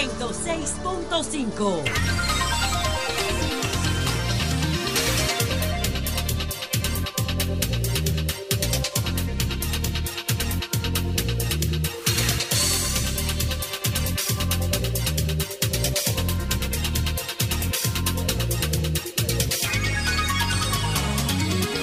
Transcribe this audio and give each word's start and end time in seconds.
106.5. 0.00 1.82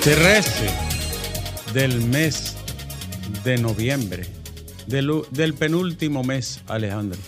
Trece 0.01 0.69
del 1.73 2.01
mes 2.01 2.55
de 3.43 3.57
noviembre, 3.57 4.25
del, 4.87 5.21
del 5.29 5.53
penúltimo 5.53 6.23
mes, 6.23 6.61
Alejandro. 6.67 7.19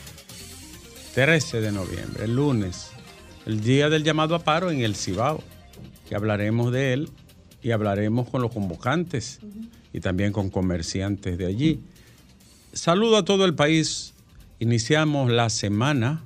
13 1.14 1.60
de 1.61 1.71
noviembre, 1.71 2.25
el 2.25 2.36
lunes, 2.36 2.92
el 3.47 3.61
día 3.61 3.89
del 3.89 4.04
llamado 4.04 4.36
a 4.36 4.39
paro 4.39 4.70
en 4.70 4.82
el 4.82 4.96
Cibao, 4.96 5.43
que 6.07 6.16
hablaremos 6.16 6.71
de 6.71 6.93
él 6.93 7.10
y 7.64 7.71
hablaremos 7.71 8.29
con 8.29 8.42
los 8.42 8.52
convocantes 8.52 9.39
y 9.92 10.02
también 10.02 10.32
con 10.32 10.50
comerciantes 10.50 11.38
de 11.38 11.47
allí. 11.47 11.80
Saludo 12.74 13.18
a 13.18 13.25
todo 13.25 13.46
el 13.46 13.56
país. 13.56 14.14
Iniciamos 14.60 15.32
la 15.32 15.50
semana 15.50 16.21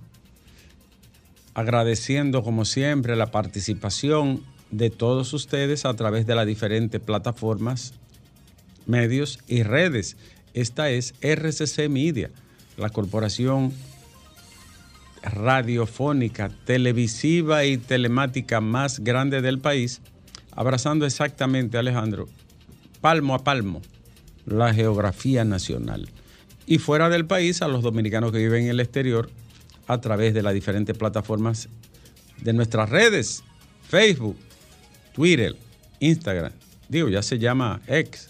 agradeciendo 1.53 2.43
como 2.43 2.65
siempre 2.65 3.15
la 3.15 3.31
participación 3.31 4.43
de 4.71 4.89
todos 4.89 5.31
ustedes 5.33 5.85
a 5.85 5.93
través 5.93 6.25
de 6.25 6.35
las 6.35 6.45
diferentes 6.45 6.99
plataformas, 6.99 7.93
medios 8.85 9.39
y 9.47 9.63
redes. 9.63 10.17
Esta 10.53 10.89
es 10.89 11.13
RCC 11.21 11.89
Media, 11.89 12.31
la 12.75 12.89
corporación 12.89 13.71
radiofónica, 15.23 16.49
televisiva 16.65 17.65
y 17.65 17.77
telemática 17.77 18.61
más 18.61 18.99
grande 18.99 19.41
del 19.41 19.59
país, 19.59 20.01
abrazando 20.51 21.05
exactamente, 21.05 21.77
Alejandro, 21.77 22.27
palmo 23.01 23.33
a 23.35 23.43
palmo, 23.43 23.81
la 24.45 24.73
geografía 24.73 25.45
nacional. 25.45 26.09
Y 26.65 26.77
fuera 26.77 27.09
del 27.09 27.25
país, 27.25 27.61
a 27.61 27.67
los 27.67 27.81
dominicanos 27.81 28.31
que 28.31 28.37
viven 28.37 28.63
en 28.63 28.69
el 28.69 28.79
exterior, 28.79 29.29
a 29.87 29.99
través 29.99 30.33
de 30.33 30.43
las 30.43 30.53
diferentes 30.53 30.97
plataformas 30.97 31.69
de 32.41 32.53
nuestras 32.53 32.89
redes, 32.89 33.43
Facebook, 33.89 34.37
Twitter, 35.13 35.55
Instagram, 35.99 36.51
digo, 36.89 37.09
ya 37.09 37.21
se 37.21 37.39
llama 37.39 37.81
X, 37.87 38.29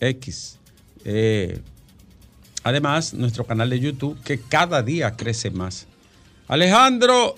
X. 0.00 0.58
Eh, 1.04 1.60
además, 2.62 3.14
nuestro 3.14 3.44
canal 3.44 3.70
de 3.70 3.80
YouTube, 3.80 4.20
que 4.22 4.38
cada 4.38 4.82
día 4.82 5.12
crece 5.16 5.50
más. 5.50 5.86
Alejandro, 6.48 7.34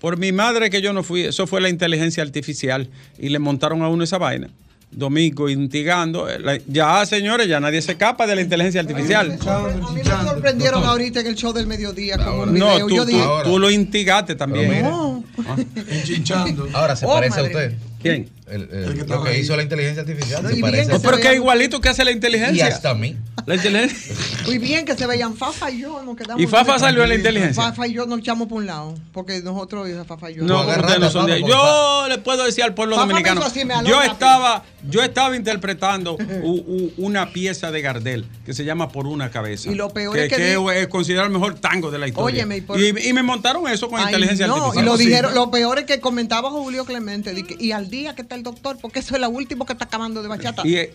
por 0.00 0.16
mi 0.18 0.32
madre 0.32 0.70
que 0.70 0.80
yo 0.82 0.92
no 0.92 1.02
fui, 1.02 1.22
eso 1.24 1.46
fue 1.46 1.60
la 1.60 1.68
inteligencia 1.68 2.22
artificial 2.22 2.88
y 3.18 3.28
le 3.28 3.38
montaron 3.38 3.82
a 3.82 3.88
uno 3.88 4.04
esa 4.04 4.18
vaina. 4.18 4.48
Domingo 4.90 5.50
instigando. 5.50 6.30
eh, 6.30 6.62
Ya, 6.66 7.04
señores, 7.04 7.46
ya 7.46 7.60
nadie 7.60 7.82
se 7.82 7.92
escapa 7.92 8.26
de 8.26 8.34
la 8.36 8.40
inteligencia 8.40 8.80
artificial. 8.80 9.38
A 9.46 9.60
mí 9.92 10.00
me 10.02 10.04
sorprendieron 10.04 10.82
ahorita 10.82 11.20
en 11.20 11.26
el 11.26 11.34
show 11.34 11.52
del 11.52 11.66
mediodía 11.66 12.16
con 12.16 12.48
un 12.48 12.58
No, 12.58 12.72
video. 12.72 12.86
tú, 12.86 12.94
Yo 12.96 13.02
tú- 13.04 13.08
dije, 13.10 13.24
tú 13.44 13.58
lo 13.58 13.70
instigaste 13.70 14.34
también. 14.34 14.82
no. 14.82 15.22
Ahora 16.74 16.96
se 16.96 17.04
Oh, 17.06 17.10
parece 17.10 17.40
a 17.40 17.42
usted. 17.42 17.74
¿Quién? 18.00 18.30
El- 18.48 18.62
el- 18.72 19.06
lo 19.06 19.22
que 19.24 19.38
hizo 19.38 19.54
la 19.56 19.62
inteligencia 19.62 20.00
artificial. 20.00 20.42
Y 20.50 20.62
bien 20.62 20.88
No, 20.88 21.00
pero 21.02 21.18
que 21.18 21.28
es 21.28 21.34
igualito 21.34 21.80
que 21.82 21.90
hace 21.90 22.02
la 22.02 22.10
Y 22.12 22.14
inteligencia. 22.14 22.66
hasta 22.68 22.90
a 22.90 22.94
mí. 22.94 23.14
La 23.44 23.56
inteligencia. 23.56 24.14
Muy 24.46 24.56
bien 24.58 24.86
que 24.86 24.96
se 24.96 25.06
veían 25.06 25.36
Fafa 25.36 25.70
y 25.70 25.80
yo. 25.82 26.02
Nos 26.02 26.16
quedamos 26.16 26.42
¿Y 26.42 26.46
Fafa 26.46 26.78
salió 26.78 27.02
en 27.02 27.10
la 27.10 27.14
inteligencia? 27.14 27.62
Fafa 27.62 27.86
y 27.86 27.92
yo 27.92 28.06
nos 28.06 28.20
echamos 28.20 28.48
por 28.48 28.58
un 28.58 28.66
lado. 28.66 28.94
Porque 29.12 29.42
nosotros, 29.42 29.86
Fafa 30.06 30.30
y 30.30 30.36
yo. 30.36 30.44
No, 30.44 30.60
ustedes 30.66 30.98
no 30.98 31.10
son 31.10 31.26
de 31.26 31.40
Yo 31.42 32.06
le 32.08 32.18
puedo 32.18 32.44
decir 32.44 32.64
al 32.64 32.72
pueblo 32.74 32.96
Fafa 32.96 33.08
dominicano. 33.08 33.42
así, 33.44 33.60
Yo 33.86 34.02
estaba, 34.02 34.64
yo 34.88 35.02
estaba 35.02 35.36
interpretando 35.36 36.16
u- 36.42 36.50
u- 36.56 36.92
una 36.96 37.32
pieza 37.32 37.70
de 37.70 37.82
Gardel 37.82 38.24
que 38.46 38.54
se 38.54 38.64
llama 38.64 38.88
Por 38.90 39.06
una 39.06 39.30
cabeza. 39.30 39.70
Y 39.70 39.74
lo 39.74 39.90
peor 39.90 40.14
que, 40.14 40.24
es 40.24 40.30
que 40.30 40.36
que 40.36 40.56
di- 40.56 40.78
es 40.78 40.88
considerado 40.88 41.26
el 41.26 41.32
mejor 41.34 41.54
tango 41.56 41.90
de 41.90 41.98
la 41.98 42.08
historia. 42.08 42.34
Óyeme, 42.34 42.56
y 42.56 42.60
por- 42.62 42.80
y, 42.80 42.88
y 43.08 43.12
me 43.12 43.22
montaron 43.22 43.68
eso 43.68 43.88
con 43.90 44.00
Ay, 44.00 44.06
inteligencia 44.06 44.46
no, 44.46 44.54
artificial. 44.56 44.84
y 44.84 44.88
lo 44.88 44.96
Sí. 44.96 45.04
dijeron, 45.06 45.34
lo 45.34 45.50
peor 45.50 45.78
es 45.80 45.84
que 45.84 46.00
comentaba 46.00 46.50
Julio 46.50 46.84
Clemente, 46.86 47.34
que, 47.44 47.56
y 47.62 47.72
al 47.72 47.87
día 47.90 48.14
que 48.14 48.22
está 48.22 48.34
el 48.34 48.42
doctor, 48.42 48.78
porque 48.80 49.00
eso 49.00 49.14
es 49.14 49.20
la 49.20 49.28
última 49.28 49.64
que 49.66 49.72
está 49.72 49.84
acabando 49.86 50.22
de 50.22 50.28
bachata. 50.28 50.62
Y, 50.66 50.70
día. 50.70 50.88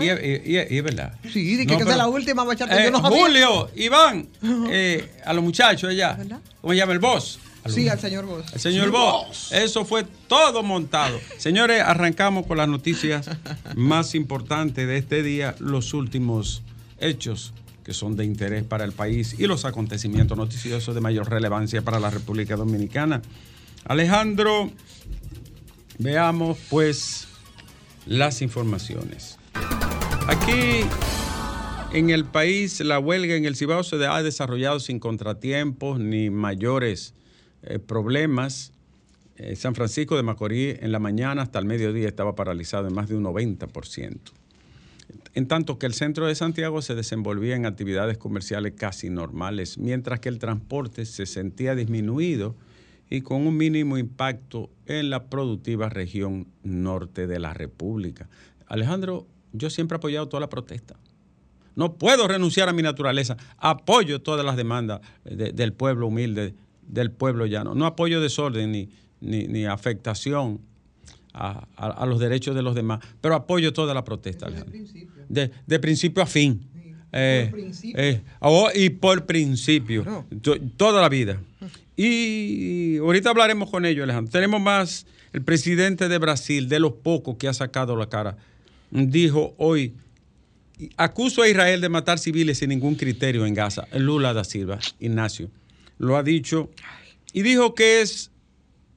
y, 0.00 0.04
y- 0.04 0.56
y- 0.56 0.74
y 0.74 0.78
es 0.78 0.82
verdad. 0.84 1.14
Sí, 1.32 1.56
que, 1.58 1.64
No, 1.66 1.72
que 1.72 1.84
pero- 1.84 1.90
es 1.90 1.96
la 1.96 2.08
última 2.08 2.44
bachata. 2.44 2.80
Eh, 2.80 2.84
yo 2.86 2.90
no. 2.90 3.00
Julio, 3.02 3.70
Iván, 3.76 4.28
eh, 4.70 5.10
a 5.24 5.32
los 5.32 5.42
muchachos 5.44 5.90
allá. 5.90 6.16
¿Cómo 6.60 6.72
se 6.72 6.76
llama 6.78 6.92
el 6.92 6.98
boss? 6.98 7.38
Sí, 7.66 7.88
al 7.88 7.98
señor 7.98 8.26
Vos. 8.26 8.44
El 8.52 8.60
señor 8.60 8.90
Boss. 8.90 9.50
Eso 9.50 9.86
fue 9.86 10.04
todo 10.28 10.62
montado. 10.62 11.18
Señores, 11.38 11.80
arrancamos 11.80 12.46
con 12.46 12.58
las 12.58 12.68
noticias 12.68 13.30
más 13.74 14.14
importantes 14.14 14.86
de 14.86 14.98
este 14.98 15.22
día, 15.22 15.54
los 15.60 15.94
últimos 15.94 16.62
hechos 16.98 17.54
que 17.82 17.94
son 17.94 18.16
de 18.16 18.24
interés 18.26 18.64
para 18.64 18.84
el 18.84 18.92
país 18.92 19.36
y 19.38 19.46
los 19.46 19.64
acontecimientos 19.64 20.36
noticiosos 20.36 20.94
de 20.94 21.00
mayor 21.00 21.30
relevancia 21.30 21.80
para 21.80 21.98
la 22.00 22.10
República 22.10 22.54
Dominicana. 22.56 23.22
Alejandro, 23.86 24.70
veamos 25.98 26.58
pues 26.70 27.28
las 28.06 28.42
informaciones. 28.42 29.38
Aquí 30.26 30.82
en 31.92 32.10
el 32.10 32.24
país 32.24 32.80
la 32.80 32.98
huelga 32.98 33.34
en 33.34 33.44
el 33.44 33.56
Cibao 33.56 33.82
se 33.84 34.04
ha 34.04 34.22
desarrollado 34.22 34.80
sin 34.80 34.98
contratiempos 34.98 36.00
ni 36.00 36.30
mayores 36.30 37.14
eh, 37.62 37.78
problemas. 37.78 38.72
Eh, 39.36 39.56
San 39.56 39.74
Francisco 39.74 40.16
de 40.16 40.22
Macorís 40.22 40.76
en 40.80 40.92
la 40.92 40.98
mañana 40.98 41.42
hasta 41.42 41.58
el 41.58 41.66
mediodía 41.66 42.08
estaba 42.08 42.34
paralizado 42.34 42.88
en 42.88 42.94
más 42.94 43.08
de 43.08 43.16
un 43.16 43.24
90%. 43.24 44.18
En 45.34 45.48
tanto 45.48 45.78
que 45.78 45.86
el 45.86 45.94
centro 45.94 46.26
de 46.26 46.34
Santiago 46.34 46.80
se 46.80 46.94
desenvolvía 46.94 47.56
en 47.56 47.66
actividades 47.66 48.18
comerciales 48.18 48.74
casi 48.76 49.10
normales, 49.10 49.78
mientras 49.78 50.20
que 50.20 50.28
el 50.28 50.38
transporte 50.38 51.04
se 51.06 51.26
sentía 51.26 51.74
disminuido 51.74 52.54
y 53.10 53.20
con 53.20 53.46
un 53.46 53.56
mínimo 53.56 53.98
impacto 53.98 54.70
en 54.86 55.10
la 55.10 55.24
productiva 55.26 55.88
región 55.88 56.46
norte 56.62 57.26
de 57.26 57.38
la 57.38 57.54
República. 57.54 58.28
Alejandro, 58.66 59.26
yo 59.52 59.70
siempre 59.70 59.96
he 59.96 59.98
apoyado 59.98 60.28
toda 60.28 60.40
la 60.40 60.48
protesta. 60.48 60.96
No 61.76 61.94
puedo 61.94 62.28
renunciar 62.28 62.68
a 62.68 62.72
mi 62.72 62.82
naturaleza. 62.82 63.36
Apoyo 63.58 64.20
todas 64.22 64.44
las 64.44 64.56
demandas 64.56 65.00
de- 65.24 65.52
del 65.52 65.72
pueblo 65.72 66.06
humilde, 66.06 66.54
del 66.86 67.10
pueblo 67.10 67.46
llano. 67.46 67.74
No 67.74 67.86
apoyo 67.86 68.20
desorden 68.20 68.72
ni, 68.72 68.88
ni, 69.20 69.46
ni 69.48 69.64
afectación 69.66 70.60
a, 71.32 71.66
a- 71.76 71.86
a 71.88 72.06
los 72.06 72.20
derechos 72.20 72.54
de 72.54 72.62
los 72.62 72.74
demás, 72.74 73.00
pero 73.20 73.34
apoyo 73.34 73.72
toda 73.72 73.92
la 73.92 74.04
protesta, 74.04 74.46
Alejandro. 74.46 74.78
De, 75.28 75.50
de 75.66 75.78
principio 75.80 76.22
a 76.22 76.26
fin. 76.26 76.68
Eh, 77.16 77.48
principio. 77.52 78.00
eh, 78.02 78.22
oh, 78.40 78.68
y 78.74 78.90
por 78.90 79.24
principio. 79.24 80.02
Claro. 80.02 80.26
To- 80.42 80.60
toda 80.76 81.00
la 81.00 81.08
vida. 81.08 81.40
Y 81.96 82.98
ahorita 82.98 83.30
hablaremos 83.30 83.70
con 83.70 83.86
ellos, 83.86 84.04
Alejandro. 84.04 84.32
Tenemos 84.32 84.60
más. 84.60 85.06
El 85.32 85.42
presidente 85.42 86.08
de 86.08 86.18
Brasil, 86.18 86.68
de 86.68 86.78
los 86.78 86.92
pocos 86.92 87.36
que 87.36 87.48
ha 87.48 87.54
sacado 87.54 87.96
la 87.96 88.08
cara, 88.08 88.36
dijo 88.92 89.52
hoy 89.58 89.94
acuso 90.96 91.42
a 91.42 91.48
Israel 91.48 91.80
de 91.80 91.88
matar 91.88 92.18
civiles 92.18 92.58
sin 92.58 92.70
ningún 92.70 92.94
criterio 92.94 93.46
en 93.46 93.54
Gaza. 93.54 93.86
Lula 93.92 94.32
da 94.32 94.44
Silva, 94.44 94.78
Ignacio, 95.00 95.50
lo 95.98 96.16
ha 96.16 96.22
dicho 96.22 96.70
y 97.32 97.42
dijo 97.42 97.74
que 97.74 98.00
es 98.00 98.30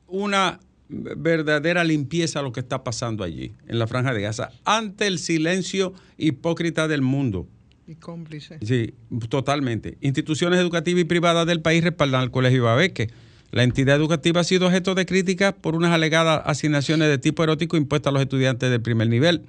una 0.07 0.59
verdadera 0.89 1.83
limpieza 1.83 2.41
lo 2.41 2.51
que 2.51 2.61
está 2.61 2.83
pasando 2.83 3.23
allí, 3.23 3.53
en 3.67 3.77
la 3.77 3.87
franja 3.87 4.13
de 4.13 4.21
Gaza, 4.21 4.51
ante 4.63 5.07
el 5.07 5.19
silencio 5.19 5.93
hipócrita 6.17 6.87
del 6.87 7.01
mundo. 7.01 7.47
Y 7.87 7.95
cómplice. 7.95 8.59
Sí, 8.61 8.95
totalmente. 9.29 9.97
Instituciones 10.01 10.59
educativas 10.59 11.01
y 11.01 11.05
privadas 11.05 11.47
del 11.47 11.61
país 11.61 11.81
respaldan 11.81 12.21
al 12.21 12.31
Colegio 12.31 12.65
Babeque. 12.65 13.09
La 13.51 13.63
entidad 13.63 13.95
educativa 13.95 14.41
ha 14.41 14.43
sido 14.43 14.67
objeto 14.67 14.93
de 14.93 15.05
críticas 15.05 15.53
por 15.53 15.73
unas 15.73 15.91
alegadas 15.91 16.41
asignaciones 16.45 17.07
de 17.07 17.17
tipo 17.17 17.43
erótico 17.43 17.77
impuestas 17.77 18.11
a 18.11 18.13
los 18.13 18.21
estudiantes 18.21 18.69
del 18.69 18.81
primer 18.81 19.07
nivel. 19.07 19.45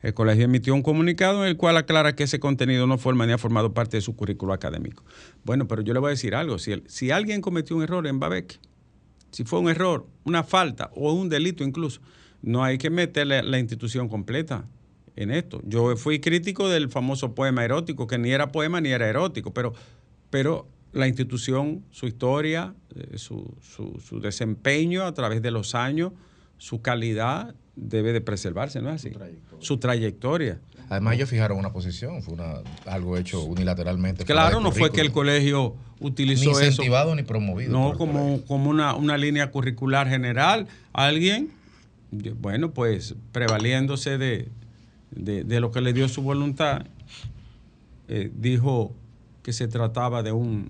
El 0.00 0.14
colegio 0.14 0.46
emitió 0.46 0.74
un 0.74 0.82
comunicado 0.82 1.44
en 1.44 1.50
el 1.50 1.58
cual 1.58 1.76
aclara 1.76 2.14
que 2.16 2.24
ese 2.24 2.40
contenido 2.40 2.86
no 2.86 2.96
forma 2.96 3.26
ni 3.26 3.34
ha 3.34 3.38
formado 3.38 3.74
parte 3.74 3.98
de 3.98 4.00
su 4.00 4.16
currículo 4.16 4.54
académico. 4.54 5.04
Bueno, 5.44 5.68
pero 5.68 5.82
yo 5.82 5.92
le 5.92 6.00
voy 6.00 6.08
a 6.08 6.10
decir 6.10 6.34
algo. 6.34 6.58
Si, 6.58 6.82
si 6.86 7.10
alguien 7.10 7.42
cometió 7.42 7.76
un 7.76 7.82
error 7.82 8.06
en 8.06 8.18
Babeque, 8.18 8.56
si 9.32 9.44
fue 9.44 9.60
un 9.60 9.68
error, 9.68 10.06
una 10.24 10.44
falta 10.44 10.90
o 10.94 11.12
un 11.12 11.28
delito 11.28 11.62
incluso, 11.62 12.00
no 12.40 12.64
hay 12.64 12.78
que 12.78 12.88
meterle 12.88 13.42
la 13.42 13.58
institución 13.58 14.08
completa 14.08 14.64
en 15.16 15.30
esto. 15.30 15.60
Yo 15.64 15.96
fui 15.96 16.20
crítico 16.20 16.68
del 16.68 16.88
famoso 16.88 17.34
poema 17.34 17.64
erótico, 17.64 18.06
que 18.06 18.18
ni 18.18 18.30
era 18.30 18.50
poema 18.52 18.80
ni 18.80 18.90
era 18.90 19.08
erótico, 19.08 19.52
pero, 19.52 19.74
pero 20.30 20.66
la 20.92 21.06
institución, 21.08 21.84
su 21.90 22.06
historia, 22.06 22.74
eh, 22.94 23.18
su, 23.18 23.54
su- 23.60 24.00
su 24.00 24.20
desempeño 24.20 25.04
a 25.04 25.12
través 25.14 25.42
de 25.42 25.50
los 25.50 25.74
años, 25.74 26.12
su 26.58 26.80
calidad 26.82 27.54
debe 27.76 28.12
de 28.12 28.20
preservarse, 28.20 28.80
¿no 28.82 28.90
es 28.90 28.96
así? 28.96 29.12
Su 29.58 29.78
trayectoria. 29.78 30.60
Además, 30.90 31.14
ellos 31.14 31.30
fijaron 31.30 31.58
una 31.58 31.72
posición, 31.72 32.22
fue 32.22 32.34
una, 32.34 32.56
algo 32.84 33.16
hecho 33.16 33.42
unilateralmente. 33.42 34.24
Claro, 34.26 34.60
no 34.60 34.72
fue 34.72 34.90
que 34.92 35.00
el 35.00 35.10
colegio 35.12 35.74
utilizó 36.00 36.44
ni 36.44 36.50
eso. 36.50 36.64
incentivado 36.64 37.14
ni 37.14 37.22
promovido. 37.22 37.72
No, 37.72 37.96
como, 37.96 38.42
como 38.46 38.68
una, 38.68 38.94
una 38.94 39.16
línea 39.16 39.50
curricular 39.50 40.06
general. 40.08 40.66
Alguien, 40.92 41.50
bueno, 42.40 42.72
pues 42.72 43.14
prevaliéndose 43.32 44.18
de, 44.18 44.48
de- 45.14 45.44
de 45.44 45.60
lo 45.60 45.70
que 45.70 45.80
le 45.80 45.92
dio 45.92 46.08
su 46.08 46.22
voluntad, 46.22 46.86
eh, 48.08 48.30
dijo 48.34 48.94
que 49.42 49.52
se 49.52 49.68
trataba 49.68 50.22
de 50.22 50.32
un, 50.32 50.68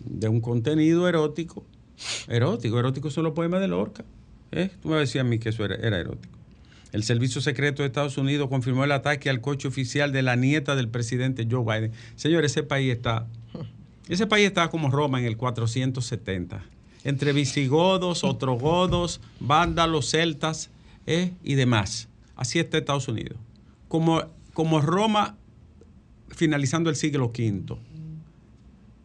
de 0.00 0.28
un 0.28 0.40
contenido 0.40 1.08
erótico. 1.08 1.64
Erótico, 2.28 2.78
erótico 2.78 3.10
son 3.10 3.24
los 3.24 3.32
poemas 3.32 3.60
de 3.60 3.68
Lorca. 3.68 4.04
¿eh? 4.52 4.70
Tú 4.82 4.88
me 4.90 4.96
decías 4.96 5.24
a 5.24 5.28
mí 5.28 5.38
que 5.38 5.48
eso 5.50 5.64
era, 5.64 5.76
era 5.76 5.98
erótico. 5.98 6.34
El 6.92 7.02
Servicio 7.02 7.40
Secreto 7.40 7.82
de 7.82 7.88
Estados 7.88 8.16
Unidos 8.16 8.48
confirmó 8.48 8.84
el 8.84 8.92
ataque 8.92 9.28
al 9.28 9.40
coche 9.40 9.68
oficial 9.68 10.12
de 10.12 10.22
la 10.22 10.36
nieta 10.36 10.76
del 10.76 10.88
presidente 10.88 11.46
Joe 11.50 11.62
Biden. 11.64 11.92
Señor, 12.16 12.44
ese 12.44 12.62
país 12.62 12.92
está 12.92 13.26
ese 14.08 14.26
país 14.28 14.46
estaba 14.46 14.70
como 14.70 14.88
Roma 14.88 15.18
en 15.18 15.26
el 15.26 15.36
470, 15.36 16.64
entre 17.02 17.32
visigodos, 17.32 18.22
otrogodos, 18.22 19.20
vándalos, 19.40 20.08
celtas 20.10 20.70
¿eh? 21.08 21.32
y 21.42 21.54
demás. 21.54 22.06
Así 22.36 22.60
está 22.60 22.78
Estados 22.78 23.08
Unidos. 23.08 23.36
Como, 23.88 24.22
como 24.54 24.80
Roma 24.80 25.36
finalizando 26.30 26.90
el 26.90 26.96
siglo 26.96 27.26
V. 27.26 27.76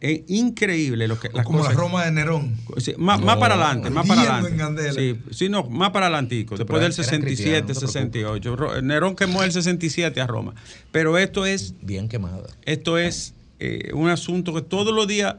Es 0.00 0.22
increíble 0.26 1.06
lo 1.06 1.20
que 1.20 1.28
las 1.32 1.46
Como 1.46 1.58
la 1.58 1.66
cosas- 1.66 1.76
Roma 1.78 2.04
de 2.04 2.10
Nerón. 2.10 2.56
Sí, 2.78 2.92
más, 2.98 3.20
más 3.22 3.36
para 3.36 3.54
adelante, 3.54 3.88
más 3.88 4.04
para 4.06 4.20
adelante. 4.22 4.50
en 4.50 4.56
candela. 4.58 4.92
Sí, 4.92 5.16
sí, 5.30 5.48
no, 5.48 5.62
más 5.70 5.90
para 5.90 6.06
adelante, 6.06 6.34
después 6.34 6.58
del 6.66 6.78
eran 6.80 6.92
67, 6.92 7.24
cristianos, 7.24 7.62
no 7.62 7.66
te 7.68 7.74
68. 7.86 8.56
Ro- 8.56 8.82
Nerón 8.82 9.14
quemó 9.14 9.44
el 9.44 9.52
67 9.52 10.20
a 10.20 10.26
Roma. 10.26 10.54
Pero 10.90 11.16
esto 11.18 11.46
es 11.46 11.74
Bien 11.82 12.08
quemada. 12.08 12.42
esto 12.64 12.98
es 12.98 13.34
eh, 13.60 13.92
un 13.94 14.08
asunto 14.10 14.52
que 14.52 14.62
todos 14.62 14.92
los 14.92 15.06
días, 15.06 15.36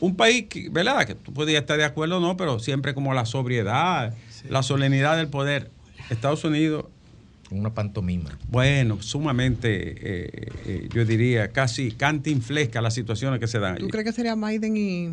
un 0.00 0.14
país, 0.14 0.44
que, 0.50 0.68
¿verdad? 0.68 1.06
Que 1.06 1.14
tú 1.14 1.32
podías 1.32 1.62
estar 1.62 1.78
de 1.78 1.84
acuerdo 1.84 2.18
o 2.18 2.20
no, 2.20 2.36
pero 2.36 2.58
siempre 2.58 2.92
como 2.92 3.14
la 3.14 3.24
sobriedad, 3.24 4.14
la 4.50 4.62
solemnidad 4.62 5.16
del 5.16 5.28
poder. 5.28 5.70
Estados 6.10 6.44
Unidos, 6.44 6.84
Una 7.50 7.74
pantomima. 7.74 8.38
bueno, 8.48 9.02
sumamente, 9.02 9.70
eh, 10.24 10.48
eh, 10.66 10.88
yo 10.94 11.04
diría, 11.04 11.48
casi 11.52 11.90
cantinflesca 11.92 12.80
las 12.80 12.94
situaciones 12.94 13.40
que 13.40 13.46
se 13.48 13.58
dan 13.58 13.74
allí. 13.74 13.82
¿Tú 13.82 13.88
crees 13.88 14.04
que 14.06 14.12
sería 14.12 14.34
Biden 14.36 14.76
y, 14.76 15.10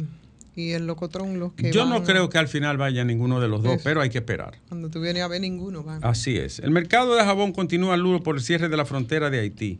y 0.55 0.71
el 0.71 0.85
Locotrón 0.87 1.39
los 1.39 1.53
que 1.53 1.71
Yo 1.71 1.81
van 1.81 1.89
no 1.89 1.95
a- 1.95 2.03
creo 2.03 2.29
que 2.29 2.37
al 2.37 2.47
final 2.47 2.77
vaya 2.77 3.03
ninguno 3.03 3.39
de 3.39 3.47
los 3.47 3.63
dos, 3.63 3.75
Eso. 3.75 3.83
pero 3.83 4.01
hay 4.01 4.09
que 4.09 4.19
esperar. 4.19 4.59
Cuando 4.69 4.89
tú 4.89 5.01
vienes 5.01 5.23
a 5.23 5.27
ver 5.27 5.41
ninguno, 5.41 5.83
van. 5.83 6.03
Así 6.03 6.37
es. 6.37 6.59
El 6.59 6.71
mercado 6.71 7.15
de 7.15 7.23
jabón 7.23 7.53
continúa 7.53 7.97
duro 7.97 8.21
por 8.21 8.35
el 8.35 8.41
cierre 8.41 8.69
de 8.69 8.77
la 8.77 8.85
frontera 8.85 9.29
de 9.29 9.39
Haití. 9.39 9.79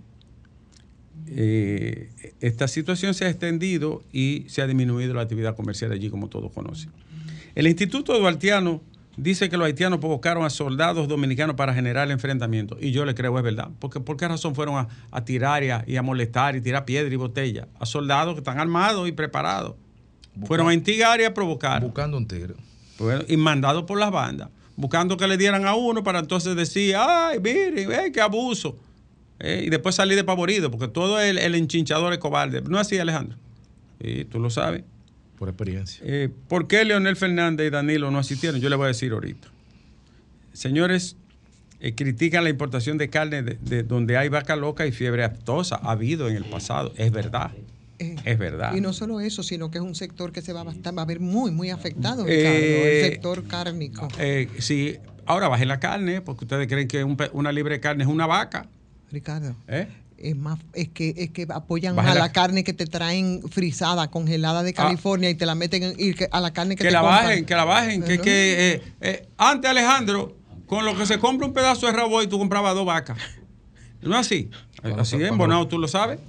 Eh, 1.30 2.10
esta 2.39 2.68
situación 2.68 3.13
se 3.13 3.25
ha 3.25 3.30
extendido 3.30 4.03
y 4.13 4.45
se 4.48 4.62
ha 4.62 4.68
disminuido 4.68 5.13
la 5.13 5.21
actividad 5.21 5.56
comercial 5.56 5.92
allí, 5.92 6.10
como 6.10 6.30
todos 6.30 6.51
conocen. 6.53 6.92
El 7.56 7.68
Instituto 7.68 8.18
Duartiano 8.18 8.81
dice 9.18 9.50
que 9.50 9.58
los 9.58 9.66
haitianos 9.66 10.00
provocaron 10.00 10.46
a 10.46 10.50
soldados 10.50 11.08
dominicanos 11.08 11.56
para 11.56 11.74
generar 11.74 12.10
enfrentamientos. 12.10 12.78
Y 12.81 12.92
yo 12.92 13.04
le 13.04 13.16
creo, 13.16 13.38
es 13.38 13.44
verdad. 13.44 13.69
Porque, 13.80 14.00
¿Por 14.00 14.16
qué 14.16 14.28
razón 14.28 14.56
fueron 14.56 14.78
a, 14.78 14.88
a 15.12 15.25
tirar 15.25 15.64
y 15.64 15.72
a, 15.72 15.84
y 15.86 15.98
a 15.98 16.02
molestar 16.02 16.56
y 16.56 16.62
tirar 16.62 16.86
piedra 16.86 17.14
y 17.14 17.18
botella? 17.18 17.68
A 17.80 17.86
soldados 17.86 18.36
que 18.36 18.40
están 18.40 18.60
armados 18.60 19.08
y 19.10 19.12
preparados. 19.12 19.75
Fueron 20.46 20.69
a 20.69 20.74
instigar 20.74 21.19
y 21.19 21.24
a 21.24 21.34
provocar. 21.34 21.81
Buscando 21.81 22.16
un 22.16 22.28
tigre. 22.28 22.54
Bueno, 23.00 23.24
y 23.28 23.38
mandado 23.38 23.86
por 23.86 24.00
las 24.00 24.12
bandas, 24.12 24.50
buscando 24.75 25.18
que 25.18 25.28
le 25.28 25.38
dieran 25.38 25.66
a 25.66 25.75
uno 25.75 26.04
para 26.04 26.20
entonces 26.20 26.56
decir, 26.56 26.96
ay, 26.98 27.40
miren, 27.40 27.92
eh, 27.92 28.12
qué 28.12 28.22
abuso. 28.22 28.78
Eh, 29.40 29.63
y 29.66 29.70
después 29.70 29.96
salir 29.96 30.16
despavorido, 30.16 30.72
porque 30.72 30.88
todo 30.88 31.20
el, 31.20 31.38
el 31.38 31.56
enchinchador 31.56 32.13
es 32.13 32.20
cobarde. 32.20 32.62
No 32.62 32.80
es 32.80 32.88
así, 32.88 32.98
Alejandro. 32.98 33.38
Y 34.00 34.25
tú 34.25 34.40
lo 34.40 34.50
sabes. 34.50 34.84
Por 35.38 35.50
experiencia. 35.50 36.01
Eh, 36.06 36.30
¿Por 36.48 36.68
qué 36.68 36.84
Leonel 36.84 37.16
Fernández 37.16 37.68
y 37.68 37.69
Danilo 37.69 38.10
no 38.12 38.19
asistieron? 38.19 38.60
Yo 38.60 38.69
le 38.69 38.75
voy 38.75 38.86
a 38.86 38.88
decir 38.88 39.12
ahorita. 39.12 39.48
Señores, 40.54 41.16
eh, 41.80 41.94
critican 41.94 42.44
la 42.44 42.50
importación 42.50 42.98
de 42.98 43.10
carne 43.10 43.44
de, 43.44 43.56
de 43.62 43.84
donde 43.84 44.18
hay 44.18 44.30
vaca 44.30 44.56
loca 44.56 44.88
y 44.88 44.92
fiebre 44.92 45.24
aftosa. 45.24 45.80
Ha 45.84 45.92
habido 45.92 46.28
en 46.28 46.36
el 46.38 46.45
pasado. 46.45 46.92
Es 46.98 47.12
verdad. 47.12 47.51
Eh, 48.00 48.16
Es 48.25 48.38
verdad. 48.39 48.75
Y 48.75 48.81
no 48.81 48.94
solo 48.94 49.19
eso, 49.19 49.44
sino 49.44 49.69
que 49.72 49.78
es 49.78 49.84
un 49.84 49.95
sector 49.95 50.31
que 50.31 50.42
se 50.42 50.54
va 50.54 50.62
a, 50.62 50.66
estar- 50.72 50.98
va 50.98 51.04
a 51.04 51.06
ver 51.06 51.19
muy, 51.19 51.51
muy 51.51 51.69
afectado, 51.69 52.25
Eh, 52.28 53.04
el 53.06 53.12
sector 53.12 53.44
cárnico. 53.48 54.07
Eh, 54.19 54.48
sí, 54.60 54.98
ahora 55.25 55.48
bajen 55.48 55.68
la 55.68 55.80
carne, 55.80 56.22
porque 56.22 56.45
ustedes 56.45 56.68
creen 56.68 56.88
que 56.88 57.04
un 57.04 57.18
una 57.34 57.51
libre 57.51 57.75
de 57.75 57.80
carne 57.80 58.04
es 58.04 58.10
una 58.10 58.25
vaca. 58.28 58.68
Ricardo, 59.12 59.56
¿eh? 59.68 59.88
Es 60.18 60.36
más, 60.36 60.60
es 60.74 60.90
que, 60.90 61.14
es 61.18 61.30
que 61.31 61.46
apoyan 61.50 61.96
Baja 61.96 62.12
a 62.12 62.16
la- 62.16 62.19
la, 62.22 62.31
carne 62.31 62.64
que 62.64 62.74
te 62.74 62.86
traen 62.86 63.42
frisada, 63.50 64.10
congelada 64.10 64.64
de 64.64 64.72
Ah. 64.72 64.84
California 64.84 65.30
y 65.30 65.36
te 65.36 65.46
la 65.46 65.56
meten 65.56 65.84
en- 65.84 65.96
y 65.98 66.14
que- 66.14 66.28
a 66.31 66.40
la 66.42 66.52
carne 66.52 66.75
que, 66.75 66.84
Que 66.84 66.88
te 66.90 66.94
la 66.94 67.02
compran. 67.02 67.24
bajen, 67.25 67.46
que 67.46 67.56
la 67.56 67.64
bajen. 67.66 68.04
Que, 68.04 68.19
que 68.19 68.74
eh, 68.74 68.81
eh, 69.02 69.28
antes, 69.38 69.69
Alejandro, 69.69 70.36
con 70.66 70.86
lo 70.86 70.98
que 70.98 71.06
se 71.06 71.19
compra 71.19 71.48
un 71.48 71.54
pedazo 71.54 71.86
de 71.88 71.94
rabo 71.94 72.22
y 72.24 72.28
tú 72.28 72.38
comprabas 72.40 72.74
dos 72.75 72.86
vacas. 72.86 73.18
¿No 74.02 74.12
es 74.14 74.19
así? 74.28 74.50
Así 74.98 75.16
es, 75.22 75.36
Bonao, 75.36 75.68
tú 75.68 75.80
lo 75.80 75.88
sabes. 75.88 76.20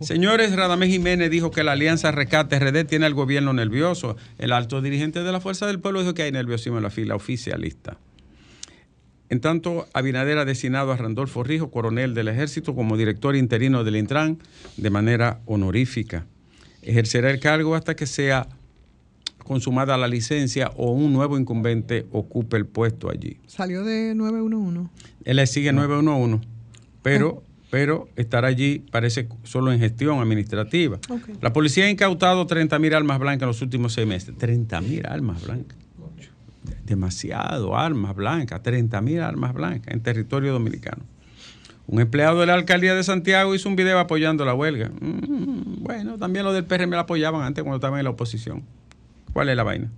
Señores, 0.00 0.54
Radamés 0.56 0.88
Jiménez 0.90 1.30
dijo 1.30 1.50
que 1.52 1.62
la 1.62 1.72
alianza 1.72 2.10
Rescate 2.10 2.58
RD 2.58 2.84
tiene 2.84 3.06
al 3.06 3.14
gobierno 3.14 3.52
nervioso. 3.52 4.16
El 4.38 4.52
alto 4.52 4.82
dirigente 4.82 5.22
de 5.22 5.30
la 5.32 5.40
Fuerza 5.40 5.66
del 5.66 5.78
Pueblo 5.78 6.00
dijo 6.00 6.12
que 6.14 6.24
hay 6.24 6.32
nerviosismo 6.32 6.78
en 6.78 6.82
la 6.82 6.90
fila 6.90 7.14
oficialista. 7.14 7.96
En 9.32 9.40
tanto, 9.40 9.86
Abinader 9.94 10.36
ha 10.36 10.44
designado 10.44 10.92
a 10.92 10.96
Randolfo 10.98 11.42
Rijo, 11.42 11.70
coronel 11.70 12.12
del 12.12 12.28
ejército, 12.28 12.74
como 12.74 12.98
director 12.98 13.34
interino 13.34 13.82
del 13.82 13.96
Intran 13.96 14.36
de 14.76 14.90
manera 14.90 15.40
honorífica. 15.46 16.26
Ejercerá 16.82 17.30
el 17.30 17.40
cargo 17.40 17.74
hasta 17.74 17.96
que 17.96 18.04
sea 18.04 18.46
consumada 19.38 19.96
la 19.96 20.06
licencia 20.06 20.70
o 20.76 20.90
un 20.90 21.14
nuevo 21.14 21.38
incumbente 21.38 22.04
ocupe 22.12 22.58
el 22.58 22.66
puesto 22.66 23.08
allí. 23.08 23.38
Salió 23.46 23.84
de 23.84 24.14
911. 24.14 24.90
Él 25.24 25.36
le 25.36 25.46
sigue 25.46 25.72
911, 25.72 26.46
pero, 27.00 27.42
pero 27.70 28.10
estará 28.16 28.48
allí, 28.48 28.84
parece, 28.90 29.30
solo 29.44 29.72
en 29.72 29.78
gestión 29.78 30.20
administrativa. 30.20 30.98
La 31.40 31.54
policía 31.54 31.86
ha 31.86 31.90
incautado 31.90 32.46
30 32.46 32.78
mil 32.78 32.92
armas 32.94 33.18
blancas 33.18 33.44
en 33.44 33.48
los 33.48 33.62
últimos 33.62 33.94
seis 33.94 34.06
meses. 34.06 34.36
30 34.36 34.78
mil 34.82 35.06
armas 35.06 35.42
blancas. 35.42 35.81
Demasiado 36.84 37.76
armas 37.76 38.14
blancas, 38.16 38.62
30 38.62 39.00
mil 39.00 39.20
armas 39.20 39.54
blancas 39.54 39.94
en 39.94 40.00
territorio 40.02 40.52
dominicano. 40.52 41.02
Un 41.86 42.00
empleado 42.00 42.40
de 42.40 42.46
la 42.46 42.54
alcaldía 42.54 42.94
de 42.94 43.02
Santiago 43.04 43.54
hizo 43.54 43.68
un 43.68 43.76
video 43.76 43.98
apoyando 43.98 44.44
la 44.44 44.54
huelga. 44.54 44.90
Mm, 45.00 45.82
bueno, 45.82 46.16
también 46.18 46.44
los 46.44 46.54
del 46.54 46.64
PRM 46.64 46.90
la 46.90 47.00
apoyaban 47.00 47.42
antes 47.42 47.62
cuando 47.62 47.76
estaban 47.76 47.98
en 47.98 48.04
la 48.04 48.10
oposición. 48.10 48.62
¿Cuál 49.32 49.48
es 49.48 49.56
la 49.56 49.62
vaina? 49.64 49.90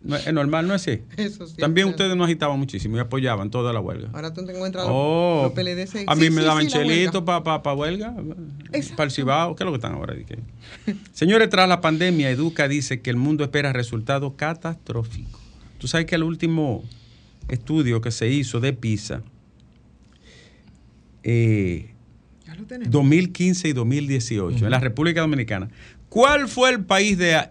No, 0.00 0.14
es 0.16 0.32
normal, 0.32 0.68
¿no 0.68 0.74
es 0.74 0.82
así? 0.82 1.02
Eso 1.16 1.46
sí, 1.46 1.56
También 1.56 1.88
claro. 1.88 1.96
ustedes 1.96 2.16
nos 2.16 2.26
agitaban 2.26 2.58
muchísimo 2.58 2.96
y 2.96 3.00
apoyaban 3.00 3.50
toda 3.50 3.72
la 3.72 3.80
huelga. 3.80 4.10
Ahora 4.12 4.32
tú 4.32 4.44
te 4.46 4.52
encuentras 4.54 4.86
Oh, 4.88 5.42
los 5.44 5.52
PLD. 5.52 5.86
se- 5.88 6.04
a 6.06 6.14
sí, 6.14 6.20
mí 6.20 6.30
me 6.30 6.40
sí, 6.42 6.46
daban 6.46 6.66
chelitos 6.68 7.22
para 7.24 7.42
pa, 7.42 7.62
pa 7.62 7.74
huelga, 7.74 8.14
para 8.96 9.04
el 9.04 9.10
Cibao. 9.10 9.56
¿Qué 9.56 9.64
es 9.64 9.66
lo 9.66 9.72
que 9.72 9.76
están 9.76 9.94
ahora? 9.94 10.14
Señores, 11.12 11.48
tras 11.50 11.68
la 11.68 11.80
pandemia, 11.80 12.30
Educa 12.30 12.68
dice 12.68 13.00
que 13.02 13.10
el 13.10 13.16
mundo 13.16 13.42
espera 13.44 13.72
resultados 13.72 14.34
catastróficos. 14.36 15.40
Tú 15.78 15.86
sabes 15.88 16.06
que 16.06 16.16
el 16.16 16.24
último 16.24 16.84
estudio 17.48 18.00
que 18.00 18.10
se 18.10 18.28
hizo 18.28 18.60
de 18.60 18.72
PISA, 18.72 19.22
eh, 21.22 21.90
Ya 22.46 22.54
lo 22.54 22.64
tenemos. 22.64 22.90
2015 22.90 23.68
y 23.68 23.72
2018, 23.72 24.64
en 24.64 24.70
la 24.70 24.80
República 24.80 25.20
Dominicana, 25.20 25.68
¿cuál 26.08 26.48
fue 26.48 26.70
el 26.70 26.84
país 26.84 27.16
de, 27.16 27.48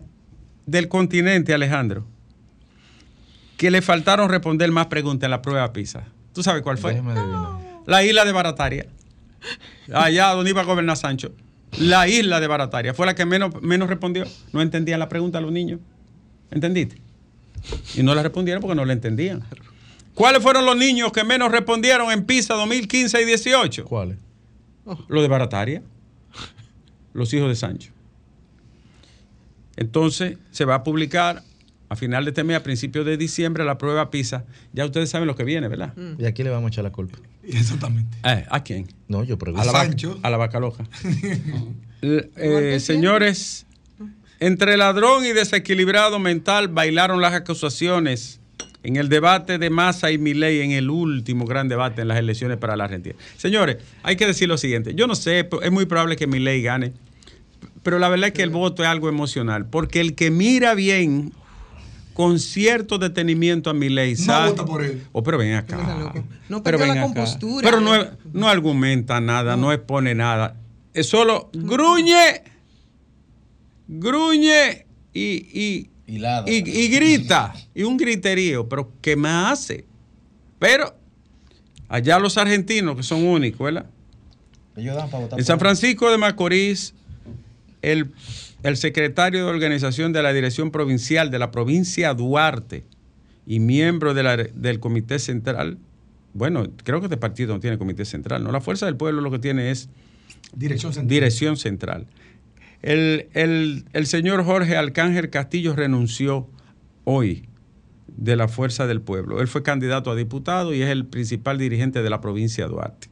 del 0.65 0.87
continente, 0.87 1.53
Alejandro, 1.53 2.05
que 3.57 3.71
le 3.71 3.81
faltaron 3.81 4.29
responder 4.29 4.71
más 4.71 4.87
preguntas 4.87 5.27
en 5.27 5.31
la 5.31 5.41
prueba 5.41 5.71
PISA? 5.73 6.05
¿Tú 6.33 6.43
sabes 6.43 6.61
cuál 6.61 6.77
fue? 6.77 7.01
La 7.87 8.03
isla 8.03 8.25
de 8.25 8.31
Barataria. 8.31 8.87
Allá 9.93 10.27
donde 10.29 10.51
iba 10.51 10.61
a 10.61 10.65
gobernar 10.65 10.97
Sancho. 10.97 11.31
La 11.79 12.07
isla 12.07 12.39
de 12.39 12.47
Barataria. 12.47 12.93
Fue 12.93 13.05
la 13.05 13.15
que 13.15 13.25
menos, 13.25 13.61
menos 13.61 13.89
respondió. 13.89 14.25
No 14.51 14.61
entendían 14.61 14.99
la 14.99 15.09
pregunta 15.09 15.37
a 15.37 15.41
los 15.41 15.51
niños. 15.51 15.79
¿Entendiste? 16.51 17.01
Y 17.95 18.03
no 18.03 18.13
la 18.15 18.23
respondieron 18.23 18.61
porque 18.61 18.75
no 18.75 18.85
la 18.85 18.93
entendían. 18.93 19.43
¿Cuáles 20.13 20.41
fueron 20.41 20.65
los 20.65 20.75
niños 20.75 21.11
que 21.11 21.23
menos 21.23 21.51
respondieron 21.51 22.11
en 22.11 22.25
PISA 22.25 22.55
2015 22.55 23.21
y 23.21 23.25
18? 23.25 23.85
¿Cuáles? 23.85 24.17
Los 25.07 25.21
de 25.21 25.27
Barataria. 25.27 25.81
Los 27.13 27.33
hijos 27.33 27.49
de 27.49 27.55
Sancho. 27.55 27.91
Entonces 29.75 30.37
se 30.51 30.65
va 30.65 30.75
a 30.75 30.83
publicar 30.83 31.43
a 31.89 31.95
final 31.95 32.25
de 32.25 32.31
este 32.31 32.43
mes, 32.43 32.57
a 32.57 32.63
principios 32.63 33.05
de 33.05 33.15
diciembre, 33.15 33.63
la 33.63 33.77
prueba 33.77 34.09
PISA. 34.09 34.43
Ya 34.73 34.85
ustedes 34.85 35.09
saben 35.09 35.27
lo 35.27 35.35
que 35.35 35.43
viene, 35.43 35.67
¿verdad? 35.67 35.93
¿Y 36.17 36.25
a 36.25 36.33
quién 36.33 36.45
le 36.47 36.51
vamos 36.51 36.67
a 36.69 36.69
echar 36.73 36.83
la 36.83 36.91
culpa? 36.91 37.17
Exactamente. 37.43 38.17
Eh, 38.25 38.45
¿A 38.49 38.63
quién? 38.63 38.87
No, 39.07 39.23
yo 39.23 39.35
A 39.35 39.37
pregunto. 39.37 39.65
la, 39.65 39.71
vaca, 39.71 39.85
Sancho. 39.87 40.19
a 40.21 40.29
la 40.29 40.37
vaca 40.37 40.59
loca. 40.59 40.83
Eh, 42.01 42.79
señores, 42.79 43.65
entre 44.39 44.77
ladrón 44.77 45.25
y 45.25 45.29
desequilibrado 45.33 46.19
mental 46.19 46.67
bailaron 46.67 47.21
las 47.21 47.33
acusaciones 47.33 48.39
en 48.83 48.95
el 48.95 49.09
debate 49.09 49.57
de 49.57 49.69
Massa 49.69 50.11
y 50.11 50.17
Milei 50.17 50.61
en 50.61 50.71
el 50.71 50.89
último 50.89 51.45
gran 51.45 51.67
debate 51.67 52.01
en 52.03 52.07
las 52.07 52.17
elecciones 52.19 52.57
para 52.57 52.75
la 52.77 52.85
Argentina. 52.85 53.15
Señores, 53.35 53.77
hay 54.03 54.15
que 54.15 54.25
decir 54.27 54.47
lo 54.47 54.57
siguiente. 54.57 54.93
Yo 54.95 55.07
no 55.07 55.15
sé, 55.15 55.49
es 55.61 55.71
muy 55.71 55.85
probable 55.85 56.15
que 56.15 56.27
Milei 56.27 56.61
gane. 56.61 56.93
pero 57.83 57.99
la 57.99 58.09
verdad 58.09 58.27
es 58.27 58.33
que 58.33 58.43
el 58.43 58.49
voto 58.49 58.83
es 58.83 58.89
algo 58.89 59.09
emocional, 59.09 59.65
porque 59.65 59.99
el 59.99 60.13
que 60.15 60.29
mira 60.31 60.73
bien 60.75 61.33
con 62.13 62.39
cierto 62.39 62.97
detenimiento 62.97 63.69
a 63.69 63.73
mi 63.73 63.89
ley 63.89 64.13
No 64.15 64.23
sabe. 64.25 64.49
vota 64.51 64.65
por 64.65 64.83
él. 64.83 65.03
Oh, 65.11 65.21
pero 65.23 65.37
ven 65.37 65.53
acá. 65.53 66.13
No 66.49 66.63
pero 66.63 66.77
ven 66.79 66.87
la 66.89 66.93
acá. 66.93 67.01
compostura. 67.03 67.69
Pero 67.69 67.79
no, 67.81 67.93
no 68.33 68.47
argumenta 68.47 69.19
nada, 69.21 69.55
no 69.57 69.71
expone 69.73 70.15
nada. 70.15 70.55
Es 70.93 71.07
solo 71.09 71.49
gruñe, 71.53 72.41
gruñe 73.87 74.85
y, 75.13 75.21
y, 75.25 75.89
Y 76.07 76.17
ladra. 76.19 76.51
y, 76.51 76.57
y 76.57 76.87
grita. 76.89 77.53
Y 77.73 77.83
un 77.83 77.97
griterío. 77.97 78.67
Pero 78.69 78.91
¿qué 79.01 79.15
más 79.15 79.53
hace? 79.59 79.85
Pero 80.59 80.95
allá 81.87 82.19
los 82.19 82.37
argentinos, 82.37 82.95
que 82.95 83.03
son 83.03 83.23
únicos, 83.25 83.59
¿verdad? 83.59 83.85
Ellos 84.75 84.95
dan 84.95 85.09
para 85.09 85.23
votar 85.23 85.39
En 85.39 85.45
San. 85.45 85.59
Francisco 85.59 86.11
de 86.11 86.17
Macorís, 86.17 86.93
el, 87.81 88.11
el 88.63 88.77
secretario 88.77 89.45
de 89.45 89.49
organización 89.51 90.13
de 90.13 90.21
la 90.21 90.33
Dirección 90.33 90.71
Provincial 90.71 91.31
de 91.31 91.39
la 91.39 91.51
provincia 91.51 92.13
Duarte 92.13 92.83
y 93.45 93.59
miembro 93.59 94.13
de 94.13 94.23
la- 94.23 94.37
del 94.37 94.79
Comité 94.79 95.19
Central, 95.19 95.77
bueno, 96.33 96.67
creo 96.83 96.99
que 96.99 97.05
este 97.07 97.17
partido 97.17 97.53
no 97.55 97.59
tiene 97.59 97.77
Comité 97.79 98.05
Central, 98.05 98.43
¿no? 98.43 98.51
La 98.51 98.61
Fuerza 98.61 98.85
del 98.85 98.95
Pueblo 98.97 99.21
lo 99.21 99.31
que 99.31 99.39
tiene 99.39 99.71
es 99.71 99.89
Dirección 100.53 100.93
central. 100.93 101.09
Dirección 101.09 101.57
Central. 101.57 102.05
El, 102.81 103.27
el- 103.33 103.85
el 103.93 104.05
señor 104.05 104.43
Jorge 104.43 104.77
Alcángel 104.77 105.29
Castillo 105.29 105.75
renunció 105.75 106.47
hoy 107.03 107.47
de 108.07 108.35
la 108.35 108.47
Fuerza 108.47 108.87
del 108.87 109.01
Pueblo. 109.01 109.41
Él 109.41 109.47
fue 109.47 109.63
candidato 109.63 110.11
a 110.11 110.15
diputado 110.15 110.73
y 110.73 110.81
es 110.81 110.89
el 110.89 111.05
principal 111.05 111.57
dirigente 111.57 112.01
de 112.01 112.09
la 112.09 112.21
provincia 112.21 112.65
de 112.65 112.69
Duarte. 112.71 113.07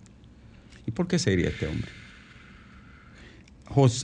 ¿Y 0.88 0.92
por 0.92 1.08
qué 1.08 1.20
sería 1.20 1.50
este 1.50 1.68
hombre? 1.68 1.90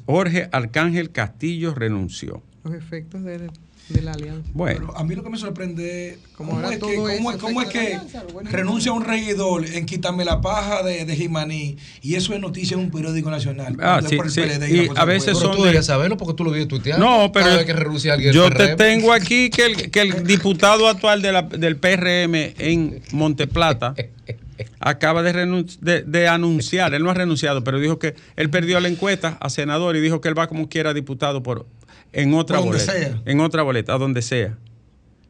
Jorge 0.05 0.49
Arcángel 0.51 1.11
Castillo 1.11 1.73
renunció. 1.73 2.41
Los 2.63 2.73
efectos 2.73 3.23
de, 3.23 3.49
de 3.89 4.01
la 4.01 4.13
alianza. 4.13 4.49
Bueno, 4.53 4.79
Pero 4.87 4.97
a 4.97 5.03
mí 5.03 5.15
lo 5.15 5.23
que 5.23 5.29
me 5.29 5.37
sorprende 5.37 6.17
cómo 6.37 6.61
es 6.61 6.69
que, 6.71 6.79
cómo, 6.79 7.09
eso 7.09 7.31
es- 7.31 7.37
cómo 7.37 7.61
es 7.61 7.67
afecta 7.67 7.79
a 7.79 7.83
que 7.83 7.95
alianza, 7.95 8.23
renuncia 8.49 8.91
un 8.93 9.03
regidor 9.03 9.65
en 9.65 9.85
quitarme 9.85 10.23
la 10.23 10.39
paja 10.39 10.81
de, 10.83 11.03
de 11.05 11.15
Jimaní 11.15 11.75
y 12.01 12.15
eso 12.15 12.33
es 12.33 12.39
noticia 12.39 12.75
en 12.75 12.81
un 12.85 12.91
periódico 12.91 13.29
nacional. 13.29 13.75
Ah, 13.81 14.01
sí, 14.07 14.17
sí. 14.29 14.41
Y 14.69 14.89
a 14.95 15.03
veces 15.05 15.37
son 15.37 15.57
tú 15.57 15.63
de- 15.65 15.83
saberlo 15.83 16.15
porque 16.17 16.33
tú 16.35 16.43
lo 16.45 16.51
viste 16.51 16.67
tuiteando. 16.67 17.05
no, 17.05 17.31
pero 17.33 17.45
Cada 17.45 17.57
vez 17.57 17.65
que 17.65 17.73
renuncia 17.73 18.13
alguien 18.13 18.33
yo 18.33 18.49
te 18.49 18.55
PRM. 18.69 18.75
tengo 18.77 19.11
aquí 19.13 19.49
que 19.49 19.65
el, 19.65 19.91
que 19.91 20.01
el 20.01 20.23
diputado 20.27 20.87
actual 20.87 21.21
de 21.21 21.31
la- 21.33 21.41
del 21.41 21.75
PRM 21.75 22.53
en 22.59 23.01
Monteplata 23.11 23.93
acaba 24.79 25.23
de, 25.23 25.33
de- 25.81 26.01
de 26.03 26.27
anunciar, 26.27 26.93
él 26.93 27.03
no 27.03 27.09
ha 27.09 27.13
renunciado, 27.13 27.63
pero 27.63 27.79
dijo 27.79 27.99
que 27.99 28.15
él 28.35 28.49
perdió 28.49 28.79
la 28.79 28.87
encuesta 28.87 29.37
a 29.39 29.49
senador 29.49 29.95
y 29.95 30.01
dijo 30.01 30.21
que 30.21 30.29
él 30.29 30.37
va 30.37 30.47
como 30.47 30.69
quiera 30.69 30.93
diputado 30.93 31.43
por 31.43 31.65
en 32.13 32.33
otra 32.33 32.57
donde 32.57 32.71
boleta. 32.73 32.91
sea. 32.93 33.21
En 33.25 33.39
otra 33.39 33.63
boleta, 33.63 33.93
a 33.93 33.97
donde 33.97 34.21
sea. 34.21 34.57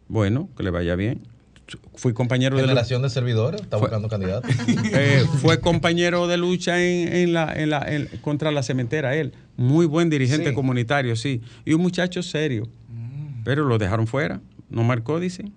Bueno, 0.08 0.50
que 0.58 0.64
le 0.64 0.70
vaya 0.72 0.96
bien. 0.96 1.28
Fui 1.96 2.12
compañero 2.14 2.58
de 2.58 2.64
lucha, 2.64 2.72
Generación 2.74 3.02
de 3.02 3.10
servidores, 3.10 3.62
está 3.62 3.78
Fue- 3.78 3.88
buscando 3.88 4.10
candidatos. 4.10 4.52
eh, 4.94 5.24
fue 5.42 5.62
compañero 5.62 6.28
de 6.28 6.36
lucha 6.38 6.82
en, 6.84 7.14
en 7.14 7.34
la, 7.34 7.54
en 7.54 7.70
la- 7.70 7.86
en- 7.88 8.08
contra 8.22 8.52
la 8.52 8.62
cementera, 8.62 9.16
él. 9.16 9.34
Muy 9.56 9.86
buen 9.86 10.10
dirigente 10.10 10.50
Sí. 10.50 10.56
comunitario, 10.56 11.16
sí. 11.16 11.42
Y 11.64 11.74
un 11.74 11.82
muchacho 11.82 12.24
serio. 12.24 12.68
Pero 13.46 13.64
lo 13.66 13.78
dejaron 13.78 14.06
fuera. 14.06 14.42
No 14.70 14.84
marcó, 14.84 15.20
dicen. 15.20 15.54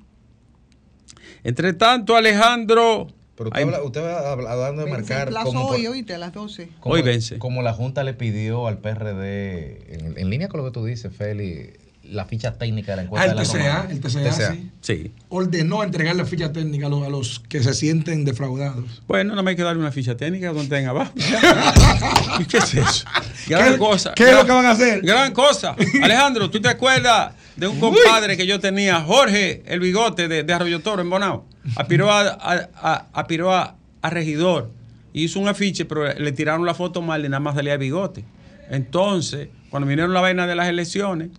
Entre 1.43 1.73
tanto, 1.73 2.17
Alejandro. 2.17 3.09
Pero 3.37 3.49
usted, 3.49 3.59
Ay, 3.61 3.65
habla, 3.65 3.83
usted 3.83 4.03
va 4.03 4.31
habla- 4.33 4.53
hablando 4.53 4.85
de 4.85 4.91
marcar 4.91 5.23
el 5.29 5.29
plazo 5.35 5.47
como, 5.47 5.67
hoy, 5.67 5.83
por- 5.85 5.93
oíste, 5.93 6.15
a 6.15 6.19
las 6.19 6.33
12. 6.33 6.69
como- 6.81 6.95
Hoy 6.95 7.03
vence. 7.03 7.39
como 7.39 7.63
la 7.63 7.73
Junta 7.73 8.05
le 8.05 8.15
pidió 8.15 8.67
al 8.69 8.79
PRD, 8.79 9.95
en, 9.95 10.15
en 10.19 10.31
línea 10.31 10.49
con 10.49 10.61
lo 10.61 10.67
que 10.67 10.73
tú 10.73 10.85
dices, 10.85 11.13
Feli, 11.17 11.71
la 12.05 12.27
ficha 12.27 12.53
técnica 12.59 12.93
de 12.93 12.97
la 12.97 13.03
Ah, 13.03 13.05
encuesta. 13.07 13.31
el 13.31 13.37
de 13.39 13.43
la 13.45 13.51
TCA, 13.51 13.91
el 13.91 14.01
TCA, 14.01 14.53
sí. 14.53 14.71
sí. 14.83 15.13
ordenó 15.31 15.83
entregar 15.83 16.15
la 16.15 16.27
ficha 16.27 16.53
técnica 16.53 16.87
a 16.87 16.91
los, 16.91 17.03
a 17.03 17.09
los 17.09 17.41
que 17.41 17.63
se 17.63 17.73
sienten 17.75 18.25
defraudados. 18.27 19.03
Bueno, 19.09 19.35
no 19.35 19.43
me 19.43 19.51
hay 19.53 19.57
que 19.57 19.63
darle 19.63 19.81
una 19.81 19.91
ficha 19.91 20.15
técnica 20.17 20.53
donde 20.53 20.69
tenga 20.69 20.91
abajo. 20.91 21.13
¿Y 22.39 22.45
qué 22.45 22.59
es 22.59 22.75
eso? 22.75 23.05
¿Qué- 23.47 23.55
Gran 23.55 23.79
cosa. 23.79 24.13
qué 24.15 24.25
es 24.31 24.35
lo 24.37 24.45
que 24.45 24.53
van 24.53 24.67
a 24.67 24.73
hacer? 24.73 25.01
Gran 25.03 25.33
cosa. 25.33 25.75
Alejandro, 26.03 26.51
¿tú 26.51 26.61
te 26.61 26.69
acuerdas 26.69 27.33
de 27.57 27.67
un 27.69 27.79
compadre 27.81 28.37
que 28.37 28.47
yo 28.47 28.61
tenía, 28.61 29.01
Jorge, 29.01 29.63
el 29.67 29.81
bigote 29.81 30.29
de, 30.29 30.43
de 30.43 30.53
Arroyo 30.53 30.81
Toro, 30.81 31.03
en 31.03 31.11
Bonao? 31.11 31.47
Aspiró 31.77 32.11
a, 32.11 32.21
a- 32.23 32.69
a- 32.75 33.07
aspiró 33.13 33.53
a, 33.55 33.77
a 34.03 34.11
regidor. 34.11 34.71
Hizo 35.13 35.39
un 35.41 35.49
afiche, 35.49 35.85
pero 35.85 36.13
le 36.13 36.33
tiraron 36.33 36.67
la 36.67 36.75
foto 36.75 37.01
mal 37.03 37.25
y 37.25 37.29
nada 37.29 37.41
más 37.41 37.55
salía 37.55 37.77
bigote. 37.77 38.25
Entonces, 38.71 39.49
cuando 39.71 39.87
vinieron 39.89 40.13
la 40.13 40.21
vaina 40.21 40.47
de 40.47 40.55
las 40.57 40.69
elecciones, 40.69 41.31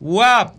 ¡guap! 0.00 0.54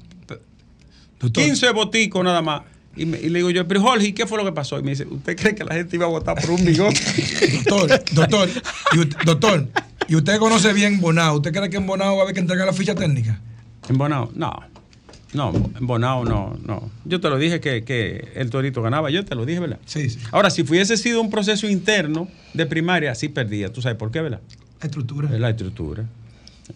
Doctor. 1.20 1.44
15 1.44 1.72
boticos 1.72 2.24
nada 2.24 2.42
más. 2.42 2.62
Y, 2.98 3.06
me- 3.06 3.20
y 3.20 3.30
le 3.30 3.40
digo 3.40 3.50
yo, 3.52 3.68
pero 3.68 3.82
Jorge, 3.82 4.08
¿y 4.08 4.14
qué 4.14 4.26
fue 4.26 4.38
lo 4.38 4.46
que 4.46 4.52
pasó? 4.52 4.80
Y 4.80 4.84
me 4.84 4.92
dice, 4.92 5.06
¿usted 5.06 5.36
cree 5.36 5.54
que 5.56 5.64
la 5.64 5.74
gente 5.76 5.96
iba 5.96 6.06
a 6.06 6.10
votar 6.10 6.36
por 6.40 6.52
un 6.52 6.66
bigote? 6.66 7.00
Doctor, 7.70 8.04
doctor, 8.14 8.50
y 8.94 9.26
doctor, 9.26 9.68
y 10.08 10.16
usted 10.16 10.38
conoce 10.40 10.72
bien 10.74 11.00
Bonao. 11.02 11.36
¿Usted 11.36 11.52
cree 11.54 11.70
que 11.70 11.78
en 11.78 11.86
Bonao 11.88 12.16
va 12.16 12.22
a 12.22 12.24
haber 12.24 12.34
que 12.36 12.40
entregar 12.42 12.66
la 12.66 12.74
ficha 12.74 12.96
técnica? 12.96 13.40
¿En 13.90 13.98
Bonao? 13.98 14.32
No. 14.36 14.54
No, 15.36 15.52
Bonao 15.82 16.24
no, 16.24 16.58
no. 16.66 16.90
Yo 17.04 17.20
te 17.20 17.30
lo 17.30 17.38
dije 17.38 17.60
que, 17.60 17.84
que 17.84 18.30
el 18.36 18.50
Torito 18.50 18.82
ganaba, 18.82 19.10
yo 19.10 19.26
te 19.26 19.36
lo 19.36 19.46
dije, 19.46 19.60
¿verdad? 19.60 19.80
Sí, 19.86 20.10
sí. 20.10 20.20
Ahora, 20.32 20.50
si 20.50 20.64
fuese 20.64 20.98
sido 20.98 21.22
un 21.22 21.30
proceso 21.30 21.68
interno 21.70 22.28
de 22.54 22.66
primaria, 22.66 23.14
sí 23.16 23.30
perdía. 23.30 23.72
¿Tú 23.72 23.82
sabes 23.82 23.98
por 23.98 24.12
qué, 24.12 24.22
verdad? 24.22 24.42
La 24.80 24.86
estructura. 24.86 25.30
Es 25.34 25.40
la 25.40 25.50
estructura. 25.50 26.06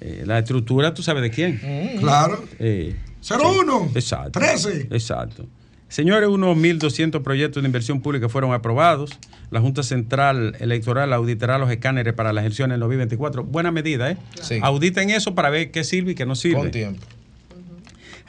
Eh, 0.02 0.24
la 0.26 0.40
estructura, 0.40 0.94
¿tú 0.94 1.02
sabes 1.02 1.24
de 1.24 1.32
quién? 1.32 1.60
Claro. 2.00 2.44
Eh, 2.60 2.96
01. 3.28 3.92
Exacto. 3.96 4.40
13. 4.40 4.88
Exacto. 4.92 5.46
Señores, 5.88 6.30
unos 6.30 6.56
1.200 6.56 7.24
proyectos 7.24 7.64
de 7.64 7.68
inversión 7.68 8.02
pública 8.02 8.30
fueron 8.30 8.54
aprobados. 8.54 9.18
La 9.50 9.60
Junta 9.60 9.82
Central 9.82 10.56
Electoral 10.60 11.12
auditará 11.14 11.58
los 11.58 11.72
escáneres 11.72 12.14
para 12.14 12.32
las 12.32 12.46
elecciones 12.46 12.76
en 12.76 12.82
2024. 12.82 13.44
Buena 13.44 13.72
medida, 13.72 14.12
¿eh? 14.12 14.18
Sí. 14.40 14.60
Auditen 14.62 15.10
eso 15.10 15.34
para 15.34 15.50
ver 15.50 15.72
qué 15.72 15.84
sirve 15.84 16.12
y 16.12 16.16
qué 16.16 16.28
no 16.28 16.36
sirve. 16.36 16.60
Con 16.60 16.72
tiempo. 16.72 17.02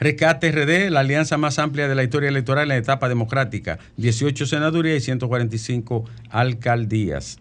Rescate 0.01 0.51
RD, 0.51 0.89
la 0.89 1.01
alianza 1.01 1.37
más 1.37 1.59
amplia 1.59 1.87
de 1.87 1.93
la 1.93 2.01
historia 2.01 2.27
electoral 2.27 2.63
en 2.63 2.69
la 2.69 2.77
etapa 2.77 3.07
democrática. 3.07 3.77
18 3.97 4.47
senadurías 4.47 4.97
y 4.97 5.01
145 5.01 6.05
alcaldías. 6.31 7.37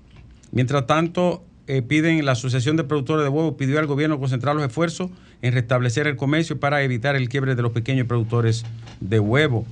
Mientras 0.52 0.87
tanto, 0.87 1.43
eh, 1.69 1.81
piden 1.81 2.23
la 2.26 2.33
Asociación 2.33 2.76
de 2.76 2.85
Productores 2.85 3.25
de 3.25 3.31
Huevos 3.31 3.55
pidió 3.55 3.79
al 3.79 3.87
gobierno 3.87 4.21
concentrar 4.21 4.55
los 4.55 4.62
esfuerzos 4.62 5.11
en 5.40 5.55
restablecer 5.55 6.07
el 6.07 6.17
comercio 6.17 6.61
para 6.61 6.83
evitar 6.83 7.17
el 7.17 7.31
quiebre 7.31 7.55
de 7.55 7.62
los 7.62 7.73
pequeños 7.73 8.07
productores 8.07 8.67
de 9.00 9.21
huevo. 9.21 9.64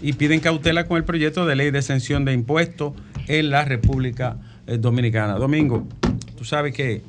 Y 0.00 0.14
piden 0.14 0.40
cautela 0.40 0.86
con 0.86 0.96
el 0.96 1.04
proyecto 1.04 1.44
de 1.44 1.56
ley 1.56 1.70
de 1.70 1.80
exención 1.80 2.24
de 2.24 2.32
impuestos 2.32 2.94
en 3.28 3.50
la 3.50 3.66
República 3.66 4.38
eh, 4.66 4.78
Dominicana. 4.78 5.34
Domingo, 5.34 5.86
tú 6.38 6.46
sabes 6.46 6.72
que 6.72 7.02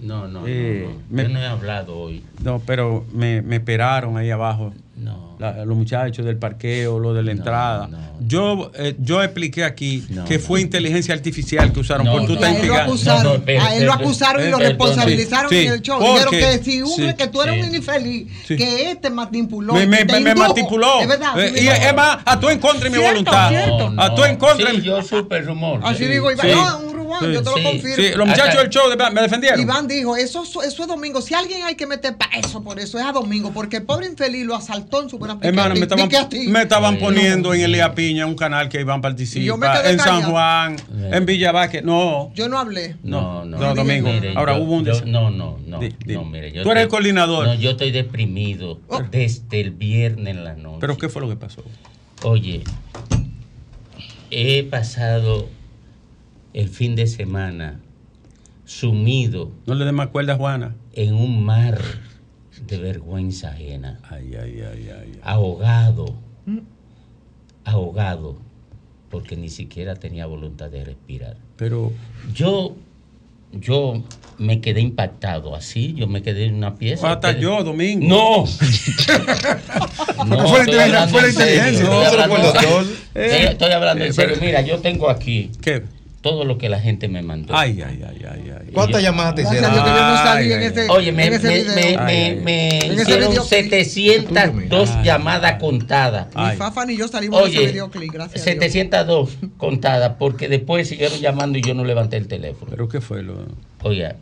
No, 0.00 0.28
no, 0.28 0.42
Eh, 0.46 0.86
no, 0.86 0.92
no. 0.92 1.02
me- 1.10 1.22
Yo 1.24 1.28
no 1.30 1.40
he 1.40 1.46
hablado 1.46 1.98
hoy. 1.98 2.22
no, 2.44 2.60
pero 2.64 3.04
me, 3.12 3.42
me 3.42 3.56
esperaron 3.56 4.16
ahí 4.16 4.30
abajo. 4.30 4.72
No. 4.96 5.36
La- 5.38 5.64
los 5.64 5.76
muchachos 5.76 6.24
del 6.26 6.36
parqueo, 6.38 6.98
lo 6.98 7.14
de 7.14 7.22
la 7.22 7.32
No, 7.32 7.38
entrada. 7.38 7.86
no. 7.86 7.98
yo, 8.20 8.72
eh, 8.74 8.96
yo 8.98 9.22
expliqué 9.22 9.62
aquí 9.64 10.04
No, 10.08 10.24
que 10.24 10.38
no. 10.38 10.40
fue 10.44 10.60
inteligencia 10.60 11.14
artificial 11.14 11.72
que 11.72 11.78
usaron 11.80 12.04
No, 12.04 12.12
por 12.12 12.22
tú 12.22 12.28
no. 12.28 12.34
estás 12.34 12.48
A 12.48 12.50
él 12.50 12.56
lo 12.58 12.74
investigando. 12.74 12.92
acusaron, 12.92 13.22
No, 13.46 13.54
no, 13.60 13.64
a 13.68 13.74
él 13.76 13.84
lo 13.86 13.92
acusaron 13.92 14.40
y 14.42 14.44
lo 14.44 14.50
espera, 14.50 14.68
responsabilizaron 14.70 15.50
sí, 15.50 15.56
en 15.66 15.72
el 15.72 15.82
show. 15.82 15.98
porque- 16.00 16.36
Dijeron 16.36 16.58
que 16.58 16.64
si 16.64 16.82
un, 16.82 16.88
sí, 16.90 17.14
que 17.16 17.26
tú 17.28 17.42
eres 17.42 17.54
sí. 17.64 17.68
un 17.70 17.74
infeliz, 17.76 18.32
Sí. 18.46 18.56
que 18.56 18.90
este 18.90 19.10
manipuló. 19.10 19.74
Me, 19.74 19.86
me, 19.86 20.04
me- 20.04 20.34
manipuló. 20.34 21.00
Es 21.00 21.08
verdad. 21.08 21.40
Eh, 21.40 21.52
y 21.62 21.66
es 21.68 21.94
más, 21.94 22.18
a 22.24 22.40
tu 22.40 22.48
en 22.48 22.58
contra 22.58 22.90
de 22.90 22.96
mi 22.96 23.02
voluntad. 23.04 23.48
cierto. 23.50 23.92
A 23.96 24.14
tu 24.16 24.24
en 24.24 24.36
contra. 24.36 24.70
Sí, 24.72 24.80
yo 24.82 25.00
supe 25.02 25.36
el 25.38 25.46
rumor. 25.46 25.80
Así 25.84 26.04
Sí. 26.04 26.10
digo, 26.10 26.30
Iván. 26.32 26.46
Sí. 27.20 27.32
yo 27.32 27.42
te 27.42 27.50
Sí. 27.50 27.56
lo 27.62 27.70
confirmo. 27.70 27.96
Sí, 27.96 28.08
los 28.16 28.26
muchachos 28.26 28.48
Acá- 28.54 28.62
del 28.62 28.70
show 28.70 28.88
de- 28.90 29.10
me 29.10 29.22
defendieron. 29.22 29.60
Iván 29.60 29.88
dijo, 29.88 30.16
eso, 30.16 30.42
eso 30.62 30.62
es 30.82 30.88
domingo. 30.88 31.20
Si 31.20 31.34
alguien 31.34 31.62
hay 31.64 31.74
que 31.74 31.86
meter 31.86 32.16
preso 32.16 32.62
por 32.62 32.78
eso, 32.78 32.98
es 32.98 33.04
a 33.04 33.12
domingo, 33.12 33.52
porque 33.52 33.78
el 33.78 33.82
pobre 33.84 34.06
infeliz 34.06 34.44
lo 34.44 34.54
asaltó 34.54 35.02
en 35.02 35.08
su 35.10 35.18
buena 35.18 35.38
Hermano, 35.40 35.74
me 35.74 35.80
estaban, 35.80 36.08
me 36.48 36.62
poniendo 36.98 37.54
en 37.54 37.60
Elías 37.62 37.90
Piña 37.90 38.26
un 38.26 38.34
canal 38.36 38.68
que 38.68 38.80
Iván 38.80 39.00
Y 39.08 39.44
yo 39.44 39.56
me 39.56 39.66
participa, 39.66 39.90
en 39.90 39.98
San. 40.00 40.22
Juan, 40.30 40.78
Sí. 40.78 40.84
en 41.12 41.26
Villavaque. 41.26 41.82
No, 41.82 42.30
Yo 42.34 42.48
no 42.48 42.58
hablé. 42.58 42.96
No, 43.02 43.44
no, 43.44 43.58
No, 43.58 43.74
Domingo. 43.74 44.10
Ahora 44.36 44.56
yo- 44.56 44.62
hubo 44.64 44.74
un 44.74 44.84
yo- 44.84 45.04
No, 45.06 45.30
no, 45.30 45.58
no. 45.66 45.78
Di- 45.78 45.94
di- 46.04 46.14
no, 46.14 46.24
mire, 46.24 46.52
yo 46.52 46.62
Tú 46.62 46.70
eres 46.70 46.84
el 46.84 46.88
coordinador. 46.88 47.46
No, 47.46 47.54
yo 47.54 47.70
estoy 47.70 47.90
deprimido 47.90 48.80
Oh. 48.88 49.00
desde 49.10 49.60
el 49.60 49.70
viernes 49.70 50.28
en 50.36 50.44
la 50.44 50.54
noche. 50.54 50.78
pero 50.80 50.96
¿qué 50.96 51.08
fue 51.08 51.22
lo 51.22 51.28
que 51.28 51.36
pasó? 51.36 51.62
Oye, 52.22 52.62
he 54.30 54.62
pasado 54.64 55.48
el 56.54 56.68
fin 56.68 56.96
de 56.96 57.06
semana 57.06 57.80
sumido 58.64 59.50
No 59.66 59.74
le 59.74 59.84
des 59.84 59.94
más 59.94 60.08
cuerda 60.08 60.34
a 60.34 60.36
Juana. 60.36 60.74
en 60.92 61.14
un 61.14 61.44
mar 61.44 61.78
de 62.66 62.76
vergüenza 62.78 63.50
ajena, 63.50 64.00
Ay, 64.10 64.34
ay, 64.34 64.60
ay, 64.60 64.90
ay. 64.90 65.20
ahogado, 65.22 66.14
ahogado, 67.64 68.36
porque 69.10 69.36
ni 69.36 69.48
siquiera 69.48 69.94
tenía 69.94 70.26
voluntad 70.26 70.70
de 70.70 70.84
respirar. 70.84 71.36
Pero 71.56 71.92
Yo 72.34 72.74
yo 73.52 74.02
me 74.36 74.60
quedé 74.60 74.82
impactado. 74.82 75.54
Así, 75.56 75.94
yo 75.94 76.06
me 76.06 76.20
quedé 76.22 76.44
en 76.44 76.56
una 76.56 76.74
pieza. 76.74 77.10
Hasta 77.12 77.32
yo, 77.38 77.64
Domingo. 77.64 78.06
No. 78.06 78.44
Porque 80.28 80.42
fue 80.42 80.66
la 80.66 81.04
inteligencia, 81.06 81.28
inteligencia. 81.28 81.70
estoy 81.70 81.88
No, 83.70 83.74
hablando- 83.76 84.04
en 84.04 84.10
Eh, 84.10 84.12
serio. 84.12 84.34
pero- 84.34 84.46
Mira, 84.46 84.60
yo 84.60 84.78
tengo 84.80 85.08
aquí 85.08 85.50
¿Qué? 85.62 85.82
Todo 86.20 86.44
lo 86.44 86.58
que 86.58 86.68
la 86.68 86.80
gente 86.80 87.06
me 87.08 87.22
mandó. 87.22 87.56
Ay, 87.56 87.80
ay, 87.80 88.02
ay, 88.06 88.22
ay, 88.28 88.52
ay. 88.60 88.72
¿Cuántas 88.72 89.02
llamadas 89.02 89.36
te 89.36 89.42
hicieron? 89.42 89.72
Yo 89.72 89.80
no 89.80 90.16
salí 90.16 90.52
en 90.52 90.62
ese, 90.62 90.88
Oye, 90.88 91.12
me, 91.12 91.26
en 91.26 91.34
ese 91.34 91.46
me- 91.48 91.54
video. 91.58 91.74
me- 91.74 91.82
Ay, 91.82 91.96
me- 91.96 92.02
ay, 92.02 92.40
me 92.42 92.68
En 92.68 92.92
ese 92.92 93.02
hicieron 93.02 93.30
videoclip. 93.30 93.48
702 93.48 94.90
Ay. 94.90 95.04
llamadas 95.04 95.60
contadas. 95.60 96.26
Ni. 96.34 96.56
Fafa 96.56 96.84
ni 96.86 96.96
yo 96.96 97.06
salimos 97.08 97.42
de 97.44 97.48
ese 97.50 97.58
Oye, 97.58 97.66
videoclip, 97.68 98.12
gracias 98.12 98.42
a 98.42 98.50
Dios. 98.50 98.54
702 98.62 99.30
contadas, 99.56 100.14
porque 100.18 100.48
después 100.48 100.88
siguieron 100.88 101.18
llamando 101.20 101.56
y 101.58 101.62
yo 101.62 101.74
no 101.74 101.84
levanté 101.84 102.16
el 102.16 102.26
teléfono. 102.26 102.70
¿Pero 102.70 102.88
qué 102.88 103.00
fue 103.00 103.22
lo...? 103.22 103.46
Oye, 103.84 104.14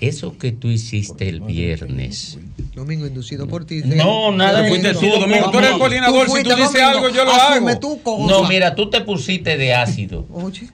eso 0.00 0.36
que 0.38 0.52
tú 0.52 0.68
hiciste 0.68 1.28
el 1.28 1.40
viernes. 1.40 2.38
Domingo 2.74 3.06
inducido 3.06 3.46
por 3.48 3.64
ti. 3.64 3.82
No, 3.84 4.30
nada 4.32 4.62
Te 4.62 4.68
fuiste 4.68 4.92
tú, 4.94 5.06
Domingo. 5.20 5.50
Tú 5.50 5.58
eres 5.58 5.70
el 5.72 5.78
coordinador. 5.78 6.28
Si 6.30 6.42
tú 6.42 6.54
dices 6.54 6.82
algo, 6.82 7.08
yo 7.08 7.24
lo 7.24 7.32
hago. 7.32 8.26
No, 8.28 8.44
mira, 8.48 8.74
tú 8.74 8.90
te 8.90 9.00
pusiste 9.00 9.56
de 9.56 9.74
ácido. 9.74 10.26
Oye, 10.32 10.68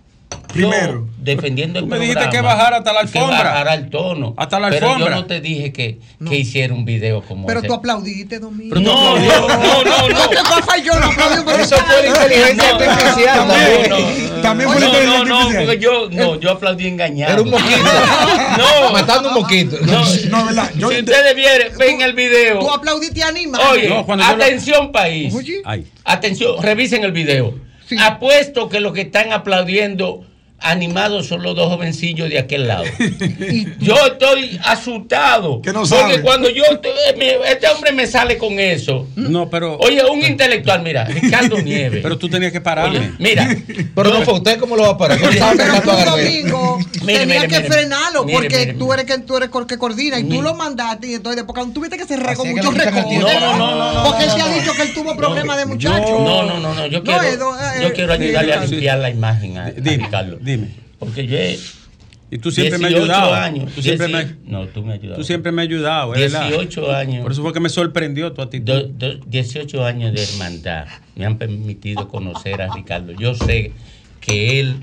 Primero. 0.53 0.93
Yo, 1.07 1.07
defendiendo 1.19 1.79
el 1.79 1.85
Tú 1.85 1.91
me 1.91 1.99
dijiste 1.99 2.21
programa, 2.23 2.49
que 2.49 2.55
bajara 2.55 2.77
hasta 2.79 2.93
la 2.93 3.01
Que 3.01 3.19
alfombra. 3.19 3.39
bajara 3.45 3.75
el 3.75 3.91
tono. 3.91 4.35
Hasta 4.37 4.59
la 4.59 4.71
Pero 4.71 4.87
alfombra. 4.89 5.11
yo 5.17 5.21
no 5.23 5.27
te 5.27 5.41
dije 5.41 5.73
que, 5.73 5.99
que 6.29 6.37
hiciera 6.37 6.73
un 6.75 6.85
video 6.85 7.23
como 7.23 7.47
pero 7.47 7.61
ese. 7.61 7.69
tú 7.69 7.75
aplaudiste, 7.75 8.39
Domingo. 8.39 8.75
No, 8.77 9.19
no, 9.19 9.49
no, 9.49 9.85
no, 9.85 10.09
no. 10.09 10.19
Fafa 10.45 10.79
y 10.79 10.83
yo 10.83 10.99
no 10.99 11.11
pero 11.45 11.59
Eso 11.63 11.77
fue 11.77 12.07
inteligencia 12.09 12.73
No, 12.73 12.79
artificial 12.79 13.47
no, 13.49 13.55
también. 13.55 13.91
no. 13.91 14.43
También 14.43 14.71
fue 14.71 14.81
No, 14.81 14.87
no, 14.87 14.87
inteligencia 14.87 15.25
no, 15.25 15.37
artificial. 15.39 15.65
porque 15.65 15.79
yo, 15.79 16.11
no, 16.11 16.41
yo 16.41 16.51
aplaudí 16.51 16.87
engañado. 16.87 17.33
Era 17.33 17.43
un 17.43 17.51
moquito. 17.51 17.71
No, 18.59 18.93
Matando 18.93 19.29
un 19.29 19.35
moquito. 19.35 19.77
no. 19.83 20.03
No, 20.31 20.45
¿verdad? 20.47 20.71
Yo- 20.77 20.91
si 20.91 20.99
ustedes 21.01 21.37
vieran, 21.37 21.69
ven 21.79 22.01
el 22.01 22.15
video. 22.15 22.59
Tú 22.59 22.71
aplaudiste 22.71 23.23
animal. 23.23 23.61
Oye, 23.73 23.89
No, 23.89 24.07
atención 24.25 24.91
país. 24.93 25.35
Atención, 26.05 26.63
revisen 26.63 27.05
el 27.05 27.13
video. 27.13 27.55
Sí. 27.89 27.97
Apuesto 28.01 28.69
que 28.69 28.81
los 28.81 28.93
que 28.93 29.01
están 29.03 29.33
aplaudiendo 29.33 30.25
animados 30.61 31.27
son 31.27 31.43
los 31.43 31.57
dos 31.57 31.69
jovencillos 31.69 32.29
de 32.29 32.39
aquel 32.39 32.69
lado. 32.69 32.85
yo 33.79 33.95
estoy 34.07 34.59
asustado. 34.65 35.61
Que 35.63 35.73
no 35.73 35.81
porque 35.81 35.97
sabe. 35.97 36.21
cuando 36.23 36.49
yo, 36.51 36.65
eh, 36.65 37.15
me- 37.19 37.51
este 37.51 37.67
hombre 37.69 37.93
me 37.93 38.07
sale 38.07 38.37
con 38.39 38.59
eso. 38.59 39.07
No, 39.17 39.49
pero... 39.51 39.77
Oye, 39.79 40.03
un 40.05 40.23
intelectual, 40.25 40.83
mira, 40.83 41.05
Ricardo 41.05 41.59
Nieves. 41.63 42.01
Pero 42.03 42.19
tú 42.19 42.29
tenías 42.29 42.53
que 42.53 42.61
pararme. 42.61 42.99
Oye, 42.99 43.13
mira, 43.19 43.49
Pero 43.95 44.11
no 44.11 44.23
fue 44.23 44.35
usted 44.35 44.59
cómo 44.59 44.77
lo 44.77 44.83
va 44.83 44.91
a 44.91 44.99
parar. 44.99 45.19
¿Cómo 45.19 45.31
estaba? 45.31 45.55
Domingo, 46.11 46.79
Mire, 47.05 47.27
mire, 47.27 47.49
que 47.49 47.57
mire. 47.59 47.65
frenarlo 47.71 48.25
Mire, 48.25 48.39
porque 48.39 48.59
mire, 48.59 48.75
tú 48.75 48.93
eres 48.93 49.05
que 49.07 49.19
tú 49.19 49.37
eres 49.37 49.51
el 49.55 49.67
que 49.67 49.79
coordina 49.79 50.19
y 50.19 50.25
tú 50.25 50.43
lo 50.43 50.55
mandaste 50.55 51.07
y 51.09 51.15
entonces 51.15 51.37
después 51.37 51.55
cuando 51.55 51.73
tuviste 51.75 51.97
que 51.97 52.05
cerrar 52.07 52.37
con 52.37 52.49
muchos 52.51 52.75
recortes. 52.75 53.19
No, 53.21 53.41
no, 53.41 53.77
no, 53.77 53.93
no, 53.93 54.03
Porque 54.05 54.27
no, 54.27 54.33
él 54.33 54.39
se 54.39 54.43
ha 54.43 54.49
no. 54.49 54.55
dicho 54.55 54.73
que 54.75 54.83
él 54.83 54.95
tuvo 54.95 55.17
problemas 55.17 55.57
de 55.57 55.67
muchacho. 55.67 56.21
No, 56.21 56.43
no, 56.45 56.59
no, 56.61 56.75
no. 56.75 56.87
Yo 56.87 56.99
No, 57.03 57.05
quiero, 57.19 57.57
eh, 57.57 57.83
yo 57.83 57.93
quiero 57.93 58.13
eh, 58.15 58.17
ayudarle 58.17 58.53
a 58.55 58.65
limpiar 58.65 58.99
la 58.99 59.11
imagen 59.11 59.59
a, 59.59 59.71
Ricardo. 59.71 60.39
Dime. 60.51 60.69
Porque 60.99 61.27
yo 61.27 61.37
he 61.37 61.59
Y 62.33 62.39
tú 62.39 62.51
siempre 62.53 62.79
me 62.79 62.87
has 62.87 62.91
18 62.95 63.13
ayudado. 63.13 63.35
años. 63.35 63.73
Tú 63.75 63.83
siempre, 63.83 64.07
18 64.07 64.35
me, 64.45 64.51
No, 64.53 64.67
tú 64.69 64.83
me 64.85 64.93
has 64.93 64.99
ayudado. 65.01 65.19
tú 65.21 65.25
siempre 65.25 65.51
me 65.53 65.63
has 65.63 65.69
ayudado, 65.69 66.15
es 66.15 66.21
verdad. 66.33 66.49
18 66.49 66.93
años. 66.95 67.23
Por 67.23 67.33
eso 67.33 67.43
fue 67.43 67.53
que 67.53 67.61
me 67.61 67.69
sorprendió 67.69 68.33
tu 68.33 68.43
actitud. 68.43 68.67
do- 68.73 68.87
do- 68.89 69.21
18 69.27 69.85
años 69.85 70.13
de 70.15 70.23
hermandad 70.23 70.87
me 71.17 71.25
han 71.27 71.39
permitido 71.39 72.07
conocer 72.09 72.63
a 72.63 72.73
Ricardo. 72.73 73.13
Yo 73.13 73.35
sé 73.35 73.73
que 74.21 74.61
él 74.61 74.77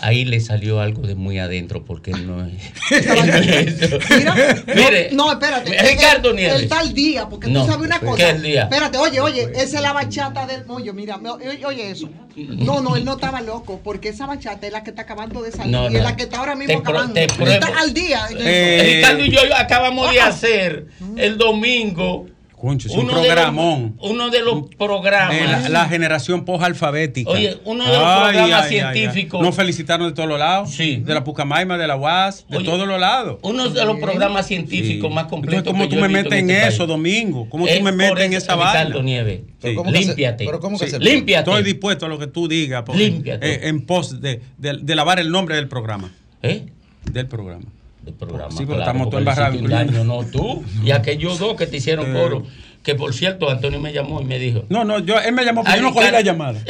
ahí 0.00 0.24
le 0.24 0.40
salió 0.40 0.80
algo 0.80 1.02
de 1.02 1.14
muy 1.14 1.38
adentro 1.38 1.84
porque 1.84 2.10
él 2.12 2.26
no 2.26 2.44
es. 2.46 2.52
Mira, 4.18 4.34
Mire, 4.66 5.08
no, 5.12 5.26
no, 5.26 5.32
espérate. 5.32 5.70
Ricardo 5.82 6.30
Él- 6.30 6.36
Nieves. 6.36 6.54
Él 6.56 6.62
está 6.62 6.80
al 6.80 6.92
día, 6.94 7.28
porque 7.28 7.48
No, 7.48 7.60
tú 7.64 7.72
sabes 7.72 7.86
una 7.86 7.98
¿qué 8.00 8.06
cosa. 8.06 8.28
al 8.30 8.42
día? 8.42 8.62
Espérate, 8.64 8.98
oye, 8.98 9.20
oye, 9.20 9.42
esa 9.54 9.76
es 9.76 9.82
la 9.82 9.92
bachata 9.92 10.46
del 10.46 10.64
mollo. 10.66 10.92
Mira, 10.94 11.18
me- 11.18 11.30
oye, 11.30 11.64
oye 11.64 11.90
eso. 11.90 12.08
No, 12.36 12.80
no, 12.80 12.94
él 12.96 13.04
no 13.04 13.14
estaba 13.14 13.40
loco, 13.40 13.80
porque 13.82 14.10
esa 14.10 14.26
bachata 14.26 14.66
es 14.66 14.72
la 14.72 14.82
que 14.84 14.90
está 14.90 15.02
acabando 15.02 15.42
de 15.42 15.50
salir 15.50 15.72
No, 15.72 15.90
y 15.90 15.96
es 15.96 16.02
la 16.02 16.14
que 16.16 16.22
está 16.24 16.38
ahora 16.38 16.54
mismo 16.54 16.74
Te 16.74 16.80
acabando. 16.80 17.14
te 17.14 17.24
está 17.24 17.78
al 17.80 17.92
día. 17.92 18.26
Eh, 18.38 18.92
Ricardo 18.96 19.24
y 19.24 19.30
yo 19.30 19.40
acabamos 19.56 20.12
de 20.12 20.20
hacer 20.20 20.86
el 21.16 21.36
domingo 21.36 22.26
Concho, 22.60 22.88
es 22.88 22.94
un 22.94 23.00
uno 23.04 23.08
de 23.08 23.14
los- 23.18 23.26
programón. 23.26 23.96
uno 24.00 24.30
de 24.30 24.42
los 24.42 24.62
programas. 24.76 25.34
Eh, 25.34 25.46
la, 25.46 25.68
la 25.68 25.84
generación 25.88 26.44
post-alfabética. 26.44 27.30
Oye, 27.30 27.56
uno 27.64 27.84
de 27.84 27.92
los 27.92 27.98
programas 28.30 28.68
científicos- 28.68 29.40
Nos 29.42 29.54
felicitaron 29.54 30.08
de 30.08 30.14
todos 30.14 30.28
los 30.28 30.38
lados. 30.38 30.70
Sí. 30.70 30.96
De 30.96 31.14
la 31.14 31.22
Pucamaima, 31.24 31.78
de 31.78 31.86
la 31.86 31.96
UAS, 31.96 32.46
de 32.48 32.56
Oye, 32.58 32.66
todos 32.66 32.86
los 32.88 32.98
lados. 32.98 33.38
Uno 33.42 33.68
de 33.68 33.84
los 33.84 33.98
programas 33.98 34.46
científicos 34.46 35.08
Sí. 35.08 35.14
más 35.14 35.26
completos. 35.26 35.58
Entonces, 35.58 35.72
¿cómo 35.72 35.84
que 35.84 35.90
tú 35.90 35.96
yo 35.96 36.02
me 36.02 36.08
metes 36.08 36.32
en 36.32 36.50
este 36.50 36.68
eso, 36.68 36.78
país. 36.78 36.88
Domingo? 36.88 37.48
¿Cómo 37.48 37.66
Es 37.66 37.78
tú 37.78 37.84
me 37.84 37.92
metes 37.92 38.24
en 38.24 38.32
esa 38.34 38.54
Ricardo 38.54 39.02
vaina? 39.02 39.24
Sí. 39.62 39.74
¿cómo 39.74 39.90
se- 39.90 39.98
Límpiate. 40.00 40.44
pero 40.44 40.60
¿cómo 40.60 40.78
que 40.78 40.84
Sí. 40.86 40.90
se- 40.92 40.98
Límpiate. 41.00 41.50
Estoy 41.50 41.62
dispuesto 41.64 42.06
a 42.06 42.08
lo 42.08 42.18
que 42.18 42.26
tú 42.26 42.48
digas. 42.48 42.84
Límpiate. 42.94 43.54
eh, 43.54 43.68
en 43.68 43.86
pos 43.86 44.20
de, 44.20 44.40
de- 44.56 44.78
de 44.82 44.94
lavar 44.94 45.18
el 45.20 45.30
nombre 45.30 45.56
del 45.56 45.68
programa. 45.68 46.12
¿Eh? 46.42 46.66
Del 47.10 47.26
programa. 47.26 47.64
Del 48.08 48.16
programa. 48.16 48.50
Sí, 48.50 48.58
pero 48.60 48.76
claro, 48.76 48.82
estamos 48.82 49.06
porque 49.08 49.24
todos 49.24 49.54
embarrados, 49.54 50.06
no 50.06 50.24
tú. 50.24 50.64
Y 50.84 50.90
aquellos 50.92 51.38
dos 51.38 51.56
que 51.56 51.66
te 51.66 51.76
hicieron 51.76 52.16
Eh. 52.16 52.18
coro. 52.18 52.42
Que 52.82 52.94
por 52.94 53.12
cierto, 53.12 53.50
Antonio 53.50 53.78
me 53.80 53.92
llamó 53.92 54.22
y 54.22 54.24
me 54.24 54.38
dijo. 54.38 54.64
No, 54.70 54.84
no, 54.84 54.98
yo, 55.00 55.18
él 55.20 55.34
me 55.34 55.44
llamó, 55.44 55.62
a 55.66 55.66
yo 55.76 55.82
no 55.82 55.92
cogí 55.92 56.06
Ricardo- 56.06 56.12
la 56.12 56.20
llamada. 56.22 56.60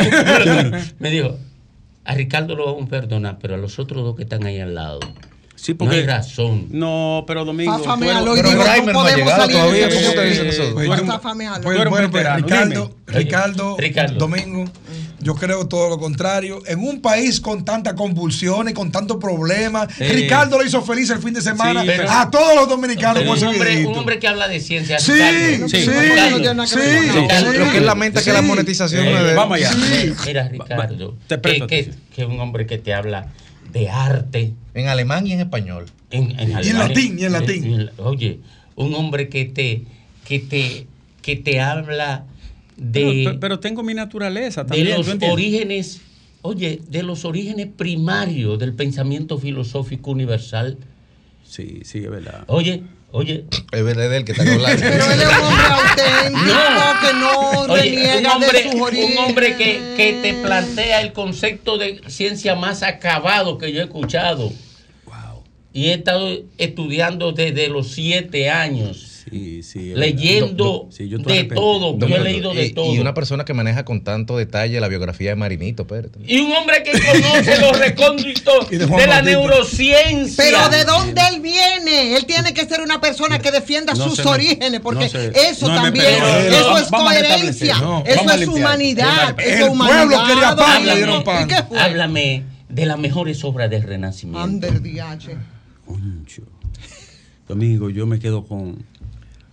me 0.99 1.11
dijo, 1.11 1.37
a 2.05 2.15
Ricardo 2.15 2.57
lo 2.57 2.67
vamos 2.67 2.87
a 2.87 2.89
perdonar, 2.89 3.39
pero 3.41 3.55
a 3.55 3.59
los 3.59 3.79
otros 3.79 4.03
dos 4.03 4.17
que 4.17 4.23
están 4.25 4.45
ahí 4.45 4.59
al 4.59 4.75
lado. 4.75 4.99
Sí, 5.55 5.73
No 5.73 5.79
porque. 5.79 5.97
hay 5.97 6.07
razón. 6.07 6.67
No, 6.71 7.25
pero 7.27 7.45
Domingo. 7.45 7.79
Fafa 7.79 7.95
tú 7.95 8.01
me 8.01 8.07
eres- 8.07 8.19
aló 8.19 8.37
y 8.37 8.41
pero 8.43 8.49
Grimer 8.51 8.67
no 8.67 8.93
no 8.93 9.01
ha 9.01 9.03
podemos 9.03 9.17
llegado 9.17 9.49
todavía, 9.49 9.89
¿cómo 9.89 10.01
videoclip. 10.01 10.49
dicen 10.49 10.75
dime. 10.75 10.87
Ricardo, 13.07 13.77
Ricardo. 13.79 14.19
Domingo, 14.19 14.65
yo 15.21 15.35
creo 15.35 15.67
todo 15.67 15.89
lo 15.89 15.99
contrario. 15.99 16.63
En 16.67 16.79
un 16.81 17.01
país 17.01 17.41
con 17.41 17.65
tantas 17.65 17.95
convulsiones, 17.95 18.75
con 18.75 18.91
tantos 18.93 19.17
problemas. 19.19 19.89
Ricardo 19.99 20.59
lo 20.59 20.65
hizo 20.65 20.83
feliz 20.83 21.11
el 21.11 21.19
fin 21.19 21.35
de 21.35 21.43
semana 21.43 21.83
Sí, 21.83 21.89
pero- 21.89 22.11
a 22.11 22.31
todos 22.31 22.55
los 22.55 22.69
dominicanos 22.69 23.23
con 23.25 23.31
un, 23.33 23.37
ese 23.37 23.47
hombre, 23.47 23.87
un 23.87 23.97
hombre 23.99 24.19
que 24.19 24.29
habla 24.29 24.47
de 24.49 24.61
ciencia. 24.61 24.99
Sí, 24.99 25.13
Ricardo. 25.13 25.69
sí, 25.69 25.83
Sí. 25.83 25.91
Ricardo. 25.91 27.53
Lo 27.59 27.71
que 27.73 27.79
él 27.79 27.87
lamenta 27.87 28.21
es 28.21 28.25
que 28.27 28.33
la 28.33 28.43
monetización 28.43 29.07
Eh, 29.07 29.11
no 29.13 29.19
es 29.19 29.25
de 29.27 29.35
vamos 29.35 29.57
allá. 29.57 29.73
Sí. 29.73 30.13
Mira, 30.27 30.49
Ricardo, 30.49 31.17
Te 31.27 31.35
que, 31.35 31.39
presto 31.39 31.67
que, 31.67 31.91
que 32.15 32.25
un 32.25 32.39
hombre 32.41 32.67
que 32.67 32.79
te 32.79 32.95
habla 32.95 33.29
de 33.73 33.89
arte. 33.91 34.53
En 34.75 34.89
alemán 34.89 35.27
y 35.27 35.33
en 35.33 35.41
español. 35.41 35.87
En, 36.11 36.31
en 36.39 36.55
alemán. 36.55 36.89
latín, 36.89 37.19
y 37.19 37.25
en 37.25 37.33
latín. 37.33 37.65
en- 37.65 37.91
oye, 37.99 38.41
un 38.77 38.95
hombre 38.95 39.29
que 39.29 39.45
te, 39.45 39.83
que 40.27 40.39
te, 40.39 40.87
que 41.23 41.37
te 41.37 41.61
habla 41.61 42.25
de, 42.79 43.23
Pero, 43.27 43.41
pero 43.41 43.61
tengo 43.61 43.83
mi 43.83 43.93
naturaleza 43.95 44.63
de 44.65 44.69
también. 44.69 44.97
los 44.97 45.07
¿tú 45.07 45.13
entiendes? 45.13 45.33
orígenes, 45.35 46.01
oye, 46.43 46.81
de 46.89 47.03
los 47.03 47.25
orígenes 47.25 47.69
primarios 47.77 48.59
del 48.59 48.73
pensamiento 48.75 49.37
filosófico 49.39 50.11
universal. 50.13 50.79
Sí, 51.45 51.81
sí, 51.85 51.99
es 51.99 52.11
verdad. 52.11 52.45
Oye, 52.47 52.83
oye, 53.11 53.45
Es 53.73 53.83
verdad 53.85 54.11
de 54.11 54.17
él 54.19 54.25
que 54.25 54.33
está 54.33 54.45
hablando. 54.45 54.81
Pero 54.83 55.05
él 55.13 55.21
es 55.21 55.29
un 55.29 55.45
hombre 55.45 56.05
auténtico 56.05 57.01
que 57.01 57.15
no 57.19 57.51
Oye, 57.73 57.83
reniega 57.83 58.19
un 58.19 58.27
hombre, 58.27 58.63
de 58.63 58.71
sus 58.73 58.81
orígenes. 58.81 59.11
un 59.19 59.25
hombre 59.25 59.57
que, 59.57 59.95
que 59.97 60.19
te 60.23 60.35
plantea 60.43 61.01
el 61.03 61.13
concepto 61.13 61.79
de 61.79 62.01
ciencia 62.09 62.55
más 62.55 62.83
acabado 62.83 63.59
que 63.59 63.73
yo 63.73 63.81
he 63.81 63.85
escuchado. 63.85 64.53
Y 65.73 65.89
he 65.91 65.95
estado 65.95 66.39
estudiando 66.57 67.33
desde 67.33 67.69
los 67.69 67.89
siete 67.93 68.51
años, 68.51 68.97
Sí, 69.31 69.63
sí. 69.63 69.93
es 69.93 69.99
leyendo. 69.99 70.89
Sí, 70.91 71.09
de 71.09 71.45
todo. 71.45 71.99
Yo 71.99 72.17
he 72.17 72.21
leído 72.21 72.55
de 72.55 72.67
y, 72.67 72.73
todo. 72.73 72.95
y 72.95 72.99
una 72.99 73.15
persona 73.15 73.45
que 73.45 73.55
maneja 73.55 73.85
con 73.85 74.03
tanto 74.05 74.37
detalle 74.37 74.81
la 74.81 74.89
biografía 74.89 75.31
de 75.31 75.37
Marinito, 75.37 75.83
espérate. 75.83 76.19
Y 76.27 76.39
un 76.41 76.53
hombre 76.53 76.83
que 76.83 76.93
conoce 76.93 77.61
los 77.61 77.79
recónditos 77.79 78.71
de 78.71 79.07
la 79.07 79.23
neurociencia. 79.23 80.45
Pero 80.45 80.69
¿de 80.69 80.85
dónde 80.85 81.21
él 81.33 81.41
viene? 81.41 82.17
Él 82.17 82.25
tiene 82.27 82.55
que 82.55 82.65
ser 82.67 82.81
una 82.81 83.01
persona 83.01 83.39
que 83.39 83.51
defienda 83.51 83.95
No 83.95 84.09
sus 84.09 84.25
me- 84.25 84.31
orígenes, 84.31 84.81
porque 84.81 85.05
no 85.05 85.11
se- 85.11 85.33
eso 85.51 85.69
no 85.69 85.75
también, 85.83 86.07
eso 86.07 86.79
es 86.79 86.89
coherencia, 86.89 87.75
eso 88.07 88.31
es 88.33 88.49
humanidad, 88.49 89.35
El 89.39 89.45
eso 89.53 89.67
es 89.67 89.69
pueblo 89.69 89.73
humanidad. 89.73 90.95
dieron 90.95 91.25
pan. 91.25 91.45
¿Y 91.45 91.49
qué 91.49 91.63
fue? 91.69 91.79
Háblame 91.79 92.45
de 92.69 92.87
las 92.87 92.99
mejores 92.99 93.43
obras 93.45 93.71
del 93.71 93.83
Renacimiento. 93.83 94.41
Ander 94.41 94.83
DH. 94.83 95.37
Concho. 95.87 96.43
Domingo, 97.49 97.89
yo 97.91 98.07
me 98.07 98.19
quedo 98.19 98.45
con. 98.47 98.85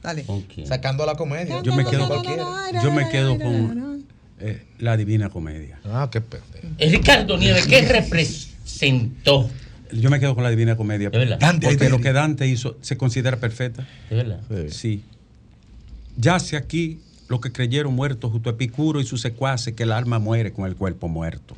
Dale. 0.05 0.23
¿Con 0.23 0.41
quién? 0.43 0.67
Sacando 0.67 1.05
la 1.05 1.15
comedia. 1.15 1.61
Yo 1.63 1.75
me 1.75 1.83
quedo, 1.85 2.07
yo 2.83 2.91
me 2.91 3.09
quedo 3.09 3.37
con 3.39 4.05
eh, 4.39 4.63
la 4.79 4.95
Divina 4.97 5.29
Comedia. 5.29 5.79
Ah, 5.85 6.09
qué 6.11 6.21
pendejo. 6.21 6.67
Ricardo 6.79 7.37
Nieves, 7.37 7.65
¿qué 7.67 7.81
representó? 7.81 9.49
Yo 9.91 10.09
me 10.09 10.19
quedo 10.19 10.35
con 10.35 10.43
la 10.43 10.49
Divina 10.49 10.75
Comedia. 10.75 11.09
¿De 11.09 11.17
verdad? 11.17 11.39
Dante 11.39 11.67
porque 11.67 11.89
lo 11.89 11.99
que 11.99 12.11
Dante 12.11 12.47
hizo 12.47 12.77
se 12.81 12.97
considera 12.97 13.37
perfecta. 13.37 13.87
¿De 14.09 14.15
verdad? 14.15 14.39
Sí. 14.69 15.03
Yace 16.17 16.57
aquí 16.57 16.99
lo 17.27 17.39
que 17.41 17.51
creyeron 17.51 17.93
muertos 17.95 18.31
junto 18.31 18.49
a 18.49 18.53
Epicuro 18.53 18.99
y 19.01 19.05
sus 19.05 19.21
secuaces, 19.21 19.73
que 19.73 19.83
el 19.83 19.91
alma 19.91 20.19
muere 20.19 20.51
con 20.53 20.65
el 20.67 20.75
cuerpo 20.75 21.07
muerto. 21.07 21.55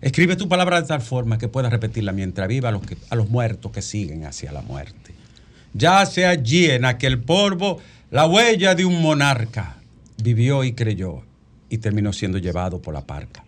Escribe 0.00 0.36
tu 0.36 0.48
palabra 0.48 0.80
de 0.80 0.86
tal 0.88 1.00
forma 1.00 1.38
que 1.38 1.48
puedas 1.48 1.70
repetirla 1.72 2.12
mientras 2.12 2.48
viva 2.48 2.68
a 2.68 2.72
los, 2.72 2.82
que- 2.82 2.96
a 3.10 3.14
los 3.16 3.28
muertos 3.30 3.72
que 3.72 3.82
siguen 3.82 4.24
hacia 4.26 4.52
la 4.52 4.62
muerte. 4.62 5.01
Yace 5.74 6.26
allí 6.26 6.70
en 6.70 6.84
aquel 6.84 7.20
polvo 7.20 7.80
la 8.10 8.26
huella 8.26 8.74
de 8.74 8.84
un 8.84 9.00
monarca. 9.00 9.76
Vivió 10.22 10.64
y 10.64 10.72
creyó 10.72 11.22
y 11.68 11.78
terminó 11.78 12.12
siendo 12.12 12.38
llevado 12.38 12.82
por 12.82 12.92
la 12.94 13.06
parca. 13.06 13.44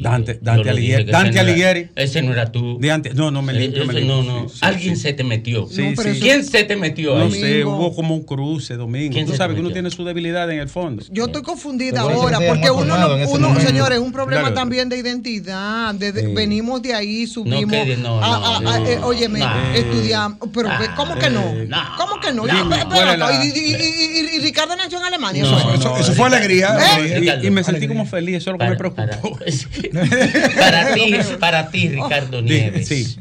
Dante, 0.00 0.38
Dante 0.40 0.70
Alighieri. 0.70 1.04
Dante 1.04 1.28
ese 1.30 1.34
no 1.36 1.40
era- 1.42 1.50
Alighieri. 1.52 1.88
Ese 1.96 2.22
no 2.22 2.32
era 2.32 2.52
tú. 2.52 2.78
De 2.80 2.90
antes- 2.90 3.14
no, 3.14 3.30
no, 3.30 3.42
me 3.42 3.52
Eh, 3.52 3.60
limpio, 3.60 3.84
me 3.86 3.92
limpio. 3.94 4.22
No, 4.22 4.42
no. 4.42 4.48
Sí, 4.48 4.54
sí, 4.54 4.64
Alguien 4.64 4.96
sí. 4.96 5.02
se 5.02 5.12
te 5.12 5.24
metió. 5.24 5.60
No, 5.70 6.02
¿Quién 6.20 6.44
se 6.44 6.64
te 6.64 6.76
metió 6.76 7.16
No 7.18 7.24
ahí? 7.26 7.32
sé, 7.32 7.48
Domingo. 7.60 7.76
hubo 7.76 7.94
como 7.94 8.14
un 8.14 8.22
cruce, 8.22 8.76
Domingo. 8.76 9.12
¿Quién 9.12 9.26
Tú 9.26 9.34
sabes 9.34 9.54
que 9.54 9.60
uno 9.60 9.70
tiene 9.72 9.90
su 9.90 10.04
debilidad 10.04 10.50
en 10.50 10.60
el 10.60 10.68
fondo. 10.68 11.02
Yo 11.10 11.26
estoy 11.26 11.42
confundida 11.42 12.04
Pero 12.06 12.20
ahora 12.22 12.38
porque 12.46 12.70
uno, 12.70 12.96
no- 12.96 13.16
uno 13.28 13.60
señores, 13.60 13.98
es 13.98 14.04
un 14.04 14.12
problema 14.12 14.52
también 14.54 14.88
de 14.88 14.98
identidad. 14.98 15.94
de- 15.94 16.12
de- 16.12 16.20
Sí. 16.26 16.34
Venimos 16.34 16.80
de 16.82 16.94
ahí, 16.94 17.26
subimos. 17.26 17.60
no, 17.98 18.20
no, 18.20 18.60
no. 18.60 18.86
eh, 18.86 18.98
óyeme, 19.02 19.40
No. 19.40 19.72
estudiamos. 19.74 20.38
Pero 20.52 20.68
ve, 20.68 20.88
¿cómo 20.96 21.14
que 21.16 21.30
no? 21.30 21.40
Eh, 21.42 21.66
no. 21.68 21.76
¿Cómo 21.96 22.20
que 22.20 22.32
no? 22.32 22.44
Dime, 22.46 22.54
Ya, 22.70 22.76
espera, 22.82 22.86
¿cuál 22.86 23.08
es 23.12 23.18
la- 23.18 23.44
y, 23.44 24.38
Ricardo 24.40 24.76
nació 24.76 24.98
en 24.98 25.04
Alemania. 25.04 25.42
No, 25.42 25.56
eso 25.58 25.68
es. 25.74 25.80
Eso, 25.80 25.88
no, 25.90 25.96
eso 25.98 26.12
fue 26.14 26.26
alegría. 26.26 26.68
¿Eh? 26.78 26.94
alegría. 26.96 27.40
Y, 27.42 27.50
me 27.50 27.62
sentí 27.64 27.86
como 27.88 28.06
feliz, 28.06 28.36
eso 28.36 28.50
es 28.50 28.54
lo 28.54 28.58
que 28.58 28.70
me 28.70 28.76
preocupó. 28.76 29.33
Para- 29.38 30.54
para 30.54 30.94
ti, 30.94 31.12
para 31.40 31.70
ti, 31.70 31.88
Ricardo 31.88 32.42
Nieves. 32.42 32.88
sí. 32.88 33.16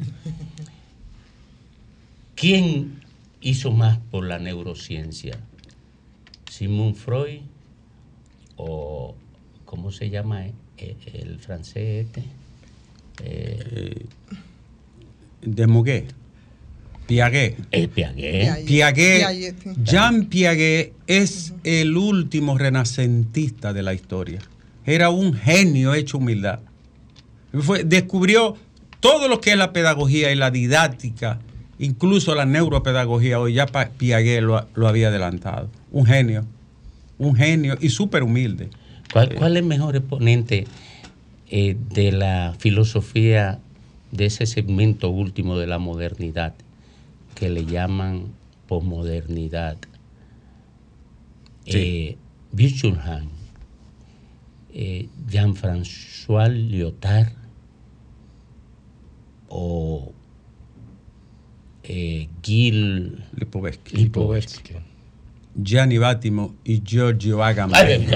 ¿Quién 2.35 3.01
hizo 3.41 3.71
más 3.71 3.99
por 4.11 4.25
la 4.25 4.39
neurociencia? 4.39 5.37
¿Sigmund 6.49 6.95
Freud 6.95 7.41
o 8.57 9.15
cómo 9.65 9.91
se 9.91 10.09
llama 10.09 10.45
eh, 10.45 10.53
eh, 10.77 10.95
el 11.13 11.39
francés 11.39 12.07
este? 12.07 12.23
Eh, 13.23 14.05
De 15.41 15.67
Muguet. 15.67 16.13
Piaget. 17.07 17.57
el 17.71 17.89
Piaget. 17.89 18.65
Piaget. 18.65 19.55
Jean 19.83 20.25
Piaget 20.25 20.93
es 21.05 21.53
el 21.63 21.97
último 21.97 22.57
renacentista 22.57 23.73
de 23.73 23.83
la 23.83 23.93
historia. 23.93 24.39
Era 24.85 25.09
un 25.09 25.33
genio 25.33 25.93
hecho 25.93 26.17
humildad. 26.17 26.59
Fue- 27.61 27.83
descubrió 27.83 28.55
todo 28.99 29.27
lo 29.27 29.39
que 29.41 29.51
es 29.51 29.57
la 29.57 29.73
pedagogía 29.73 30.31
y 30.31 30.35
la 30.35 30.49
didáctica, 30.51 31.39
incluso 31.79 32.35
la 32.35 32.45
neuropedagogía. 32.45 33.39
Hoy 33.39 33.53
ya 33.53 33.65
Piaget 33.67 34.41
lo, 34.41 34.65
lo 34.75 34.87
había 34.87 35.09
adelantado. 35.09 35.69
Un 35.91 36.05
genio, 36.05 36.45
un 37.17 37.35
genio 37.35 37.77
y 37.79 37.89
súper 37.89 38.23
humilde. 38.23 38.69
¿Cuál, 39.11 39.35
cuál 39.35 39.55
es 39.57 39.61
el 39.61 39.67
mejor 39.67 39.95
exponente 39.95 40.65
eh, 41.49 41.77
de 41.91 42.11
la 42.11 42.55
filosofía 42.57 43.59
de 44.11 44.25
ese 44.25 44.45
segmento 44.45 45.09
último 45.09 45.57
de 45.57 45.67
la 45.67 45.77
modernidad 45.77 46.53
que 47.35 47.49
le 47.49 47.65
llaman 47.65 48.25
posmodernidad? 48.67 49.77
Sí. 51.65 51.77
Eh, 51.77 52.17
Virchow-Hahn, 52.51 53.29
eh, 54.73 55.07
Jean-François 55.27 56.49
Lyotard 56.49 57.31
o 59.49 60.13
eh, 61.83 62.27
Gil 62.41 63.23
Lipovetsky, 63.35 63.97
Lipovetsky. 63.97 64.75
Gianni 65.55 65.99
Battimo 65.99 66.55
y 66.63 66.81
Giorgio 66.83 67.43
Agamben. 67.43 68.07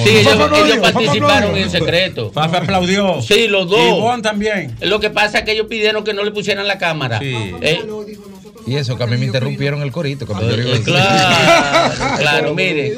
Sí, 0.04 0.10
ellos, 0.10 0.34
Fafa 0.36 0.58
ellos 0.58 0.78
Fafa 0.78 0.82
participaron 0.94 1.34
aplaudió. 1.50 1.64
en 1.64 1.70
secreto. 1.72 2.32
Fafa 2.32 2.58
aplaudió. 2.58 3.22
Sí, 3.22 3.48
los 3.48 3.70
dos. 3.70 3.80
Ivonne 3.80 4.22
también. 4.24 4.76
Lo 4.82 5.00
que 5.00 5.10
pasa 5.10 5.40
es 5.40 5.44
que 5.46 5.52
ellos 5.54 5.68
pidieron 5.68 6.04
que 6.04 6.14
no 6.14 6.24
le 6.24 6.32
pusieran 6.32 6.68
la 6.68 6.78
cámara. 6.78 7.20
Sí. 7.20 7.36
Eh, 7.62 7.80
Y 8.68 8.76
eso, 8.76 8.98
que 8.98 9.04
a 9.04 9.08
mí 9.08 9.18
me 9.18 9.26
interrumpieron 9.28 9.82
el 9.84 9.92
corito. 9.92 10.26
Cuando 10.26 10.50
yo 10.56 10.64
iba 10.64 10.74
a 10.74 10.78
eh, 10.78 10.82
claro, 10.84 12.18
claro, 12.18 12.56
mire. 12.56 12.96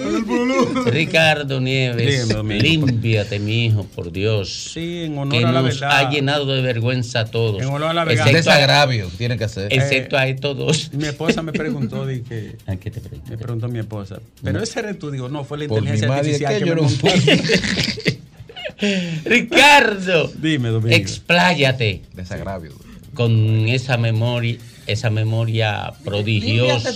Ricardo 0.85 1.59
Nieves, 1.59 2.33
límpiate, 2.33 3.39
mi 3.39 3.65
hijo, 3.65 3.83
por 3.83 4.11
Dios. 4.11 4.71
Sí, 4.73 5.03
en 5.03 5.17
honor 5.17 5.37
que 5.39 5.45
a 5.45 5.51
la 5.51 5.61
nos 5.61 5.79
verdad. 5.81 5.97
ha 5.97 6.09
llenado 6.09 6.45
de 6.45 6.61
vergüenza 6.61 7.21
a 7.21 7.25
todos. 7.25 7.61
En 7.61 7.67
honor 7.67 7.89
a 7.89 7.93
la 7.93 8.05
verdad. 8.05 8.27
Excepto 8.27 8.49
a, 8.49 8.53
Desagravio, 8.55 9.07
tiene 9.17 9.37
que 9.37 9.43
hacer. 9.43 9.73
excepto 9.73 10.17
a 10.17 10.27
estos 10.27 10.57
dos. 10.57 10.89
Mi 10.93 11.05
esposa 11.05 11.41
me 11.41 11.51
preguntó, 11.51 12.05
di 12.05 12.21
que, 12.21 12.55
Ay, 12.65 12.77
¿qué 12.77 12.89
te 12.89 13.01
pregunto? 13.01 13.29
me 13.29 13.37
preguntó 13.37 13.67
mi 13.67 13.79
esposa, 13.79 14.19
pero 14.43 14.63
ese 14.63 14.79
eres 14.79 14.97
tú, 14.99 15.11
digo, 15.11 15.27
no, 15.27 15.43
fue 15.43 15.57
la 15.57 15.67
Por 15.67 15.81
mi 15.81 15.89
inteligencia 15.89 16.07
madre, 16.07 16.19
artificial 16.19 16.53
que 16.53 16.59
que, 16.59 16.65
yo 16.69 16.75
me 16.75 16.81
montó. 16.81 17.07
Ricardo, 19.25 20.31
Dime, 20.39 20.69
Domingo. 20.69 20.95
expláyate 20.95 22.03
Desagravio. 22.13 22.71
con 23.13 23.67
esa 23.67 23.97
memoria, 23.97 24.57
esa 24.87 25.09
memoria 25.09 25.93
tú 25.97 26.03
prodigiosa 26.05 26.91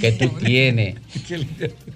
que 0.00 0.12
tú 0.12 0.28
tienes 0.44 0.96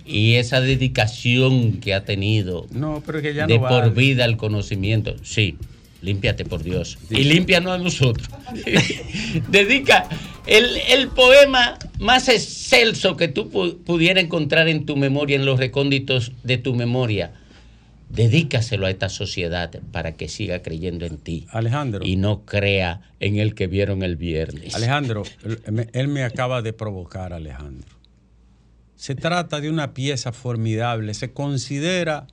y 0.07 0.35
esa 0.35 0.61
dedicación 0.61 1.75
que 1.81 1.95
ha 1.95 2.05
tenido 2.05 2.67
No, 2.73 3.03
pero 3.05 3.21
que 3.21 3.35
ya 3.35 3.47
de 3.47 3.59
no 3.59 3.69
por 3.69 3.95
vida 3.95 4.25
al 4.25 4.37
conocimiento. 4.37 5.17
Sí, 5.23 5.57
límpiate 6.03 6.45
por 6.45 6.63
Dios. 6.63 6.99
Y 7.11 7.25
límpianos 7.25 7.73
a 7.73 7.79
nosotros. 7.79 8.29
Dedica 9.49 10.09
el, 10.47 10.65
el 10.89 11.09
poema 11.09 11.79
más 11.99 12.29
excelso 12.29 13.17
que 13.17 13.29
tú 13.29 13.51
pu- 13.51 13.77
pudieras 13.85 14.25
encontrar 14.25 14.69
en 14.69 14.87
tu 14.87 14.97
memoria, 14.97 15.37
en 15.37 15.45
los 15.47 15.59
recónditos 15.59 16.33
de 16.43 16.59
tu 16.59 16.75
memoria. 16.75 17.33
Dedícaselo 18.11 18.87
a 18.87 18.91
esta 18.91 19.09
sociedad 19.09 19.71
para 19.93 20.13
que 20.17 20.29
siga 20.29 20.63
creyendo 20.63 21.07
en 21.07 21.17
ti 21.19 21.47
Alejandro. 21.51 22.05
y 22.05 22.17
no 22.17 22.45
crea 22.45 23.03
en 23.21 23.37
el 23.39 23.55
que 23.55 23.69
vieron 23.69 24.03
el 24.03 24.17
viernes. 24.17 24.75
Alejandro, 24.75 25.23
él, 25.93 26.09
me- 26.09 26.25
acaba 26.25 26.61
de 26.61 26.73
provocar, 26.73 27.33
Alejandro. 27.33 27.89
Se 28.97 29.15
trata 29.15 29.61
de 29.61 29.71
una 29.71 29.95
pieza 29.95 30.33
formidable. 30.33 31.15
Se 31.15 31.33
considera 31.33 32.27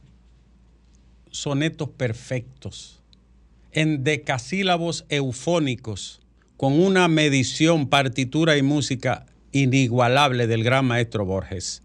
sonetos 1.32 1.90
perfectos, 1.90 3.02
en 3.72 4.04
decasílabos 4.04 5.06
eufónicos, 5.10 6.20
con 6.58 6.74
una 6.74 7.08
medición, 7.08 7.88
partitura 7.88 8.58
y 8.58 8.64
música 8.64 9.28
inigualable 9.52 10.48
del 10.48 10.64
gran 10.64 10.86
maestro 10.86 11.24
Borges. 11.26 11.84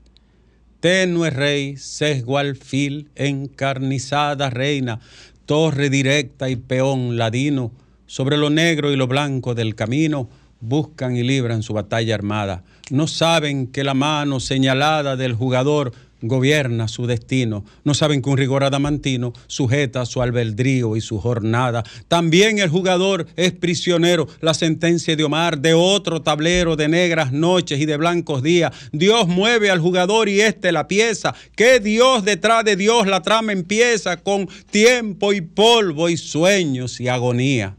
Tenue 0.83 1.31
rey, 1.31 1.77
sesgo 1.77 2.38
alfil, 2.38 3.09
encarnizada 3.14 4.51
reina, 4.51 4.99
torre 5.47 5.90
directa 5.90 6.51
y 6.51 6.57
peón 6.57 7.16
ladino, 7.16 7.71
sobre 8.07 8.37
lo 8.37 8.51
negro 8.51 8.90
y 8.90 8.97
lo 8.97 9.07
blanco 9.07 9.55
del 9.55 9.77
camino, 9.77 10.29
buscan 10.59 11.16
y 11.16 11.23
libran 11.23 11.62
su 11.62 11.73
batalla 11.73 12.16
armada. 12.16 12.64
No 12.90 13.07
saben 13.07 13.68
que 13.68 13.85
la 13.85 13.95
mano 13.95 14.40
señalada 14.40 15.14
del 15.14 15.35
jugador 15.35 15.92
gobierna 16.22 16.88
su 16.88 17.06
destino. 17.06 17.64
No 17.85 17.94
saben 17.94 18.22
que 18.22 18.30
un 18.30 18.38
rigor 18.38 18.64
adamantino 18.64 19.32
sujeta 19.46 20.06
su 20.06 20.22
albedrío 20.22 20.96
y 20.96 21.00
su 21.00 21.18
jornada. 21.18 21.82
También 22.08 22.58
el 22.58 22.70
jugador 22.70 23.26
es 23.37 23.52
prisionero. 23.52 24.28
La 24.40 24.54
sentencia 24.54 25.14
de 25.16 25.24
Omar 25.24 25.58
de 25.58 25.74
otro 25.74 26.22
tablero 26.22 26.76
de 26.76 26.88
negras 26.88 27.32
noches 27.32 27.80
y 27.80 27.87
de 27.87 27.96
blancos 27.96 28.42
días. 28.42 28.72
Dios 28.92 29.28
mueve 29.28 29.70
al 29.70 29.80
jugador 29.80 30.28
y 30.28 30.40
este 30.40 30.72
la 30.72 30.88
pieza. 30.88 31.35
Que 31.56 31.80
Dios 31.80 32.24
detrás 32.24 32.64
de 32.64 32.76
Dios 32.76 33.06
la 33.06 33.22
trama 33.22 33.52
empieza 33.52 34.16
con 34.16 34.48
tiempo 34.70 35.32
y 35.32 35.40
polvo 35.40 36.08
y 36.08 36.16
sueños 36.16 37.00
y 37.00 37.08
agonía. 37.08 37.76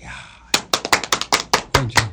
Ya. 0.00 0.14
Concha, 1.72 2.10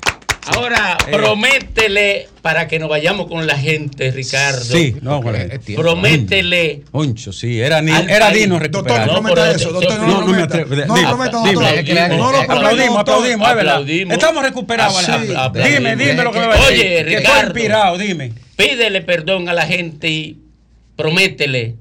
Ahora, 0.56 0.98
Eh. 1.08 1.12
prométele 1.12 2.28
para 2.42 2.68
que 2.68 2.80
nos 2.80 2.90
vayamos 2.90 3.28
con 3.28 3.46
la 3.46 3.58
gente, 3.58 4.12
Ricardo. 4.12 4.64
Sí, 4.64 4.96
no, 5.02 5.22
con 5.22 5.34
la 5.34 5.40
gente. 5.40 5.76
Prométele. 5.76 6.84
Concho, 6.92 7.34
sí, 7.34 7.60
era, 7.60 7.82
ni, 7.82 7.92
era 7.92 8.28
país. 8.28 8.40
digno 8.40 8.60
Doctor, 8.60 8.84
recuperar. 8.84 9.08
no 9.08 9.14
No, 9.14 9.22
prometa 9.24 9.52
eso, 9.52 9.72
doctor, 9.72 10.00
no 10.00 10.08
no, 10.08 10.22
lo 10.22 10.28
no 10.28 10.34
me 10.34 10.42
atrevo. 10.44 10.76
No 10.76 10.94
prometa, 10.94 11.44
dime. 11.44 11.54
doctor. 11.54 12.10
No 12.18 12.32
lo 12.32 12.38
Aplaudimos, 12.40 12.96
doctor. 12.96 13.16
aplaudimos, 13.16 13.50
es 13.50 13.56
verdad. 13.56 13.74
Aplaudimos. 13.76 14.14
Estamos 14.14 14.44
recuperados, 14.44 15.10
Ah. 15.10 15.52
Dime, 15.54 15.96
dime 15.96 16.24
lo 16.24 16.32
que 16.32 16.40
me 16.40 16.48
va 16.48 16.54
a 16.54 16.58
decir. 16.58 16.74
Oye, 16.76 16.84
que 16.84 17.00
estoy 17.00 17.16
Ricardo. 17.18 17.44
inspirado, 17.48 17.98
dime. 17.98 18.34
Pídele 18.56 19.02
perdón 19.02 19.50
a 19.50 19.54
la 19.54 19.66
gente 19.66 20.10
y 20.10 20.40
prométele 20.96 21.76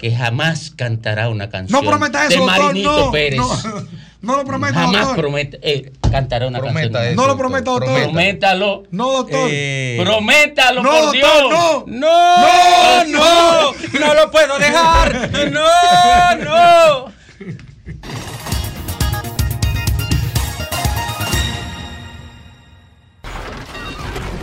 que 0.00 0.10
jamás 0.14 0.70
cantará 0.76 1.28
una 1.28 1.48
canción 1.48 1.80
No 1.82 1.88
prometa 1.88 2.22
de 2.28 2.34
eso, 2.34 2.44
doctor. 2.44 2.62
Marinito 2.64 2.98
No, 3.06 3.10
Pérez. 3.12 3.38
no, 3.38 3.86
no 4.22 4.36
lo 4.36 4.44
prometa, 4.44 4.74
jamás 4.74 5.00
doctor. 5.02 5.16
promete, 5.16 5.58
eh, 5.62 5.92
cantará 6.10 6.46
una 6.48 6.58
Prometa 6.58 6.80
canción. 6.98 7.04
eso. 7.04 7.14
No 7.16 7.22
lo 7.22 7.28
doctor. 7.28 7.38
prometa, 7.38 7.70
doctor. 7.70 7.86
Prometa. 7.88 8.04
Prométalo. 8.10 8.82
No, 8.90 9.12
doctor. 9.12 9.48
Eh, 9.50 9.98
Prométalo, 10.02 10.82
no, 10.82 10.90
por 10.90 11.00
doctor, 11.02 11.12
Dios. 11.12 11.84
no. 11.86 11.86
No, 11.86 13.04
no, 13.06 13.72
no 14.00 14.14
lo 14.14 14.30
puedo 14.30 14.58
dejar. 14.58 15.30
No, 15.52 16.34
no. 16.44 17.12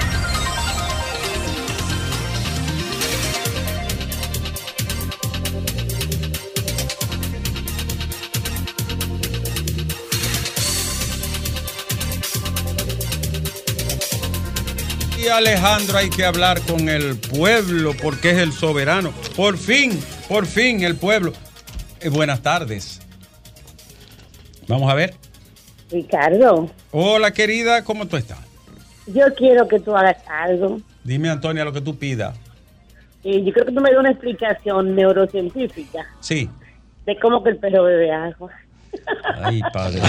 Y 15.19 15.29
Alejandro, 15.29 15.99
hay 15.99 16.09
que 16.09 16.25
hablar 16.25 16.61
con 16.63 16.89
el 16.89 17.17
pueblo 17.17 17.93
porque 18.01 18.31
es 18.31 18.39
el 18.39 18.53
soberano. 18.53 19.13
Por 19.35 19.59
fin, 19.59 20.01
por 20.29 20.47
fin 20.47 20.83
el 20.83 20.97
pueblo. 20.97 21.33
Eh, 22.01 22.09
buenas 22.09 22.43
tardes. 22.43 23.01
Vamos 24.69 24.91
a 24.91 24.95
ver. 24.95 25.15
Ricardo, 25.91 26.69
Hola 26.91 27.31
querida, 27.33 27.85
¿cómo 27.85 28.07
tú 28.07 28.17
estás? 28.17 28.39
yo 29.07 29.23
quiero 29.37 29.69
que 29.69 29.79
tú 29.79 29.97
hagas 29.97 30.17
algo. 30.29 30.81
Dime 31.05 31.31
Antonia 31.31 31.65
lo 31.65 31.73
que 31.73 31.81
tú 31.81 31.97
pidas. 31.97 32.37
Yo 33.23 33.53
creo 33.53 33.67
que 33.67 33.73
tú 33.73 33.81
me 33.81 33.91
des 33.91 33.99
una 33.99 34.11
explicación 34.11 34.95
neurocientífica 34.97 36.05
Sí. 36.21 36.49
de 37.05 37.17
cómo 37.21 37.43
que 37.45 37.51
el 37.51 37.59
perro 37.59 37.85
bebe 37.85 38.11
agua. 38.13 38.51
Ay, 39.43 39.61
padre. 39.73 40.01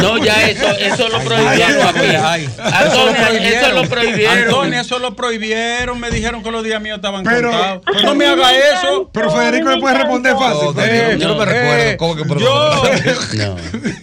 No, 0.00 0.18
ya 0.18 0.48
eso, 0.48 0.68
eso 0.78 1.08
lo 1.08 1.20
prohibieron 1.20 1.86
aquí. 1.86 2.06
Ay, 2.22 2.48
Antonia, 2.58 3.60
eso 3.60 3.72
lo 3.72 3.88
prohibieron. 3.88 4.38
Antonia, 4.38 4.80
eso 4.80 4.98
lo 4.98 5.14
prohibieron. 5.16 6.00
Me 6.00 6.10
dijeron 6.10 6.42
que 6.42 6.50
los 6.50 6.64
días 6.64 6.80
míos 6.82 6.96
estaban 6.96 7.22
Pero- 7.24 7.50
contados. 7.50 7.82
Pues 7.84 8.04
no 8.04 8.14
me 8.14 8.26
haga 8.26 8.52
eso. 8.56 9.10
Pero 9.12 9.30
Federico 9.30 9.70
le 9.70 9.80
puede 9.80 9.94
responder 9.98 10.34
fácil. 10.36 10.74
Federico, 10.74 11.22
yo 11.22 11.28
no 11.28 11.36
me 11.36 11.42
Eh, 11.42 11.46
recuerdo. 11.46 11.96
¿Cómo 11.98 12.16
que 12.16 12.42
yo, 12.42 12.82
No. 13.46 13.56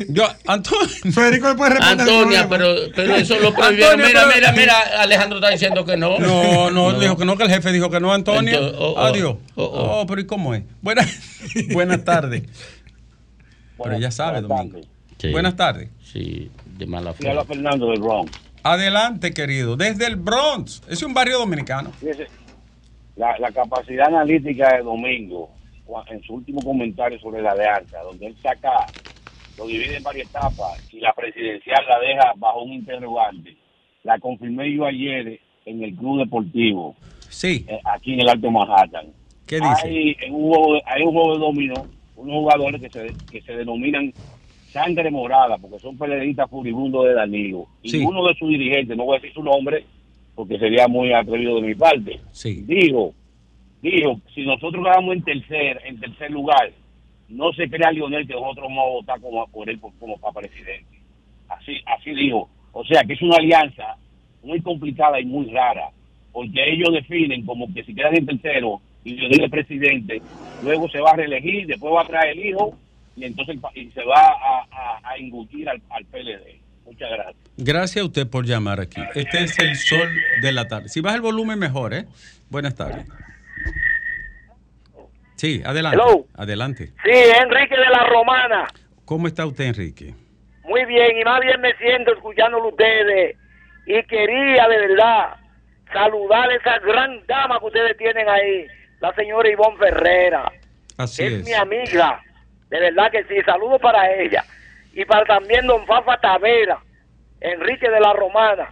yo, 0.09 0.27
Antonio. 0.47 0.87
Federico 1.13 1.49
le 1.49 1.55
puede 1.55 1.71
responder. 1.71 2.07
Antonia, 2.09 2.47
pero, 2.49 2.75
pero 2.95 3.15
eso 3.15 3.37
lo 3.39 3.53
prohibieron. 3.53 3.97
Mira, 4.01 4.23
pero- 4.27 4.35
mira, 4.35 4.51
mira, 4.53 4.79
Alejandro 5.01 5.39
está 5.39 5.49
diciendo 5.51 5.85
que 5.85 5.97
no. 5.97 6.17
No, 6.19 6.71
no, 6.71 6.93
dijo 6.99 7.17
que 7.17 7.25
no, 7.25 7.37
que 7.37 7.43
el 7.43 7.49
jefe 7.49 7.71
dijo 7.71 7.89
que 7.89 7.99
no. 7.99 8.13
Entonces, 8.15 8.57
oh, 8.77 8.93
oh, 8.97 8.99
Adiós. 9.01 9.35
oh, 9.55 9.63
Oh, 9.63 9.99
oh. 10.01 10.05
pero 10.07 10.21
¿y 10.21 10.25
cómo 10.25 10.55
es? 10.55 10.63
Buenas, 10.81 11.07
buenas 11.71 12.03
tardes. 12.03 12.43
Pero 13.83 13.99
ya 13.99 14.11
sabe, 14.11 14.41
Domingo. 14.41 14.79
Sí. 15.17 15.31
Buenas 15.31 15.55
tardes. 15.55 15.89
Sí, 16.01 16.49
de 16.77 16.85
mala 16.85 17.13
habla 17.27 17.43
Fernando 17.45 17.89
del 17.91 17.99
Bronx. 18.01 18.31
Adelante, 18.63 19.33
querido. 19.33 19.75
Desde 19.75 20.05
el 20.07 20.15
Bronx. 20.15 20.81
Es 20.89 21.03
un 21.03 21.13
barrio 21.13 21.39
dominicano. 21.39 21.91
La, 23.15 23.37
la 23.37 23.51
capacidad 23.51 24.07
analítica 24.07 24.75
de 24.77 24.83
Domingo, 24.83 25.49
en 26.09 26.21
su 26.23 26.35
último 26.35 26.61
comentario 26.61 27.19
sobre 27.19 27.41
la 27.41 27.51
alianza, 27.51 27.99
donde 28.03 28.27
él 28.27 28.35
saca, 28.41 28.85
lo 29.57 29.65
divide 29.67 29.97
en 29.97 30.03
varias 30.03 30.29
etapas 30.29 30.81
y 30.93 30.99
la 31.01 31.11
presidencial 31.13 31.83
la 31.89 31.99
deja 31.99 32.33
bajo 32.37 32.61
un 32.63 32.73
interrogante. 32.73 33.57
La 34.03 34.17
confirmé 34.19 34.73
yo 34.73 34.85
ayer 34.85 35.39
en 35.65 35.83
el 35.83 35.95
Club 35.95 36.19
Deportivo, 36.19 36.95
Sí. 37.27 37.65
eh, 37.67 37.79
aquí 37.83 38.13
en 38.13 38.21
el 38.21 38.29
Alto 38.29 38.49
Manhattan. 38.49 39.07
¿Qué 39.45 39.55
dice? 39.59 39.87
Hay, 39.87 40.15
en 40.21 40.33
un 40.35 40.47
juego, 40.53 40.73
de- 40.75 40.81
hay 40.85 41.01
un 41.03 41.11
juego 41.11 41.33
de 41.33 41.39
dominó, 41.39 41.87
unos 42.19 42.35
jugadores 42.35 42.81
que 42.81 42.89
se, 42.89 43.13
que 43.31 43.41
se 43.41 43.55
denominan 43.55 44.13
sangre 44.71 45.09
morada, 45.09 45.57
porque 45.57 45.79
son 45.79 45.97
periodistas 45.97 46.49
furibundos 46.49 47.05
de 47.05 47.13
Danilo. 47.13 47.67
Y 47.81 47.97
uno 47.97 48.27
de 48.27 48.35
sus 48.35 48.49
dirigentes, 48.49 48.95
no 48.95 49.05
voy 49.05 49.17
a 49.17 49.19
decir 49.19 49.33
su 49.33 49.43
nombre, 49.43 49.83
porque 50.35 50.59
sería 50.59 50.87
muy 50.87 51.11
atrevido 51.11 51.55
de 51.55 51.67
mi 51.67 51.75
parte, 51.75 52.19
Sí. 52.31 52.61
dijo, 52.65 53.13
dijo, 53.81 54.21
si 54.33 54.45
nosotros 54.45 54.83
quedamos 54.83 55.15
en 55.15 55.23
tercer, 55.23 55.81
en 55.85 55.99
tercer 55.99 56.31
lugar, 56.31 56.71
no 57.29 57.51
se 57.53 57.69
crea 57.69 57.91
Lionel 57.91 58.27
que 58.27 58.33
nosotros 58.33 58.65
vamos 58.69 58.83
a 58.85 58.89
votar 58.89 59.21
como, 59.21 59.47
por 59.47 59.69
él 59.69 59.79
como, 59.79 59.93
como 59.99 60.17
para 60.17 60.41
presidente. 60.47 60.97
Así, 61.47 61.77
así 61.85 62.11
dijo. 62.11 62.49
O 62.71 62.83
sea 62.85 63.03
que 63.03 63.13
es 63.13 63.21
una 63.21 63.37
alianza 63.37 63.97
muy 64.43 64.61
complicada 64.61 65.19
y 65.19 65.25
muy 65.25 65.45
rara, 65.47 65.89
porque 66.31 66.71
ellos 66.73 66.93
definen 66.93 67.45
como 67.45 67.71
que 67.73 67.83
si 67.83 67.93
quedan 67.95 68.15
en 68.15 68.25
tercero 68.25 68.81
y 69.03 69.13
Lionel 69.13 69.45
es 69.45 69.51
presidente, 69.51 70.21
luego 70.63 70.89
se 70.89 70.99
va 70.99 71.11
a 71.11 71.15
reelegir, 71.15 71.67
después 71.67 71.93
va 71.93 72.01
a 72.01 72.07
traer 72.07 72.37
el 72.37 72.45
hijo 72.45 72.77
y 73.15 73.25
entonces 73.25 73.57
y 73.75 73.89
se 73.91 74.03
va 74.03 74.19
a, 74.19 74.67
a, 74.71 75.09
a 75.09 75.17
incutir 75.17 75.67
al, 75.69 75.81
al 75.89 76.05
PLD. 76.05 76.59
Muchas 76.85 77.09
gracias. 77.11 77.35
Gracias 77.57 78.01
a 78.03 78.05
usted 78.05 78.27
por 78.27 78.45
llamar 78.45 78.79
aquí. 78.79 79.01
Este 79.13 79.43
es 79.43 79.59
el 79.59 79.75
sol 79.75 80.09
de 80.41 80.51
la 80.51 80.67
tarde. 80.67 80.89
Si 80.89 81.01
baja 81.01 81.15
el 81.17 81.21
volumen, 81.21 81.59
mejor, 81.59 81.93
¿eh? 81.93 82.05
Buenas 82.49 82.75
tardes. 82.75 83.05
Sí, 85.35 85.61
adelante. 85.63 85.97
Hello. 86.01 86.25
Adelante. 86.35 86.87
Sí, 87.03 87.11
Enrique 87.41 87.75
de 87.77 87.89
la 87.89 88.05
Romana. 88.05 88.67
¿Cómo 89.05 89.27
está 89.27 89.45
usted, 89.45 89.65
Enrique? 89.65 90.13
Muy 90.63 90.85
bien, 90.85 91.17
y 91.17 91.23
más 91.23 91.39
bien 91.41 91.61
me 91.61 91.73
siento 91.75 92.13
escuchándolo 92.13 92.69
ustedes. 92.69 93.37
Y 93.85 94.03
quería 94.03 94.67
de 94.67 94.77
verdad 94.87 95.35
saludar 95.93 96.49
a 96.49 96.55
esa 96.55 96.79
gran 96.79 97.25
dama 97.27 97.59
que 97.59 97.65
ustedes 97.65 97.97
tienen 97.97 98.27
ahí, 98.27 98.67
la 98.99 99.13
señora 99.13 99.49
Ivonne 99.49 99.77
Ferrera. 99.77 100.51
Así 100.97 101.25
es, 101.25 101.33
es. 101.33 101.45
mi 101.45 101.53
amiga. 101.53 102.21
De 102.69 102.79
verdad 102.79 103.11
que 103.11 103.23
sí, 103.23 103.41
saludos 103.45 103.81
para 103.81 104.11
ella. 104.13 104.43
Y 104.93 105.05
para 105.05 105.25
también 105.25 105.65
don 105.67 105.85
Fafa 105.85 106.17
Tavera, 106.17 106.79
Enrique 107.41 107.89
de 107.89 107.99
la 107.99 108.13
Romana. 108.13 108.69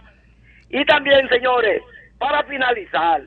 Y 0.68 0.84
también, 0.84 1.28
señores, 1.28 1.82
para 2.18 2.42
finalizar, 2.44 3.22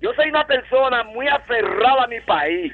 yo 0.00 0.12
soy 0.14 0.28
una 0.28 0.46
persona 0.46 1.02
muy 1.04 1.26
aferrada 1.28 2.04
a 2.04 2.08
mi 2.08 2.20
país. 2.20 2.72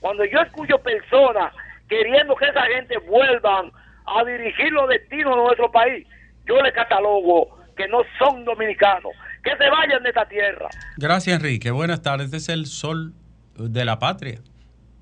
Cuando 0.00 0.24
yo 0.24 0.40
escucho 0.40 0.78
personas 0.78 1.52
queriendo 1.88 2.34
que 2.36 2.46
esa 2.46 2.62
gente 2.62 2.96
vuelvan 2.98 3.70
a 4.06 4.24
dirigir 4.24 4.72
los 4.72 4.88
destinos 4.88 5.36
de 5.36 5.42
nuestro 5.42 5.70
país, 5.70 6.06
yo 6.46 6.60
les 6.62 6.72
catalogo 6.72 7.58
que 7.76 7.86
no 7.88 8.02
son 8.18 8.44
dominicanos, 8.44 9.12
que 9.42 9.50
se 9.56 9.70
vayan 9.70 10.02
de 10.02 10.08
esta 10.08 10.26
tierra. 10.28 10.68
Gracias, 10.96 11.36
Enrique. 11.36 11.70
Buenas 11.70 12.02
tardes. 12.02 12.26
Este 12.26 12.36
es 12.38 12.48
el 12.48 12.66
sol 12.66 13.12
de 13.56 13.84
la 13.84 13.98
patria. 13.98 14.40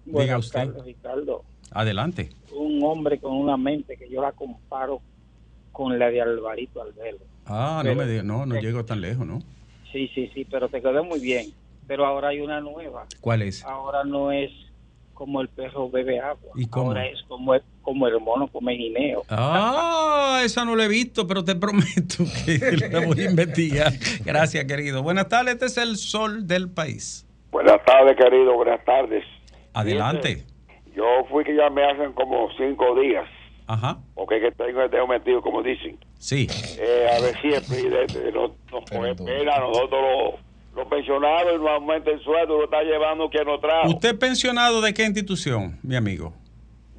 Diga 0.04 0.12
Buenas 0.12 0.46
usted. 0.46 0.66
tardes, 0.66 0.84
Ricardo. 0.84 1.44
Adelante. 1.72 2.30
Un 2.52 2.82
hombre 2.82 3.18
con 3.18 3.32
una 3.32 3.56
mente 3.56 3.96
que 3.96 4.08
yo 4.08 4.22
la 4.22 4.32
comparo 4.32 5.00
con 5.72 5.98
la 5.98 6.10
de 6.10 6.20
Alvarito 6.20 6.82
Albelo. 6.82 7.18
Ah, 7.46 7.82
no 7.84 7.94
me 7.94 8.06
diga, 8.06 8.22
no, 8.22 8.46
no 8.46 8.60
llego 8.60 8.84
tan 8.84 9.00
lejos, 9.00 9.26
¿no? 9.26 9.40
Sí, 9.92 10.08
sí, 10.14 10.30
sí, 10.34 10.46
pero 10.50 10.68
te 10.68 10.80
quedó 10.80 11.04
muy 11.04 11.20
bien. 11.20 11.52
Pero 11.86 12.06
ahora 12.06 12.28
hay 12.28 12.40
una 12.40 12.60
nueva. 12.60 13.06
¿Cuál 13.20 13.42
es? 13.42 13.64
Ahora 13.64 14.04
no 14.04 14.30
es 14.30 14.50
como 15.14 15.40
el 15.40 15.48
perro 15.48 15.90
bebe 15.90 16.20
agua. 16.20 16.52
¿Y 16.54 16.66
cómo? 16.66 16.88
Ahora 16.88 17.06
es 17.06 17.20
como 17.24 17.54
el, 17.54 17.62
como 17.90 18.06
el 18.06 18.20
mono 18.20 18.46
come 18.46 18.74
guineo. 18.74 19.24
Ah, 19.28 20.42
esa 20.44 20.64
no 20.64 20.76
la 20.76 20.84
he 20.84 20.88
visto, 20.88 21.26
pero 21.26 21.42
te 21.42 21.56
prometo 21.56 22.24
que 22.44 22.88
la 22.88 23.00
voy 23.04 23.22
a 23.22 23.30
investigar. 23.30 23.92
Gracias, 24.24 24.64
querido. 24.66 25.02
Buenas 25.02 25.28
tardes. 25.28 25.54
Este 25.54 25.66
es 25.66 25.76
el 25.76 25.96
sol 25.96 26.46
del 26.46 26.70
país. 26.70 27.26
Buenas 27.50 27.84
tardes, 27.84 28.16
querido, 28.16 28.54
buenas 28.54 28.84
tardes. 28.84 29.24
Adelante. 29.74 30.44
Yo 30.94 31.04
fui 31.28 31.42
que 31.42 31.56
ya 31.56 31.68
me 31.68 31.84
hacen 31.84 32.12
como 32.12 32.48
cinco 32.56 32.94
días, 33.00 33.26
Ajá. 33.66 33.98
porque 34.14 34.38
que 34.40 34.52
tengo 34.52 34.82
el 34.82 34.90
dedo 34.90 35.08
metido, 35.08 35.42
como 35.42 35.60
dicen. 35.60 35.98
Sí. 36.18 36.46
Eh, 36.78 37.08
a 37.12 37.20
ver 37.20 37.40
siempre, 37.40 37.90
nos, 38.32 38.52
nos 38.70 38.88
coge 38.88 39.14
pena 39.16 39.56
a 39.56 39.60
nosotros 39.60 40.00
los, 40.00 40.40
los 40.76 40.86
pensionados, 40.86 41.54
y 41.56 41.58
nos 41.58 41.70
aumenta 41.70 42.10
el 42.12 42.20
sueldo, 42.22 42.56
lo 42.58 42.64
está 42.64 42.82
llevando 42.82 43.28
quien 43.30 43.46
nos 43.46 43.60
trajo. 43.60 43.88
¿Usted 43.88 44.16
pensionado 44.16 44.80
de 44.80 44.94
qué 44.94 45.04
institución, 45.04 45.78
mi 45.82 45.96
amigo? 45.96 46.34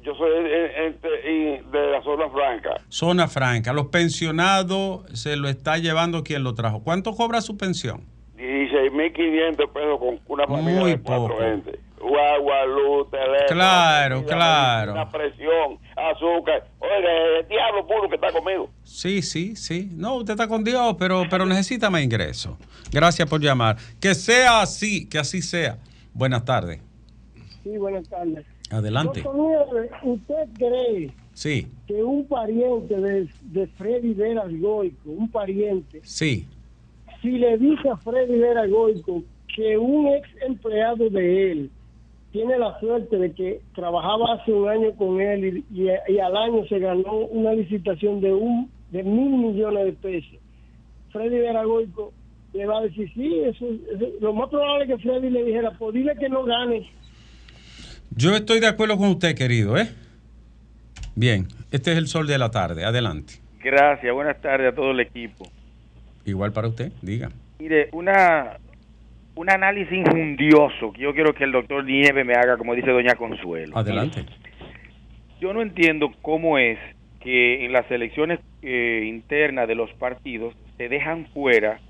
Yo 0.02 0.14
soy 0.16 0.28
de 0.30 1.86
la 1.90 2.02
zona 2.02 2.28
franca. 2.30 2.70
zona 2.88 3.28
franca. 3.28 3.72
Los 3.72 3.86
pensionados 3.86 5.04
se 5.16 5.36
lo 5.36 5.48
está 5.48 5.78
llevando 5.78 6.24
quien 6.24 6.42
lo 6.42 6.54
trajo. 6.54 6.82
¿Cuánto 6.82 7.14
cobra 7.14 7.40
su 7.40 7.56
pensión? 7.56 8.02
16.500 8.36 9.56
pesos 9.72 9.98
con 10.00 10.18
una 10.26 10.46
familia 10.46 10.80
Muy 10.80 10.90
de 10.92 11.00
cuatro 11.00 11.28
poco. 11.28 11.40
gente. 11.40 11.78
Agua, 12.02 12.66
luz, 12.66 13.10
teléfono. 13.10 13.46
Claro, 13.48 14.24
claro. 14.26 14.92
medicina, 14.94 15.10
presión, 15.12 15.78
azúcar. 15.96 16.64
Oye, 16.80 17.38
el 17.40 17.48
diablo 17.48 17.86
puro 17.86 18.08
que 18.08 18.16
está 18.16 18.32
conmigo. 18.32 18.68
Sí, 18.82 19.22
sí, 19.22 19.54
sí. 19.56 19.88
No, 19.92 20.16
usted 20.16 20.32
está 20.32 20.48
con 20.48 20.64
Dios, 20.64 20.96
pero, 20.98 21.22
pero 21.30 21.46
necesita 21.46 21.90
más 21.90 22.02
ingresos. 22.02 22.56
Gracias 22.90 23.28
por 23.28 23.40
llamar. 23.40 23.76
Que 24.00 24.14
sea 24.14 24.62
así, 24.62 25.08
que 25.08 25.18
así 25.18 25.42
sea. 25.42 25.78
Buenas 26.12 26.44
tardes. 26.44 26.80
Sí, 27.62 27.78
buenas 27.78 28.08
tardes. 28.08 28.44
Adelante. 28.72 29.22
Doctor 29.22 29.88
¿usted 30.02 30.48
cree 30.58 31.10
Sí, 31.34 31.66
que 31.86 32.02
un 32.02 32.26
pariente 32.26 32.94
de, 33.00 33.28
de 33.42 33.66
Freddy 33.68 34.12
Vera 34.14 34.44
Goico, 34.48 35.10
un 35.10 35.30
pariente, 35.30 36.00
sí. 36.02 36.46
si 37.22 37.30
le 37.38 37.56
dice 37.58 37.88
a 37.88 37.96
Freddy 37.96 38.38
Vera 38.38 38.66
Goico 38.66 39.22
que 39.54 39.78
un 39.78 40.08
ex 40.08 40.28
empleado 40.46 41.08
de 41.08 41.52
él 41.52 41.70
tiene 42.32 42.58
la 42.58 42.78
suerte 42.80 43.18
de 43.18 43.32
que 43.32 43.60
trabajaba 43.74 44.34
hace 44.34 44.52
un 44.52 44.68
año 44.68 44.92
con 44.96 45.20
él 45.20 45.64
y, 45.70 45.82
y- 45.82 45.90
y 46.14 46.18
al 46.18 46.36
año 46.36 46.66
se 46.66 46.78
ganó 46.78 47.16
una 47.26 47.52
licitación 47.52 48.20
de 48.20 48.32
un 48.32 48.70
de 48.90 49.02
mil 49.02 49.30
millones 49.30 49.84
de 49.86 49.92
pesos, 49.92 50.38
Freddy 51.10 51.38
Vera 51.38 51.64
Goico 51.64 52.12
le 52.52 52.66
va 52.66 52.78
a 52.78 52.82
decir 52.82 53.10
sí, 53.14 53.40
eso, 53.40 53.66
eso- 53.94 54.08
lo 54.20 54.34
más 54.34 54.50
probable 54.50 54.84
es 54.84 54.90
que 54.90 54.98
Freddy 55.02 55.30
le 55.30 55.44
dijera, 55.44 55.70
pues 55.78 55.94
dile 55.94 56.14
que 56.18 56.28
no 56.28 56.44
gane. 56.44 56.90
Yo 58.14 58.36
estoy 58.36 58.60
de 58.60 58.66
acuerdo 58.66 58.98
con 58.98 59.08
usted, 59.08 59.34
querido, 59.34 59.76
¿eh? 59.78 59.88
Bien, 61.14 61.46
este 61.70 61.92
es 61.92 61.98
el 61.98 62.06
sol 62.06 62.26
de 62.26 62.38
la 62.38 62.50
tarde. 62.50 62.84
Adelante. 62.84 63.34
Gracias, 63.62 64.12
buenas 64.12 64.40
tardes 64.40 64.72
a 64.72 64.74
todo 64.74 64.90
el 64.90 65.00
equipo. 65.00 65.48
Igual 66.24 66.52
para 66.52 66.68
usted, 66.68 66.92
diga. 67.00 67.30
Mire, 67.58 67.88
una 67.92 68.58
un 69.34 69.50
análisis 69.50 69.92
injundioso 69.92 70.92
que 70.92 71.02
yo 71.02 71.14
quiero 71.14 71.34
que 71.34 71.44
el 71.44 71.52
doctor 71.52 71.84
Nieve 71.84 72.22
me 72.22 72.34
haga, 72.34 72.58
como 72.58 72.74
dice 72.74 72.90
doña 72.90 73.14
Consuelo. 73.14 73.76
Adelante. 73.76 74.26
Yo 75.40 75.54
no 75.54 75.62
entiendo 75.62 76.12
cómo 76.20 76.58
es 76.58 76.78
que 77.20 77.64
en 77.64 77.72
las 77.72 77.90
elecciones 77.90 78.40
eh, 78.60 79.04
internas 79.06 79.66
de 79.68 79.74
los 79.74 79.90
partidos 79.94 80.54
se 80.76 80.88
dejan 80.88 81.26
fuera 81.32 81.80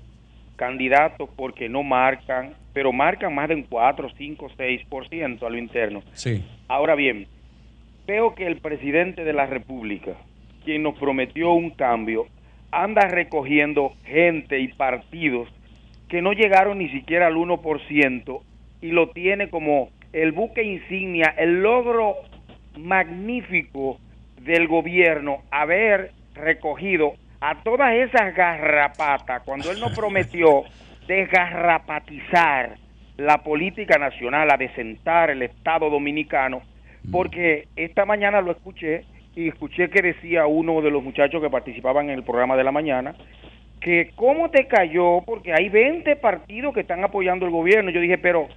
candidatos 0.55 1.29
porque 1.35 1.67
no 1.67 1.83
marcan, 1.83 2.53
pero 2.73 2.91
marcan 2.91 3.33
más 3.33 3.49
de 3.49 3.55
un 3.55 3.63
4, 3.63 4.09
5, 4.17 4.49
6% 4.57 5.43
a 5.43 5.49
lo 5.49 5.57
interno. 5.57 6.03
Sí. 6.13 6.43
Ahora 6.67 6.95
bien, 6.95 7.27
veo 8.07 8.35
que 8.35 8.47
el 8.47 8.57
presidente 8.57 9.23
de 9.23 9.33
la 9.33 9.45
República, 9.45 10.13
quien 10.65 10.83
nos 10.83 10.97
prometió 10.97 11.53
un 11.53 11.69
cambio, 11.69 12.27
anda 12.71 13.07
recogiendo 13.07 13.93
gente 14.05 14.59
y 14.59 14.67
partidos 14.69 15.47
que 16.09 16.21
no 16.21 16.33
llegaron 16.33 16.79
ni 16.79 16.89
siquiera 16.89 17.27
al 17.27 17.35
1% 17.35 18.41
y 18.81 18.87
lo 18.91 19.09
tiene 19.09 19.49
como 19.49 19.89
el 20.11 20.31
buque 20.31 20.63
insignia, 20.63 21.33
el 21.37 21.61
logro 21.61 22.15
magnífico 22.77 23.99
del 24.41 24.67
gobierno 24.67 25.43
haber 25.51 26.11
recogido 26.33 27.13
a 27.39 27.63
todas 27.63 27.93
esas 27.93 28.35
garrapatas 28.35 29.43
cuando 29.43 29.71
él 29.71 29.79
nos 29.79 29.95
prometió 29.95 30.63
desgarrapatizar 31.07 32.77
la 33.17 33.43
política 33.43 33.97
nacional, 33.97 34.49
a 34.51 34.57
desentar 34.57 35.29
el 35.29 35.41
Estado 35.43 35.89
dominicano, 35.89 36.61
porque 37.11 37.67
esta 37.75 38.05
mañana 38.05 38.41
lo 38.41 38.51
escuché 38.51 39.05
y 39.35 39.47
escuché 39.47 39.89
que 39.89 40.01
decía 40.01 40.45
uno 40.47 40.81
de 40.81 40.91
los 40.91 41.03
muchachos 41.03 41.41
que 41.41 41.49
participaban 41.49 42.09
en 42.09 42.15
el 42.15 42.23
programa 42.23 42.55
de 42.55 42.63
la 42.63 42.71
mañana 42.71 43.15
que 43.83 44.11
cómo 44.15 44.49
te 44.49 44.65
cayó 44.65 45.21
porque 45.25 45.53
hay 45.53 45.69
20 45.69 46.15
partidos 46.15 46.73
que 46.73 46.79
están 46.79 47.03
apoyando 47.03 47.45
el 47.45 47.51
gobierno. 47.51 47.91
Yo 47.91 47.99
dije, 47.99 48.17
pero 48.17 48.47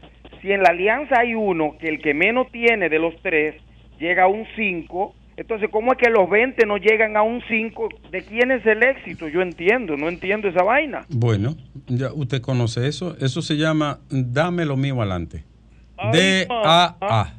si 0.41 0.53
en 0.53 0.63
la 0.63 0.71
alianza 0.71 1.21
hay 1.21 1.35
uno 1.35 1.77
que 1.79 1.89
el 1.89 2.01
que 2.01 2.15
menos 2.15 2.51
tiene 2.53 2.89
de 2.89 2.99
los 3.01 3.21
tres 3.23 3.57
llega 3.99 4.25
a 4.25 4.29
un 4.29 4.47
5, 4.55 5.15
entonces 5.37 5.69
¿cómo 5.71 5.93
es 5.93 5.99
que 5.99 6.11
los 6.11 6.29
20 6.29 6.65
no 6.67 6.77
llegan 6.79 7.17
a 7.17 7.23
un 7.23 7.43
5? 7.49 7.89
¿De 8.11 8.23
quién 8.23 8.51
es 8.51 8.65
el 8.67 8.83
éxito? 8.83 9.29
Yo 9.29 9.43
entiendo, 9.43 9.97
no 9.97 10.09
entiendo 10.09 10.49
esa 10.49 10.63
vaina. 10.63 11.05
Bueno, 11.09 11.57
ya 11.87 12.13
usted 12.13 12.41
conoce 12.41 12.87
eso. 12.87 13.17
Eso 13.21 13.43
se 13.43 13.57
llama 13.57 13.99
Dame 14.11 14.65
lo 14.65 14.77
mío 14.77 15.01
adelante. 15.01 15.45
D-A-A. 16.13 17.35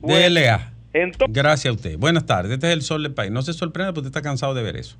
D-L-A. 0.00 0.72
Gracias 1.28 1.72
a 1.72 1.74
usted. 1.74 1.98
Buenas 1.98 2.26
tardes. 2.26 2.52
Este 2.52 2.66
es 2.68 2.72
el 2.72 2.82
sol 2.82 3.02
del 3.02 3.14
país. 3.14 3.30
No 3.30 3.42
se 3.42 3.52
sorprenda 3.52 3.92
porque 3.92 4.08
usted 4.08 4.18
está 4.18 4.28
cansado 4.28 4.54
de 4.54 4.62
ver 4.62 4.76
eso. 4.76 4.96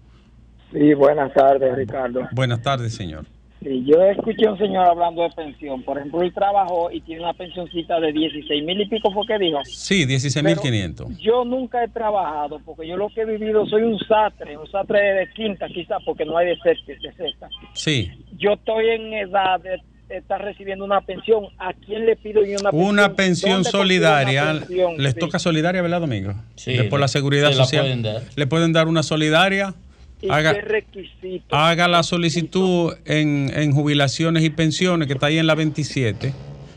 Sí, 0.72 0.94
buenas 0.94 1.32
tardes, 1.34 1.74
Ricardo. 1.74 2.28
Buenas 2.32 2.62
tardes, 2.62 2.94
señor. 2.94 3.26
Sí, 3.62 3.84
yo 3.86 4.02
escuché 4.02 4.46
a 4.46 4.52
un 4.52 4.58
señor 4.58 4.86
hablando 4.86 5.22
de 5.22 5.30
pensión. 5.30 5.82
Por 5.82 5.98
ejemplo, 5.98 6.22
él 6.22 6.32
trabajó 6.32 6.90
y 6.90 7.00
tiene 7.02 7.22
una 7.22 7.34
pensioncita 7.34 8.00
de 8.00 8.10
16 8.12 8.64
mil 8.64 8.80
y 8.80 8.86
pico, 8.88 9.12
¿fue 9.12 9.26
que 9.26 9.38
dijo? 9.38 9.58
Sí, 9.64 10.06
16.500. 10.06 11.18
Yo 11.18 11.44
nunca 11.44 11.84
he 11.84 11.88
trabajado 11.88 12.58
porque 12.64 12.88
yo 12.88 12.96
lo 12.96 13.08
que 13.10 13.20
he 13.20 13.24
vivido 13.26 13.66
soy 13.66 13.82
un 13.82 13.98
sastre, 13.98 14.56
un 14.56 14.66
sastre 14.70 15.00
de 15.00 15.28
quinta 15.34 15.66
quizás 15.68 15.98
porque 16.06 16.24
no 16.24 16.38
hay 16.38 16.46
de 16.48 16.56
sexta. 16.58 16.92
De 16.92 17.12
sexta. 17.12 17.48
Sí. 17.74 18.10
Yo 18.38 18.52
estoy 18.54 18.88
en 18.88 19.12
edad 19.12 19.60
de 19.60 19.78
estar 20.16 20.42
recibiendo 20.42 20.84
una 20.84 21.02
pensión. 21.02 21.44
¿A 21.58 21.72
quién 21.74 22.06
le 22.06 22.16
pido 22.16 22.42
yo 22.44 22.56
una 22.60 22.70
pensión? 22.70 22.88
Una 22.88 23.12
pensión 23.14 23.50
¿Dónde 23.52 23.64
consigo 23.70 23.82
solidaria. 23.82 24.42
una 24.42 24.60
pensión? 24.60 24.94
Les 24.98 25.12
Sí. 25.12 25.20
toca 25.20 25.38
solidaria, 25.38 25.82
¿verdad, 25.82 26.00
Domingo? 26.00 26.32
Sí, 26.56 26.76
por 26.88 26.98
la 26.98 27.08
seguridad 27.08 27.50
se 27.50 27.56
la 27.58 27.64
social. 27.64 27.82
pueden 27.84 28.02
dar. 28.02 28.22
Le 28.36 28.46
pueden 28.46 28.72
dar 28.72 28.88
una 28.88 29.02
solidaria. 29.02 29.74
¿Y 30.22 30.28
Haga, 30.30 30.54
qué 30.54 30.60
requisitos? 30.60 31.48
haga 31.50 31.88
la 31.88 32.02
solicitud 32.02 32.92
en, 33.06 33.50
en 33.54 33.72
jubilaciones 33.72 34.44
y 34.44 34.50
pensiones, 34.50 35.06
que 35.08 35.14
está 35.14 35.26
ahí 35.26 35.38
en 35.38 35.46
la 35.46 35.54
27. 35.54 36.32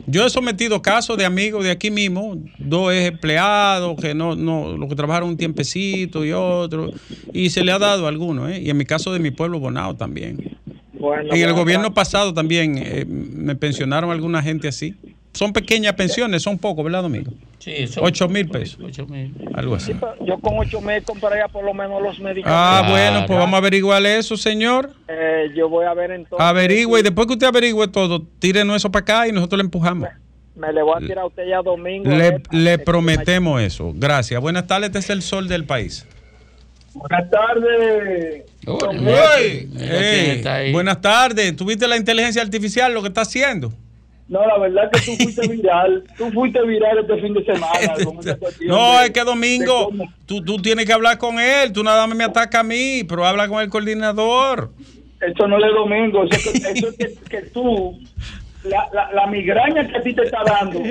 Yo 0.06 0.26
he 0.26 0.30
sometido 0.30 0.82
casos 0.82 1.18
de 1.18 1.26
amigos 1.26 1.64
de 1.64 1.72
aquí 1.72 1.90
mismo, 1.90 2.38
dos 2.58 2.94
ex 2.94 3.06
empleados 3.08 3.96
que 4.00 4.14
no, 4.14 4.36
no, 4.36 4.76
los 4.76 4.90
que 4.90 4.96
trabajaron 4.96 5.30
un 5.30 5.38
tiempecito 5.38 6.26
y 6.26 6.34
otro, 6.34 6.92
y 7.32 7.50
se 7.52 7.64
le 7.64 7.72
ha 7.72 7.80
dado 7.80 8.06
a 8.06 8.10
algunos, 8.10 8.52
¿eh? 8.52 8.62
y 8.62 8.70
en 8.70 8.76
mi 8.78 8.84
caso 8.86 9.14
de 9.14 9.20
mi 9.20 9.32
pueblo 9.32 9.60
Bonao 9.60 9.96
también. 9.96 10.58
Bueno, 10.94 11.24
En 11.24 11.38
el 11.38 11.44
bueno, 11.44 11.56
gobierno 11.56 11.94
pasado 11.94 12.34
también 12.34 12.78
eh, 12.78 13.06
me 13.08 13.56
pensionaron 13.56 14.12
alguna 14.12 14.42
gente 14.42 14.68
así. 14.68 14.96
Son 15.34 15.52
pequeñas 15.52 15.94
pensiones, 15.94 16.44
son 16.44 16.60
pocos, 16.60 16.86
¿verdad, 16.86 17.02
Domingo? 17.02 17.32
Sí, 17.58 17.88
son- 17.88 18.04
8 18.06 18.28
mil 18.30 18.48
pesos. 18.50 18.78
Algo 19.56 19.76
así. 19.76 19.94
Yo 20.26 20.38
con 20.40 20.60
ocho 20.60 20.80
meses 20.80 21.06
compraría 21.06 21.48
por 21.48 21.66
lo 21.66 21.74
menos 21.74 22.02
los 22.04 22.20
medicamentos. 22.20 22.54
Ah, 22.56 22.86
bueno, 22.88 23.26
pues 23.26 23.40
vamos 23.40 23.56
a 23.56 23.58
averiguar 23.58 24.06
eso, 24.06 24.38
señor. 24.38 24.92
Eh, 25.08 25.48
yo 25.56 25.70
voy 25.70 25.86
a 25.86 25.94
ver 25.96 26.12
entonces. 26.12 26.46
Averigüe 26.46 27.00
y 27.00 27.04
después 27.04 27.26
que 27.26 27.34
usted 27.34 27.48
averigüe 27.48 27.88
todo, 27.88 28.22
tírenos 28.40 28.76
eso 28.76 28.92
para 28.92 29.02
acá 29.02 29.28
y 29.28 29.32
nosotros 29.32 29.58
le 29.58 29.64
empujamos. 29.64 30.10
Me 30.56 30.72
le 30.72 30.84
voy 30.84 30.94
a 30.98 31.00
tirar 31.00 31.20
a 31.20 31.26
usted 31.26 31.48
ya 31.48 31.64
domingo. 31.64 32.12
Le, 32.12 32.28
eh, 32.28 32.42
le 32.52 32.78
prometemos 32.78 33.60
eso. 33.60 33.92
Gracias. 33.96 34.40
Buenas 34.40 34.68
tardes, 34.68 34.88
este 34.90 35.00
es 35.00 35.10
el 35.10 35.24
sol 35.24 35.48
del 35.48 35.66
país. 35.66 36.06
Buenas 36.94 37.28
tardes. 37.32 38.44
Ey, 38.68 39.70
ey, 39.80 40.30
está 40.38 40.56
ahí. 40.56 40.72
buenas 40.72 41.02
tardes. 41.02 41.56
¿Tuviste 41.56 41.88
la 41.88 41.98
inteligencia 41.98 42.42
artificial 42.42 42.94
lo 42.94 43.02
que 43.02 43.08
está 43.08 43.22
haciendo? 43.22 43.74
No, 44.28 44.46
la 44.48 44.58
verdad 44.58 44.90
que 44.92 45.00
tú 45.02 45.12
fuiste 45.24 45.48
viral. 45.48 46.04
Tú 46.18 46.32
fuiste 46.32 46.62
viral 46.66 47.00
este 47.00 47.22
fin 47.22 47.34
de 47.34 47.44
semana. 47.46 47.94
con 48.06 48.20
esa 48.20 48.38
cuestión 48.38 48.70
No, 48.70 49.00
de- 49.00 49.06
es 49.06 49.12
que 49.12 49.24
Domingo, 49.24 49.92
tú, 50.26 50.44
tú 50.44 50.62
tienes 50.62 50.86
que 50.86 50.94
hablar 50.94 51.18
con 51.18 51.40
él. 51.40 51.72
Tú 51.74 51.84
nada 51.84 52.08
más 52.08 52.18
me 52.18 52.24
atacas 52.24 52.62
a 52.62 52.64
mí, 52.64 53.04
pero 53.08 53.26
habla 53.26 53.48
con 53.48 53.62
el 53.62 53.70
coordinador. 53.70 54.72
Eso 55.22 55.48
no 55.48 55.58
es 55.58 55.74
domingo. 55.74 56.24
Eso, 56.26 56.50
es 56.52 56.62
que, 56.62 56.72
eso 56.72 56.88
es 56.90 56.96
que, 56.98 57.14
que 57.30 57.42
tú, 57.50 58.00
la, 58.64 58.90
la, 58.94 59.12
la 59.14 59.28
migraña 59.28 59.88
que 59.88 59.98
a 59.98 60.02
ti 60.02 60.14
te 60.14 60.24
está 60.24 60.44
dando, 60.44 60.82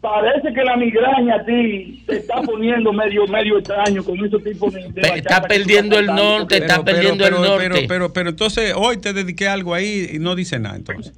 parece 0.00 0.52
que 0.52 0.62
la 0.62 0.76
migraña 0.76 1.36
a 1.36 1.44
ti 1.44 2.02
te 2.06 2.18
está 2.18 2.40
poniendo 2.42 2.92
medio 2.92 3.26
medio 3.26 3.58
extraño 3.58 4.04
con 4.04 4.22
ese 4.24 4.38
tipo 4.38 4.70
de. 4.70 4.82
de 4.92 5.00
bachata 5.00 5.16
Está 5.16 5.42
perdiendo 5.42 5.98
el 5.98 6.06
norte, 6.06 6.58
está 6.58 6.84
perdiendo 6.84 7.24
el 7.26 7.30
pero, 7.34 7.42
norte. 7.44 7.68
Pero, 7.68 7.86
pero, 7.88 8.12
pero 8.12 8.30
entonces 8.30 8.72
hoy 8.76 8.98
te 8.98 9.12
dediqué 9.12 9.48
algo 9.48 9.74
ahí 9.74 10.10
y 10.12 10.18
no 10.18 10.34
dice 10.34 10.58
nada 10.58 10.76
entonces. 10.76 11.14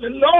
No, 0.00 0.32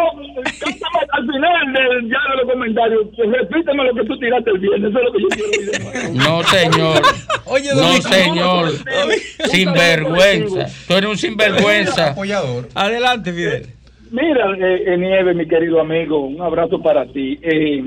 cántame 0.61 0.99
al 1.11 1.26
final 1.26 1.72
de, 1.72 2.09
ya 2.09 2.18
de 2.30 2.37
los 2.43 2.53
comentarios. 2.53 3.07
Pues 3.16 3.30
repíteme 3.30 3.85
lo 3.85 3.95
que 3.95 4.05
tú 4.05 4.18
tiraste 4.18 4.51
el 4.51 4.59
viernes. 4.59 4.91
Eso 4.91 4.99
es 4.99 5.05
lo 5.05 5.12
que 5.12 5.22
yo 5.22 5.28
quiero 5.28 5.89
oír. 5.89 6.11
No, 6.16 6.43
señor. 6.45 7.03
Oye, 7.47 7.70
no, 7.74 7.93
señor. 8.03 8.70
Sinvergüenza. 9.47 10.66
Tú 10.87 10.95
eres 10.95 11.11
un 11.11 11.16
sinvergüenza. 11.16 12.14
Adelante, 12.74 13.33
Fidel. 13.33 13.66
Mira, 14.11 14.53
eh, 14.57 14.85
eh, 14.87 14.97
Nieve, 14.97 15.35
mi 15.35 15.47
querido 15.47 15.80
amigo, 15.80 16.20
un 16.20 16.41
abrazo 16.41 16.80
para 16.80 17.07
ti. 17.07 17.39
Eh, 17.43 17.83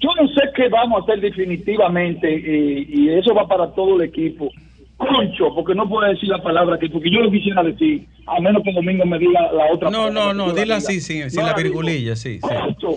yo 0.00 0.10
no 0.20 0.28
sé 0.28 0.42
qué 0.54 0.68
vamos 0.68 1.00
a 1.00 1.04
hacer 1.04 1.20
definitivamente 1.20 2.28
eh, 2.28 2.86
y 2.88 3.08
eso 3.10 3.32
va 3.34 3.46
para 3.46 3.70
todo 3.72 3.96
el 3.96 4.08
equipo. 4.08 4.50
Concho, 5.06 5.54
porque 5.54 5.74
no 5.74 5.88
puedo 5.88 6.06
decir 6.08 6.28
la 6.28 6.42
palabra 6.42 6.78
que 6.78 6.88
porque 6.88 7.10
yo 7.10 7.20
lo 7.20 7.30
quisiera 7.30 7.62
decir, 7.62 8.06
a 8.26 8.40
menos 8.40 8.62
que 8.62 8.72
Domingo 8.72 9.04
me 9.04 9.18
diga 9.18 9.40
la 9.52 9.66
otra 9.72 9.90
No, 9.90 10.04
palabra. 10.08 10.12
no, 10.12 10.34
no, 10.34 10.46
la 10.48 10.52
dila 10.62 10.76
así, 10.76 11.00
sin, 11.00 11.30
sin 11.30 11.40
No 11.40 11.46
la 11.48 11.54
virgulilla, 11.54 12.16
sí. 12.16 12.34
sí. 12.34 12.40
Concho, 12.40 12.90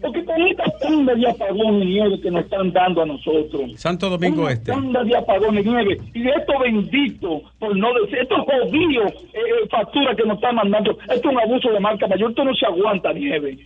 Porque 0.00 0.24
con 0.24 0.42
esta 0.42 0.64
tanda 0.80 1.14
de 1.14 1.28
apagón 1.30 1.82
y 1.82 1.86
nieve 1.86 2.20
que 2.20 2.30
nos 2.30 2.42
están 2.44 2.72
dando 2.72 3.02
a 3.02 3.06
nosotros, 3.06 3.70
Santo 3.76 4.10
Domingo 4.10 4.42
una 4.42 4.52
Este. 4.52 4.72
tanda 4.72 5.04
de 5.04 5.16
apagón 5.16 5.58
y 5.58 5.62
nieve, 5.62 5.98
y 6.12 6.20
de 6.22 6.30
estos 6.30 6.56
benditos, 6.60 7.42
por 7.60 7.76
no 7.76 7.92
decir, 8.00 8.18
estos 8.18 8.38
jodidos 8.40 9.12
eh, 9.32 9.38
eh, 9.38 9.68
facturas 9.70 10.16
que 10.16 10.24
nos 10.24 10.36
están 10.36 10.56
mandando, 10.56 10.90
esto 11.02 11.14
es 11.14 11.24
un 11.24 11.40
abuso 11.40 11.70
de 11.70 11.78
marca 11.80 12.06
mayor, 12.08 12.30
esto 12.30 12.44
no 12.44 12.54
se 12.54 12.66
aguanta 12.66 13.12
nieve. 13.12 13.58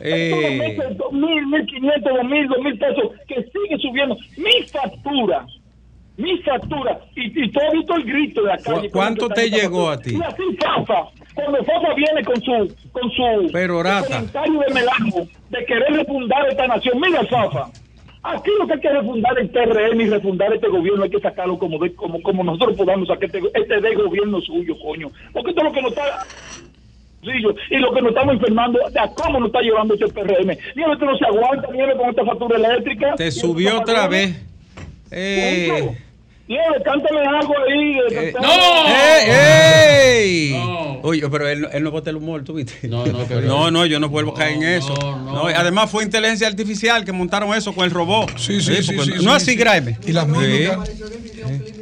Eh, 0.00 0.58
Esto 0.78 0.94
dos 0.94 1.12
mil, 1.12 1.46
mil 1.46 1.64
quinientos, 1.66 2.12
dos 2.12 2.24
mil, 2.24 2.48
dos 2.48 2.58
mil 2.60 2.76
pesos, 2.78 3.04
que 3.28 3.34
sigue 3.36 3.78
subiendo. 3.80 4.16
Mi 4.36 4.62
factura, 4.66 5.46
mi 6.22 6.38
factura, 6.38 7.00
y, 7.16 7.44
y 7.44 7.44
has 7.44 7.72
visto 7.72 7.94
el 7.96 8.04
grito 8.04 8.42
de 8.42 8.48
la 8.48 8.58
calle. 8.58 8.90
¿Cuánto 8.90 9.28
te 9.28 9.50
llegó 9.50 9.88
factura. 9.88 10.28
a 10.28 10.30
ti? 10.30 10.42
Y 10.42 10.44
así 10.44 10.56
Fafa, 10.58 11.08
cuando 11.34 11.64
Fafa 11.64 11.94
viene 11.94 12.24
con 12.24 12.40
su, 12.42 12.76
con 12.92 13.10
su 13.10 13.52
Perorata. 13.52 14.06
comentario 14.06 14.60
de 14.60 15.28
de 15.50 15.64
querer 15.66 15.92
refundar 15.92 16.48
esta 16.48 16.66
nación, 16.66 17.00
mira 17.00 17.24
Fafa, 17.24 17.68
aquí 18.22 18.50
lo 18.58 18.66
que 18.66 18.74
hay 18.74 18.80
que 18.80 18.88
refundar 18.90 19.38
el 19.38 19.50
TRM 19.50 20.00
y 20.00 20.06
refundar 20.06 20.52
este 20.52 20.68
gobierno 20.68 21.04
hay 21.04 21.10
que 21.10 21.20
sacarlo 21.20 21.58
como 21.58 21.78
de, 21.78 21.94
como, 21.94 22.22
como 22.22 22.44
nosotros 22.44 22.76
podamos 22.76 23.08
sacar 23.08 23.24
este, 23.24 23.40
este 23.54 23.80
de 23.80 23.94
gobierno 23.94 24.40
suyo, 24.40 24.76
coño. 24.80 25.10
Porque 25.32 25.50
esto 25.50 25.62
es 25.62 25.66
lo 25.66 25.72
que 25.72 25.82
nos 25.82 25.92
está 25.92 26.26
y 27.22 27.78
lo 27.78 27.92
que 27.92 28.02
nos 28.02 28.10
estamos 28.10 28.34
enfermando, 28.34 28.80
a 28.84 29.08
cómo 29.14 29.38
nos 29.38 29.48
está 29.48 29.60
llevando 29.60 29.94
este 29.94 30.08
PRM. 30.08 30.58
Nieve, 30.74 30.92
esto 30.92 31.04
no 31.04 31.16
se 31.16 31.24
aguanta, 31.24 31.68
nieve 31.72 31.96
con 31.96 32.10
esta 32.10 32.24
factura 32.24 32.56
eléctrica. 32.56 33.14
Te 33.14 33.30
subió 33.30 33.80
otra 33.80 34.08
vez. 34.08 34.44
Eh, 35.10 35.96
Cántame 36.84 37.20
algo 37.20 37.54
ahí. 37.68 38.14
de- 38.14 38.34
¡Ey! 39.28 40.52
¡Ey! 40.54 40.62
Oye, 41.04 41.28
pero 41.28 41.48
él, 41.48 41.66
él 41.72 41.82
no 41.82 41.90
bota 41.90 42.10
el 42.10 42.16
humor, 42.16 42.44
¿tú 42.44 42.54
viste? 42.54 42.86
No, 42.88 43.04
no, 43.06 43.70
no, 43.70 43.86
yo 43.86 43.98
no 43.98 44.08
vuelvo 44.08 44.32
a 44.32 44.38
caer 44.38 44.56
en 44.56 44.62
eso. 44.62 44.94
No, 45.24 45.50
y 45.50 45.52
además 45.52 45.90
fue 45.90 46.04
inteligencia 46.04 46.46
artificial 46.46 47.04
que 47.04 47.12
montaron 47.12 47.52
eso 47.54 47.74
con 47.74 47.84
el 47.84 47.90
robot. 47.90 48.36
Sí, 48.38 48.60
sí, 48.60 48.76
sí, 48.82 48.96
sí, 48.98 49.10
No 49.16 49.20
sí, 49.22 49.28
así, 49.28 49.44
sí. 49.52 49.56
Graeme. 49.56 49.98
Y 50.06 50.12
las 50.12 50.28
mímicas. 50.28 50.78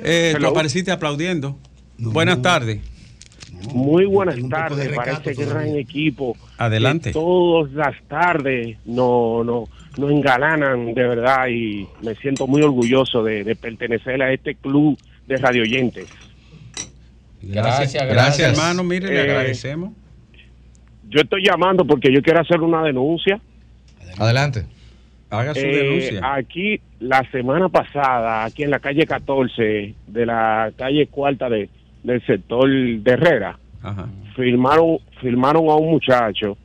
Eh, 0.02 0.34
tú 0.38 0.46
apareciste 0.46 0.90
aplaudiendo. 0.90 1.58
Buenas 1.98 2.40
tardes. 2.40 2.80
Muy 3.74 4.06
buenas 4.06 4.36
tardes 4.48 4.88
para 4.94 5.12
este 5.12 5.34
gran 5.34 5.76
equipo. 5.76 6.34
Adelante. 6.56 7.12
Todas 7.12 7.70
las 7.72 7.94
tardes 8.08 8.78
no, 8.86 9.44
no, 9.44 9.68
nos 9.99 10.11
engalanan 10.11 10.95
de 10.95 11.03
verdad 11.09 11.49
y 11.49 11.86
me 12.03 12.14
siento 12.16 12.47
muy 12.47 12.62
orgulloso 12.62 13.22
de, 13.22 13.45
de 13.45 13.57
pertenecer 13.57 14.22
a 14.22 14.32
este 14.32 14.55
club 14.55 14.99
de 15.26 15.36
radioyentes. 15.36 16.09
Gracias, 17.43 18.07
gracias, 18.07 18.53
hermano. 18.53 18.84
Mire, 18.84 19.09
le 19.09 19.16
Eh, 19.16 19.20
agradecemos. 19.22 19.93
Yo 21.09 21.20
estoy 21.20 21.43
llamando 21.45 21.84
porque 21.84 22.12
yo 22.12 22.22
quiero 22.22 22.41
hacer 22.41 22.61
una 22.61 22.82
denuncia. 22.82 23.41
Adelante. 24.18 24.64
Haga 25.30 25.55
su 25.55 25.61
Eh, 25.61 25.76
denuncia. 25.76 26.34
Aquí, 26.34 26.80
la 26.99 27.22
semana 27.30 27.68
pasada, 27.68 28.45
aquí 28.45 28.62
en 28.64 28.70
la 28.70 28.78
calle 28.80 29.07
14, 29.07 29.95
de 30.07 30.26
la 30.26 30.70
calle 30.76 31.07
cuarta 31.07 31.49
de, 31.49 31.68
del 32.03 32.24
sector 32.26 32.68
de 32.68 33.11
Herrera, 33.11 33.59
Ajá. 33.82 34.07
filmaron, 34.36 34.99
filmaron 35.20 35.68
a 35.70 35.76
un 35.76 35.91
muchacho 35.91 36.57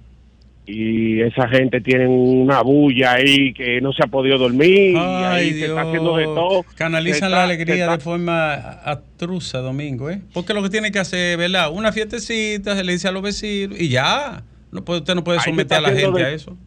y 0.68 1.22
esa 1.22 1.48
gente 1.48 1.80
tiene 1.82 2.08
una 2.08 2.62
bulla 2.62 3.14
ahí 3.14 3.54
que 3.54 3.80
no 3.82 3.94
se 3.94 4.04
ha 4.04 4.08
podido 4.08 4.38
dormir 4.40 4.94
y 4.94 4.98
ahí 4.98 5.52
se 5.54 5.66
está 5.68 5.82
haciendo 5.82 6.18
de 6.18 6.24
todo. 6.26 6.66
Canalizan 6.76 7.16
está- 7.28 7.30
la 7.30 7.44
alegría 7.44 7.76
está- 7.76 7.98
de 7.98 8.04
forma 8.04 8.54
abstrusa, 8.84 9.60
Domingo, 9.60 10.10
¿eh? 10.10 10.22
Porque 10.34 10.54
lo 10.54 10.64
que 10.64 10.70
tiene 10.70 10.92
que 10.92 11.00
hacer, 11.00 11.38
¿verdad? 11.38 11.70
Una 11.72 11.92
fiestecita, 11.92 12.76
se 12.76 12.84
le 12.84 12.94
dice 12.94 13.08
a 13.08 13.12
los 13.12 13.22
vecinos 13.22 13.80
y 13.80 13.90
ya. 13.90 14.42
No 14.72 14.84
puede, 14.84 15.00
usted 15.02 15.16
no 15.16 15.24
puede 15.24 15.40
someter 15.40 15.78
a 15.78 15.82
la 15.82 15.92
gente 15.92 16.20
de- 16.20 16.26
a 16.26 16.32
eso. 16.32 16.58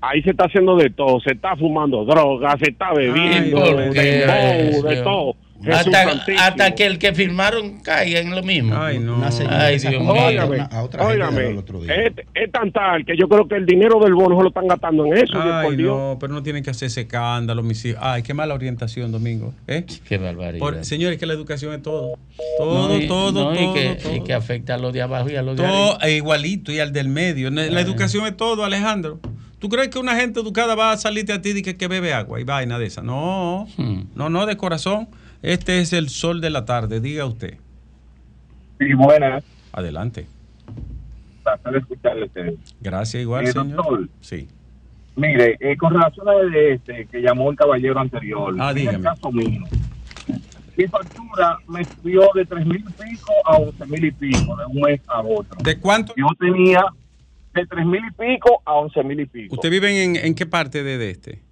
Ahí 0.00 0.22
se 0.22 0.30
está 0.30 0.44
haciendo 0.44 0.76
de 0.76 0.90
todo, 0.90 1.18
se 1.20 1.32
está 1.32 1.56
fumando 1.56 2.04
drogas, 2.04 2.54
se 2.62 2.70
está 2.70 2.92
bebiendo, 2.94 3.64
Ay, 3.64 3.90
de, 3.92 4.82
de 4.88 4.96
todo. 5.02 5.34
Hasta, 6.38 6.74
que 6.74 6.86
el 6.86 6.98
que 6.98 7.12
firmaron 7.14 7.80
caiga 7.80 8.20
en 8.20 8.30
lo 8.30 8.42
mismo. 8.42 8.76
Ay, 8.76 8.98
no. 9.00 9.22
Ay, 9.50 9.78
Dios 9.78 10.00
mío. 10.02 10.12
Óigame, 10.12 10.66
óigame, 11.00 11.48
es, 11.88 12.12
es 12.34 12.52
tan 12.52 12.70
tal 12.72 13.04
que 13.04 13.16
yo 13.16 13.28
creo 13.28 13.48
que 13.48 13.56
el 13.56 13.66
dinero 13.66 13.98
del 14.00 14.14
bono 14.14 14.36
se 14.36 14.42
lo 14.42 14.48
están 14.48 14.68
gastando 14.68 15.06
en 15.06 15.16
eso, 15.18 15.40
Ay, 15.40 15.66
por 15.66 15.76
Dios. 15.76 15.96
no, 15.96 16.16
pero 16.20 16.32
no 16.32 16.42
tienen 16.42 16.62
que 16.62 16.70
hacer 16.70 16.86
ese 16.86 17.02
escándalo, 17.02 17.62
mis 17.62 17.84
hijos. 17.84 18.00
Ay, 18.02 18.22
qué 18.22 18.34
mala 18.34 18.54
orientación, 18.54 19.10
Domingo. 19.10 19.52
¿eh? 19.66 19.84
Qué 20.08 20.18
barbaridad. 20.18 20.58
Por- 20.60 20.84
señores, 20.84 21.18
que 21.18 21.26
la 21.26 21.34
educación 21.34 21.74
es 21.74 21.82
todo. 21.82 22.18
Todo, 22.56 22.88
No, 22.88 22.96
y- 22.98 23.06
todo, 23.08 23.44
no, 23.52 23.54
y 23.54 23.58
todo. 23.64 23.74
que, 23.74 23.94
todo. 24.02 24.14
y 24.16 24.20
que 24.22 24.34
afecta 24.34 24.74
a 24.74 24.78
los 24.78 24.92
de 24.92 25.02
abajo 25.02 25.28
y 25.28 25.36
a 25.36 25.42
los 25.42 25.56
de 25.56 25.64
Todo 25.64 25.92
arriba. 25.96 25.98
e 26.06 26.16
igualito 26.16 26.72
y 26.72 26.78
al 26.80 26.92
del 26.92 27.08
medio. 27.08 27.50
La 27.50 27.66
la 27.66 27.80
educación 27.80 28.26
es 28.26 28.36
todo, 28.36 28.64
Alejandro. 28.64 29.18
¿Tú 29.58 29.68
crees 29.68 29.88
que 29.88 29.98
una 29.98 30.14
gente 30.14 30.38
educada 30.38 30.76
va 30.76 30.92
a 30.92 30.96
salirte 30.96 31.32
a 31.32 31.42
ti 31.42 31.50
y 31.50 31.62
que, 31.62 31.76
que 31.76 31.88
bebe 31.88 32.12
agua 32.12 32.40
y 32.40 32.44
vaina 32.44 32.78
de 32.78 32.86
esa? 32.86 33.02
No, 33.02 33.66
Hmm. 33.76 34.02
no, 34.14 34.28
no, 34.30 34.46
de 34.46 34.56
corazón. 34.56 35.08
Este 35.42 35.80
es 35.80 35.92
el 35.92 36.08
sol 36.08 36.40
de 36.40 36.50
la 36.50 36.64
tarde, 36.64 37.00
diga 37.00 37.24
usted. 37.26 37.58
Sí, 38.78 38.92
buenas. 38.94 39.44
Adelante. 39.72 40.26
Placer 41.42 41.76
escucharle 41.76 42.26
usted. 42.26 42.54
Gracias, 42.80 43.22
igual, 43.22 43.44
Eh, 43.46 43.52
señor. 43.52 43.76
doctor. 43.76 44.08
Sí. 44.20 44.48
Mire, 45.16 45.56
eh, 45.60 45.76
con 45.76 45.92
relación 45.94 46.28
a 46.28 46.32
de 46.34 46.74
este 46.74 47.06
que 47.06 47.20
llamó 47.20 47.50
el 47.50 47.56
caballero 47.56 47.98
anterior, 47.98 48.54
Ah, 48.58 48.70
en 48.70 48.76
el 48.78 48.84
dígame. 48.84 49.02
caso 49.04 49.32
mío, 49.32 49.62
mi 50.76 50.86
factura 50.86 51.58
me 51.68 51.84
subió 51.84 52.22
de 52.34 52.44
tres 52.44 52.64
mil 52.66 52.78
y 52.88 52.92
pico 53.02 53.32
a 53.44 53.56
once 53.56 53.86
mil 53.86 54.04
y 54.04 54.12
pico, 54.12 54.56
de 54.56 54.66
un 54.66 54.80
mes 54.80 55.00
a 55.08 55.20
otro. 55.22 55.58
¿De 55.64 55.78
cuánto? 55.80 56.14
Yo 56.16 56.26
tenía 56.38 56.84
de 57.52 57.66
tres 57.66 57.84
mil 57.84 58.00
y 58.08 58.12
pico 58.12 58.62
a 58.64 58.74
once 58.74 59.02
mil 59.02 59.18
y 59.18 59.26
pico. 59.26 59.54
¿Usted 59.56 59.70
vive 59.70 60.04
en, 60.04 60.14
en 60.16 60.34
qué 60.36 60.46
parte 60.46 60.84
de, 60.84 60.98
de 60.98 61.10
este? 61.10 61.42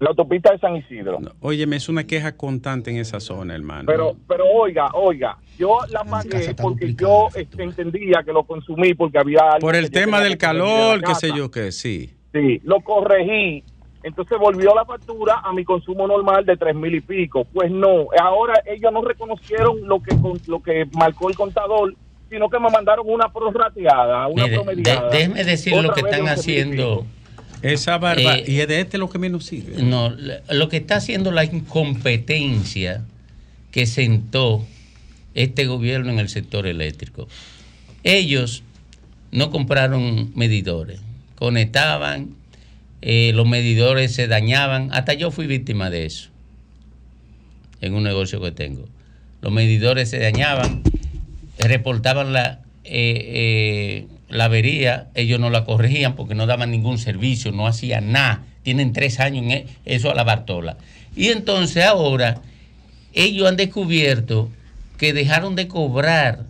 La 0.00 0.08
autopista 0.08 0.50
de 0.52 0.58
San 0.58 0.76
Isidro. 0.76 1.18
Óyeme, 1.40 1.76
es 1.76 1.88
una 1.90 2.04
queja 2.06 2.34
constante 2.36 2.90
en 2.90 2.96
esa 2.96 3.20
zona, 3.20 3.54
hermano. 3.54 3.84
Pero, 3.86 4.12
pero 4.26 4.44
oiga, 4.46 4.88
oiga, 4.94 5.36
yo 5.58 5.78
la 5.90 6.02
pagué 6.04 6.54
porque 6.60 6.94
yo 6.94 7.28
este, 7.34 7.62
entendía 7.62 8.22
que 8.24 8.32
lo 8.32 8.44
consumí 8.44 8.94
porque 8.94 9.18
había 9.18 9.42
Por 9.60 9.76
el 9.76 9.90
tema 9.90 10.20
del 10.20 10.32
de 10.32 10.38
calor, 10.38 11.02
qué 11.02 11.14
sé 11.14 11.28
yo 11.36 11.50
qué, 11.50 11.70
sí. 11.70 12.14
Sí, 12.32 12.60
lo 12.64 12.80
corregí. 12.80 13.62
Entonces 14.02 14.38
volvió 14.38 14.74
la 14.74 14.86
factura 14.86 15.40
a 15.44 15.52
mi 15.52 15.62
consumo 15.64 16.06
normal 16.06 16.46
de 16.46 16.56
tres 16.56 16.74
mil 16.74 16.94
y 16.94 17.02
pico. 17.02 17.44
Pues 17.52 17.70
no, 17.70 18.06
ahora 18.18 18.54
ellos 18.64 18.90
no 18.92 19.02
reconocieron 19.02 19.86
lo 19.86 20.00
que 20.02 20.16
con- 20.16 20.40
lo 20.46 20.62
que 20.62 20.86
marcó 20.92 21.28
el 21.28 21.36
contador, 21.36 21.94
sino 22.30 22.48
que 22.48 22.58
me 22.58 22.70
mandaron 22.70 23.04
una 23.06 23.30
prorrateada, 23.30 24.28
una 24.28 24.44
Mire, 24.44 24.56
promediada. 24.56 25.10
de- 25.10 25.18
déjeme 25.18 25.44
decir 25.44 25.74
lo 25.76 25.92
que 25.92 26.00
están 26.00 26.24
de 26.24 26.30
11.000 26.30 26.30
y 26.30 26.40
haciendo. 26.40 27.06
Esa 27.62 27.98
barba. 27.98 28.38
Eh, 28.38 28.44
y 28.46 28.60
es 28.60 28.68
de 28.68 28.80
este 28.80 28.98
lo 28.98 29.10
que 29.10 29.18
menos 29.18 29.44
sirve. 29.46 29.82
No, 29.82 30.10
lo 30.10 30.68
que 30.68 30.78
está 30.78 30.96
haciendo 30.96 31.30
la 31.30 31.44
incompetencia 31.44 33.04
que 33.70 33.86
sentó 33.86 34.66
este 35.34 35.66
gobierno 35.66 36.10
en 36.10 36.18
el 36.18 36.28
sector 36.28 36.66
eléctrico. 36.66 37.28
Ellos 38.02 38.62
no 39.30 39.50
compraron 39.50 40.32
medidores, 40.34 41.00
conectaban, 41.36 42.34
eh, 43.02 43.32
los 43.34 43.46
medidores 43.46 44.12
se 44.12 44.26
dañaban, 44.26 44.90
hasta 44.92 45.14
yo 45.14 45.30
fui 45.30 45.46
víctima 45.46 45.90
de 45.90 46.06
eso 46.06 46.30
en 47.80 47.94
un 47.94 48.02
negocio 48.02 48.40
que 48.40 48.52
tengo. 48.52 48.88
Los 49.40 49.52
medidores 49.52 50.10
se 50.10 50.18
dañaban, 50.18 50.82
reportaban 51.58 52.32
la, 52.32 52.60
eh, 52.84 54.04
eh, 54.04 54.06
la 54.30 54.44
avería, 54.46 55.08
ellos 55.14 55.38
no 55.40 55.50
la 55.50 55.64
corregían 55.64 56.14
porque 56.16 56.34
no 56.34 56.46
daban 56.46 56.70
ningún 56.70 56.98
servicio, 56.98 57.52
no 57.52 57.66
hacían 57.66 58.12
nada. 58.12 58.42
Tienen 58.62 58.92
tres 58.92 59.20
años 59.20 59.44
en 59.44 59.50
e- 59.50 59.66
eso 59.84 60.10
a 60.10 60.14
la 60.14 60.24
Bartola. 60.24 60.76
Y 61.16 61.28
entonces 61.28 61.84
ahora 61.84 62.40
ellos 63.12 63.48
han 63.48 63.56
descubierto 63.56 64.48
que 64.98 65.12
dejaron 65.12 65.56
de 65.56 65.66
cobrar, 65.66 66.44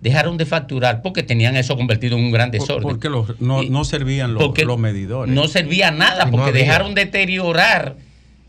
dejaron 0.00 0.36
de 0.38 0.46
facturar 0.46 1.02
porque 1.02 1.22
tenían 1.22 1.56
eso 1.56 1.76
convertido 1.76 2.16
en 2.16 2.24
un 2.24 2.30
gran 2.30 2.50
desorden. 2.50 2.82
Porque 2.82 3.10
los- 3.10 3.40
no, 3.40 3.62
no 3.62 3.84
servían 3.84 4.32
los, 4.34 4.56
los 4.58 4.78
medidores. 4.78 5.34
no 5.34 5.46
servía 5.48 5.90
nada 5.90 6.24
no 6.26 6.30
porque 6.32 6.52
dejaron 6.52 6.94
deteriorar 6.94 7.96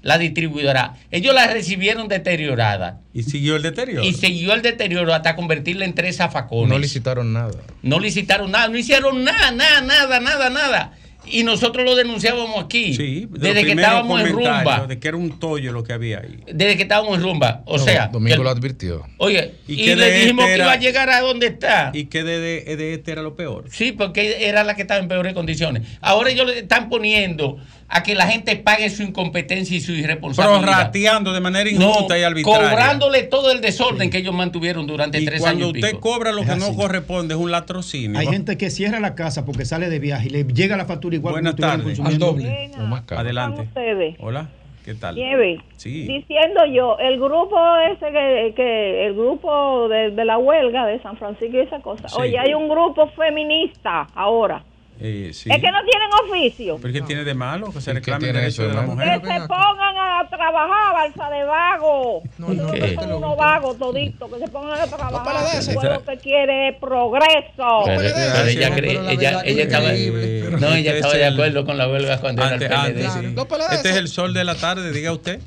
la 0.02 0.18
distribuidora. 0.18 0.96
Ellos 1.12 1.34
la 1.36 1.48
recibieron 1.48 2.08
deteriorada. 2.08 3.02
Y 3.14 3.24
siguió 3.24 3.56
el 3.56 3.62
deterioro. 3.62 4.04
Y 4.04 4.14
siguió 4.14 4.54
el 4.54 4.62
deterioro 4.62 5.14
hasta 5.14 5.36
convertirla 5.36 5.86
en 5.86 5.94
tres 5.94 6.18
zafacones. 6.18 6.70
No 6.70 6.80
licitaron 6.80 7.34
nada. 7.34 7.52
No 7.84 8.00
licitaron 8.00 8.52
nada, 8.52 8.68
no 8.68 8.78
hicieron 8.78 9.24
nada, 9.24 9.52
nada, 9.52 9.82
nada, 9.82 10.20
nada, 10.20 10.50
nada. 10.50 10.94
Y 11.24 11.44
nosotros 11.44 11.86
lo 11.86 11.96
denunciábamos 11.96 12.66
aquí. 12.66 12.96
Sí, 12.96 13.28
de 13.30 13.50
desde 13.54 13.64
que 13.64 13.74
estábamos 13.74 14.22
en 14.22 14.30
rumba. 14.34 14.88
De 14.88 14.98
que 15.00 15.08
era 15.08 15.18
un 15.18 15.40
tollo 15.40 15.72
lo 15.72 15.84
que 15.84 15.94
había 15.94 16.18
ahí. 16.18 16.40
Desde 16.52 16.76
que 16.78 16.82
estábamos 16.82 17.16
en 17.16 17.22
rumba. 17.22 17.62
O 17.68 17.78
No, 17.78 17.84
sea, 17.84 18.08
Domingo 18.08 18.38
que- 18.38 18.44
lo 18.44 18.50
advirtió. 18.50 19.06
oye, 19.18 19.54
Y 19.68 19.86
le 19.94 19.96
de 19.98 20.12
dijimos 20.20 20.46
este 20.46 20.50
que 20.50 20.54
era- 20.56 20.64
iba 20.64 20.72
a 20.74 20.78
llegar 20.80 21.10
a 21.12 21.22
donde 21.22 21.46
está. 21.46 21.92
Y 21.94 22.06
que 22.06 22.24
de, 22.24 22.40
de, 22.40 22.76
de 22.76 22.94
este 22.96 23.12
era 23.12 23.22
lo 23.22 23.36
peor. 23.36 23.66
Sí, 23.70 23.92
porque 23.92 24.48
era 24.50 24.64
la 24.64 24.74
que 24.76 24.82
estaba 24.82 25.00
en 25.00 25.08
peores 25.08 25.36
condiciones. 25.36 25.84
Ahora 26.02 26.32
ellos 26.32 26.48
le 26.48 26.58
están 26.58 26.90
poniendo 26.90 27.60
a 27.94 28.04
que 28.04 28.16
la 28.16 28.26
gente 28.28 28.56
pague 28.56 28.90
su 28.90 29.04
incompetencia 29.04 29.76
y 29.76 29.82
su 29.82 29.92
irresponsabilidad. 29.92 30.62
Prorrateando 30.62 31.34
de 31.34 31.40
manera 31.42 31.70
injusta 31.70 32.18
y 32.18 32.24
arbitraria. 32.24 32.70
Cobrándole 32.70 33.24
todo 33.24 33.52
el 33.52 33.60
desorden 33.62 34.10
que 34.10 34.20
ellos 34.20 34.34
mantuvieron 34.34 34.88
durante 34.88 35.20
Y 35.20 35.26
tres 35.26 35.42
cuando 35.42 35.66
años. 35.66 35.76
y 35.76 35.80
usted 35.80 35.92
pico. 35.98 36.00
cobra 36.02 36.32
lo 36.32 36.42
Es 36.42 36.50
que 36.50 36.56
no 36.56 36.74
corresponde, 36.76 37.34
es 37.34 37.40
un 37.40 37.52
latrocinio. 37.52 38.18
Hay 38.20 38.28
gente 38.28 38.58
que 38.58 38.70
cierra 38.70 39.00
la 39.02 39.14
casa 39.14 39.46
porque 39.46 39.66
sale 39.66 39.90
de 39.90 40.00
viaje 40.00 40.28
y 40.28 40.30
le 40.30 40.44
llega 40.46 40.78
la 40.78 40.86
factura 40.86 41.16
igual 41.16 41.34
Buenas 41.34 41.52
estuvieran 41.52 41.80
tardes. 41.82 42.00
consumiendo. 42.00 42.98
Adelante. 43.18 43.62
ustedes? 43.64 44.16
Hola, 44.20 44.48
¿qué 44.86 44.96
tal? 44.96 45.16
Nieve, 45.16 45.60
Sí. 45.78 46.04
diciendo 46.08 46.62
yo, 46.74 46.98
el 47.00 47.18
grupo 47.18 47.58
ese 47.92 48.06
que, 48.12 48.54
que 48.56 49.06
el 49.08 49.14
grupo 49.16 49.90
de, 49.90 50.12
de 50.12 50.26
la 50.26 50.38
huelga 50.38 50.86
de 50.86 51.02
San 51.02 51.18
Francisco 51.18 51.58
y 51.58 51.60
esa 51.60 51.80
cosa. 51.82 52.08
Sí. 52.08 52.16
Oye, 52.20 52.40
hay 52.40 52.54
un 52.54 52.70
grupo 52.70 53.08
feminista 53.18 54.08
ahora. 54.16 54.64
Eh, 55.04 55.32
sí. 55.34 55.50
Es 55.52 55.60
que 55.60 55.72
no 55.72 55.80
tienen 55.84 56.10
oficio. 56.30 56.78
¿Pero 56.80 56.94
qué 56.94 57.02
tiene 57.02 57.24
de 57.24 57.34
malo? 57.34 57.72
Que 57.72 57.82
se 57.82 57.90
¿Y 57.90 57.94
reclame 57.96 58.28
el 58.28 58.34
derecho 58.36 58.50
eso 58.50 58.62
de 58.64 58.68
de 58.70 58.74
la 58.76 58.82
mujer. 58.84 59.20
Que 59.22 59.28
se 59.28 59.40
pongan 59.48 59.98
a 59.98 60.28
trabajar, 60.30 60.94
balsa 60.94 61.30
de 61.32 61.44
vago. 61.44 62.22
No, 62.38 62.72
¿Qué? 62.72 62.94
son 62.96 63.12
unos 63.14 63.36
vagos 63.36 63.80
toditos, 63.80 64.32
que 64.32 64.40
se 64.40 64.48
pongan 64.50 64.80
a 64.80 64.86
trabajar. 64.86 65.58
esas. 65.58 65.74
pueblo 65.74 66.04
que 66.06 66.18
quiere 66.18 66.70
es 66.70 66.76
progreso. 66.78 67.82
Pero, 67.86 68.00
pero 68.14 68.48
ella, 68.48 68.76
cree- 68.76 69.12
ella, 69.12 69.42
ella 69.44 69.64
estaba, 69.64 69.88
no, 69.88 70.76
ella 70.76 70.78
Este 70.78 70.96
estaba 70.98 71.14
es 71.14 71.20
de 71.20 71.26
acuerdo 71.26 71.66
con 71.66 71.78
la 71.80 71.88
huelga 71.90 72.20
cuando 72.20 72.44
Antes- 72.44 72.62
era 72.70 72.86
el 72.86 72.94
PLD. 72.94 73.06
antes, 73.08 73.48
sí. 73.50 73.76
Este 73.76 73.90
es 73.90 73.96
el 73.96 74.08
sol 74.08 74.34
de 74.36 74.44
la 74.44 74.54
tarde, 74.54 74.92
diga 74.92 75.12
usted. 75.14 75.40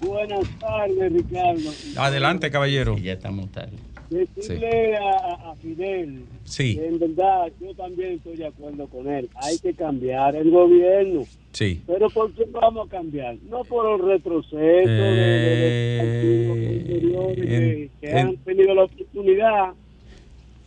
Buenas 0.00 0.46
tardes, 0.60 1.12
Ricardo. 1.12 1.70
Adelante, 1.96 2.50
caballero. 2.50 2.96
Ya 2.98 3.14
estamos 3.14 3.50
tarde. 3.50 3.72
Decirle 4.10 4.96
a, 4.96 5.50
a 5.50 5.54
Fidel 5.56 6.22
Sí. 6.44 6.76
que 6.76 6.86
en 6.86 6.98
verdad 6.98 7.52
yo 7.60 7.74
también 7.74 8.12
estoy 8.14 8.36
de 8.36 8.46
acuerdo 8.46 8.86
con 8.86 9.06
él. 9.08 9.28
Hay 9.34 9.58
que 9.58 9.74
cambiar 9.74 10.34
el 10.34 10.50
gobierno. 10.50 11.24
Sí. 11.52 11.82
Pero 11.86 12.08
¿por 12.10 12.32
qué 12.32 12.44
vamos 12.50 12.86
a 12.86 12.90
cambiar? 12.90 13.36
No 13.50 13.64
por 13.64 14.00
el 14.00 14.06
retroceso 14.06 14.58
de- 14.58 14.86
de, 14.86 16.00
de- 16.04 16.80
anteriores 16.80 17.36
que, 17.36 17.90
que 18.00 18.10
en- 18.10 18.18
han 18.18 18.36
tenido 18.38 18.74
la 18.74 18.84
oportunidad 18.84 19.72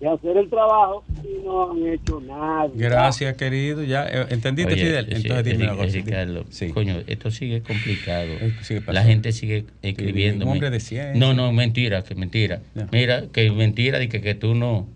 de 0.02 0.10
hacer 0.10 0.36
el 0.36 0.50
trabajo 0.50 1.04
y 1.24 1.46
no 1.46 1.72
han 1.72 1.88
hecho 1.88 2.20
nada. 2.22 2.68
Gracias, 2.74 3.36
querido. 3.38 3.84
Ya, 3.84 4.06
eh, 4.08 4.26
¿entendiste, 4.30 4.74
Oye, 4.74 4.84
Fidel? 4.84 5.06
sí, 5.06 5.14
Entonces 5.22 5.46
dime 5.46 5.64
una 5.66 5.76
cosa. 5.76 5.94
Ricardo, 5.94 6.46
coño, 6.74 6.98
esto 7.08 7.30
sigue 7.32 7.62
complicado. 7.62 8.28
pasando. 8.58 8.92
la 8.94 9.04
gente 9.04 9.32
sigue 9.32 9.66
escribiendo. 9.84 10.46
un 10.46 10.54
hombre 10.54 10.72
de 10.72 10.80
ciencia. 10.80 11.14
No, 11.20 11.34
no, 11.34 11.54
mentira, 11.54 12.04
que 12.04 12.16
mentira. 12.16 12.62
Mira, 12.92 13.28
que 13.32 13.52
mentira 13.52 14.00
de 14.00 14.10
que, 14.10 14.22
que 14.22 14.34
tú 14.36 14.56
no. 14.56 14.88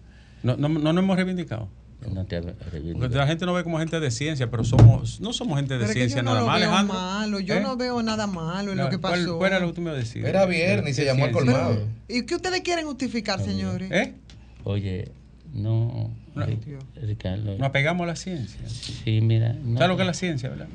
No, 0.43 0.57
no, 0.57 0.69
no 0.69 0.91
nos 0.93 1.03
hemos 1.03 1.15
reivindicado. 1.15 1.69
No 2.13 2.23
te. 2.25 2.39
Porque 2.41 3.15
la 3.15 3.25
gente 3.25 3.45
no 3.47 3.53
ve 3.53 3.63
como 3.63 3.79
gente 3.79 3.99
de 3.99 4.11
ciencia, 4.11 4.51
pero 4.51 4.63
somos 4.63 5.19
no 5.21 5.33
somos 5.33 5.57
gente 5.57 5.73
de 5.75 5.81
Pero 5.81 5.93
ciencia 5.93 6.21
no 6.21 6.31
nada 6.31 6.41
lo 6.41 6.47
más, 6.47 6.55
Alejandro. 6.57 6.93
malo, 6.93 7.39
yo 7.39 7.55
¿Eh? 7.55 7.61
no 7.61 7.77
veo 7.77 8.03
nada 8.03 8.27
malo 8.27 8.71
en 8.71 8.77
No, 8.77 8.83
lo 8.83 8.89
que 8.91 8.97
¿cuál- 8.99 9.13
pasó. 9.21 9.37
cuál 9.39 9.51
era 9.53 9.59
lo 9.59 9.67
que 9.67 9.73
tú 9.73 9.81
me 9.81 9.91
decir? 9.91 10.23
Era 10.23 10.45
viernes 10.45 10.91
y 10.91 10.93
se 10.93 11.05
llamó 11.05 11.25
al 11.25 11.31
colmado. 11.31 11.79
¿Y 12.07 12.23
qué 12.27 12.35
ustedes 12.35 12.61
quieren 12.61 12.85
justificar, 12.85 13.39
señores? 13.41 13.89
¿Eh? 13.91 14.13
Oye, 14.65 15.09
no. 15.53 16.11
Ri- 16.35 16.57
Ricardo. 17.01 17.57
Nos 17.57 17.67
apegamos 17.69 18.03
a 18.03 18.07
la 18.07 18.15
ciencia. 18.17 18.59
Sí, 18.67 19.21
mira. 19.21 19.53
no. 19.63 19.75
¿Sabes 19.77 19.87
lo 19.89 19.95
que 19.95 20.01
es 20.03 20.07
la 20.07 20.13
ciencia, 20.13 20.49
verdad? 20.49 20.67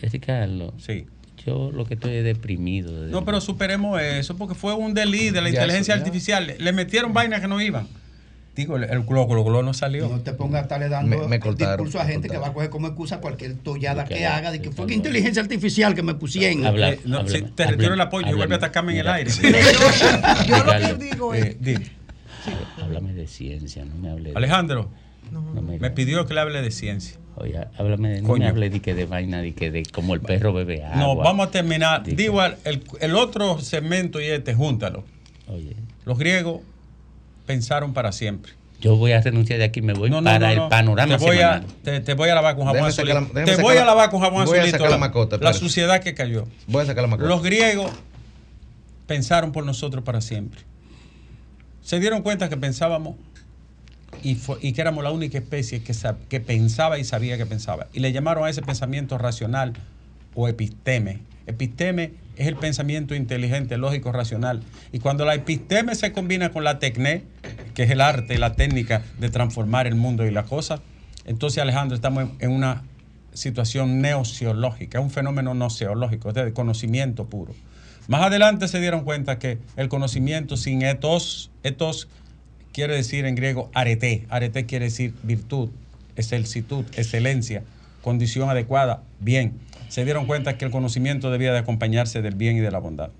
Ricardo. 0.00 0.72
Sí. 0.78 1.04
Yo 1.44 1.70
lo 1.72 1.84
que 1.84 1.94
estoy 1.94 2.14
es 2.16 2.24
deprimido. 2.24 3.02
de- 3.02 3.10
No, 3.12 3.24
pero 3.24 3.40
superemos 3.40 4.00
eso, 4.00 4.36
porque 4.36 4.54
fue 4.54 4.72
un 4.74 4.94
delito 4.94 5.34
de 5.34 5.40
la 5.42 5.48
Ya, 5.50 5.54
inteligencia 5.60 5.94
eso, 5.94 6.02
artificial. 6.04 6.54
Le 6.58 6.72
metieron 6.72 7.12
vainas 7.12 7.40
que 7.40 7.48
no 7.48 7.60
iban. 7.60 7.86
Digo, 8.56 8.76
el, 8.76 8.84
el 8.84 9.02
globo, 9.04 9.36
el 9.36 9.44
globo 9.44 9.62
no 9.62 9.72
salió. 9.72 10.08
No 10.08 10.20
te 10.20 10.32
pongas 10.32 10.60
a 10.60 10.62
estarle 10.62 10.88
dando 10.88 11.16
Me- 11.16 11.28
me 11.28 11.36
el 11.36 11.42
cortaron, 11.42 11.84
discurso 11.84 12.00
a 12.00 12.06
gente 12.10 12.28
que 12.28 12.38
va 12.38 12.48
a 12.48 12.52
coger 12.52 12.70
como 12.70 12.88
excusa 12.88 13.20
cualquier 13.20 13.54
tollada 13.54 14.04
que 14.04 14.26
haga 14.26 14.50
de 14.50 14.60
que 14.60 14.72
fue 14.72 14.86
que 14.88 14.94
inteligencia 14.94 15.40
artificial 15.42 15.94
que 15.94 16.02
me 16.02 16.14
pusieron. 16.14 16.66
Habla- 16.66 16.90
Eh, 16.94 17.00
no, 17.04 17.26
si 17.28 17.42
te 17.42 17.66
retiro 17.66 17.94
el 17.94 18.00
apoyo 18.00 18.28
y 18.28 18.34
vuelve 18.34 18.54
a 18.54 18.58
atacarme 18.58 18.92
en 18.94 18.98
el 18.98 19.08
aire. 19.08 19.30
yo 20.48 20.64
lo 20.64 20.72
que 20.98 21.04
digo 21.04 21.34
Eh, 21.34 21.56
Háblame 22.82 23.12
de 23.14 23.26
ciencia, 23.26 23.84
no 23.84 23.94
me 23.96 24.10
hable 24.10 24.30
de... 24.30 24.36
Alejandro, 24.36 24.90
No 25.30 25.40
me, 25.42 25.78
me 25.78 25.90
pidió 25.90 26.26
que 26.26 26.34
le 26.34 26.40
hable 26.40 26.62
de 26.62 26.70
ciencia. 26.70 27.18
Oye, 27.36 27.58
háblame 27.78 28.08
de... 28.10 28.22
No 28.22 28.28
Coño. 28.28 28.44
me 28.44 28.48
hable 28.50 28.70
de 28.70 28.80
que 28.80 28.94
de 28.94 29.04
vaina, 29.06 29.40
de 29.40 29.54
que 29.54 29.70
de 29.70 29.84
como 29.84 30.14
el 30.14 30.20
perro 30.20 30.52
bebe 30.52 30.84
agua. 30.84 30.96
No, 30.98 31.16
vamos 31.16 31.48
a 31.48 31.50
terminar. 31.50 32.02
Digo, 32.04 32.42
el, 32.44 32.82
el 33.00 33.14
otro 33.14 33.60
segmento 33.60 34.20
y 34.20 34.24
este, 34.26 34.54
júntalo. 34.54 35.04
Oye. 35.46 35.76
Los 36.04 36.18
griegos 36.18 36.60
pensaron 37.46 37.92
para 37.94 38.12
siempre. 38.12 38.52
Yo 38.80 38.94
voy 38.96 39.10
a 39.12 39.20
renunciar 39.20 39.58
de 39.58 39.64
aquí, 39.64 39.82
me 39.82 39.92
voy 39.92 40.08
No, 40.08 40.20
no, 40.20 40.30
para 40.30 40.50
no, 40.50 40.54
no. 40.56 40.62
el 40.64 40.68
panorama 40.68 41.18
Te 41.18 41.24
voy, 41.24 41.38
a, 41.40 41.62
te, 41.82 41.98
te 42.00 42.14
voy 42.14 42.28
a 42.28 42.34
lavar 42.36 42.54
con 42.54 42.64
jabón 42.64 42.88
déjame 42.96 43.44
te 43.44 43.56
voy 43.60 43.76
a 43.76 43.84
lavar 43.84 44.08
con 44.08 44.20
jabón 44.20 44.44
voy 44.44 44.56
a 44.58 44.60
azulito. 44.60 44.78
sacar 44.78 44.90
la 44.92 44.98
macota, 44.98 45.36
la 45.38 45.52
suciedad 45.52 46.00
que 46.00 46.14
cayó. 46.14 46.46
Voy 46.68 46.82
a 46.82 46.86
sacar 46.86 47.02
la 47.02 47.08
macota. 47.08 47.28
Los 47.28 47.42
griegos 47.42 47.90
pensaron 49.08 49.50
por 49.52 49.64
nosotros 49.64 50.04
para 50.04 50.20
siempre. 50.20 50.60
Se 51.88 51.98
dieron 52.00 52.20
cuenta 52.20 52.50
que 52.50 52.58
pensábamos 52.58 53.16
y, 54.22 54.34
que 54.74 54.78
éramos 54.78 55.02
la 55.02 55.10
única 55.10 55.38
especie 55.38 55.82
que, 55.82 55.94
sab- 55.94 56.18
que 56.28 56.38
pensaba 56.38 56.98
y 56.98 57.04
sabía 57.04 57.38
que 57.38 57.46
pensaba. 57.46 57.86
Y 57.94 58.00
le 58.00 58.12
llamaron 58.12 58.44
a 58.44 58.50
ese 58.50 58.60
pensamiento 58.60 59.16
racional 59.16 59.72
o 60.34 60.48
episteme. 60.48 61.20
Episteme 61.46 62.12
es 62.36 62.46
el 62.46 62.56
pensamiento 62.56 63.14
inteligente, 63.14 63.78
lógico, 63.78 64.12
racional. 64.12 64.60
Y 64.92 64.98
cuando 64.98 65.24
la 65.24 65.34
episteme 65.34 65.94
se 65.94 66.12
combina 66.12 66.50
con 66.50 66.62
la 66.62 66.78
tecné, 66.78 67.22
que 67.72 67.84
es 67.84 67.90
el 67.90 68.02
arte 68.02 68.36
la 68.36 68.52
técnica 68.52 69.02
de 69.18 69.30
transformar 69.30 69.86
el 69.86 69.94
mundo 69.94 70.26
y 70.26 70.30
las 70.30 70.44
cosas, 70.44 70.82
entonces 71.24 71.62
Alejandro 71.62 71.94
estamos 71.94 72.28
en, 72.38 72.50
una 72.50 72.82
situación 73.32 74.02
neociológica, 74.02 75.00
un 75.00 75.10
fenómeno 75.10 75.54
noceológico, 75.54 76.28
es 76.28 76.34
de 76.34 76.52
conocimiento 76.52 77.24
puro. 77.30 77.54
Más 78.08 78.22
adelante 78.22 78.68
se 78.68 78.80
dieron 78.80 79.04
cuenta 79.04 79.38
que 79.38 79.58
el 79.76 79.90
conocimiento 79.90 80.56
sin 80.56 80.80
etos, 80.80 81.50
etos 81.62 82.08
quiere 82.72 82.94
decir 82.96 83.26
en 83.26 83.34
griego 83.34 83.70
arete, 83.74 84.24
arete 84.30 84.64
quiere 84.64 84.86
decir 84.86 85.12
virtud, 85.22 85.68
excelsitud, 86.16 86.86
excelencia, 86.96 87.64
condición 88.00 88.48
adecuada, 88.48 89.02
bien. 89.20 89.58
Se 89.90 90.06
dieron 90.06 90.24
cuenta 90.24 90.56
que 90.56 90.64
el 90.64 90.70
conocimiento 90.70 91.30
debía 91.30 91.52
de 91.52 91.58
acompañarse 91.58 92.22
del 92.22 92.34
bien 92.34 92.56
y 92.56 92.60
de 92.60 92.70
la 92.70 92.78
bondad. 92.78 93.10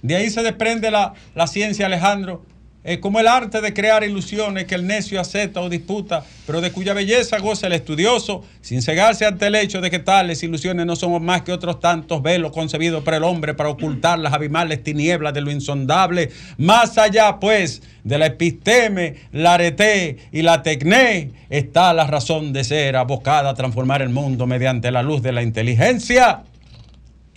De 0.00 0.16
ahí 0.16 0.30
se 0.30 0.42
desprende 0.42 0.90
la, 0.90 1.12
la 1.34 1.46
ciencia, 1.46 1.84
Alejandro, 1.84 2.42
eh, 2.90 3.00
como 3.00 3.20
el 3.20 3.28
arte 3.28 3.60
de 3.60 3.74
crear 3.74 4.02
ilusiones 4.02 4.64
que 4.64 4.74
el 4.74 4.86
necio 4.86 5.20
acepta 5.20 5.60
o 5.60 5.68
disputa, 5.68 6.24
pero 6.46 6.62
de 6.62 6.72
cuya 6.72 6.94
belleza 6.94 7.38
goza 7.38 7.66
el 7.66 7.74
estudioso, 7.74 8.42
sin 8.62 8.80
cegarse 8.80 9.26
ante 9.26 9.48
el 9.48 9.56
hecho 9.56 9.82
de 9.82 9.90
que 9.90 9.98
tales 9.98 10.42
ilusiones 10.42 10.86
no 10.86 10.96
son 10.96 11.22
más 11.22 11.42
que 11.42 11.52
otros 11.52 11.80
tantos 11.80 12.22
velos 12.22 12.50
concebidos 12.50 13.04
por 13.04 13.12
el 13.12 13.24
hombre 13.24 13.52
para 13.52 13.68
ocultar 13.68 14.18
las 14.18 14.32
abismales 14.32 14.82
tinieblas 14.82 15.34
de 15.34 15.42
lo 15.42 15.50
insondable. 15.50 16.30
Más 16.56 16.96
allá, 16.96 17.38
pues, 17.38 17.82
de 18.04 18.16
la 18.16 18.24
episteme, 18.24 19.16
la 19.32 19.52
arete 19.52 20.16
y 20.32 20.40
la 20.40 20.62
tecné, 20.62 21.32
está 21.50 21.92
la 21.92 22.06
razón 22.06 22.54
de 22.54 22.64
ser 22.64 22.96
abocada 22.96 23.50
a 23.50 23.54
transformar 23.54 24.00
el 24.00 24.08
mundo 24.08 24.46
mediante 24.46 24.90
la 24.90 25.02
luz 25.02 25.20
de 25.20 25.32
la 25.32 25.42
inteligencia 25.42 26.44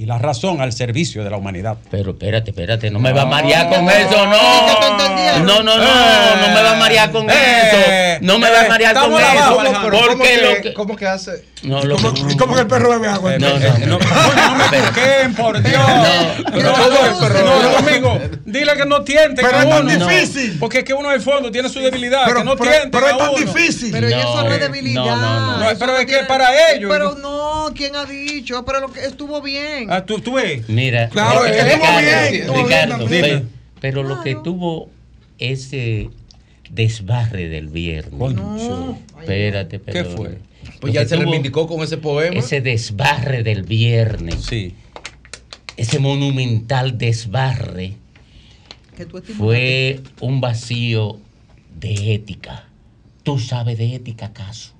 y 0.01 0.05
la 0.07 0.17
razón 0.17 0.61
al 0.61 0.73
servicio 0.73 1.23
de 1.23 1.29
la 1.29 1.37
humanidad. 1.37 1.77
Pero 1.91 2.09
espérate, 2.11 2.49
espérate, 2.49 2.89
no 2.89 2.97
me 2.97 3.13
va 3.13 3.21
a 3.21 3.25
marear 3.25 3.69
con 3.69 3.87
eso, 3.87 4.25
no. 4.25 5.43
No, 5.45 5.61
no, 5.61 5.77
no, 5.77 5.77
no 5.77 6.47
me 6.47 6.61
va 6.63 6.71
a 6.71 6.75
marear 6.75 7.11
con 7.11 7.29
Eh, 7.29 8.13
eso. 8.15 8.17
No 8.25 8.39
me 8.39 8.49
va 8.49 8.61
a 8.61 8.67
marear 8.67 8.95
con 8.95 9.13
eso. 9.13 9.57
¿Cómo 9.57 9.91
Porque 10.07 10.23
que, 10.27 10.41
lo 10.41 10.61
que. 10.63 10.73
¿Cómo 10.73 10.95
que 10.95 11.05
hace? 11.07 11.45
No, 11.61 11.83
lo 11.83 11.97
que. 11.97 12.07
¿Y 12.31 12.35
cómo 12.37 12.55
que 12.55 12.61
el 12.61 12.67
perro 12.67 12.89
bebe 12.89 13.07
agua? 13.09 13.37
No, 13.37 13.49
no, 13.59 13.77
No, 13.85 13.99
coño, 13.99 14.47
no 14.47 14.55
me 14.55 14.77
toquen, 14.79 15.35
por 15.35 15.61
Dios. 15.61 15.79
No, 16.51 16.61
no, 16.61 17.61
no, 17.69 17.77
amigo. 17.77 18.19
Dile 18.45 18.73
que 18.75 18.85
no 18.85 19.03
tiente. 19.03 19.43
Pero 19.43 19.51
que 19.51 19.63
es 19.63 19.69
tan 19.69 19.87
uno- 19.87 20.07
difícil. 20.07 20.57
Porque 20.59 20.79
es 20.79 20.83
que 20.83 20.93
uno 20.95 21.09
en 21.09 21.15
el 21.15 21.21
fondo 21.21 21.51
tiene 21.51 21.69
su 21.69 21.79
debilidad. 21.79 22.23
Pero- 22.25 22.39
que 22.39 22.43
no 22.45 22.55
pero- 22.55 22.71
tiente. 22.71 22.89
pero 22.91 23.07
es 23.07 23.17
tan 23.17 23.29
uno. 23.29 23.37
difícil. 23.37 23.91
Pero 23.91 24.07
eso 24.07 24.43
no 24.43 24.49
es 24.51 24.55
eh, 24.57 24.59
debilidad. 24.59 25.03
no, 25.05 25.15
no, 25.15 25.57
no. 25.59 25.65
Pero 25.77 25.93
es 25.93 25.99
que 25.99 26.05
tiene- 26.13 26.27
para 26.27 26.71
ellos. 26.73 26.89
Pero 26.91 27.15
no, 27.15 27.69
¿quién 27.75 27.95
ha 27.95 28.05
dicho? 28.05 28.65
Pero 28.65 28.79
lo 28.79 28.91
que 28.91 29.05
estuvo 29.05 29.39
bien. 29.41 29.90
Ah, 29.93 30.05
¿tú, 30.05 30.19
tú 30.19 30.35
ves. 30.35 30.69
Mira, 30.69 31.09
Claro, 31.09 31.45
eh, 31.45 31.51
Ricardo, 31.75 31.99
bien, 31.99 32.65
Ricardo, 32.65 32.97
también. 32.99 33.21
pe- 33.23 33.43
pero 33.81 34.03
lo 34.03 34.21
que 34.21 34.35
tuvo 34.35 34.89
ese 35.37 36.09
desbarre 36.69 37.49
del 37.49 37.67
viernes. 37.67 38.13
Concho. 38.17 38.97
Espérate, 39.19 39.79
¿Qué 39.81 39.91
perdón. 39.91 40.15
fue? 40.15 40.29
Lo 40.29 40.79
Pues 40.79 40.93
ya 40.93 41.05
se 41.05 41.17
reivindicó 41.17 41.67
con 41.67 41.81
ese 41.81 41.97
poema. 41.97 42.39
Ese 42.39 42.61
desbarre 42.61 43.43
del 43.43 43.63
viernes. 43.63 44.35
Sí. 44.45 44.75
Ese 45.75 45.99
monumental 45.99 46.97
desbarre 46.97 47.95
fue 49.37 49.99
un 50.21 50.39
vacío 50.39 51.19
de 51.79 52.13
ética. 52.13 52.63
¿Tú 53.23 53.39
sabes 53.39 53.77
de 53.77 53.95
ética 53.95 54.27
acaso? 54.27 54.71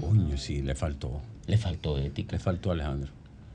Coño, 0.00 0.36
sí, 0.36 0.62
le 0.62 0.76
faltó. 0.76 1.20
Le 1.46 1.58
faltó 1.58 1.98
ética. 1.98 2.36
Le 2.36 2.38
faltó, 2.38 2.70
Alejandro. 2.70 3.10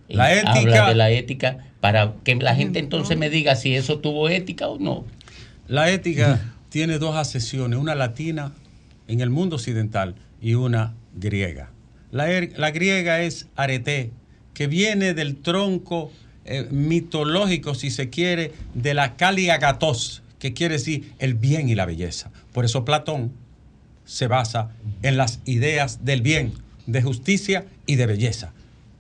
Y 0.08 0.16
La 0.16 0.34
ética- 0.34 0.52
Habla 0.60 0.90
de 0.90 0.96
la 0.96 1.12
ética 1.12 1.58
para 1.80 2.14
que 2.24 2.36
la 2.36 2.56
gente 2.56 2.80
entonces 2.80 3.18
me 3.18 3.30
diga 3.30 3.56
si 3.56 3.76
eso 3.76 4.00
tuvo 4.00 4.30
ética 4.30 4.68
o 4.68 4.80
no. 4.80 5.06
La 5.68 5.90
ética 5.92 6.54
tiene 6.70 6.98
dos 7.00 7.16
acepciones, 7.16 7.80
una 7.80 7.96
latina 7.96 8.52
en 9.08 9.22
el 9.22 9.30
mundo 9.30 9.56
occidental 9.58 10.16
y 10.42 10.54
una 10.56 10.94
griega. 11.16 11.72
La, 12.12 12.30
er- 12.30 12.54
la 12.58 12.72
griega 12.72 13.22
es 13.22 13.48
arete, 13.56 14.12
que 14.54 14.68
viene 14.68 15.14
del 15.14 15.38
tronco 15.38 16.12
eh, 16.46 16.68
mitológico, 16.72 17.74
si 17.76 17.90
se 17.90 18.10
quiere, 18.10 18.52
de 18.74 18.94
la 18.94 19.16
Caliagatos, 19.16 20.22
que 20.40 20.54
quiere 20.54 20.76
decir 20.76 21.14
el 21.20 21.34
bien 21.36 21.70
y 21.70 21.76
la 21.76 21.86
belleza. 21.86 22.32
Por 22.52 22.66
eso 22.66 22.84
Platón 22.86 23.32
se 24.06 24.28
basa 24.28 24.72
en 25.02 25.16
las 25.18 25.40
ideas 25.46 26.04
del 26.04 26.22
bien, 26.22 26.52
de 26.86 27.02
justicia 27.02 27.66
y 27.86 27.96
de 27.96 28.06
belleza. 28.06 28.52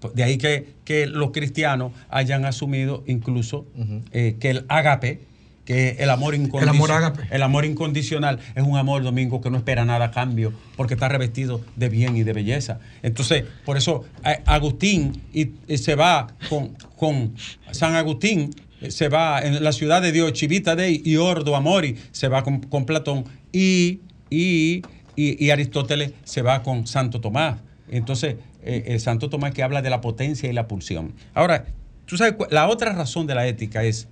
De 0.10 0.24
ahí 0.24 0.38
que, 0.38 0.74
que 0.86 1.06
los 1.08 1.32
cristianos 1.32 1.92
hayan 2.10 2.46
asumido 2.46 3.04
incluso 3.08 3.66
eh, 4.12 4.36
que 4.40 4.50
el 4.50 4.66
ágape, 4.68 5.22
que 5.66 5.96
el 6.00 6.10
amor, 6.10 6.36
El 6.36 6.68
amor 6.68 6.92
ágape. 6.92 7.24
el 7.32 7.42
amor 7.42 7.64
incondicional 7.64 8.40
es 8.54 8.64
un 8.64 8.76
amor 8.78 9.02
domingo 9.04 9.40
que 9.40 9.50
no 9.50 9.56
espera 9.58 9.86
nada 9.86 10.06
a 10.06 10.12
cambio 10.12 10.52
porque 10.76 10.96
está 10.96 11.08
revestido 11.08 11.62
de 11.78 11.88
bien 11.90 12.18
y 12.18 12.24
de 12.24 12.34
belleza. 12.34 12.80
Entonces, 13.02 13.46
por 13.66 13.78
eso 13.78 14.04
eh, 14.26 14.42
Agustín 14.46 15.22
y, 15.34 15.52
y 15.68 15.78
se 15.78 15.96
va 15.96 16.28
con, 16.50 16.70
con 16.98 17.34
San 17.72 17.96
Agustín, 17.96 18.54
eh, 18.82 18.92
se 18.92 19.08
va 19.08 19.40
en 19.42 19.64
la 19.64 19.72
ciudad 19.72 20.02
de 20.02 20.12
Dios, 20.12 20.34
Chivita 20.34 20.76
Dei 20.76 21.02
y 21.06 21.16
Ordo 21.16 21.56
Amori, 21.56 21.96
se 22.12 22.28
va 22.28 22.44
con, 22.44 22.60
con 22.60 22.86
Platón 22.86 23.24
y, 23.54 24.02
y, 24.30 24.82
y- 25.16 25.46
y 25.46 25.50
Aristóteles 25.52 26.12
se 26.26 26.42
va 26.42 26.62
con 26.62 26.88
Santo 26.88 27.22
Tomás. 27.22 27.58
Entonces, 27.90 28.36
eh, 28.66 28.84
el 28.88 29.00
Santo 29.00 29.30
Tomás 29.30 29.52
que 29.52 29.64
habla 29.64 29.82
de 29.82 29.90
la 29.90 30.02
potencia 30.02 30.50
y 30.50 30.54
la 30.54 30.68
pulsión. 30.68 31.14
Ahora, 31.34 31.66
tú 32.06 32.18
sabes, 32.18 32.36
la 32.50 32.68
otra 32.68 32.94
razón 32.94 33.28
de 33.28 33.36
la 33.36 33.48
ética 33.48 33.84
es 33.84 34.08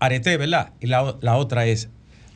arete, 0.00 0.36
¿verdad? 0.36 0.72
Y 0.80 0.86
la, 0.86 1.36
otra 1.36 1.66
es 1.66 1.88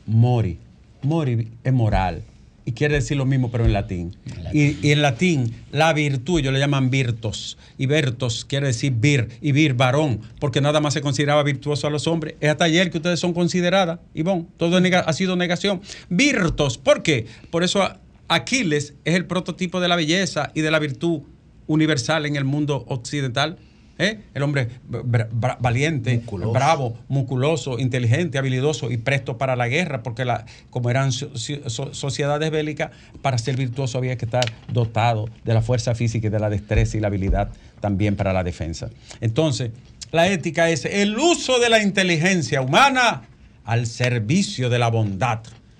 mori. 0.05 0.59
Mori 1.01 1.49
es 1.63 1.73
moral. 1.73 2.23
Y 2.67 2.71
quiere 2.71 2.95
decir 2.95 3.15
lo 3.15 3.27
mismo, 3.27 3.51
pero 3.51 3.65
en 3.65 3.73
latín. 3.73 4.15
Y, 4.51 4.87
y 4.87 4.91
en 4.91 5.03
latín, 5.03 5.53
la 5.71 5.93
virtud, 5.93 6.39
ellos 6.39 6.51
le 6.51 6.59
llaman 6.59 6.89
virtos. 6.89 7.59
Y 7.77 7.85
virtos 7.85 8.43
quiere 8.43 8.67
decir 8.67 8.91
vir. 8.95 9.29
Y 9.39 9.51
vir, 9.51 9.75
varón. 9.75 10.21
Porque 10.39 10.61
nada 10.61 10.81
más 10.81 10.95
se 10.95 11.01
consideraba 11.01 11.43
virtuoso 11.43 11.85
a 11.85 11.91
los 11.91 12.07
hombres. 12.07 12.35
Es 12.39 12.49
hasta 12.49 12.65
ayer 12.65 12.89
que 12.89 12.97
ustedes 12.97 13.19
son 13.19 13.33
consideradas. 13.33 13.99
Y 14.15 14.23
bon, 14.23 14.47
todo 14.57 14.77
ha 14.77 15.13
sido 15.13 15.35
negación. 15.35 15.81
Virtos. 16.09 16.79
¿Por 16.79 17.03
qué? 17.03 17.27
Por 17.51 17.63
eso 17.63 17.87
Aquiles 18.27 18.95
es 19.05 19.13
el 19.13 19.25
prototipo 19.25 19.79
de 19.79 19.87
la 19.87 19.95
belleza 19.95 20.51
y 20.55 20.61
de 20.61 20.71
la 20.71 20.79
virtud 20.79 21.21
universal 21.67 22.25
en 22.25 22.35
el 22.35 22.43
mundo 22.45 22.85
occidental. 22.87 23.57
¿eh? 23.97 24.19
El 24.33 24.43
hombre 24.43 24.67
bra- 24.89 25.29
bra- 25.29 25.57
valiente, 25.59 26.21
bravo, 26.53 26.97
musculoso, 27.07 27.79
inteligente, 27.79 28.37
habilidoso 28.37 28.91
y 28.91 28.97
presto 28.97 29.37
para 29.37 29.55
la 29.55 29.67
guerra, 29.69 30.03
porque 30.03 30.25
la, 30.25 30.45
como 30.69 30.89
eran 30.89 31.11
so- 31.13 31.31
so- 31.37 31.93
sociedades 31.93 32.51
bélicas, 32.51 32.91
para 33.21 33.37
ser 33.37 33.55
virtuoso 33.55 33.97
había 33.97 34.17
que 34.17 34.25
estar 34.25 34.45
dotado 34.71 35.29
de 35.45 35.53
la 35.53 35.61
fuerza 35.61 35.95
física 35.95 36.27
y 36.27 36.29
de 36.29 36.39
la 36.39 36.49
destreza 36.49 36.97
y 36.97 36.99
la 36.99 37.07
habilidad 37.07 37.49
también 37.79 38.15
para 38.17 38.33
la 38.33 38.43
defensa. 38.43 38.89
Entonces, 39.21 39.71
la 40.11 40.27
ética 40.27 40.69
es 40.69 40.85
el 40.85 41.17
uso 41.17 41.59
de 41.59 41.69
la 41.69 41.81
inteligencia 41.81 42.61
humana 42.61 43.23
al 43.63 43.87
servicio 43.87 44.69
de 44.69 44.77
la 44.79 44.89
bondad. 44.89 45.39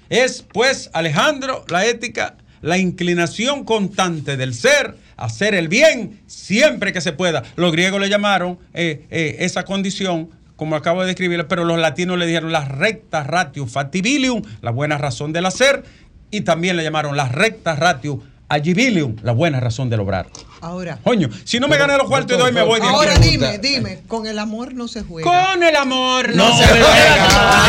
Es, 0.10 0.46
pues, 0.54 0.90
Alejandro, 0.94 1.66
la 1.70 1.86
ética, 1.86 2.38
la 2.62 2.78
inclinación 2.78 3.64
constante 3.64 4.38
del 4.38 4.54
ser 4.54 4.96
hacer 5.18 5.56
el 5.56 5.68
bien 5.68 6.22
siempre 6.28 6.94
que 6.94 7.02
se 7.02 7.14
pueda. 7.14 7.44
Los 7.56 7.72
griegos 7.72 8.00
le 8.00 8.10
llamaron 8.10 8.60
eh, 8.74 9.06
eh, 9.10 9.38
esa 9.40 9.64
condición, 9.64 10.30
como 10.56 10.76
acabo 10.76 11.02
de 11.02 11.08
describirla, 11.08 11.48
pero 11.48 11.66
los 11.66 11.80
latinos 11.80 12.18
le 12.18 12.26
dijeron 12.26 12.52
la 12.52 12.66
recta 12.66 13.24
ratio 13.24 13.68
factibilium, 13.68 14.42
la 14.62 14.72
buena 14.72 14.98
razón 14.98 15.34
del 15.34 15.46
hacer, 15.46 15.84
y 16.32 16.42
también 16.42 16.78
le 16.78 16.84
llamaron 16.84 17.16
la 17.16 17.28
recta 17.28 17.76
ratio 17.76 18.22
agibilium, 18.48 19.16
la 19.24 19.32
buena 19.32 19.60
razón 19.60 19.90
del 19.90 20.00
obrar. 20.00 20.28
Ahora. 20.62 21.00
Coño, 21.04 21.30
si 21.44 21.60
no 21.60 21.68
me 21.68 21.78
gané 21.78 21.98
los 21.98 22.08
cuartos 22.08 22.38
de 22.38 22.44
hoy, 22.44 22.52
me 22.52 22.64
voy 22.64 22.80
de. 22.80 22.88
Ahora 22.88 23.18
dime, 23.20 23.58
dime, 23.60 24.02
con 24.08 24.28
el 24.28 24.40
amor 24.40 24.74
no 24.74 24.88
se 24.88 25.04
juega. 25.04 25.30
Con 25.30 25.64
el 25.64 25.76
amor 25.76 26.36
no, 26.36 26.50
no 26.50 26.58
se 26.58 26.64
se 26.64 26.70
juega. 26.70 27.64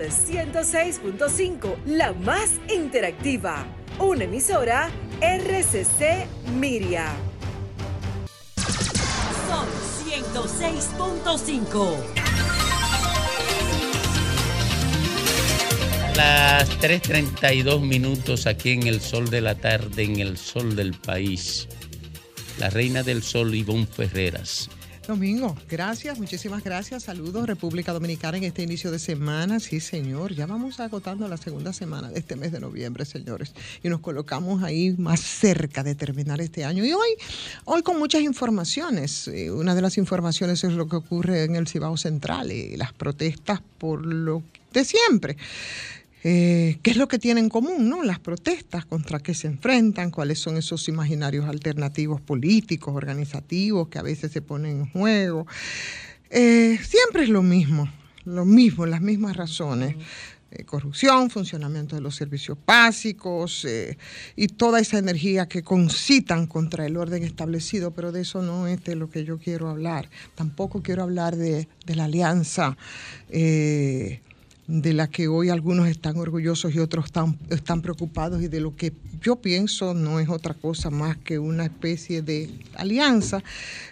Sol 0.00 0.08
106.5, 0.08 1.76
la 1.84 2.14
más 2.14 2.52
interactiva. 2.74 3.66
Una 3.98 4.24
emisora 4.24 4.88
RCC 5.20 6.26
Miria. 6.54 7.12
Sol 9.46 9.68
106.5. 10.06 11.96
Las 16.16 16.70
3.32 16.80 17.80
minutos 17.80 18.46
aquí 18.46 18.70
en 18.70 18.86
el 18.86 19.02
sol 19.02 19.28
de 19.28 19.42
la 19.42 19.54
tarde, 19.56 20.04
en 20.04 20.20
el 20.20 20.38
sol 20.38 20.76
del 20.76 20.94
país. 20.94 21.68
La 22.58 22.70
reina 22.70 23.02
del 23.02 23.22
sol, 23.22 23.54
Ivonne 23.54 23.86
Ferreras. 23.86 24.70
Domingo, 25.10 25.56
gracias, 25.68 26.20
muchísimas 26.20 26.62
gracias. 26.62 27.02
Saludos, 27.02 27.44
República 27.44 27.92
Dominicana, 27.92 28.38
en 28.38 28.44
este 28.44 28.62
inicio 28.62 28.92
de 28.92 29.00
semana. 29.00 29.58
Sí, 29.58 29.80
señor, 29.80 30.32
ya 30.34 30.46
vamos 30.46 30.78
agotando 30.78 31.26
la 31.26 31.36
segunda 31.36 31.72
semana 31.72 32.10
de 32.10 32.20
este 32.20 32.36
mes 32.36 32.52
de 32.52 32.60
noviembre, 32.60 33.04
señores. 33.04 33.52
Y 33.82 33.88
nos 33.88 33.98
colocamos 33.98 34.62
ahí 34.62 34.94
más 34.98 35.18
cerca 35.18 35.82
de 35.82 35.96
terminar 35.96 36.40
este 36.40 36.64
año. 36.64 36.84
Y 36.84 36.92
hoy, 36.92 37.08
hoy 37.64 37.82
con 37.82 37.98
muchas 37.98 38.22
informaciones. 38.22 39.26
Eh, 39.26 39.50
Una 39.50 39.74
de 39.74 39.82
las 39.82 39.98
informaciones 39.98 40.62
es 40.62 40.74
lo 40.74 40.86
que 40.88 40.94
ocurre 40.94 41.42
en 41.42 41.56
el 41.56 41.66
Cibao 41.66 41.96
Central 41.96 42.52
y 42.52 42.76
las 42.76 42.92
protestas 42.92 43.60
por 43.78 44.06
lo 44.06 44.44
de 44.72 44.84
siempre. 44.84 45.36
Eh, 46.22 46.78
¿Qué 46.82 46.90
es 46.90 46.96
lo 46.96 47.08
que 47.08 47.18
tienen 47.18 47.44
en 47.44 47.50
común? 47.50 47.88
¿no? 47.88 48.02
Las 48.02 48.18
protestas, 48.18 48.84
contra 48.84 49.20
qué 49.20 49.32
se 49.34 49.46
enfrentan, 49.46 50.10
cuáles 50.10 50.38
son 50.38 50.56
esos 50.56 50.86
imaginarios 50.88 51.48
alternativos 51.48 52.20
políticos, 52.20 52.94
organizativos 52.94 53.88
que 53.88 53.98
a 53.98 54.02
veces 54.02 54.30
se 54.30 54.42
ponen 54.42 54.80
en 54.80 54.90
juego. 54.90 55.46
Eh, 56.28 56.78
siempre 56.82 57.22
es 57.22 57.30
lo 57.30 57.42
mismo, 57.42 57.90
lo 58.24 58.44
mismo, 58.44 58.84
las 58.84 59.00
mismas 59.00 59.36
razones. 59.36 59.96
Eh, 60.52 60.64
corrupción, 60.64 61.30
funcionamiento 61.30 61.94
de 61.94 62.02
los 62.02 62.16
servicios 62.16 62.58
básicos 62.66 63.64
y 64.34 64.48
toda 64.48 64.80
esa 64.80 64.98
energía 64.98 65.46
que 65.46 65.62
concitan 65.62 66.48
contra 66.48 66.84
el 66.84 66.96
orden 66.96 67.22
establecido, 67.22 67.92
pero 67.92 68.10
de 68.10 68.22
eso 68.22 68.42
no 68.42 68.66
es 68.66 68.82
de 68.82 68.96
lo 68.96 69.08
que 69.08 69.24
yo 69.24 69.38
quiero 69.38 69.70
hablar. 69.70 70.10
Tampoco 70.34 70.82
quiero 70.82 71.04
hablar 71.04 71.36
de, 71.36 71.68
de 71.86 71.94
la 71.94 72.06
alianza 72.06 72.76
de 74.70 74.92
la 74.92 75.08
que 75.08 75.26
hoy 75.26 75.48
algunos 75.48 75.88
están 75.88 76.16
orgullosos 76.16 76.72
y 76.74 76.78
otros 76.78 77.06
están, 77.50 77.82
preocupados 77.82 78.40
y 78.40 78.46
de 78.46 78.60
lo 78.60 78.76
que 78.76 78.92
yo 79.20 79.36
pienso 79.36 79.94
no 79.94 80.20
es 80.20 80.28
otra 80.28 80.54
cosa 80.54 80.90
más 80.90 81.16
que 81.16 81.40
una 81.40 81.64
especie 81.64 82.22
de 82.22 82.48
alianza. 82.76 83.42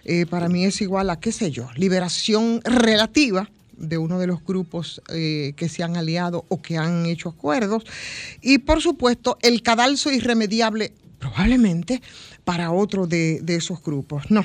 Eh, 0.05 0.25
para 0.27 0.49
mí 0.49 0.65
es 0.65 0.81
igual 0.81 1.11
a, 1.11 1.19
qué 1.19 1.33
sé 1.33 1.51
yo, 1.51 1.69
liberación 1.75 2.61
relativa 2.63 3.51
de 3.77 3.99
uno 3.99 4.21
de 4.21 4.29
los 4.29 4.45
grupos 4.45 5.03
eh, 5.09 5.53
que 5.57 5.69
se 5.69 5.83
han 5.83 5.97
aliado 5.97 6.45
o 6.49 6.63
que 6.63 6.79
han 6.79 7.07
hecho 7.07 7.29
acuerdos. 7.29 7.85
Y 8.41 8.59
por 8.59 8.81
supuesto, 8.81 9.37
el 9.43 9.63
cadalso 9.63 10.13
irremediable, 10.13 10.93
probablemente, 11.19 12.03
para 12.45 12.71
otro 12.71 13.09
de, 13.09 13.41
de 13.43 13.57
esos 13.57 13.83
grupos. 13.83 14.31
No. 14.31 14.45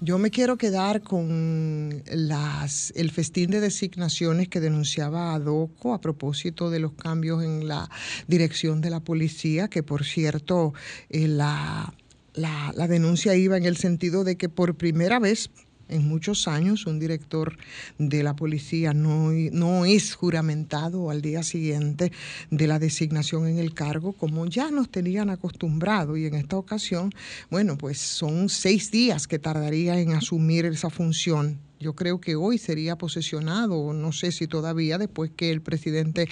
Yo 0.00 0.18
me 0.18 0.30
quiero 0.30 0.56
quedar 0.58 1.02
con 1.02 2.02
las, 2.06 2.92
el 2.96 3.10
festín 3.10 3.50
de 3.50 3.60
designaciones 3.60 4.48
que 4.48 4.60
denunciaba 4.60 5.34
Adoco 5.34 5.94
a 5.94 6.00
propósito 6.00 6.68
de 6.68 6.80
los 6.80 6.92
cambios 6.92 7.42
en 7.42 7.68
la 7.68 7.88
dirección 8.26 8.80
de 8.80 8.90
la 8.90 9.00
policía, 9.00 9.68
que 9.68 9.82
por 9.82 10.04
cierto, 10.04 10.74
eh, 11.10 11.28
la, 11.28 11.94
la, 12.34 12.72
la 12.76 12.88
denuncia 12.88 13.34
iba 13.36 13.56
en 13.56 13.64
el 13.64 13.76
sentido 13.76 14.24
de 14.24 14.36
que 14.36 14.48
por 14.48 14.74
primera 14.74 15.20
vez 15.20 15.50
en 15.88 16.06
muchos 16.08 16.48
años 16.48 16.86
un 16.86 16.98
director 16.98 17.56
de 17.98 18.22
la 18.22 18.34
policía 18.36 18.92
no, 18.92 19.30
no 19.52 19.84
es 19.84 20.14
juramentado 20.14 21.10
al 21.10 21.22
día 21.22 21.42
siguiente 21.42 22.12
de 22.50 22.66
la 22.66 22.78
designación 22.78 23.46
en 23.46 23.58
el 23.58 23.74
cargo, 23.74 24.12
como 24.12 24.46
ya 24.46 24.70
nos 24.70 24.90
tenían 24.90 25.30
acostumbrado. 25.30 26.16
Y 26.16 26.26
en 26.26 26.34
esta 26.34 26.56
ocasión, 26.56 27.12
bueno, 27.50 27.76
pues 27.76 27.98
son 27.98 28.48
seis 28.48 28.90
días 28.90 29.26
que 29.26 29.38
tardaría 29.38 30.00
en 30.00 30.12
asumir 30.12 30.66
esa 30.66 30.90
función. 30.90 31.58
Yo 31.80 31.94
creo 31.94 32.20
que 32.20 32.34
hoy 32.34 32.56
sería 32.56 32.96
posesionado, 32.96 33.92
no 33.92 34.12
sé 34.12 34.32
si 34.32 34.46
todavía, 34.46 34.96
después 34.96 35.30
que 35.36 35.50
el 35.50 35.60
presidente 35.60 36.28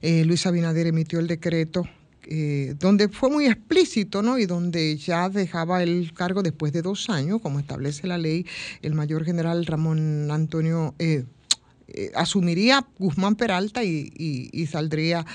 eh, 0.00 0.24
Luis 0.24 0.46
Abinader 0.46 0.86
emitió 0.86 1.18
el 1.18 1.26
decreto 1.26 1.86
eh, 2.26 2.74
donde 2.78 3.08
fue 3.08 3.30
muy 3.30 3.46
explícito, 3.46 4.22
¿no? 4.22 4.38
Y 4.38 4.46
donde 4.46 4.96
ya 4.96 5.28
dejaba 5.28 5.82
el 5.82 6.12
cargo 6.14 6.42
después 6.42 6.72
de 6.72 6.82
dos 6.82 7.10
años, 7.10 7.40
como 7.40 7.58
establece 7.58 8.06
la 8.06 8.18
ley, 8.18 8.46
el 8.82 8.94
mayor 8.94 9.24
general 9.24 9.66
Ramón 9.66 10.30
Antonio, 10.30 10.94
eh, 10.98 11.24
eh, 11.86 12.10
asumiría 12.14 12.86
Guzmán 12.98 13.36
Peralta 13.36 13.84
y, 13.84 14.66
saldría 14.70 15.26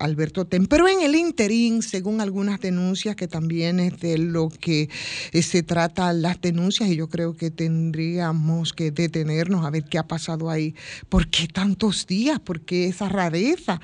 Alberto 0.00 0.46
Ten. 0.46 0.66
Pero 0.66 0.88
en 0.88 1.00
el 1.00 1.14
interín, 1.14 1.80
según 1.82 2.20
algunas 2.20 2.60
denuncias, 2.60 3.14
que 3.14 3.28
también 3.28 3.78
es 3.78 4.00
de 4.00 4.18
lo 4.18 4.48
que 4.48 4.88
se 5.32 5.62
trata 5.62 6.12
las 6.12 6.40
denuncias, 6.40 6.88
y 6.90 6.96
yo 6.96 7.08
creo 7.08 7.36
que 7.36 7.50
tendríamos 7.50 8.72
que 8.72 8.90
detenernos 8.90 9.64
a 9.64 9.70
ver 9.70 9.84
qué 9.84 9.98
ha 9.98 10.06
pasado 10.06 10.50
ahí. 10.50 10.74
¿Por 11.08 11.28
qué 11.28 11.46
tantos 11.46 12.06
días? 12.06 12.40
¿Por 12.40 12.62
qué 12.62 12.88
esa 12.88 13.08
rareza? 13.08 13.80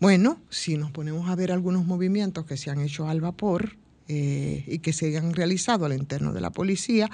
Bueno, 0.00 0.40
si 0.48 0.76
nos 0.76 0.90
ponemos 0.90 1.28
a 1.28 1.34
ver 1.36 1.52
algunos 1.52 1.84
movimientos 1.84 2.46
que 2.46 2.56
se 2.56 2.70
han 2.70 2.80
hecho 2.80 3.06
al 3.08 3.20
vapor, 3.20 3.76
eh, 4.08 4.64
y 4.66 4.78
que 4.78 4.92
se 4.92 5.16
han 5.16 5.34
realizado 5.34 5.84
al 5.84 5.92
interno 5.92 6.32
de 6.32 6.40
la 6.40 6.50
policía, 6.50 7.08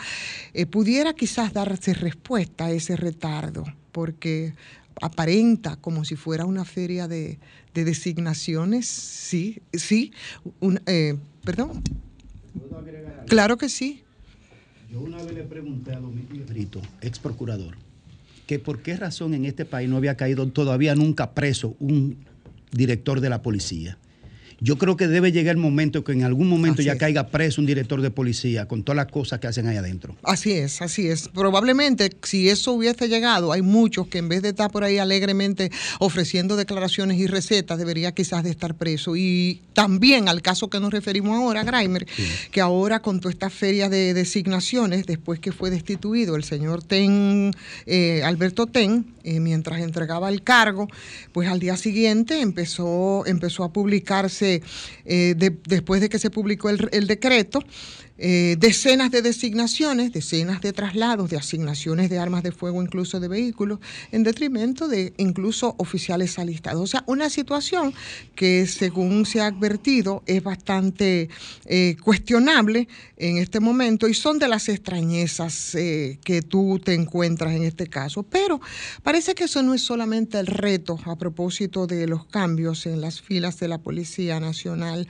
eh, 0.55 0.65
pudiera 0.67 1.13
quizás 1.13 1.53
darse 1.53 1.93
respuesta 1.93 2.67
a 2.67 2.71
ese 2.71 2.97
retardo, 2.97 3.65
porque 3.93 4.55
aparenta 5.03 5.77
como 5.77 6.05
si 6.07 6.17
fuera 6.17 6.47
una 6.47 6.65
feria 6.65 7.07
de, 7.07 7.39
de 7.75 7.85
designaciones, 7.85 8.87
sí, 8.87 9.61
sí, 9.75 10.13
un- 10.61 10.81
eh, 10.87 11.17
perdón. 11.45 11.83
Claro 13.27 13.59
que 13.59 13.69
sí. 13.69 14.03
Yo 14.91 15.01
una 15.01 15.21
vez 15.23 15.35
le 15.35 15.43
pregunté 15.43 15.93
a 15.93 15.99
Domingo 16.01 16.47
Brito, 16.49 16.81
ex 17.03 17.19
procurador, 17.19 17.77
que 18.47 18.59
por 18.59 18.81
qué 18.81 18.97
razón 18.97 19.35
en 19.35 19.45
este 19.45 19.65
país 19.67 19.91
no 19.91 19.97
había 19.99 20.17
caído 20.17 20.47
todavía 20.49 20.95
nunca 20.95 21.33
preso 21.35 21.75
un 21.81 22.17
director 22.77 23.21
de 23.21 23.31
la 23.31 23.43
policía. 23.43 23.99
Yo 24.61 24.79
creo 24.79 24.97
que 24.97 25.07
debe 25.07 25.33
llegar 25.33 25.57
el 25.57 25.61
momento 25.61 26.03
que 26.03 26.13
en 26.13 26.25
algún 26.25 26.49
momento 26.49 26.81
Así 26.81 26.87
ya 26.87 26.95
es. 26.95 26.99
caiga 26.99 27.29
preso 27.29 27.61
un 27.61 27.67
director 27.67 28.01
de 28.01 28.11
policía 28.11 28.67
con 28.67 28.83
todas 28.83 28.97
las 28.97 29.07
cosas 29.07 29.39
que 29.39 29.47
hacen 29.47 29.67
ahí 29.67 29.77
adentro. 29.77 30.17
Así 30.23 30.53
es, 30.53 30.81
así 30.81 31.09
es. 31.09 31.29
Probablemente 31.29 32.11
si 32.23 32.49
eso 32.49 32.73
hubiese 32.73 33.09
llegado, 33.09 33.53
hay 33.53 33.63
muchos 33.63 34.09
que 34.09 34.19
en 34.19 34.29
vez 34.29 34.43
de 34.43 34.51
estar 34.51 34.71
por 34.71 34.85
ahí 34.85 34.99
alegremente 34.99 35.71
ofreciendo 35.99 36.57
declaraciones 36.57 37.19
y 37.19 37.27
recetas, 37.27 37.79
debería 37.79 38.13
quizás 38.13 38.45
de 38.45 38.51
estar 38.51 38.75
preso. 38.75 39.17
Y 39.17 39.61
también 39.75 40.29
al 40.29 40.41
caso 40.43 40.71
que 40.71 40.81
nos 40.81 40.93
referimos 40.93 41.37
ahora, 41.37 41.63
Graimer, 41.63 42.07
que 42.51 42.61
ahora 42.61 43.01
con 43.01 43.21
toda 43.21 43.33
esta 43.33 43.51
feria 43.51 43.89
de 43.89 44.15
designaciones, 44.15 45.07
después 45.07 45.39
que 45.41 45.53
fue 45.53 45.71
destituido 45.71 46.37
el 46.37 46.45
señor 46.45 46.83
Ten, 46.83 47.53
eh, 47.85 48.23
Alberto 48.25 48.67
Ten, 48.67 49.07
eh, 49.25 49.41
mientras 49.41 49.81
entregaba 49.81 50.29
el 50.29 50.43
cargo, 50.43 50.89
pues 51.33 51.49
al 51.49 51.59
día 51.59 51.77
siguiente 51.77 52.41
empezó, 52.41 53.27
empezó 53.27 53.65
a 53.65 53.73
publicarse, 53.73 54.46
eh, 55.05 55.35
de- 55.37 55.57
después 55.67 56.01
de 56.01 56.09
que 56.09 56.19
se 56.19 56.31
publicó 56.31 56.71
el, 56.71 56.89
el 56.93 57.07
decreto, 57.07 57.61
eh, 58.19 58.57
decenas 58.59 59.11
de 59.11 59.21
designaciones, 59.21 60.13
decenas 60.13 60.61
de 60.61 60.73
traslados, 60.73 61.29
de 61.29 61.37
asignaciones 61.37 62.09
de 62.09 62.19
armas 62.19 62.43
de 62.43 62.53
fuego, 62.53 62.83
incluso 62.83 63.21
de 63.21 63.29
vehículos, 63.29 63.79
en 64.11 64.23
detrimento 64.23 64.89
de 64.89 65.13
incluso 65.19 65.75
oficiales 65.79 66.39
alistados. 66.39 66.83
O 66.83 66.87
sea, 66.87 67.05
una 67.07 67.29
situación 67.29 67.93
que 68.35 68.67
según 68.67 69.27
se 69.27 69.41
ha 69.41 69.47
advertido 69.47 70.23
es 70.27 70.43
bastante 70.43 71.29
eh, 71.67 71.97
cuestionable 72.03 72.89
en 73.17 73.39
este 73.39 73.61
momento 73.61 74.09
y 74.09 74.15
son 74.15 74.39
de 74.39 74.49
las 74.49 74.69
extrañezas 74.69 75.75
eh, 75.75 76.19
que 76.25 76.43
tú 76.43 76.81
te 76.83 76.95
encuentras 76.95 77.55
en 77.55 77.65
este 77.65 77.87
caso. 77.87 78.23
Pero 78.23 78.61
parece 79.03 79.35
que 79.35 79.45
eso 79.45 79.63
no 79.63 79.75
es 79.75 79.83
solamente 79.83 80.39
el 80.39 80.47
reto 80.47 80.99
a 81.05 81.17
propósito 81.17 81.87
de 81.87 82.07
los 82.07 82.27
cambios 82.27 82.87
en 82.87 83.01
las 83.01 83.21
filas 83.21 83.59
de 83.59 83.69
la 83.69 83.79
Policía 83.79 84.41
Nacional. 84.41 85.09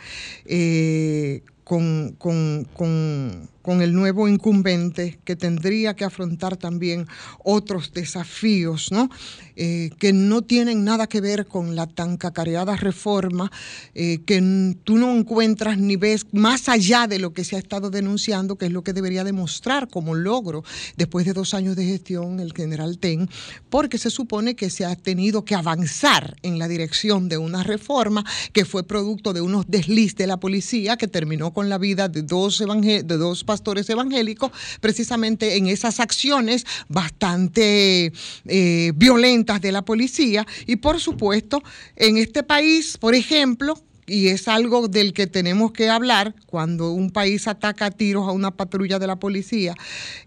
Con, 1.67 2.15
con- 2.17 2.65
con- 2.75 3.49
con 3.61 3.83
el 3.83 3.93
nuevo 3.95 4.29
incumbente 4.29 5.19
que 5.25 5.35
tendría 5.35 5.97
que 5.97 6.05
afrontar 6.05 6.57
también 6.57 7.09
otros 7.43 7.93
desafíos, 7.93 8.93
¿no? 8.93 9.11
Eh, 9.57 9.91
que 9.99 10.13
no 10.13 10.43
tienen 10.43 10.85
nada 10.85 11.09
que 11.09 11.21
ver 11.21 11.47
con 11.47 11.75
la 11.75 11.89
tan 11.89 12.17
cacareada 12.17 12.77
reforma, 12.77 13.51
eh, 13.97 14.21
que 14.25 14.77
tú 14.85 14.99
no 14.99 15.13
encuentras 15.17 15.79
ni 15.79 15.97
ves 15.97 16.27
más 16.31 16.69
allá 16.69 17.09
de 17.09 17.19
lo 17.19 17.33
que 17.33 17.43
se 17.43 17.57
ha 17.57 17.59
estado 17.59 17.91
denunciando, 17.91 18.55
que 18.55 18.67
es 18.67 18.73
lo 18.73 18.85
que 18.85 18.93
debería 18.93 19.25
demostrar 19.25 19.89
como 19.89 20.15
logro 20.15 20.63
después 20.97 21.27
de 21.27 21.33
dos 21.33 21.53
años 21.53 21.75
de 21.75 21.87
gestión 21.87 22.39
el 22.39 22.53
general 22.53 22.99
Ten, 22.99 23.29
porque 23.69 23.99
se 23.99 24.11
supone 24.11 24.55
que 24.55 24.71
se 24.71 24.85
ha 24.85 24.95
tenido 24.95 25.45
que 25.45 25.57
avanzar 25.57 26.37
en 26.43 26.61
la 26.61 26.69
dirección 26.69 27.29
de 27.29 27.39
una 27.39 27.65
reforma 27.65 28.25
que 28.53 28.65
fue 28.65 28.85
producto 28.87 29.33
de 29.33 29.41
unos 29.41 29.65
desliz 29.67 30.15
de 30.15 30.29
la 30.29 30.37
policía 30.37 30.97
que 30.97 31.09
terminó 31.09 31.53
con 31.57 31.71
la 31.71 31.79
vida 31.79 32.11
de 32.11 32.21
dos, 32.21 32.59
de 32.59 33.03
dos 33.03 33.43
pastores 33.43 33.89
evangélicos, 33.89 34.51
precisamente 34.83 35.57
en 35.57 35.69
esas 35.69 36.01
acciones 36.01 36.67
bastante 36.87 38.13
eh, 38.45 38.93
violentas 38.95 39.63
de 39.63 39.73
la 39.73 39.81
policía. 39.81 40.47
Y 40.67 40.77
por 40.77 41.01
supuesto, 41.01 41.63
en 41.97 42.19
este 42.19 42.43
país, 42.43 42.99
por 42.99 43.15
ejemplo, 43.15 43.83
y 44.07 44.29
es 44.29 44.49
algo 44.49 44.87
del 44.89 45.15
que 45.15 45.27
tenemos 45.27 45.73
que 45.73 45.89
hablar 45.89 46.35
cuando 46.45 46.91
un 46.91 47.11
país 47.11 47.49
ataca 47.49 47.87
a 47.87 47.91
tiros 47.91 48.29
a 48.29 48.33
una 48.33 48.51
patrulla 48.51 48.99
de 48.99 49.07
la 49.07 49.17
policía. 49.17 49.75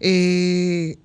eh, 0.00 0.96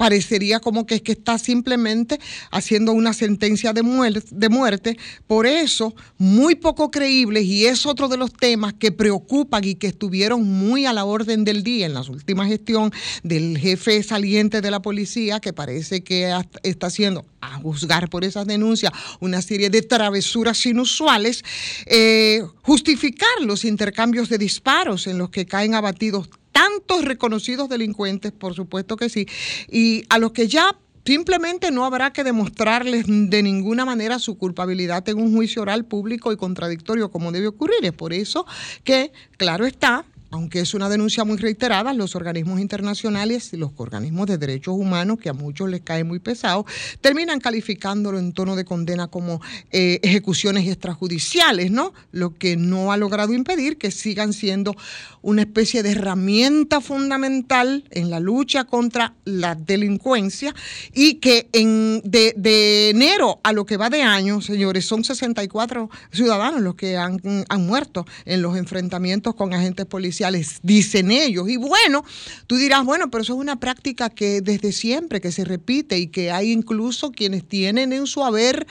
parecería 0.00 0.60
como 0.60 0.86
que 0.86 0.94
es 0.94 1.02
que 1.02 1.12
está 1.12 1.36
simplemente 1.36 2.18
haciendo 2.50 2.92
una 2.92 3.12
sentencia 3.12 3.74
de 3.74 3.82
muerte, 3.82 4.22
de 4.30 4.48
muerte. 4.48 4.96
Por 5.26 5.44
eso, 5.46 5.94
muy 6.16 6.54
poco 6.54 6.90
creíbles, 6.90 7.44
y 7.44 7.66
es 7.66 7.84
otro 7.84 8.08
de 8.08 8.16
los 8.16 8.32
temas 8.32 8.72
que 8.72 8.92
preocupan 8.92 9.62
y 9.62 9.74
que 9.74 9.88
estuvieron 9.88 10.42
muy 10.42 10.86
a 10.86 10.94
la 10.94 11.04
orden 11.04 11.44
del 11.44 11.62
día 11.62 11.84
en 11.84 11.92
la 11.92 12.00
última 12.00 12.46
gestión 12.46 12.90
del 13.24 13.58
jefe 13.58 14.02
saliente 14.02 14.62
de 14.62 14.70
la 14.70 14.80
policía, 14.80 15.38
que 15.38 15.52
parece 15.52 16.02
que 16.02 16.34
está 16.62 16.86
haciendo, 16.86 17.26
a 17.42 17.58
juzgar 17.58 18.08
por 18.08 18.24
esas 18.24 18.46
denuncias, 18.46 18.94
una 19.20 19.42
serie 19.42 19.68
de 19.68 19.82
travesuras 19.82 20.64
inusuales, 20.64 21.44
eh, 21.84 22.42
justificar 22.62 23.42
los 23.42 23.66
intercambios 23.66 24.30
de 24.30 24.38
disparos 24.38 25.06
en 25.06 25.18
los 25.18 25.28
que 25.28 25.44
caen 25.44 25.74
abatidos 25.74 26.30
tantos 26.52 27.04
reconocidos 27.04 27.68
delincuentes, 27.68 28.32
por 28.32 28.54
supuesto 28.54 28.96
que 28.96 29.08
sí, 29.08 29.26
y 29.70 30.04
a 30.08 30.18
los 30.18 30.32
que 30.32 30.48
ya 30.48 30.76
simplemente 31.04 31.70
no 31.70 31.84
habrá 31.84 32.12
que 32.12 32.24
demostrarles 32.24 33.04
de 33.06 33.42
ninguna 33.42 33.84
manera 33.84 34.18
su 34.18 34.36
culpabilidad 34.36 35.08
en 35.08 35.18
un 35.18 35.34
juicio 35.34 35.62
oral 35.62 35.84
público 35.84 36.32
y 36.32 36.36
contradictorio 36.36 37.10
como 37.10 37.32
debe 37.32 37.48
ocurrir. 37.48 37.84
Es 37.84 37.92
por 37.92 38.12
eso 38.12 38.46
que, 38.84 39.12
claro 39.36 39.66
está, 39.66 40.04
aunque 40.30 40.60
es 40.60 40.74
una 40.74 40.88
denuncia 40.88 41.24
muy 41.24 41.36
reiterada, 41.36 41.92
los 41.92 42.14
organismos 42.14 42.60
internacionales 42.60 43.52
y 43.52 43.56
los 43.56 43.72
organismos 43.76 44.26
de 44.26 44.38
derechos 44.38 44.74
humanos, 44.74 45.18
que 45.18 45.28
a 45.28 45.32
muchos 45.32 45.68
les 45.68 45.80
cae 45.80 46.04
muy 46.04 46.18
pesado, 46.18 46.64
terminan 47.00 47.40
calificándolo 47.40 48.18
en 48.18 48.32
tono 48.32 48.56
de 48.56 48.64
condena 48.64 49.08
como 49.08 49.40
eh, 49.70 49.98
ejecuciones 50.02 50.68
extrajudiciales, 50.68 51.70
¿no? 51.70 51.92
Lo 52.12 52.34
que 52.34 52.56
no 52.56 52.92
ha 52.92 52.96
logrado 52.96 53.32
impedir 53.32 53.76
que 53.76 53.90
sigan 53.90 54.32
siendo 54.32 54.76
una 55.22 55.42
especie 55.42 55.82
de 55.82 55.92
herramienta 55.92 56.80
fundamental 56.80 57.84
en 57.90 58.10
la 58.10 58.20
lucha 58.20 58.64
contra 58.64 59.14
la 59.24 59.54
delincuencia 59.54 60.54
y 60.94 61.14
que 61.14 61.48
en, 61.52 62.02
de, 62.04 62.90
enero 62.90 63.40
a 63.42 63.52
lo 63.52 63.66
que 63.66 63.76
va 63.76 63.90
de 63.90 64.02
año, 64.02 64.40
señores, 64.40 64.86
son 64.86 65.04
64 65.04 65.90
ciudadanos 66.12 66.60
los 66.60 66.74
que 66.74 66.96
han 66.96 67.20
muerto 67.58 68.06
en 68.24 68.42
los 68.42 68.56
enfrentamientos 68.56 69.34
con 69.34 69.52
agentes 69.52 69.86
policiales, 69.86 70.19
dicen 70.62 71.10
ellos. 71.10 71.48
Y 71.48 71.56
bueno, 71.56 72.04
tú 72.46 72.56
dirás, 72.56 72.84
bueno, 72.84 73.10
pero 73.10 73.22
eso 73.22 73.34
es 73.34 73.40
una 73.40 73.56
práctica 73.56 74.10
que 74.10 74.40
desde 74.40 74.72
siempre, 74.72 75.20
que 75.20 75.32
se 75.32 75.44
repite 75.44 75.98
y 75.98 76.08
que 76.08 76.30
hay 76.30 76.52
incluso 76.52 77.10
quienes 77.12 77.46
tienen 77.46 77.92
en 77.92 78.06
su 78.06 78.24
haber... 78.24 78.66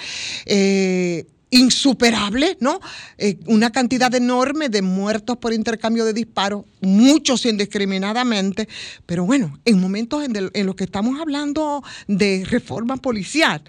eh, 0.45 1.25
insuperable, 1.51 2.57
¿no? 2.59 2.79
Eh, 3.17 3.37
una 3.47 3.71
cantidad 3.71 4.13
enorme 4.13 4.69
de 4.69 4.81
muertos 4.81 5.37
por 5.37 5.53
intercambio 5.53 6.05
de 6.05 6.13
disparos, 6.13 6.65
muchos 6.81 7.45
indiscriminadamente, 7.45 8.67
pero 9.05 9.25
bueno, 9.25 9.59
en 9.65 9.79
momentos 9.79 10.23
en, 10.23 10.65
los 10.65 10.75
que 10.75 10.83
estamos 10.83 11.19
hablando 11.19 11.83
de 12.07 12.45
reforma 12.47 12.97
policial, 12.97 13.63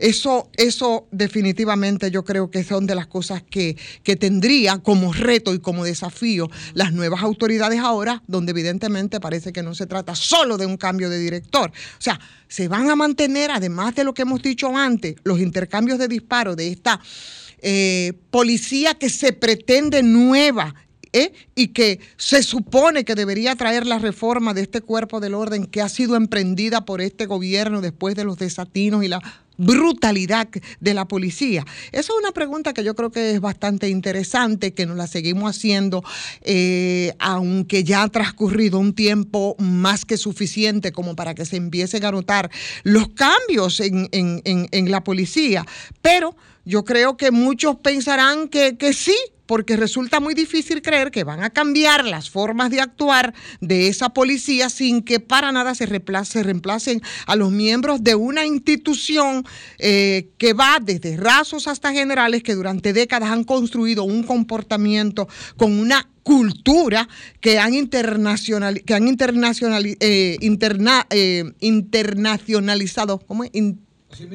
eso, 0.00 0.50
eso 0.56 1.06
definitivamente 1.10 2.10
yo 2.10 2.24
creo 2.24 2.50
que 2.50 2.64
son 2.64 2.86
de 2.86 2.94
las 2.94 3.06
cosas 3.06 3.42
que, 3.42 3.76
que 4.02 4.16
tendría 4.16 4.78
como 4.78 5.12
reto 5.12 5.52
y 5.54 5.60
como 5.60 5.84
desafío 5.84 6.50
las 6.74 6.92
nuevas 6.92 7.22
autoridades 7.22 7.80
ahora, 7.80 8.22
donde 8.26 8.52
evidentemente 8.52 9.20
parece 9.20 9.52
que 9.52 9.62
no 9.62 9.74
se 9.74 9.86
trata 9.86 10.14
solo 10.14 10.56
de 10.56 10.66
un 10.66 10.76
cambio 10.76 11.10
de 11.10 11.18
director. 11.18 11.70
O 11.70 12.02
sea, 12.02 12.18
se 12.48 12.66
van 12.66 12.90
a 12.90 12.96
mantener, 12.96 13.50
además 13.50 13.94
de 13.94 14.04
lo 14.04 14.14
que 14.14 14.22
hemos 14.22 14.42
dicho 14.42 14.74
antes, 14.76 15.16
los 15.22 15.38
intercambios 15.38 15.98
de 15.98 16.08
disparos 16.08 16.56
de 16.56 16.68
esta 16.68 17.00
eh, 17.62 18.14
policía 18.30 18.94
que 18.94 19.10
se 19.10 19.34
pretende 19.34 20.02
nueva 20.02 20.74
¿eh? 21.12 21.32
y 21.54 21.68
que 21.68 22.00
se 22.16 22.42
supone 22.42 23.04
que 23.04 23.14
debería 23.14 23.54
traer 23.56 23.86
la 23.86 23.98
reforma 23.98 24.54
de 24.54 24.62
este 24.62 24.80
cuerpo 24.80 25.20
del 25.20 25.34
orden 25.34 25.66
que 25.66 25.82
ha 25.82 25.88
sido 25.88 26.16
emprendida 26.16 26.84
por 26.84 27.00
este 27.00 27.26
gobierno 27.26 27.80
después 27.80 28.14
de 28.14 28.24
los 28.24 28.38
desatinos 28.38 29.04
y 29.04 29.08
la 29.08 29.20
brutalidad 29.60 30.48
de 30.80 30.94
la 30.94 31.06
policía? 31.06 31.64
Esa 31.92 32.12
es 32.12 32.18
una 32.18 32.32
pregunta 32.32 32.72
que 32.72 32.82
yo 32.84 32.94
creo 32.94 33.10
que 33.10 33.32
es 33.32 33.40
bastante 33.40 33.88
interesante, 33.88 34.72
que 34.74 34.86
nos 34.86 34.96
la 34.96 35.06
seguimos 35.06 35.56
haciendo, 35.56 36.02
eh, 36.42 37.12
aunque 37.18 37.84
ya 37.84 38.02
ha 38.02 38.08
transcurrido 38.08 38.78
un 38.78 38.94
tiempo 38.94 39.54
más 39.58 40.04
que 40.04 40.16
suficiente 40.16 40.92
como 40.92 41.14
para 41.14 41.34
que 41.34 41.44
se 41.44 41.56
empiecen 41.56 42.04
a 42.04 42.10
notar 42.12 42.50
los 42.82 43.08
cambios 43.10 43.80
en, 43.80 44.08
en- 44.12 44.40
en- 44.44 44.68
en 44.72 44.90
la 44.90 45.04
policía. 45.04 45.66
Pero 46.02 46.34
yo 46.64 46.84
creo 46.84 47.16
que 47.16 47.30
muchos 47.30 47.76
pensarán 47.76 48.48
que, 48.48 48.76
que 48.76 48.92
sí, 48.92 49.16
porque 49.50 49.76
resulta 49.76 50.20
muy 50.20 50.32
difícil 50.34 50.80
creer 50.80 51.10
que 51.10 51.24
van 51.24 51.42
a 51.42 51.50
cambiar 51.50 52.04
las 52.04 52.30
formas 52.30 52.70
de 52.70 52.80
actuar 52.80 53.34
de 53.60 53.88
esa 53.88 54.10
policía 54.10 54.70
sin 54.70 55.02
que 55.02 55.18
para 55.18 55.50
nada 55.50 55.74
se, 55.74 55.88
reemplace- 55.88 56.24
se 56.34 56.42
reemplacen 56.44 57.02
a 57.26 57.34
los 57.34 57.50
miembros 57.50 58.04
de 58.04 58.14
una 58.14 58.46
institución 58.46 59.44
eh, 59.78 60.28
que 60.38 60.52
va 60.52 60.78
desde 60.80 61.16
rasos 61.16 61.66
hasta 61.66 61.92
generales 61.92 62.44
que 62.44 62.54
durante 62.54 62.92
décadas 62.92 63.30
han 63.30 63.42
construido 63.42 64.04
un 64.04 64.22
comportamiento 64.22 65.26
con 65.56 65.72
una 65.80 66.08
cultura 66.22 67.08
que 67.40 67.58
han 67.58 67.74
internacional 67.74 68.82
que 68.86 68.94
han 68.94 69.08
internacional 69.08 69.84
eh, 69.98 70.36
interna- 70.42 71.08
eh, 71.10 71.42
internacionalizado 71.58 73.18
¿cómo 73.18 73.42
es? 73.42 73.50
In- 73.52 73.80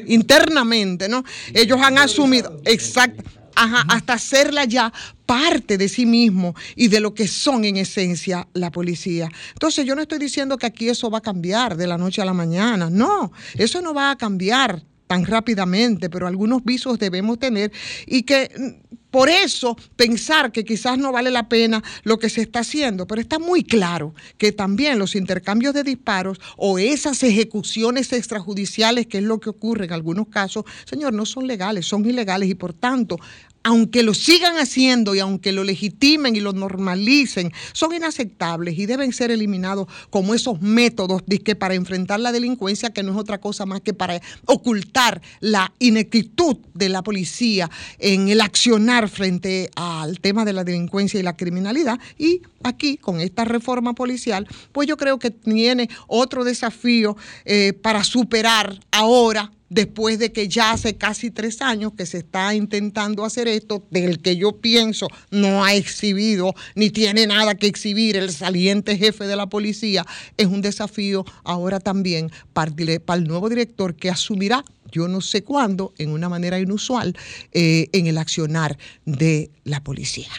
internamente, 0.07 1.07
¿no? 1.07 1.23
Ellos 1.53 1.79
han 1.81 1.97
asumido, 1.97 2.61
exacto, 2.65 3.23
ajá, 3.55 3.85
hasta 3.89 4.13
hacerla 4.13 4.65
ya 4.65 4.91
parte 5.25 5.77
de 5.77 5.89
sí 5.89 6.05
mismo 6.05 6.55
y 6.75 6.87
de 6.87 6.99
lo 6.99 7.13
que 7.13 7.27
son 7.27 7.65
en 7.65 7.77
esencia 7.77 8.47
la 8.53 8.71
policía. 8.71 9.29
Entonces 9.53 9.85
yo 9.85 9.95
no 9.95 10.01
estoy 10.01 10.19
diciendo 10.19 10.57
que 10.57 10.65
aquí 10.65 10.89
eso 10.89 11.09
va 11.09 11.19
a 11.19 11.21
cambiar 11.21 11.77
de 11.77 11.87
la 11.87 11.97
noche 11.97 12.21
a 12.21 12.25
la 12.25 12.33
mañana, 12.33 12.89
no, 12.89 13.31
eso 13.55 13.81
no 13.81 13.93
va 13.93 14.11
a 14.11 14.17
cambiar 14.17 14.83
tan 15.07 15.25
rápidamente, 15.25 16.09
pero 16.09 16.27
algunos 16.27 16.63
visos 16.63 16.97
debemos 16.99 17.39
tener 17.39 17.71
y 18.05 18.23
que 18.23 18.51
mm, 18.57 18.95
por 19.15 19.29
eso 19.29 19.77
pensar 19.95 20.51
que 20.51 20.65
quizás 20.65 20.97
no 20.97 21.13
vale 21.13 21.31
la 21.31 21.47
pena 21.47 21.81
lo 22.03 22.19
que 22.19 22.29
se 22.29 22.41
está 22.41 22.59
haciendo, 22.59 23.07
pero 23.07 23.21
está 23.21 23.39
muy 23.39 23.63
claro 23.63 24.13
que 24.37 24.51
también 24.51 24.99
los 24.99 25.15
intercambios 25.15 25.73
de 25.73 25.83
disparos 25.83 26.41
o 26.57 26.79
esas 26.79 27.23
ejecuciones 27.23 28.11
extrajudiciales, 28.11 29.07
que 29.07 29.19
es 29.19 29.23
lo 29.23 29.39
que 29.39 29.49
ocurre 29.49 29.85
en 29.85 29.93
algunos 29.93 30.27
casos, 30.27 30.65
señor, 30.83 31.13
no 31.13 31.25
son 31.25 31.47
legales, 31.47 31.85
son 31.85 32.05
ilegales 32.05 32.49
y 32.49 32.55
por 32.55 32.73
tanto 32.73 33.17
aunque 33.65 34.03
lo 34.03 34.13
sigan 34.13 34.57
haciendo 34.57 35.15
y 35.15 35.19
aunque 35.19 35.51
lo 35.51 35.63
legitimen 35.63 36.35
y 36.35 36.39
lo 36.39 36.53
normalicen, 36.53 37.51
son 37.73 37.95
inaceptables 37.95 38.77
y 38.77 38.85
deben 38.85 39.11
ser 39.11 39.31
eliminados 39.31 39.87
como 40.11 40.35
esos 40.35 40.61
métodos 40.61 41.23
que 41.43 41.55
para 41.55 41.73
enfrentar 41.73 42.19
la 42.19 42.31
delincuencia, 42.31 42.91
que 42.91 43.01
no 43.01 43.13
es 43.13 43.17
otra 43.17 43.39
cosa 43.39 43.65
más 43.65 43.81
que 43.81 43.95
para 43.95 44.21
ocultar 44.45 45.19
la 45.39 45.73
ineptitud 45.79 46.57
de 46.75 46.89
la 46.89 47.01
policía 47.01 47.71
en 47.97 48.29
el 48.29 48.41
accionar 48.41 49.09
frente 49.09 49.71
al 49.75 50.19
tema 50.19 50.45
de 50.45 50.53
la 50.53 50.63
delincuencia 50.63 51.19
y 51.19 51.23
la 51.23 51.35
criminalidad. 51.35 51.99
Y 52.19 52.43
aquí, 52.61 52.97
con 52.97 53.19
esta 53.19 53.45
reforma 53.45 53.93
policial, 53.93 54.47
pues 54.73 54.87
yo 54.87 54.95
creo 54.95 55.17
que 55.17 55.31
tiene 55.31 55.89
otro 56.05 56.43
desafío 56.43 57.17
eh, 57.45 57.73
para 57.73 58.03
superar 58.03 58.79
ahora 58.91 59.51
después 59.75 60.19
de 60.19 60.31
que 60.31 60.47
ya 60.47 60.71
hace 60.71 60.95
casi 60.95 61.31
tres 61.31 61.61
años 61.61 61.91
que 61.97 62.05
se 62.05 62.19
está 62.19 62.55
intentando 62.55 63.25
hacer 63.25 63.49
esto, 63.49 63.85
del 63.91 64.21
que 64.21 64.37
yo 64.37 64.53
pienso 64.53 65.09
no 65.31 65.65
ha 65.65 65.73
exhibido 65.73 66.53
ni 66.75 66.89
tiene 66.89 67.27
nada 67.27 67.55
que 67.55 67.67
exhibir 67.67 68.15
el 68.15 68.31
saliente 68.31 68.97
jefe 68.97 69.25
de 69.25 69.35
la 69.35 69.47
policía, 69.47 70.05
es 70.37 70.47
un 70.47 70.61
desafío 70.61 71.25
ahora 71.43 71.81
también 71.81 72.31
para, 72.53 72.71
el 72.71 73.23
nuevo 73.25 73.49
director 73.49 73.95
que 73.95 74.09
asumirá, 74.09 74.63
yo 74.93 75.09
no 75.09 75.19
sé 75.19 75.43
cuándo, 75.43 75.93
en 75.97 76.11
una 76.11 76.29
manera 76.29 76.57
inusual, 76.57 77.13
eh, 77.51 77.89
en 77.91 78.07
el 78.07 78.17
accionar 78.17 78.77
de 79.05 79.51
la 79.65 79.83
policía. 79.83 80.29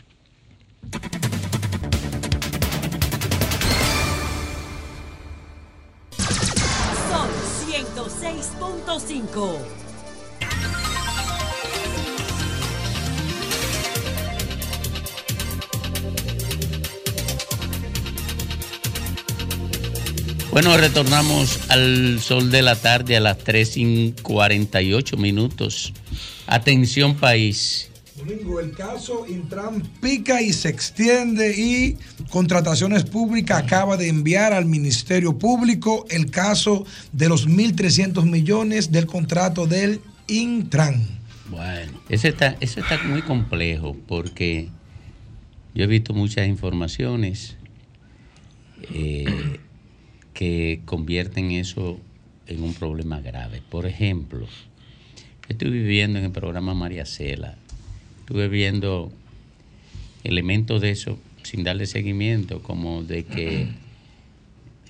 106.5. 8.98 9.58
Bueno, 20.50 20.74
retornamos 20.78 21.58
al 21.68 22.18
sol 22.20 22.50
de 22.50 22.62
la 22.62 22.76
tarde 22.76 23.16
a 23.16 23.20
las 23.20 23.36
3 23.38 23.76
y 23.76 24.14
48 24.22 25.16
minutos. 25.18 25.92
Atención 26.46 27.16
país. 27.16 27.90
Domingo, 28.26 28.58
el 28.58 28.72
caso 28.72 29.24
Intran 29.28 29.82
pica 30.00 30.42
y 30.42 30.52
se 30.52 30.68
extiende 30.68 31.54
y 31.56 31.96
Contrataciones 32.30 33.04
Públicas 33.04 33.62
acaba 33.62 33.96
de 33.96 34.08
enviar 34.08 34.52
al 34.52 34.66
Ministerio 34.66 35.38
Público 35.38 36.06
el 36.10 36.30
caso 36.30 36.84
de 37.12 37.28
los 37.28 37.48
1.300 37.48 38.24
millones 38.24 38.90
del 38.90 39.06
contrato 39.06 39.66
del 39.66 40.00
Intran. 40.26 41.06
Bueno, 41.50 41.92
eso 42.08 42.26
está, 42.26 42.56
eso 42.60 42.80
está 42.80 43.00
muy 43.04 43.22
complejo 43.22 43.96
porque 44.08 44.70
yo 45.74 45.84
he 45.84 45.86
visto 45.86 46.12
muchas 46.12 46.48
informaciones 46.48 47.56
eh, 48.92 49.60
que 50.34 50.80
convierten 50.84 51.52
eso 51.52 52.00
en 52.48 52.64
un 52.64 52.74
problema 52.74 53.20
grave. 53.20 53.62
Por 53.70 53.86
ejemplo, 53.86 54.46
estoy 55.48 55.70
viviendo 55.70 56.18
en 56.18 56.24
el 56.24 56.32
programa 56.32 56.74
María 56.74 57.06
Cela, 57.06 57.56
estuve 58.26 58.48
viendo 58.48 59.12
elementos 60.24 60.80
de 60.80 60.90
eso 60.90 61.16
sin 61.44 61.62
darle 61.62 61.86
seguimiento, 61.86 62.60
como 62.60 63.04
de 63.04 63.24
que 63.24 63.68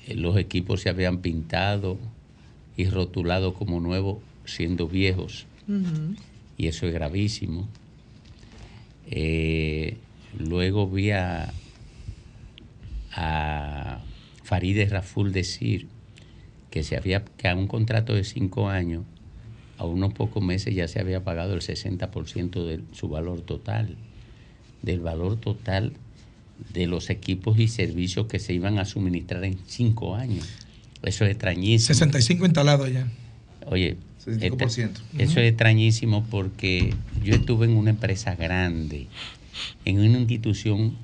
los 0.14 0.38
equipos 0.38 0.80
se 0.80 0.88
habían 0.88 1.18
pintado 1.18 1.98
y 2.78 2.86
rotulado 2.86 3.52
como 3.52 3.78
nuevos 3.78 4.20
siendo 4.46 4.88
viejos 4.88 5.44
y 6.56 6.68
eso 6.68 6.86
es 6.86 6.94
gravísimo. 6.94 7.68
Eh, 9.10 9.98
luego 10.38 10.88
vi 10.88 11.10
a, 11.10 11.52
a 13.12 14.00
Farideh 14.44 14.88
Raful 14.88 15.32
decir 15.32 15.88
que 16.70 16.82
se 16.82 16.96
había 16.96 17.22
que 17.22 17.48
a 17.48 17.54
un 17.54 17.66
contrato 17.66 18.14
de 18.14 18.24
cinco 18.24 18.70
años, 18.70 19.04
a 19.78 19.84
unos 19.84 20.12
pocos 20.14 20.42
meses 20.42 20.74
ya 20.74 20.88
se 20.88 21.00
había 21.00 21.22
pagado 21.24 21.54
el 21.54 21.60
60% 21.60 22.64
de 22.64 22.80
su 22.92 23.08
valor 23.08 23.40
total, 23.42 23.96
del 24.82 25.00
valor 25.00 25.38
total 25.38 25.92
de 26.72 26.86
los 26.86 27.10
equipos 27.10 27.58
y 27.58 27.68
servicios 27.68 28.26
que 28.26 28.38
se 28.38 28.54
iban 28.54 28.78
a 28.78 28.84
suministrar 28.84 29.44
en 29.44 29.58
cinco 29.66 30.14
años. 30.14 30.48
Eso 31.02 31.24
es 31.24 31.30
extrañísimo. 31.32 31.94
65 31.94 32.46
instalados 32.46 32.90
ya. 32.92 33.06
Oye, 33.66 33.96
65%. 34.24 35.00
este- 35.12 35.22
eso 35.22 35.40
es 35.40 35.48
extrañísimo 35.48 36.24
porque 36.30 36.94
yo 37.22 37.34
estuve 37.34 37.66
en 37.66 37.76
una 37.76 37.90
empresa 37.90 38.34
grande, 38.34 39.06
en 39.84 39.98
una 40.00 40.18
institución 40.18 40.96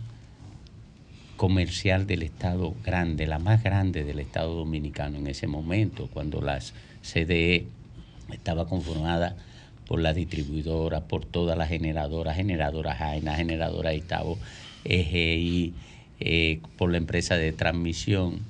comercial 1.37 2.07
del 2.07 2.23
Estado 2.23 2.75
grande, 2.85 3.27
la 3.27 3.39
más 3.39 3.63
grande 3.63 4.05
del 4.05 4.21
Estado 4.21 4.55
dominicano 4.55 5.19
en 5.19 5.27
ese 5.27 5.47
momento, 5.47 6.09
cuando 6.13 6.41
las 6.41 6.73
CDE 7.03 7.67
estaba 8.33 8.67
conformada 8.67 9.37
por 9.87 10.01
la 10.01 10.15
distribuidora, 10.15 11.03
por 11.03 11.25
todas 11.25 11.57
las 11.59 11.69
generadoras, 11.69 12.37
generadoras 12.37 12.99
Jaina, 12.99 13.35
generadoras 13.35 13.95
Itabo, 13.95 14.39
EGI, 14.85 15.75
eh, 16.21 16.61
por 16.77 16.91
la 16.91 16.99
empresa 16.99 17.37
de 17.37 17.53
transmisión 17.53 18.41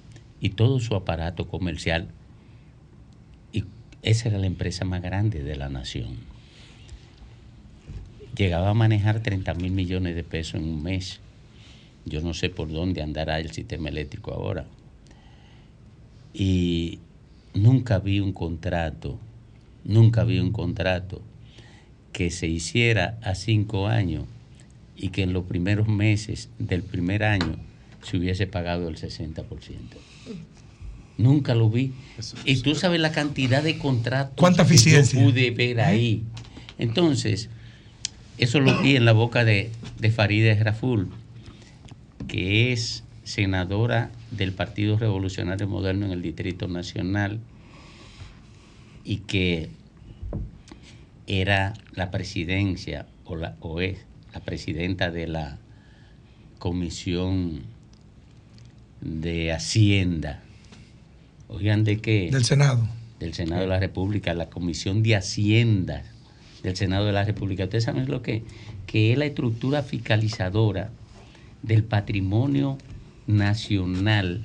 y 0.41 0.51
todo 0.51 0.78
su 0.80 0.95
aparato 0.95 1.49
comercial. 1.49 2.09
Y 3.53 3.64
esa 4.03 4.28
era 4.28 4.39
la 4.39 4.47
empresa 4.47 4.85
más 4.85 5.03
grande 5.03 5.43
de 5.43 5.57
la 5.57 5.68
nación. 5.68 6.16
Llegaba 8.37 8.70
a 8.70 8.74
manejar 8.74 9.20
30 9.20 9.55
mil 9.55 9.72
millones 9.72 10.14
de 10.14 10.24
pesos 10.24 10.55
en 10.55 10.64
un 10.64 10.83
mes. 10.83 11.20
Yo 12.05 12.20
no 12.20 12.35
sé 12.35 12.51
por 12.51 12.70
dónde 12.70 13.03
andará 13.03 13.39
el 13.41 13.53
sistema 13.53 13.89
eléctrico 13.89 14.33
ahora. 14.33 14.66
Y 16.35 16.99
nunca 17.55 17.99
vi 17.99 18.20
un 18.20 18.33
contrato, 18.33 19.18
nunca 19.85 20.24
vi 20.24 20.39
un 20.39 20.53
contrato 20.53 21.22
que 22.12 22.30
se 22.30 22.47
hiciera 22.47 23.18
a 23.22 23.35
cinco 23.35 23.89
años 23.89 24.24
y 24.97 25.09
que 25.09 25.22
en 25.22 25.33
los 25.33 25.45
primeros 25.45 25.89
meses 25.89 26.51
del 26.59 26.83
primer 26.83 27.24
año 27.24 27.57
se 28.03 28.16
hubiese 28.16 28.47
pagado 28.47 28.89
el 28.89 28.97
60%. 28.97 29.45
Nunca 31.18 31.55
lo 31.55 31.70
vi. 31.70 31.93
Y 32.45 32.57
tú 32.57 32.74
sabes 32.74 33.01
la 33.01 33.12
cantidad 33.12 33.62
de 33.62 33.78
contratos 33.78 34.35
¿Cuánta 34.37 34.66
que 34.66 34.76
yo 34.76 35.03
pude 35.12 35.51
ver 35.51 35.80
ahí. 35.80 36.22
Entonces, 36.78 37.49
eso 38.39 38.61
lo 38.61 38.80
vi 38.83 38.97
en 38.97 39.05
la 39.05 39.12
boca 39.12 39.45
de, 39.45 39.70
de 39.99 40.11
Farideh 40.11 40.62
Raful, 40.62 41.09
que 42.28 42.72
es 42.72 43.05
senadora 43.24 44.11
del 44.30 44.53
Partido 44.53 44.99
Revolucionario 44.99 45.68
Moderno 45.68 46.07
en 46.07 46.12
el 46.12 46.22
Distrito 46.22 46.66
Nacional 46.66 47.41
y 49.05 49.18
que 49.18 49.70
era 51.26 51.74
la 51.94 52.11
presidencia 52.11 53.07
o, 53.24 53.36
la, 53.36 53.57
o 53.61 53.80
es 53.80 53.98
la 54.32 54.40
presidenta 54.40 55.11
de 55.11 55.26
la 55.26 55.59
Comisión 56.59 57.62
de 59.00 59.53
Hacienda. 59.53 60.42
Oigan, 61.48 61.84
¿de 61.84 62.00
qué? 62.00 62.30
Del 62.30 62.44
Senado. 62.44 62.88
Del 63.18 63.34
Senado 63.34 63.62
de 63.62 63.68
la 63.68 63.78
República, 63.78 64.34
la 64.34 64.48
Comisión 64.48 65.03
de 65.03 65.16
Hacienda 65.16 66.05
del 66.62 66.76
Senado 66.76 67.07
de 67.07 67.12
la 67.12 67.24
República. 67.24 67.64
Ustedes 67.64 67.84
saben 67.84 68.09
lo 68.09 68.22
que 68.22 68.44
que 68.86 69.12
es 69.12 69.18
la 69.18 69.24
estructura 69.24 69.82
fiscalizadora 69.82 70.90
del 71.62 71.84
patrimonio 71.84 72.78
nacional 73.26 74.44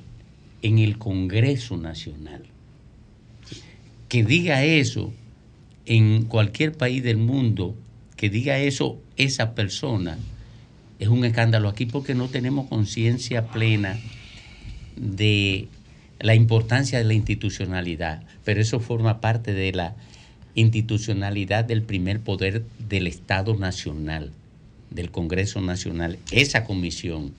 en 0.62 0.78
el 0.78 0.98
Congreso 0.98 1.76
Nacional. 1.76 2.44
Que 4.08 4.24
diga 4.24 4.64
eso 4.64 5.12
en 5.86 6.24
cualquier 6.24 6.72
país 6.72 7.02
del 7.02 7.16
mundo, 7.16 7.74
que 8.16 8.30
diga 8.30 8.58
eso 8.58 8.98
esa 9.16 9.54
persona, 9.54 10.18
es 10.98 11.08
un 11.08 11.24
escándalo 11.24 11.68
aquí 11.68 11.86
porque 11.86 12.14
no 12.14 12.28
tenemos 12.28 12.68
conciencia 12.68 13.46
plena 13.46 13.98
de 14.96 15.68
la 16.20 16.34
importancia 16.34 16.98
de 16.98 17.04
la 17.04 17.14
institucionalidad, 17.14 18.22
pero 18.44 18.60
eso 18.60 18.80
forma 18.80 19.20
parte 19.20 19.52
de 19.54 19.72
la 19.72 19.94
institucionalidad 20.54 21.64
del 21.64 21.82
primer 21.82 22.20
poder 22.20 22.64
del 22.88 23.06
Estado 23.06 23.56
Nacional, 23.56 24.32
del 24.90 25.10
Congreso 25.10 25.60
Nacional, 25.60 26.18
esa 26.32 26.64
comisión 26.64 27.32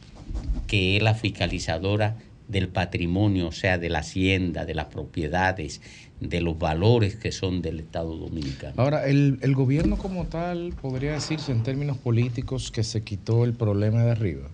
que 0.67 0.97
es 0.97 1.03
la 1.03 1.15
fiscalizadora 1.15 2.15
del 2.47 2.69
patrimonio, 2.69 3.47
o 3.47 3.51
sea, 3.51 3.77
de 3.77 3.89
la 3.89 3.99
hacienda, 3.99 4.65
de 4.65 4.75
las 4.75 4.85
propiedades, 4.85 5.81
de 6.19 6.41
los 6.41 6.59
valores 6.59 7.15
que 7.15 7.31
son 7.31 7.61
del 7.61 7.79
Estado 7.79 8.15
Dominicano. 8.17 8.73
Ahora, 8.77 9.07
el, 9.07 9.39
el 9.41 9.55
gobierno 9.55 9.97
como 9.97 10.25
tal 10.25 10.73
podría 10.81 11.13
decirse 11.13 11.51
en 11.51 11.63
términos 11.63 11.97
políticos 11.97 12.71
que 12.71 12.83
se 12.83 13.03
quitó 13.03 13.45
el 13.45 13.53
problema 13.53 14.03
de 14.03 14.11
arriba, 14.11 14.47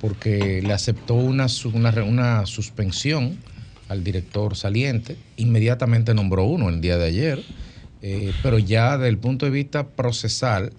porque 0.00 0.62
le 0.62 0.72
aceptó 0.72 1.14
una, 1.14 1.46
una, 1.72 1.90
una 2.04 2.46
suspensión 2.46 3.38
al 3.88 4.02
director 4.02 4.56
saliente, 4.56 5.16
inmediatamente 5.36 6.12
nombró 6.12 6.44
uno 6.44 6.68
el 6.68 6.80
día 6.80 6.98
de 6.98 7.06
ayer, 7.06 7.42
eh, 8.02 8.32
pero 8.42 8.58
ya 8.58 8.98
desde 8.98 9.08
el 9.08 9.18
punto 9.18 9.46
de 9.46 9.52
vista 9.52 9.86
procesal, 9.88 10.72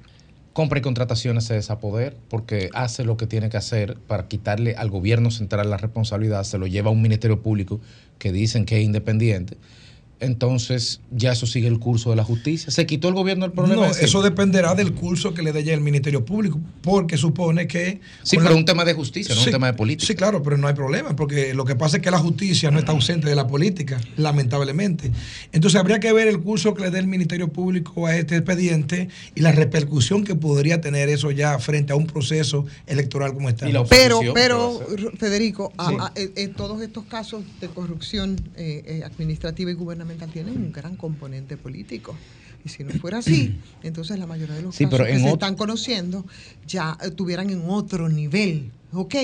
compra 0.51 0.79
y 0.79 0.81
contrataciones 0.81 1.45
se 1.45 1.53
desapoder 1.53 2.17
porque 2.29 2.69
hace 2.73 3.05
lo 3.05 3.15
que 3.15 3.27
tiene 3.27 3.49
que 3.49 3.57
hacer 3.57 3.95
para 4.07 4.27
quitarle 4.27 4.75
al 4.75 4.89
gobierno 4.89 5.31
central 5.31 5.69
la 5.69 5.77
responsabilidad, 5.77 6.43
se 6.43 6.57
lo 6.57 6.67
lleva 6.67 6.89
a 6.89 6.93
un 6.93 7.01
ministerio 7.01 7.41
público 7.41 7.79
que 8.17 8.31
dicen 8.31 8.65
que 8.65 8.79
es 8.79 8.83
independiente. 8.83 9.55
Entonces 10.19 10.99
ya 11.11 11.31
eso 11.33 11.45
sigue 11.45 11.67
el 11.67 11.79
curso 11.79 12.09
de 12.09 12.15
la 12.15 12.23
justicia. 12.23 12.71
Se 12.71 12.85
quitó 12.87 13.07
el 13.07 13.13
gobierno 13.13 13.45
el 13.45 13.51
problema. 13.51 13.85
No, 13.85 13.91
ese? 13.91 14.05
eso 14.05 14.21
dependerá 14.23 14.73
del 14.73 14.93
curso 14.93 15.33
que 15.33 15.43
le 15.43 15.51
dé 15.53 15.63
ya 15.63 15.73
el 15.73 15.81
Ministerio 15.81 16.25
Público, 16.25 16.59
porque 16.81 17.17
supone 17.17 17.67
que... 17.67 18.01
Sí, 18.23 18.37
pero 18.37 18.49
la- 18.49 18.55
un 18.55 18.65
tema 18.65 18.83
de 18.83 18.93
justicia, 18.93 19.35
no 19.35 19.43
un 19.43 19.51
tema 19.51 19.67
de 19.67 19.73
política. 19.73 20.07
Sí, 20.07 20.15
claro, 20.15 20.41
pero 20.41 20.57
no 20.57 20.67
hay 20.67 20.73
problema, 20.73 21.15
porque 21.15 21.53
lo 21.53 21.65
que 21.65 21.75
pasa 21.75 21.97
es 21.97 22.03
que 22.03 22.09
la 22.09 22.17
justicia 22.17 22.71
no 22.71 22.79
está 22.79 22.93
ausente 22.93 23.27
de 23.29 23.35
la 23.35 23.45
política, 23.47 24.01
lamentablemente. 24.17 25.11
Entonces 25.51 25.79
habría 25.79 25.99
que 25.99 26.11
ver 26.13 26.27
el 26.27 26.39
curso 26.39 26.73
que 26.73 26.81
le 26.83 26.89
dé 26.91 26.97
el 26.99 27.07
Ministerio 27.07 27.49
Público 27.49 28.07
a 28.07 28.15
este 28.15 28.37
expediente 28.37 29.09
y 29.35 29.41
la 29.41 29.51
repercusión 29.51 30.23
que 30.23 30.33
podría 30.33 30.81
tener 30.81 31.09
eso 31.09 31.29
ya 31.29 31.59
frente 31.59 31.93
a 31.93 31.95
un 31.95 32.07
proceso 32.07 32.65
electoral 32.87 33.33
como 33.35 33.49
este. 33.49 33.67
Pero, 33.89 34.21
pero 34.33 34.79
Federico, 35.17 35.71
a- 35.77 35.89
Sí. 35.89 35.95
a- 35.99 36.11
eh, 36.15 36.47
todos 36.55 36.81
estos 36.81 37.05
casos 37.05 37.43
de 37.61 37.67
corrupción 37.67 38.35
eh, 38.55 38.83
eh, 38.85 39.01
administrativa 39.05 39.69
y 39.69 39.73
gubernamental 39.75 40.06
tienen 40.15 40.55
un 40.57 40.71
gran 40.71 40.95
componente 40.95 41.57
político. 41.57 42.15
Y 42.63 42.69
si 42.69 42.83
no 42.83 42.91
fuera 42.91 43.17
así, 43.19 43.53
entonces 43.83 44.17
la 44.19 44.25
mayoría 44.27 44.55
de 44.55 44.61
los 44.61 44.75
Sí, 44.75 44.85
casos 44.85 44.99
pero 44.99 45.11
que 45.11 45.19
se 45.19 45.29
están 45.29 45.55
conociendo 45.55 46.25
ya 46.65 46.97
eh, 47.03 47.11
tuvieran 47.11 47.49
en 47.49 47.63
otro 47.67 48.09
nivel. 48.09 48.71
Ok, 48.93 49.15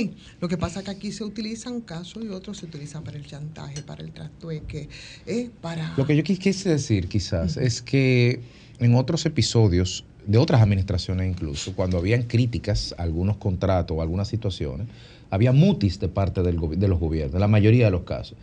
lo 0.41 0.49
que 0.49 0.57
pasa 0.57 0.79
es 0.79 0.85
que 0.85 0.91
aquí 0.91 1.11
se 1.11 1.23
utilizan 1.23 1.81
casos 1.81 2.23
y 2.23 2.27
otros 2.27 2.57
se 2.57 2.65
utilizan 2.65 3.03
para 3.03 3.17
el 3.17 3.25
chantaje, 3.25 3.81
para 3.81 4.03
el 4.03 4.11
trastueque, 4.11 4.89
eh, 5.25 5.49
para... 5.61 5.93
Lo 5.95 6.05
que 6.05 6.15
yo 6.17 6.23
qui- 6.23 6.37
quise 6.37 6.69
decir 6.69 7.07
quizás 7.07 7.55
es 7.57 7.81
que 7.81 8.41
en 8.79 8.95
otros 8.95 9.25
episodios 9.25 10.05
de 10.25 10.37
otras 10.37 10.61
administraciones 10.61 11.29
incluso, 11.29 11.73
cuando 11.73 11.97
habían 11.97 12.23
críticas 12.23 12.95
a 12.97 13.03
algunos 13.03 13.37
contratos 13.37 13.97
o 13.97 14.01
algunas 14.01 14.27
situaciones, 14.27 14.87
había 15.29 15.51
mutis 15.51 15.99
de 15.99 16.07
parte 16.09 16.43
del 16.43 16.59
de 16.77 16.87
los 16.87 16.99
gobiernos, 16.99 17.33
en 17.33 17.39
la 17.39 17.47
mayoría 17.47 17.85
de 17.85 17.91
los 17.91 18.03
casos. 18.03 18.37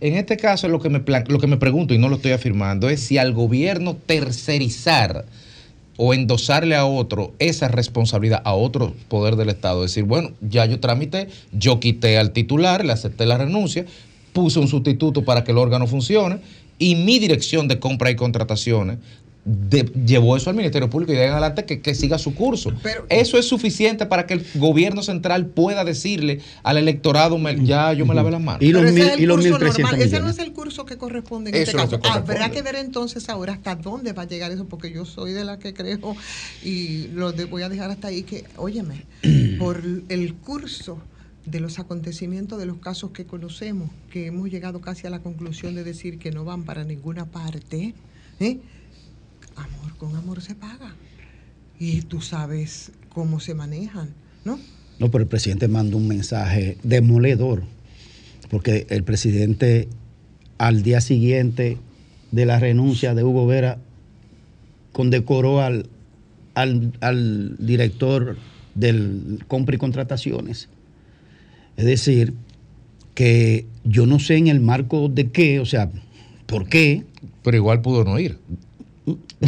En 0.00 0.14
este 0.14 0.36
caso, 0.36 0.68
lo 0.68 0.80
que, 0.80 0.88
me 0.88 1.02
lo 1.28 1.38
que 1.38 1.46
me 1.46 1.56
pregunto, 1.56 1.94
y 1.94 1.98
no 1.98 2.08
lo 2.08 2.16
estoy 2.16 2.32
afirmando, 2.32 2.88
es 2.88 3.00
si 3.00 3.18
al 3.18 3.32
gobierno 3.32 3.94
tercerizar 3.94 5.26
o 5.96 6.12
endosarle 6.12 6.74
a 6.74 6.86
otro 6.86 7.32
esa 7.38 7.68
responsabilidad, 7.68 8.42
a 8.44 8.54
otro 8.54 8.94
poder 9.08 9.36
del 9.36 9.50
Estado, 9.50 9.82
decir, 9.82 10.04
bueno, 10.04 10.32
ya 10.40 10.66
yo 10.66 10.80
tramité, 10.80 11.28
yo 11.52 11.78
quité 11.78 12.18
al 12.18 12.32
titular, 12.32 12.84
le 12.84 12.92
acepté 12.92 13.26
la 13.26 13.38
renuncia, 13.38 13.84
puse 14.32 14.58
un 14.58 14.66
sustituto 14.66 15.24
para 15.24 15.44
que 15.44 15.52
el 15.52 15.58
órgano 15.58 15.86
funcione 15.86 16.38
y 16.78 16.96
mi 16.96 17.20
dirección 17.20 17.68
de 17.68 17.78
compra 17.78 18.10
y 18.10 18.16
contrataciones 18.16 18.98
de- 19.44 19.84
llevó 20.06 20.36
eso 20.36 20.48
al 20.48 20.56
Ministerio 20.56 20.88
Público 20.88 21.12
y 21.12 21.16
de 21.16 21.22
ahí 21.22 21.26
en 21.26 21.32
adelante 21.32 21.66
que, 21.66 21.80
que 21.82 21.94
siga 21.94 22.16
su 22.18 22.34
curso. 22.34 22.72
eso 23.10 23.38
es 23.38 23.46
suficiente 23.46 24.06
para 24.06 24.26
que 24.26 24.34
el 24.34 24.46
gobierno 24.54 25.02
central 25.02 25.46
pueda 25.46 25.84
decirle 25.84 26.40
al 26.62 26.78
electorado, 26.78 27.36
me- 27.38 27.62
ya 27.64 27.92
yo 27.92 28.06
me 28.06 28.14
lavé 28.14 28.30
las 28.30 28.40
manos. 28.40 28.60
Pero 28.60 28.80
ese 28.80 29.00
es 29.00 29.18
el 29.20 29.28
curso 29.28 29.58
normal, 29.58 30.00
Ese 30.02 30.20
no 30.20 30.28
es 30.30 30.38
el 30.38 30.52
curso 30.52 30.86
que 30.86 30.96
corresponde 30.96 31.50
en 31.50 31.56
Eso 31.56 31.62
este 31.72 31.76
caso. 31.76 31.90
que 32.00 32.08
corresponde. 32.08 32.32
Habrá 32.42 32.50
que 32.50 32.62
ver 32.62 32.76
entonces 32.76 33.28
ahora 33.28 33.52
hasta 33.52 33.74
dónde 33.76 34.12
va 34.14 34.22
a 34.22 34.26
llegar 34.26 34.50
eso, 34.50 34.64
porque 34.66 34.90
yo 34.90 35.04
soy 35.04 35.32
de 35.32 35.44
la 35.44 35.58
que 35.58 35.74
creo 35.74 36.16
y 36.62 37.08
lo 37.08 37.32
de- 37.32 37.44
voy 37.44 37.62
a 37.62 37.68
dejar 37.68 37.90
hasta 37.90 38.08
ahí 38.08 38.22
que, 38.22 38.44
óyeme, 38.56 39.04
por 39.58 39.82
el 40.08 40.34
curso 40.34 40.98
de 41.44 41.60
los 41.60 41.78
acontecimientos 41.78 42.58
de 42.58 42.64
los 42.64 42.78
casos 42.78 43.10
que 43.10 43.26
conocemos, 43.26 43.90
que 44.10 44.26
hemos 44.26 44.48
llegado 44.50 44.80
casi 44.80 45.06
a 45.06 45.10
la 45.10 45.18
conclusión 45.18 45.74
de 45.74 45.84
decir 45.84 46.18
que 46.18 46.30
no 46.30 46.44
van 46.46 46.62
para 46.64 46.84
ninguna 46.84 47.26
parte, 47.26 47.92
¿eh? 48.40 48.56
Amor 49.56 49.96
con 49.96 50.14
amor 50.16 50.42
se 50.42 50.54
paga. 50.54 50.94
Y 51.78 52.02
tú 52.02 52.20
sabes 52.20 52.92
cómo 53.08 53.40
se 53.40 53.54
manejan, 53.54 54.10
¿no? 54.44 54.58
No, 54.98 55.10
pero 55.10 55.22
el 55.22 55.28
presidente 55.28 55.68
mandó 55.68 55.96
un 55.96 56.06
mensaje 56.06 56.78
demoledor, 56.82 57.64
porque 58.50 58.86
el 58.90 59.02
presidente 59.02 59.88
al 60.58 60.82
día 60.82 61.00
siguiente 61.00 61.78
de 62.30 62.46
la 62.46 62.60
renuncia 62.60 63.14
de 63.14 63.24
Hugo 63.24 63.46
Vera 63.46 63.78
condecoró 64.92 65.60
al, 65.60 65.88
al, 66.54 66.92
al 67.00 67.56
director 67.58 68.36
del 68.74 69.44
compra 69.48 69.74
y 69.74 69.78
contrataciones. 69.78 70.68
Es 71.76 71.84
decir, 71.84 72.34
que 73.14 73.66
yo 73.84 74.06
no 74.06 74.18
sé 74.18 74.36
en 74.36 74.48
el 74.48 74.60
marco 74.60 75.08
de 75.08 75.30
qué, 75.30 75.60
o 75.60 75.66
sea, 75.66 75.90
¿por 76.46 76.68
qué? 76.68 77.04
Pero 77.42 77.56
igual 77.56 77.80
pudo 77.82 78.04
no 78.04 78.18
ir. 78.18 78.38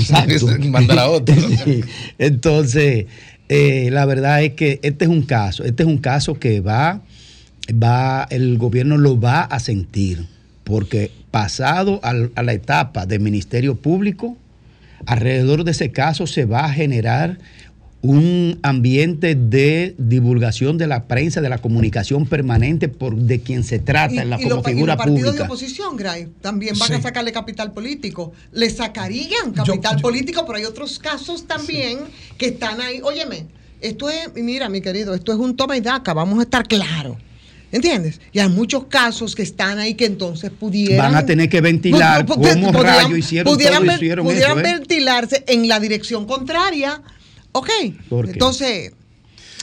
Exacto. 0.01 0.47
Mandar 0.71 0.99
a 0.99 1.09
otro. 1.11 1.35
Sí. 1.65 1.83
Entonces, 2.19 3.07
eh, 3.49 3.89
la 3.93 4.05
verdad 4.07 4.43
es 4.43 4.53
que 4.55 4.81
este 4.83 5.05
es 5.05 5.11
un 5.11 5.23
caso, 5.23 5.65
este 5.65 5.83
es 5.83 5.89
un 5.89 5.99
caso 5.99 6.35
que 6.35 6.61
va, 6.61 7.03
va, 7.73 8.27
el 8.31 8.59
gobierno 8.59 8.97
lo 8.97 9.19
va 9.21 9.43
a 9.43 9.59
sentir, 9.61 10.27
porque 10.65 11.11
pasado 11.31 12.01
al- 12.03 12.33
a 12.35 12.43
la 12.43 12.53
etapa 12.53 13.07
del 13.07 13.21
Ministerio 13.21 13.77
Público, 13.77 14.37
alrededor 15.07 15.65
de 15.65 15.71
ese 15.73 15.93
caso 15.93 16.27
se 16.27 16.45
va 16.45 16.65
a 16.65 16.73
generar 16.73 17.39
un 18.03 18.59
ambiente 18.63 19.35
de 19.35 19.95
divulgación 19.99 20.79
de 20.79 20.87
la 20.87 21.05
prensa, 21.09 21.41
de 21.41 21.49
la 21.49 21.59
comunicación 21.59 22.27
permanente 22.27 22.89
por 22.89 23.17
de 23.17 23.41
quien 23.41 23.65
se 23.65 23.79
trata 23.79 24.23
en 24.23 24.31
la, 24.31 24.37
y 24.41 24.45
como 24.45 24.57
los, 24.57 24.65
pa- 24.65 24.71
y 24.71 24.75
figura 24.75 24.95
los 24.95 25.05
partidos 25.05 25.35
de 25.37 25.43
oposición, 25.43 25.97
Gray, 25.97 26.29
también 26.41 26.79
van 26.79 26.93
a 26.95 27.03
sacarle 27.03 27.33
capital 27.33 27.73
político. 27.73 28.33
Le 28.53 28.71
sacarían 28.71 29.53
capital 29.53 30.01
político, 30.01 30.45
pero 30.47 30.59
hay 30.59 30.65
otros 30.65 30.99
casos 30.99 31.47
también 31.47 31.99
que 32.39 32.47
están 32.47 32.81
ahí. 32.81 33.01
Óyeme, 33.03 33.47
esto 33.81 34.09
es, 34.09 34.31
mira, 34.35 34.69
mi 34.69 34.81
querido, 34.81 35.15
esto 35.15 35.33
es 35.33 35.39
un 35.39 35.57
toma 35.57 35.77
y 35.77 35.81
daca, 35.81 36.13
vamos 36.15 36.39
a 36.39 36.43
estar 36.43 36.67
claros. 36.69 37.17
¿Entiendes? 37.73 38.21
Y 38.33 38.39
hay 38.39 38.49
muchos 38.49 38.85
casos 38.85 39.35
que 39.35 39.43
están 39.43 39.81
ahí 39.81 39.95
que 39.95 40.07
entonces 40.07 40.53
pudieran. 40.53 41.13
Van 41.13 41.17
a 41.17 41.27
tener 41.27 41.49
que 41.49 41.61
ventilar 41.61 42.25
pu- 42.25 42.35
cómo 42.37 42.73
podrían- 42.73 43.03
rayos 43.03 43.19
hicieron 43.19 43.53
pudieran 43.53 43.85
todo, 43.85 43.97
hicieron 43.97 44.25
pudieran 44.27 44.59
eso, 44.59 44.69
¿eh? 44.69 44.73
ventilarse 44.79 45.45
en 45.49 45.67
la 45.67 45.81
dirección 45.81 46.27
contraria. 46.27 47.03
Ok. 47.59 47.69
Entonces. 48.11 48.93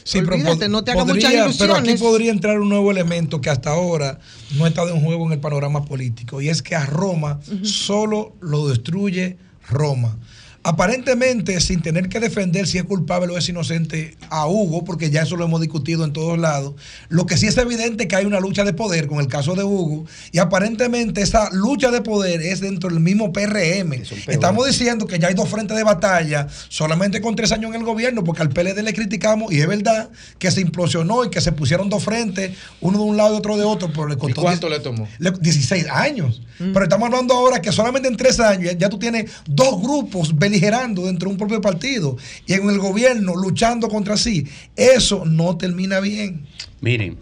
Sí, 0.03 0.17
olvídate, 0.19 0.67
no 0.67 0.83
te 0.83 0.91
hagas 0.91 1.05
podría- 1.05 1.29
muchas 1.45 1.57
Pero 1.57 1.73
aquí 1.75 1.83
ilusiones. 1.91 2.01
podría 2.01 2.31
entrar 2.31 2.59
un 2.59 2.67
nuevo 2.67 2.91
elemento 2.91 3.39
que 3.39 3.49
hasta 3.49 3.69
ahora 3.69 4.19
no 4.57 4.65
ha 4.65 4.67
estado 4.67 4.89
en 4.93 5.01
juego 5.01 5.27
en 5.27 5.31
el 5.33 5.39
panorama 5.39 5.85
político 5.85 6.41
y 6.41 6.49
es 6.49 6.61
que 6.61 6.75
a 6.75 6.85
Roma 6.85 7.39
solo 7.61 8.35
lo 8.41 8.67
destruye 8.67 9.37
Roma. 9.69 10.17
Aparentemente 10.63 11.59
sin 11.59 11.81
tener 11.81 12.09
que 12.09 12.19
defender 12.19 12.67
si 12.67 12.77
es 12.77 12.83
culpable 12.83 13.33
o 13.33 13.37
es 13.37 13.47
inocente 13.49 14.15
a 14.29 14.47
Hugo, 14.47 14.83
porque 14.83 15.09
ya 15.09 15.21
eso 15.23 15.35
lo 15.35 15.45
hemos 15.45 15.61
discutido 15.61 16.03
en 16.05 16.13
todos 16.13 16.37
lados, 16.39 16.73
lo 17.09 17.25
que 17.25 17.37
sí 17.37 17.47
es 17.47 17.57
evidente 17.57 18.07
que 18.07 18.15
hay 18.15 18.25
una 18.25 18.39
lucha 18.39 18.63
de 18.63 18.73
poder 18.73 19.07
con 19.07 19.19
el 19.19 19.27
caso 19.27 19.55
de 19.55 19.63
Hugo 19.63 20.05
y 20.31 20.39
aparentemente 20.39 21.21
esa 21.21 21.49
lucha 21.51 21.91
de 21.91 22.01
poder 22.01 22.41
es 22.41 22.59
dentro 22.61 22.89
del 22.89 22.99
mismo 22.99 23.31
PRM. 23.33 23.93
Estamos 24.27 24.65
diciendo 24.67 25.05
que 25.05 25.19
ya 25.19 25.27
hay 25.27 25.33
dos 25.33 25.49
frentes 25.49 25.75
de 25.77 25.83
batalla 25.83 26.47
solamente 26.69 27.21
con 27.21 27.35
tres 27.35 27.51
años 27.51 27.69
en 27.73 27.81
el 27.81 27.85
gobierno, 27.85 28.23
porque 28.23 28.41
al 28.41 28.49
PLD 28.49 28.81
le 28.83 28.93
criticamos 28.93 29.51
y 29.51 29.59
es 29.59 29.67
verdad 29.67 30.09
que 30.39 30.49
se 30.51 30.61
implosionó 30.61 31.25
y 31.25 31.29
que 31.29 31.41
se 31.41 31.51
pusieron 31.51 31.89
dos 31.89 32.03
frentes, 32.03 32.51
uno 32.81 32.97
de 32.99 33.03
un 33.03 33.17
lado 33.17 33.35
y 33.35 33.37
otro 33.37 33.57
de 33.57 33.63
otro, 33.63 33.89
pero 33.91 34.07
le 34.07 34.17
costó 34.17 34.41
cuánto 34.41 34.67
10 34.67 34.79
le 34.79 34.83
tomó? 34.83 35.07
le- 35.19 35.31
16 35.31 35.85
años. 35.89 36.41
Pero 36.57 36.83
estamos 36.83 37.07
hablando 37.07 37.33
ahora 37.33 37.61
que 37.61 37.71
solamente 37.71 38.07
en 38.07 38.15
tres 38.15 38.39
años 38.39 38.71
ya, 38.71 38.77
ya 38.77 38.89
tú 38.89 38.97
tienes 38.97 39.29
dos 39.47 39.81
grupos 39.81 40.37
beligerando 40.53 41.07
dentro 41.07 41.29
de 41.29 41.33
un 41.33 41.37
propio 41.37 41.61
partido 41.61 42.15
y 42.45 42.53
en 42.53 42.69
el 42.69 42.77
gobierno 42.77 43.35
luchando 43.35 43.89
contra 43.89 44.17
sí. 44.17 44.47
Eso 44.75 45.25
no 45.25 45.57
termina 45.57 45.99
bien. 45.99 46.45
Miren, 46.79 47.17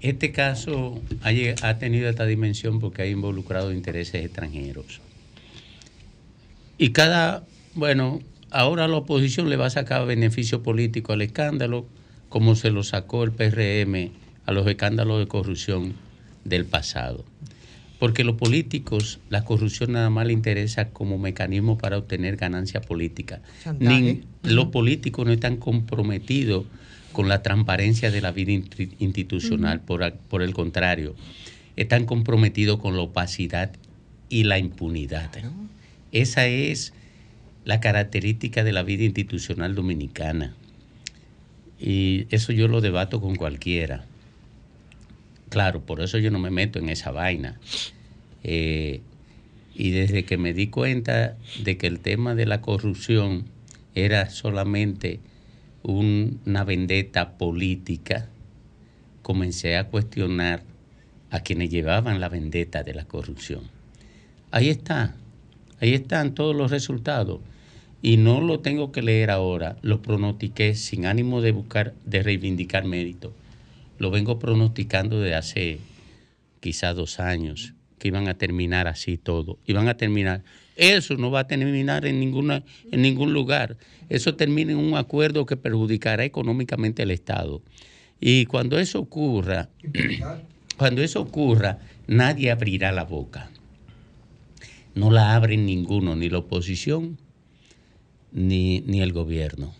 este 0.00 0.32
caso 0.32 1.00
ha, 1.22 1.78
tenido 1.78 2.08
esta 2.08 2.26
dimensión 2.26 2.80
porque 2.80 3.02
ha 3.02 3.06
involucrado 3.06 3.72
intereses 3.72 4.24
extranjeros. 4.24 5.00
Y 6.78 6.90
cada, 6.90 7.44
bueno, 7.74 8.20
ahora 8.50 8.88
la 8.88 8.96
oposición 8.96 9.48
le 9.48 9.56
va 9.56 9.66
a 9.66 9.70
sacar 9.70 10.04
beneficio 10.04 10.62
político 10.64 11.12
al 11.12 11.22
escándalo, 11.22 11.86
como 12.28 12.56
se 12.56 12.70
lo 12.70 12.82
sacó 12.82 13.22
el 13.22 13.30
PRM 13.30 14.10
a 14.46 14.52
los 14.52 14.66
escándalos 14.66 15.20
de 15.20 15.28
corrupción 15.28 15.94
del 16.44 16.64
pasado. 16.66 17.24
Porque 17.98 18.24
los 18.24 18.36
políticos, 18.36 19.20
la 19.30 19.44
corrupción 19.44 19.92
nada 19.92 20.10
más 20.10 20.26
le 20.26 20.32
interesa 20.34 20.90
como 20.90 21.18
mecanismo 21.18 21.78
para 21.78 21.96
obtener 21.96 22.36
ganancia 22.36 22.80
política. 22.80 23.40
Ni- 23.78 24.22
los 24.42 24.66
políticos 24.66 25.26
no 25.26 25.32
están 25.32 25.56
comprometidos 25.56 26.66
con 27.12 27.28
la 27.28 27.42
transparencia 27.42 28.10
de 28.10 28.20
la 28.20 28.32
vida 28.32 28.52
institucional, 28.98 29.80
por 29.80 30.42
el 30.42 30.52
contrario, 30.52 31.14
están 31.76 32.04
comprometidos 32.04 32.78
con 32.78 32.96
la 32.96 33.02
opacidad 33.02 33.70
y 34.28 34.44
la 34.44 34.58
impunidad. 34.58 35.30
Esa 36.12 36.46
es 36.46 36.92
la 37.64 37.80
característica 37.80 38.62
de 38.64 38.72
la 38.72 38.82
vida 38.82 39.04
institucional 39.04 39.74
dominicana. 39.74 40.54
Y 41.80 42.26
eso 42.30 42.52
yo 42.52 42.68
lo 42.68 42.80
debato 42.80 43.20
con 43.20 43.36
cualquiera. 43.36 44.04
Claro, 45.56 45.80
por 45.80 46.02
eso 46.02 46.18
yo 46.18 46.30
no 46.30 46.38
me 46.38 46.50
meto 46.50 46.78
en 46.78 46.90
esa 46.90 47.12
vaina. 47.12 47.58
Eh, 48.44 49.00
y 49.74 49.90
desde 49.90 50.26
que 50.26 50.36
me 50.36 50.52
di 50.52 50.66
cuenta 50.66 51.38
de 51.64 51.78
que 51.78 51.86
el 51.86 52.00
tema 52.00 52.34
de 52.34 52.44
la 52.44 52.60
corrupción 52.60 53.46
era 53.94 54.28
solamente 54.28 55.18
un- 55.82 56.40
una 56.44 56.62
vendetta 56.62 57.38
política, 57.38 58.28
comencé 59.22 59.78
a 59.78 59.84
cuestionar 59.84 60.62
a 61.30 61.40
quienes 61.40 61.70
llevaban 61.70 62.20
la 62.20 62.28
vendetta 62.28 62.82
de 62.82 62.92
la 62.92 63.06
corrupción. 63.06 63.62
Ahí 64.50 64.68
está, 64.68 65.16
ahí 65.80 65.94
están 65.94 66.34
todos 66.34 66.54
los 66.54 66.70
resultados. 66.70 67.40
Y 68.02 68.18
no 68.18 68.42
lo 68.42 68.60
tengo 68.60 68.92
que 68.92 69.00
leer 69.00 69.30
ahora, 69.30 69.78
lo 69.80 70.02
pronostiqué 70.02 70.74
sin 70.74 71.06
ánimo 71.06 71.40
de 71.40 71.52
buscar, 71.52 71.94
de 72.04 72.22
reivindicar 72.22 72.84
mérito. 72.84 73.32
Lo 73.98 74.10
vengo 74.10 74.38
pronosticando 74.38 75.20
de 75.20 75.34
hace 75.34 75.78
quizás 76.60 76.96
dos 76.96 77.20
años, 77.20 77.74
que 77.98 78.08
iban 78.08 78.28
a 78.28 78.34
terminar 78.34 78.88
así 78.88 79.16
todo. 79.16 79.58
Iban 79.66 79.88
a 79.88 79.96
terminar. 79.96 80.42
Eso 80.76 81.16
no 81.16 81.30
va 81.30 81.40
a 81.40 81.46
terminar 81.46 82.04
en, 82.04 82.20
ninguna, 82.20 82.62
en 82.90 83.02
ningún 83.02 83.32
lugar. 83.32 83.76
Eso 84.08 84.34
termina 84.36 84.72
en 84.72 84.78
un 84.78 84.96
acuerdo 84.96 85.46
que 85.46 85.56
perjudicará 85.56 86.24
económicamente 86.24 87.02
al 87.02 87.10
Estado. 87.10 87.62
Y 88.20 88.46
cuando 88.46 88.78
eso 88.78 89.00
ocurra, 89.00 89.70
cuando 90.76 91.02
eso 91.02 91.20
ocurra, 91.20 91.78
nadie 92.06 92.50
abrirá 92.50 92.92
la 92.92 93.04
boca. 93.04 93.50
No 94.94 95.10
la 95.10 95.34
abren 95.34 95.66
ninguno, 95.66 96.16
ni 96.16 96.28
la 96.28 96.38
oposición, 96.38 97.18
ni, 98.32 98.80
ni 98.80 99.00
el 99.00 99.12
gobierno. 99.12 99.74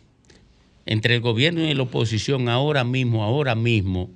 Entre 0.87 1.17
el 1.17 1.21
gobierno 1.21 1.65
y 1.65 1.75
la 1.75 1.83
oposición 1.83 2.49
ahora 2.49 2.85
mismo, 2.85 3.25
ahora 3.25 3.57
mismo, 3.57 4.09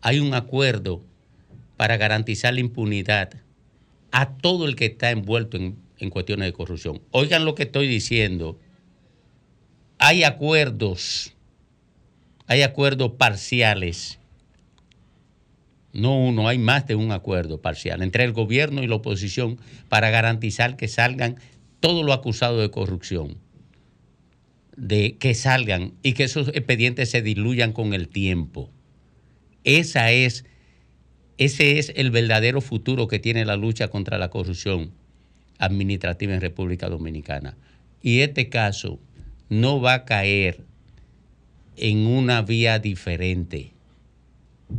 hay 0.00 0.20
un 0.20 0.32
acuerdo 0.32 1.02
para 1.76 1.98
garantizar 1.98 2.54
la 2.54 2.60
impunidad 2.60 3.34
a 4.10 4.30
todo 4.36 4.66
el 4.66 4.74
que 4.74 4.86
está 4.86 5.10
envuelto 5.10 5.58
en, 5.58 5.76
en 5.98 6.08
cuestiones 6.08 6.46
de 6.46 6.54
corrupción. 6.54 7.02
Oigan 7.10 7.44
lo 7.44 7.54
que 7.54 7.64
estoy 7.64 7.86
diciendo. 7.86 8.58
Hay 9.98 10.24
acuerdos, 10.24 11.34
hay 12.46 12.62
acuerdos 12.62 13.12
parciales. 13.12 14.18
No 15.92 16.16
uno, 16.16 16.48
hay 16.48 16.58
más 16.58 16.86
de 16.86 16.94
un 16.94 17.12
acuerdo 17.12 17.60
parcial 17.60 18.02
entre 18.02 18.24
el 18.24 18.32
gobierno 18.32 18.82
y 18.82 18.86
la 18.86 18.96
oposición 18.96 19.58
para 19.90 20.08
garantizar 20.10 20.76
que 20.76 20.88
salgan 20.88 21.36
todos 21.80 22.04
los 22.04 22.16
acusados 22.16 22.60
de 22.62 22.70
corrupción 22.70 23.43
de 24.76 25.16
que 25.18 25.34
salgan 25.34 25.94
y 26.02 26.14
que 26.14 26.24
esos 26.24 26.48
expedientes 26.48 27.10
se 27.10 27.22
diluyan 27.22 27.72
con 27.72 27.94
el 27.94 28.08
tiempo. 28.08 28.70
Esa 29.62 30.10
es, 30.10 30.44
ese 31.38 31.78
es 31.78 31.92
el 31.96 32.10
verdadero 32.10 32.60
futuro 32.60 33.08
que 33.08 33.18
tiene 33.18 33.44
la 33.44 33.56
lucha 33.56 33.88
contra 33.88 34.18
la 34.18 34.30
corrupción 34.30 34.92
administrativa 35.58 36.34
en 36.34 36.40
República 36.40 36.88
Dominicana. 36.88 37.56
Y 38.02 38.20
este 38.20 38.48
caso 38.48 38.98
no 39.48 39.80
va 39.80 39.94
a 39.94 40.04
caer 40.04 40.60
en 41.76 42.06
una 42.06 42.42
vía 42.42 42.78
diferente, 42.78 43.72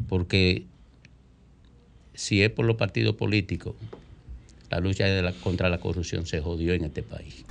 porque 0.07 0.65
si 2.13 2.41
es 2.41 2.49
por 2.49 2.65
los 2.65 2.77
partidos 2.77 3.15
políticos, 3.15 3.75
la 4.69 4.79
lucha 4.79 5.05
contra 5.41 5.69
la 5.69 5.79
corrupción 5.79 6.25
se 6.25 6.41
jodió 6.41 6.73
en 6.73 6.85
este 6.85 7.03
país. 7.03 7.45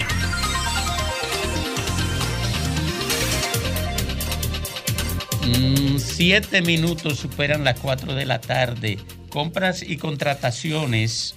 Mm, 5.47 5.99
siete 5.99 6.63
minutos 6.63 7.19
superan 7.19 7.65
las 7.65 7.79
cuatro 7.79 8.15
de 8.15 8.27
la 8.27 8.41
tarde. 8.41 8.99
Compras 9.29 9.83
y 9.83 9.97
contrataciones. 9.97 11.35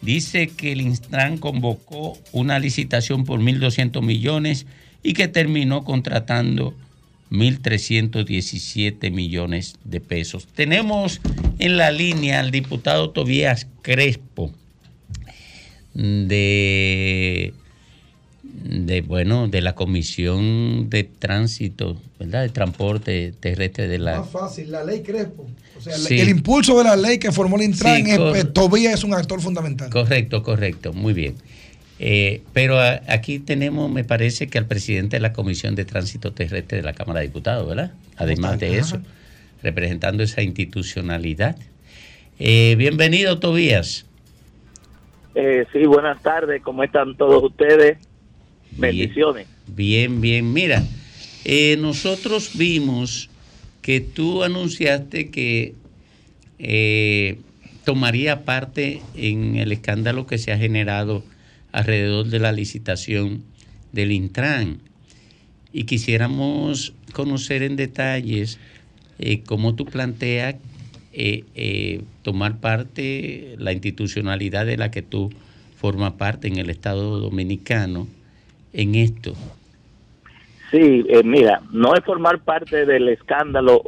Dice 0.00 0.48
que 0.48 0.72
el 0.72 0.80
Instran 0.80 1.36
convocó 1.38 2.18
una 2.32 2.58
licitación 2.58 3.24
por 3.24 3.40
1.200 3.40 4.02
millones 4.02 4.66
y 5.02 5.12
que 5.12 5.28
terminó 5.28 5.84
contratando 5.84 6.74
1.317 7.30 9.10
millones 9.10 9.76
de 9.84 10.00
pesos. 10.00 10.46
Tenemos 10.46 11.20
en 11.58 11.76
la 11.76 11.90
línea 11.90 12.40
al 12.40 12.50
diputado 12.50 13.10
Tobías 13.10 13.66
Crespo 13.82 14.52
de 15.94 17.52
de 18.62 19.00
bueno 19.00 19.48
de 19.48 19.60
la 19.62 19.74
comisión 19.74 20.90
de 20.90 21.04
tránsito 21.04 21.96
verdad 22.18 22.42
de 22.42 22.50
transporte 22.50 23.32
terrestre 23.40 23.88
de 23.88 23.98
la 23.98 24.20
Más 24.20 24.30
fácil, 24.30 24.70
la 24.70 24.84
ley 24.84 25.02
Crespo. 25.02 25.46
O 25.76 25.80
sea, 25.80 25.94
Sí. 25.96 26.20
el 26.20 26.28
impulso 26.28 26.76
de 26.78 26.84
la 26.84 26.96
ley 26.96 27.18
que 27.18 27.32
formó 27.32 27.56
el 27.56 27.62
Intran, 27.62 28.04
Sí, 28.04 28.10
es- 28.10 28.18
cor- 28.18 28.36
eh, 28.36 28.44
Tobías 28.44 28.94
es 28.94 29.04
un 29.04 29.14
actor 29.14 29.40
fundamental. 29.40 29.88
correcto 29.90 30.42
correcto 30.42 30.92
muy 30.92 31.12
bien 31.14 31.34
Eh, 32.02 32.40
pero 32.54 32.78
a- 32.80 33.00
aquí 33.08 33.38
tenemos 33.40 33.90
me 33.90 34.04
parece 34.04 34.46
que 34.48 34.56
al 34.56 34.66
presidente 34.66 35.16
de 35.16 35.20
la 35.20 35.32
comisión 35.34 35.74
de 35.74 35.84
tránsito 35.84 36.32
terrestre 36.32 36.78
de 36.78 36.82
la 36.84 36.94
cámara 36.94 37.20
de 37.20 37.26
diputados 37.26 37.68
verdad 37.68 37.92
además 38.16 38.58
de 38.58 38.78
eso 38.78 39.00
representando 39.62 40.22
esa 40.22 40.42
institucionalidad 40.42 41.56
Eh, 42.38 42.74
bienvenido 42.78 43.38
Tobías 43.38 44.06
Eh, 45.34 45.64
sí, 45.72 45.84
buenas 45.86 46.20
tardes, 46.22 46.60
¿cómo 46.62 46.82
están 46.84 47.16
todos 47.16 47.42
ustedes? 47.44 47.98
Bendiciones. 48.76 49.46
Bien, 49.66 50.20
bien. 50.20 50.52
Mira, 50.52 50.82
eh, 51.44 51.76
nosotros 51.78 52.52
vimos 52.54 53.30
que 53.82 54.00
tú 54.00 54.42
anunciaste 54.42 55.30
que 55.30 55.74
eh, 56.58 57.38
tomaría 57.84 58.44
parte 58.44 59.00
en 59.16 59.56
el 59.56 59.72
escándalo 59.72 60.26
que 60.26 60.38
se 60.38 60.52
ha 60.52 60.58
generado 60.58 61.24
alrededor 61.72 62.26
de 62.26 62.38
la 62.38 62.52
licitación 62.52 63.42
del 63.92 64.12
Intran. 64.12 64.78
Y 65.72 65.84
quisiéramos 65.84 66.92
conocer 67.12 67.62
en 67.62 67.76
detalles 67.76 68.58
eh, 69.18 69.42
cómo 69.46 69.74
tú 69.74 69.86
planteas 69.86 70.56
eh, 71.12 72.02
tomar 72.22 72.58
parte, 72.58 73.54
la 73.58 73.72
institucionalidad 73.72 74.66
de 74.66 74.76
la 74.76 74.90
que 74.90 75.02
tú 75.02 75.30
formas 75.76 76.12
parte 76.12 76.48
en 76.48 76.58
el 76.58 76.70
Estado 76.70 77.18
Dominicano 77.18 78.06
en 78.72 78.94
esto. 78.94 79.34
Sí, 80.70 81.04
eh, 81.08 81.22
mira, 81.24 81.60
no 81.72 81.94
es 81.94 82.04
formar 82.04 82.40
parte 82.40 82.86
del 82.86 83.08
escándalo 83.08 83.82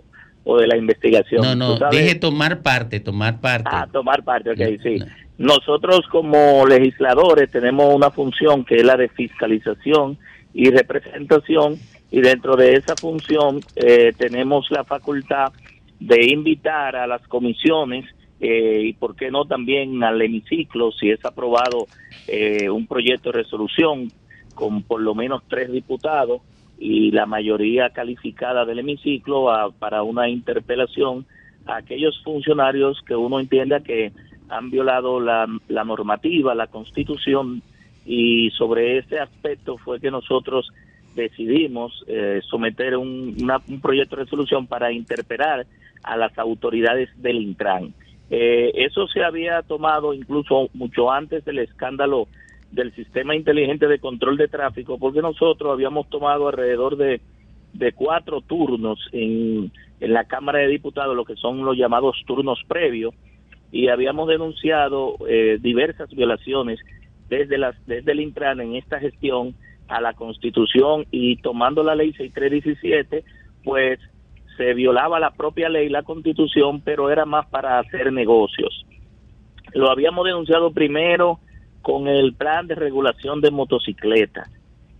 o 0.44 0.58
de 0.58 0.66
la 0.66 0.76
investigación. 0.76 1.42
No, 1.42 1.54
no, 1.54 1.78
deje 1.90 2.16
tomar 2.16 2.62
parte, 2.62 2.98
tomar 3.00 3.40
parte. 3.40 3.70
Ah, 3.72 3.86
tomar 3.90 4.24
parte, 4.24 4.50
ok, 4.50 4.82
sí. 4.82 4.98
Nosotros 5.38 6.06
como 6.10 6.66
legisladores 6.66 7.50
tenemos 7.50 7.94
una 7.94 8.10
función 8.10 8.64
que 8.64 8.76
es 8.76 8.84
la 8.84 8.96
de 8.96 9.08
fiscalización 9.08 10.18
y 10.52 10.70
representación 10.70 11.78
y 12.10 12.20
dentro 12.20 12.56
de 12.56 12.74
esa 12.74 12.94
función 12.96 13.60
eh, 13.74 14.12
tenemos 14.18 14.70
la 14.70 14.84
facultad 14.84 15.52
de 15.98 16.26
invitar 16.26 16.94
a 16.96 17.06
las 17.06 17.26
comisiones 17.28 18.04
eh, 18.40 18.82
y 18.84 18.92
por 18.92 19.16
qué 19.16 19.30
no 19.30 19.46
también 19.46 20.02
al 20.02 20.20
hemiciclo 20.20 20.92
si 20.92 21.10
es 21.10 21.24
aprobado 21.24 21.86
eh, 22.28 22.68
un 22.68 22.86
proyecto 22.86 23.30
de 23.30 23.42
resolución 23.42 24.12
con 24.54 24.82
por 24.82 25.00
lo 25.00 25.14
menos 25.14 25.42
tres 25.48 25.70
diputados 25.72 26.40
y 26.78 27.10
la 27.10 27.26
mayoría 27.26 27.90
calificada 27.90 28.64
del 28.64 28.80
hemiciclo 28.80 29.50
a- 29.50 29.70
para 29.70 30.02
una 30.02 30.28
interpelación 30.28 31.26
a 31.66 31.76
aquellos 31.76 32.20
funcionarios 32.24 33.00
que 33.06 33.14
uno 33.14 33.38
entienda 33.40 33.80
que 33.80 34.12
han 34.48 34.70
violado 34.70 35.20
la, 35.20 35.46
la 35.68 35.84
normativa, 35.84 36.54
la 36.54 36.66
constitución 36.66 37.62
y 38.04 38.50
sobre 38.50 38.98
ese 38.98 39.20
aspecto 39.20 39.78
fue 39.78 40.00
que 40.00 40.10
nosotros 40.10 40.70
decidimos 41.14 42.04
eh, 42.08 42.40
someter 42.48 42.96
un, 42.96 43.36
proyecto 43.80 44.16
de 44.16 44.24
resolución 44.24 44.66
para 44.66 44.92
interpelar 44.92 45.66
a 46.02 46.16
las 46.16 46.36
autoridades 46.38 47.10
del 47.22 47.36
Intran. 47.40 47.94
Eh, 48.30 48.72
eso 48.74 49.06
se 49.08 49.22
había 49.22 49.62
tomado 49.62 50.14
incluso 50.14 50.68
mucho 50.74 51.10
antes 51.12 51.44
del 51.44 51.58
escándalo 51.58 52.28
del 52.72 52.94
sistema 52.94 53.36
inteligente 53.36 53.86
de 53.86 53.98
control 53.98 54.36
de 54.36 54.48
tráfico, 54.48 54.98
porque 54.98 55.20
nosotros 55.20 55.72
habíamos 55.72 56.08
tomado 56.08 56.48
alrededor 56.48 56.96
de, 56.96 57.20
de 57.74 57.92
cuatro 57.92 58.40
turnos 58.40 58.98
en, 59.12 59.70
en 60.00 60.12
la 60.12 60.24
Cámara 60.24 60.60
de 60.60 60.68
Diputados, 60.68 61.14
lo 61.14 61.24
que 61.24 61.36
son 61.36 61.64
los 61.64 61.76
llamados 61.76 62.16
turnos 62.26 62.60
previos, 62.66 63.14
y 63.70 63.88
habíamos 63.88 64.28
denunciado 64.28 65.16
eh, 65.28 65.58
diversas 65.60 66.10
violaciones 66.10 66.80
desde, 67.28 67.58
las, 67.58 67.74
desde 67.86 68.12
el 68.12 68.20
Intran 68.20 68.60
en 68.60 68.76
esta 68.76 68.98
gestión 68.98 69.54
a 69.88 70.00
la 70.00 70.14
Constitución 70.14 71.06
y 71.10 71.36
tomando 71.36 71.82
la 71.82 71.94
ley 71.94 72.12
6317, 72.12 73.24
pues 73.64 73.98
se 74.56 74.74
violaba 74.74 75.20
la 75.20 75.30
propia 75.30 75.68
ley, 75.68 75.88
la 75.88 76.02
Constitución, 76.02 76.82
pero 76.82 77.10
era 77.10 77.24
más 77.24 77.46
para 77.46 77.78
hacer 77.78 78.12
negocios. 78.12 78.86
Lo 79.74 79.90
habíamos 79.90 80.26
denunciado 80.26 80.72
primero 80.72 81.38
con 81.82 82.08
el 82.08 82.32
plan 82.34 82.66
de 82.66 82.74
regulación 82.74 83.40
de 83.40 83.50
motocicletas, 83.50 84.48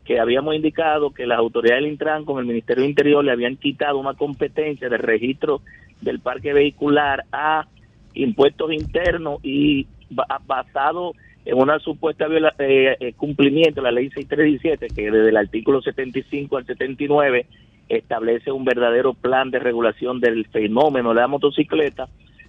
que 0.05 0.19
habíamos 0.19 0.55
indicado 0.55 1.13
que 1.13 1.27
las 1.27 1.39
autoridades 1.39 1.83
del 1.85 1.93
Intran 1.93 2.25
con 2.25 2.39
el 2.41 2.45
Ministerio 2.45 2.83
del 2.83 2.91
Interior 2.91 3.25
le 3.25 3.33
habían 3.33 3.57
quitado 3.57 3.99
una 3.99 4.15
competencia 4.15 4.89
de 4.89 4.99
registro 4.99 5.61
del 6.01 6.19
parque 6.21 6.53
vehicular 6.53 7.25
a 7.33 7.67
impuestos 8.15 8.73
internos 8.73 9.39
y 9.45 9.87
ba- 10.11 10.27
basado 10.47 11.13
en 11.45 11.57
una 11.59 11.79
supuesta 11.79 12.27
viola- 12.27 12.55
eh, 12.59 12.97
eh, 13.01 13.13
cumplimiento 13.15 13.81
de 13.81 13.85
la 13.85 13.93
ley 13.93 14.11
6317, 14.11 14.89
que 14.89 15.11
desde 15.11 15.29
el 15.29 15.37
artículo 15.37 15.81
75 15.81 16.57
al 16.57 16.67
79 16.67 17.47
establece 17.89 18.51
un 18.53 18.65
verdadero 18.65 19.15
plan 19.15 19.51
de 19.51 19.59
regulación 19.59 20.21
del 20.21 20.47
fenómeno 20.47 21.11
de 21.11 21.21
la 21.21 21.29
motocicleta, 21.29 22.09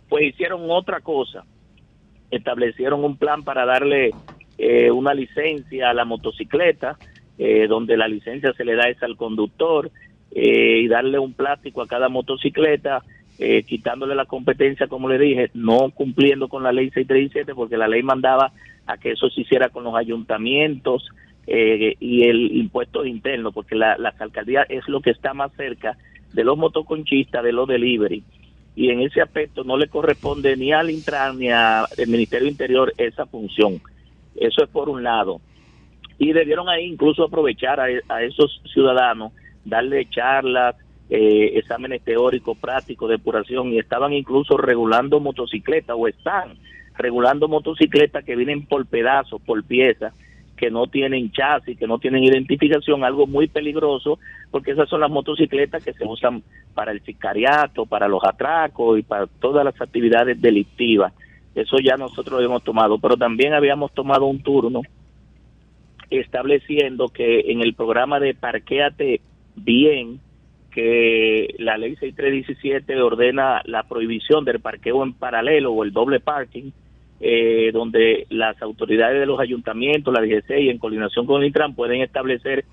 pues 0.09 0.25
hicieron 0.25 0.61
otra 0.69 1.01
cosa, 1.01 1.43
establecieron 2.35 3.03
un 3.03 3.17
plan 3.17 3.43
para 3.43 3.65
darle 3.65 4.11
eh, 4.57 4.91
una 4.91 5.13
licencia 5.13 5.89
a 5.89 5.93
la 5.93 6.05
motocicleta, 6.05 6.97
eh, 7.37 7.67
donde 7.67 7.97
la 7.97 8.07
licencia 8.07 8.53
se 8.53 8.65
le 8.65 8.75
da 8.75 8.89
es 8.89 9.01
al 9.01 9.17
conductor, 9.17 9.91
eh, 10.31 10.81
y 10.83 10.87
darle 10.87 11.19
un 11.19 11.33
plástico 11.33 11.81
a 11.81 11.87
cada 11.87 12.09
motocicleta, 12.09 13.03
eh, 13.39 13.63
quitándole 13.63 14.15
la 14.15 14.25
competencia, 14.25 14.87
como 14.87 15.09
le 15.09 15.17
dije, 15.17 15.49
no 15.53 15.89
cumpliendo 15.91 16.47
con 16.47 16.63
la 16.63 16.71
ley 16.71 16.91
637, 16.91 17.55
porque 17.55 17.77
la 17.77 17.87
ley 17.87 18.03
mandaba 18.03 18.51
a 18.85 18.97
que 18.97 19.11
eso 19.11 19.29
se 19.29 19.41
hiciera 19.41 19.69
con 19.69 19.83
los 19.83 19.95
ayuntamientos 19.95 21.09
y 21.45 22.23
el 22.23 22.55
impuesto 22.55 23.05
interno, 23.05 23.51
porque 23.51 23.75
la, 23.75 23.97
las 23.97 24.19
alcaldías 24.21 24.65
es 24.69 24.87
lo 24.87 25.01
que 25.01 25.09
está 25.09 25.33
más 25.33 25.51
cerca 25.57 25.97
de 26.31 26.45
los 26.45 26.57
motoconchistas, 26.57 27.43
de 27.43 27.51
los 27.51 27.67
delivery 27.67 28.23
y 28.75 28.89
en 28.89 29.01
ese 29.01 29.21
aspecto 29.21 29.63
no 29.63 29.77
le 29.77 29.87
corresponde 29.87 30.57
ni 30.57 30.73
al 30.73 30.89
Intran 30.89 31.37
ni 31.37 31.49
al 31.49 31.87
Ministerio 32.07 32.47
Interior 32.47 32.93
esa 32.97 33.25
función. 33.25 33.81
Eso 34.35 34.63
es 34.63 34.69
por 34.69 34.89
un 34.89 35.03
lado. 35.03 35.41
Y 36.17 36.33
debieron 36.33 36.69
ahí 36.69 36.85
incluso 36.85 37.23
aprovechar 37.23 37.79
a, 37.79 38.23
esos 38.23 38.61
ciudadanos, 38.73 39.31
darle 39.65 40.07
charlas, 40.09 40.75
eh, 41.09 41.51
exámenes 41.55 42.01
teóricos, 42.03 42.57
prácticos, 42.57 43.09
depuración, 43.09 43.73
y 43.73 43.79
estaban 43.79 44.13
incluso 44.13 44.57
regulando 44.57 45.19
motocicletas, 45.19 45.95
o 45.99 46.07
están 46.07 46.57
regulando 46.97 47.47
motocicletas 47.47 48.23
que 48.23 48.35
vienen 48.35 48.65
por 48.65 48.85
pedazos, 48.85 49.41
por 49.41 49.63
piezas, 49.63 50.13
que 50.57 50.69
no 50.69 50.87
tienen 50.87 51.31
chasis, 51.31 51.77
que 51.77 51.87
no 51.87 51.99
tienen 51.99 52.23
identificación, 52.23 53.03
algo 53.03 53.27
muy 53.27 53.47
peligroso, 53.47 54.19
porque 54.51 54.71
esas 54.71 54.87
son 54.87 55.01
las 55.01 55.09
motocicletas 55.09 55.83
que 55.83 55.93
se 55.93 56.05
usan 56.05 56.43
para 56.73 56.91
el 56.91 57.01
sicariato, 57.01 57.85
para 57.85 58.07
los 58.07 58.23
atracos 58.23 58.99
y 58.99 59.03
para 59.03 59.27
todas 59.27 59.65
las 59.65 59.79
actividades 59.81 60.41
delictivas. 60.41 61.13
Eso 61.55 61.77
ya 61.77 61.97
nosotros 61.97 62.39
lo 62.39 62.45
hemos 62.45 62.63
tomado, 62.63 62.97
pero 62.99 63.17
también 63.17 63.53
habíamos 63.53 63.93
tomado 63.93 64.25
un 64.25 64.41
turno 64.41 64.81
estableciendo 66.09 67.09
que 67.09 67.51
en 67.51 67.61
el 67.61 67.73
programa 67.73 68.19
de 68.19 68.33
Parquéate 68.33 69.21
Bien, 69.55 70.19
que 70.71 71.53
la 71.59 71.77
ley 71.77 71.95
6317 71.95 72.99
ordena 73.01 73.61
la 73.65 73.83
prohibición 73.83 74.43
del 74.45 74.59
parqueo 74.59 75.03
en 75.03 75.13
paralelo 75.13 75.71
o 75.71 75.83
el 75.83 75.93
doble 75.93 76.19
parking, 76.19 76.71
eh, 77.25 77.71
donde 77.71 78.27
las 78.29 78.61
autoridades 78.61 79.17
de 79.17 79.25
los 79.25 79.39
ayuntamientos, 79.39 80.13
la 80.13 80.19
DGC 80.19 80.59
y 80.59 80.69
en 80.69 80.77
coordinación 80.77 81.25
con 81.25 81.39
el 81.39 81.47
Intran 81.47 81.73
pueden 81.73 82.01
establecer 82.01 82.65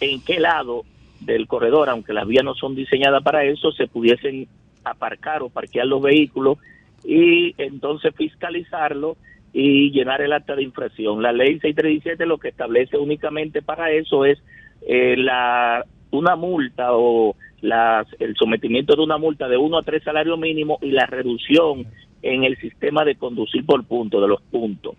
en 0.00 0.24
qué 0.24 0.40
lado 0.40 0.84
del 1.20 1.46
corredor, 1.46 1.90
aunque 1.90 2.14
las 2.14 2.26
vías 2.26 2.42
no 2.42 2.54
son 2.54 2.74
diseñadas 2.74 3.22
para 3.22 3.44
eso, 3.44 3.70
se 3.72 3.86
pudiesen 3.86 4.48
aparcar 4.82 5.42
o 5.42 5.50
parquear 5.50 5.86
los 5.86 6.00
vehículos 6.00 6.56
y 7.04 7.54
entonces 7.58 8.14
fiscalizarlo 8.16 9.18
y 9.52 9.90
llenar 9.90 10.22
el 10.22 10.32
acta 10.32 10.56
de 10.56 10.62
infracción. 10.62 11.22
La 11.22 11.32
ley 11.32 11.60
637 11.60 12.24
lo 12.24 12.38
que 12.38 12.48
establece 12.48 12.96
únicamente 12.96 13.60
para 13.60 13.90
eso 13.90 14.24
es 14.24 14.38
eh, 14.86 15.16
la 15.18 15.84
una 16.12 16.34
multa 16.34 16.94
o 16.94 17.36
las, 17.60 18.06
el 18.20 18.34
sometimiento 18.36 18.96
de 18.96 19.02
una 19.02 19.18
multa 19.18 19.48
de 19.48 19.58
uno 19.58 19.76
a 19.76 19.82
tres 19.82 20.02
salarios 20.02 20.38
mínimos 20.38 20.78
y 20.82 20.92
la 20.92 21.04
reducción 21.04 21.86
en 22.22 22.44
el 22.44 22.56
sistema 22.58 23.04
de 23.04 23.16
conducir 23.16 23.64
por 23.64 23.84
punto, 23.84 24.20
de 24.20 24.28
los 24.28 24.42
puntos. 24.42 24.96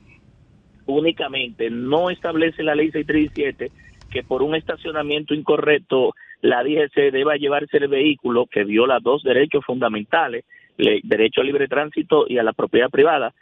Únicamente 0.86 1.70
no 1.70 2.10
establece 2.10 2.64
la 2.64 2.76
ley 2.76 2.91
637 2.91 3.72
que 4.10 4.24
por 4.24 4.41
un 4.41 4.56
estacionamiento 4.56 5.34
incorrecto 5.34 6.16
la 6.41 6.64
DGC 6.64 7.12
deba 7.12 7.36
llevarse 7.36 7.78
el 7.78 7.88
vehículo 7.88 8.46
que 8.46 8.64
viola 8.64 9.00
dos 9.02 9.24
derechos 9.24 9.64
fundamentales, 9.66 10.46
el 10.78 11.02
derecho 11.04 11.41
a 11.41 11.44
libre 11.44 11.68
tránsito 11.68 12.26
y 12.28 12.38
a 12.38 12.44
la 12.44 12.54
propiedad 12.54 12.90
privada. 12.90 13.34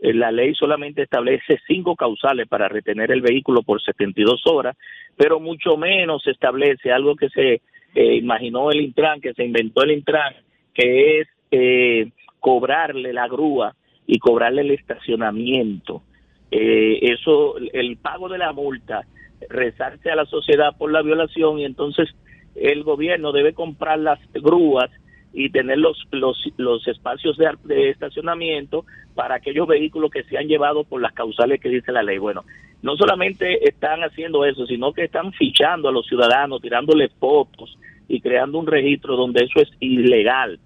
Eh, 0.00 0.12
La 0.12 0.30
ley 0.30 0.54
solamente 0.54 1.02
establece 1.02 1.58
cinco 1.66 1.96
causales 1.96 2.46
para 2.48 2.68
retener 2.68 3.10
el 3.10 3.22
vehículo 3.22 3.62
por 3.62 3.82
72 3.82 4.42
horas, 4.46 4.76
pero 5.16 5.40
mucho 5.40 5.76
menos 5.76 6.26
establece 6.26 6.92
algo 6.92 7.16
que 7.16 7.30
se 7.30 7.62
eh, 7.94 8.14
imaginó 8.16 8.70
el 8.70 8.82
Intran, 8.82 9.20
que 9.20 9.32
se 9.32 9.44
inventó 9.44 9.82
el 9.82 9.92
Intran, 9.92 10.34
que 10.74 11.20
es 11.20 11.28
eh, 11.50 12.10
cobrarle 12.44 13.14
la 13.14 13.26
grúa 13.26 13.74
y 14.06 14.18
cobrarle 14.18 14.60
el 14.60 14.72
estacionamiento. 14.72 16.02
Eh, 16.50 16.98
eso, 17.00 17.54
el 17.72 17.96
pago 17.96 18.28
de 18.28 18.36
la 18.36 18.52
multa, 18.52 19.06
rezarse 19.48 20.10
a 20.10 20.16
la 20.16 20.26
sociedad 20.26 20.76
por 20.76 20.92
la 20.92 21.00
violación 21.00 21.58
y 21.58 21.64
entonces 21.64 22.14
el 22.54 22.82
gobierno 22.82 23.32
debe 23.32 23.54
comprar 23.54 23.98
las 23.98 24.18
grúas 24.34 24.90
y 25.32 25.48
tener 25.48 25.78
los, 25.78 25.96
los, 26.10 26.36
los 26.58 26.86
espacios 26.86 27.38
de, 27.38 27.88
estacionamiento 27.88 28.84
para 29.14 29.36
aquellos 29.36 29.66
vehículos 29.66 30.10
que 30.10 30.24
se 30.24 30.36
han 30.36 30.46
llevado 30.46 30.84
por 30.84 31.00
las 31.00 31.14
causales 31.14 31.62
que 31.62 31.70
dice 31.70 31.92
la 31.92 32.02
ley. 32.02 32.18
Bueno, 32.18 32.42
no 32.82 32.94
solamente 32.98 33.66
están 33.66 34.04
haciendo 34.04 34.44
eso, 34.44 34.66
sino 34.66 34.92
que 34.92 35.04
están 35.04 35.32
fichando 35.32 35.88
a 35.88 35.92
los 35.92 36.06
ciudadanos, 36.06 36.60
tirándole 36.60 37.08
fotos 37.08 37.78
y 38.06 38.20
creando 38.20 38.58
un 38.58 38.66
registro 38.66 39.16
donde 39.16 39.44
eso 39.44 39.62
es 39.62 39.70
ilegal. 39.80 40.60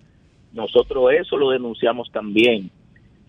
Nosotros 0.52 1.12
eso 1.12 1.36
lo 1.36 1.50
denunciamos 1.50 2.10
también. 2.10 2.70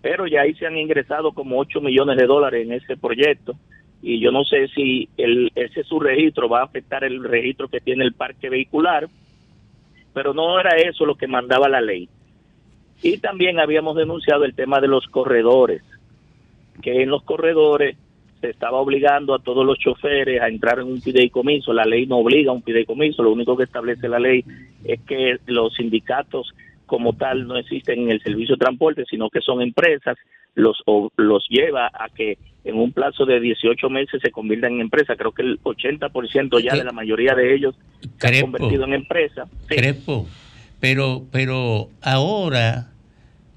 Pero 0.02 0.26
ya 0.26 0.42
ahí 0.42 0.54
se 0.54 0.66
han 0.66 0.78
ingresado 0.78 1.32
como 1.32 1.58
8 1.58 1.80
millones 1.80 2.16
de 2.16 2.26
dólares 2.26 2.66
en 2.66 2.72
ese 2.72 2.96
proyecto 2.96 3.54
y 4.02 4.18
yo 4.18 4.32
no 4.32 4.44
sé 4.44 4.68
si 4.68 5.08
el, 5.16 5.52
ese 5.54 5.84
su 5.84 6.00
registro 6.00 6.48
va 6.48 6.60
a 6.60 6.64
afectar 6.64 7.04
el 7.04 7.22
registro 7.22 7.68
que 7.68 7.80
tiene 7.80 8.04
el 8.04 8.14
parque 8.14 8.48
vehicular, 8.48 9.08
pero 10.14 10.32
no 10.32 10.58
era 10.58 10.76
eso 10.76 11.04
lo 11.04 11.16
que 11.16 11.26
mandaba 11.26 11.68
la 11.68 11.80
ley. 11.80 12.08
Y 13.02 13.18
también 13.18 13.60
habíamos 13.60 13.96
denunciado 13.96 14.44
el 14.44 14.54
tema 14.54 14.80
de 14.80 14.88
los 14.88 15.06
corredores, 15.06 15.82
que 16.82 17.02
en 17.02 17.10
los 17.10 17.22
corredores 17.24 17.96
se 18.40 18.48
estaba 18.48 18.78
obligando 18.78 19.34
a 19.34 19.38
todos 19.38 19.66
los 19.66 19.78
choferes 19.78 20.40
a 20.40 20.48
entrar 20.48 20.78
en 20.78 20.86
un 20.86 21.02
fideicomiso. 21.02 21.74
La 21.74 21.84
ley 21.84 22.06
no 22.06 22.18
obliga 22.18 22.52
a 22.52 22.54
un 22.54 22.62
fideicomiso, 22.62 23.22
lo 23.22 23.32
único 23.32 23.54
que 23.54 23.64
establece 23.64 24.08
la 24.08 24.18
ley 24.18 24.42
es 24.84 25.00
que 25.02 25.36
los 25.46 25.74
sindicatos 25.74 26.54
como 26.90 27.12
tal 27.12 27.46
no 27.46 27.56
existen 27.56 28.00
en 28.00 28.10
el 28.10 28.20
servicio 28.20 28.56
de 28.56 28.58
transporte, 28.64 29.04
sino 29.08 29.30
que 29.30 29.40
son 29.40 29.62
empresas 29.62 30.16
los, 30.56 30.76
o- 30.86 31.12
los 31.16 31.46
lleva 31.48 31.86
a 31.86 32.08
que 32.08 32.36
en 32.64 32.76
un 32.76 32.90
plazo 32.92 33.24
de 33.26 33.38
18 33.38 33.88
meses 33.88 34.20
se 34.20 34.32
conviertan 34.32 34.72
en 34.74 34.80
empresa. 34.80 35.14
Creo 35.14 35.30
que 35.30 35.42
el 35.42 35.60
80% 35.62 36.60
ya 36.60 36.74
de 36.74 36.82
la 36.84 36.90
mayoría 36.92 37.34
de 37.36 37.54
ellos 37.54 37.76
se 38.00 38.26
han 38.26 38.40
convertido 38.42 38.84
en 38.84 38.94
empresa. 38.94 39.46
Sí. 39.68 39.76
Crepo. 39.76 40.26
Pero, 40.80 41.24
pero 41.30 41.88
ahora, 42.02 42.88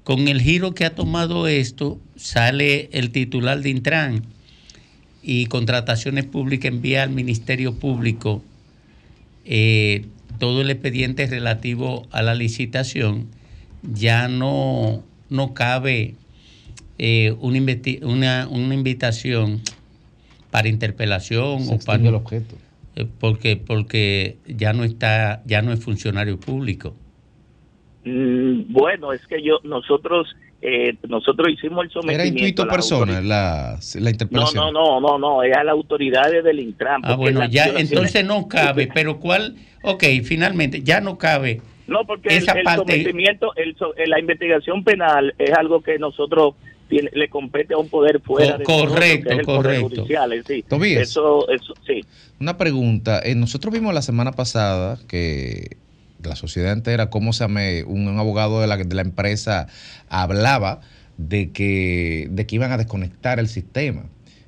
con 0.04 0.28
el 0.28 0.40
giro 0.40 0.72
que 0.74 0.84
ha 0.84 0.94
tomado 0.94 1.48
esto, 1.48 1.98
sale 2.14 2.88
el 2.92 3.10
titular 3.10 3.58
de 3.60 3.70
Intran 3.70 4.22
y 5.24 5.46
Contrataciones 5.46 6.24
Públicas 6.26 6.70
envía 6.72 7.02
al 7.02 7.10
Ministerio 7.10 7.74
Público 7.78 8.42
eh, 9.44 10.04
todo 10.44 10.60
el 10.60 10.68
expediente 10.68 11.26
relativo 11.26 12.06
a 12.10 12.20
la 12.20 12.34
licitación. 12.34 13.28
Ya 13.82 14.28
no, 14.28 15.02
no 15.30 15.54
cabe 15.54 16.16
eh, 16.98 17.34
una, 17.40 17.60
una, 18.02 18.48
una 18.48 18.74
invitación 18.74 19.62
para 20.50 20.68
interpelación 20.68 21.62
Se 21.64 21.74
o 21.74 21.78
para 21.78 22.06
el 22.06 22.14
objeto. 22.14 22.56
eh, 22.94 23.06
porque 23.18 23.56
porque 23.56 24.36
ya 24.46 24.74
no 24.74 24.84
está 24.84 25.42
ya 25.46 25.62
no 25.62 25.72
es 25.72 25.82
funcionario 25.82 26.38
público 26.38 26.94
Mm, 28.04 28.70
bueno, 28.70 29.14
es 29.14 29.26
que 29.26 29.42
yo 29.42 29.60
nosotros 29.64 30.28
eh, 30.66 30.94
nosotros 31.08 31.48
hicimos 31.52 31.84
el 31.84 31.90
sometimiento. 31.90 32.22
Era 32.22 32.26
intuito 32.26 32.62
a 32.62 32.66
la 32.66 33.20
la, 33.20 33.78
la 33.94 34.00
No, 34.00 34.08
interpelación. 34.10 34.72
no, 34.72 34.72
no, 34.72 35.00
no, 35.00 35.18
no, 35.18 35.42
es 35.42 35.54
a 35.54 35.62
las 35.62 35.72
autoridades 35.72 36.42
del 36.42 36.58
Intran. 36.58 37.02
ah 37.04 37.16
bueno 37.16 37.44
ya 37.46 37.66
entonces 37.66 38.24
no 38.24 38.48
cabe 38.48 38.88
pero 38.94 39.20
cuál 39.20 39.56
ok 39.82 40.02
finalmente 40.24 40.82
ya 40.82 41.02
no 41.02 41.18
cabe 41.18 41.60
No, 41.86 42.06
porque 42.06 42.30
el, 42.30 42.42
esa 42.42 42.52
el 42.52 42.64
parte- 42.64 42.92
sometimiento, 42.92 43.52
el 43.56 43.76
so- 43.76 43.94
eh, 43.96 44.06
la 44.06 44.18
investigación 44.18 44.82
penal 44.84 45.34
es 45.38 45.52
algo 45.52 45.82
que 45.82 45.98
nosotros 45.98 46.54
tiene- 46.88 47.10
le 47.12 47.28
compete 47.28 47.74
a 47.74 47.76
un 47.78 47.90
poder 47.90 48.20
fuera 48.20 48.52
Co- 48.52 48.58
de 48.58 48.64
nosotros, 48.64 48.92
correcto, 48.94 49.28
que 49.28 49.34
es 49.34 49.38
el 49.40 49.44
Poder 49.44 49.62
correcto. 49.62 49.88
Judicial, 49.88 50.32
es 50.32 50.44
decir, 50.46 50.64
Tobías. 50.66 51.02
Eso, 51.02 51.46
eso, 51.50 51.74
sí. 51.86 52.00
Una 52.40 52.56
pregunta. 52.56 53.20
eh, 53.22 53.34
nosotros 53.34 53.72
vimos 53.74 53.92
la 53.92 54.00
semana 54.02 54.32
pasada 54.32 54.98
que 55.08 55.76
la 56.28 56.36
sociedad 56.36 56.72
entera, 56.72 57.10
cómo 57.10 57.32
se 57.32 57.44
llama, 57.44 57.60
un, 57.86 58.18
abogado 58.18 58.60
de 58.60 58.66
la, 58.66 58.76
de 58.76 58.94
la 58.94 59.02
empresa 59.02 59.66
hablaba 60.08 60.80
de 61.16 61.50
que, 61.50 62.28
de 62.30 62.46
que 62.46 62.54
iban 62.56 62.72
a 62.72 62.76
desconectar 62.76 63.38
el 63.38 63.48
sistema. 63.48 64.04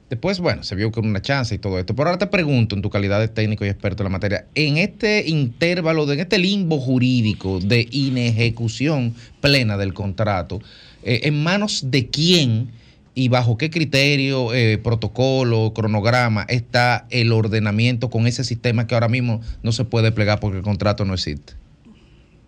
Después, 0.09 0.39
bueno, 0.39 0.63
se 0.63 0.77
vio 0.77 0.93
con 0.93 1.05
una 1.05 1.21
chance 1.21 1.55
y 1.55 1.59
todo 1.59 1.81
esto. 1.81 1.97
Pero 1.97 2.09
ahora 2.09 2.19
te 2.19 2.29
pregunto, 2.29 2.77
en 2.77 2.83
tu 2.83 2.91
calidad 2.91 3.19
de 3.19 3.27
técnico 3.27 3.65
y 3.65 3.69
experto 3.69 4.03
en 4.03 4.05
la 4.05 4.11
materia, 4.11 4.47
en 4.55 4.77
este 4.77 5.29
intervalo, 5.29 6.07
de, 6.07 6.15
en 6.15 6.21
este 6.21 6.39
limbo 6.39 6.79
jurídico 6.79 7.59
de 7.59 7.89
inejecución 7.91 9.15
plena 9.41 9.77
del 9.77 9.95
contrato, 9.95 10.61
eh, 11.03 11.21
¿en 11.25 11.43
manos 11.43 11.91
de 11.91 12.09
quién 12.09 12.71
y 13.17 13.29
bajo 13.29 13.57
qué 13.57 13.69
criterio, 13.69 14.55
eh, 14.55 14.79
protocolo, 14.79 15.73
cronograma 15.75 16.45
está 16.49 17.07
el 17.11 17.33
ordenamiento 17.33 18.09
con 18.09 18.29
ese 18.29 18.45
sistema 18.45 18.87
que 18.87 18.95
ahora 18.95 19.09
mismo 19.09 19.41
no 19.63 19.73
se 19.73 19.85
puede 19.85 20.13
plegar 20.13 20.39
porque 20.39 20.59
el 20.59 20.63
contrato 20.63 21.05
no 21.05 21.15
existe? 21.15 21.55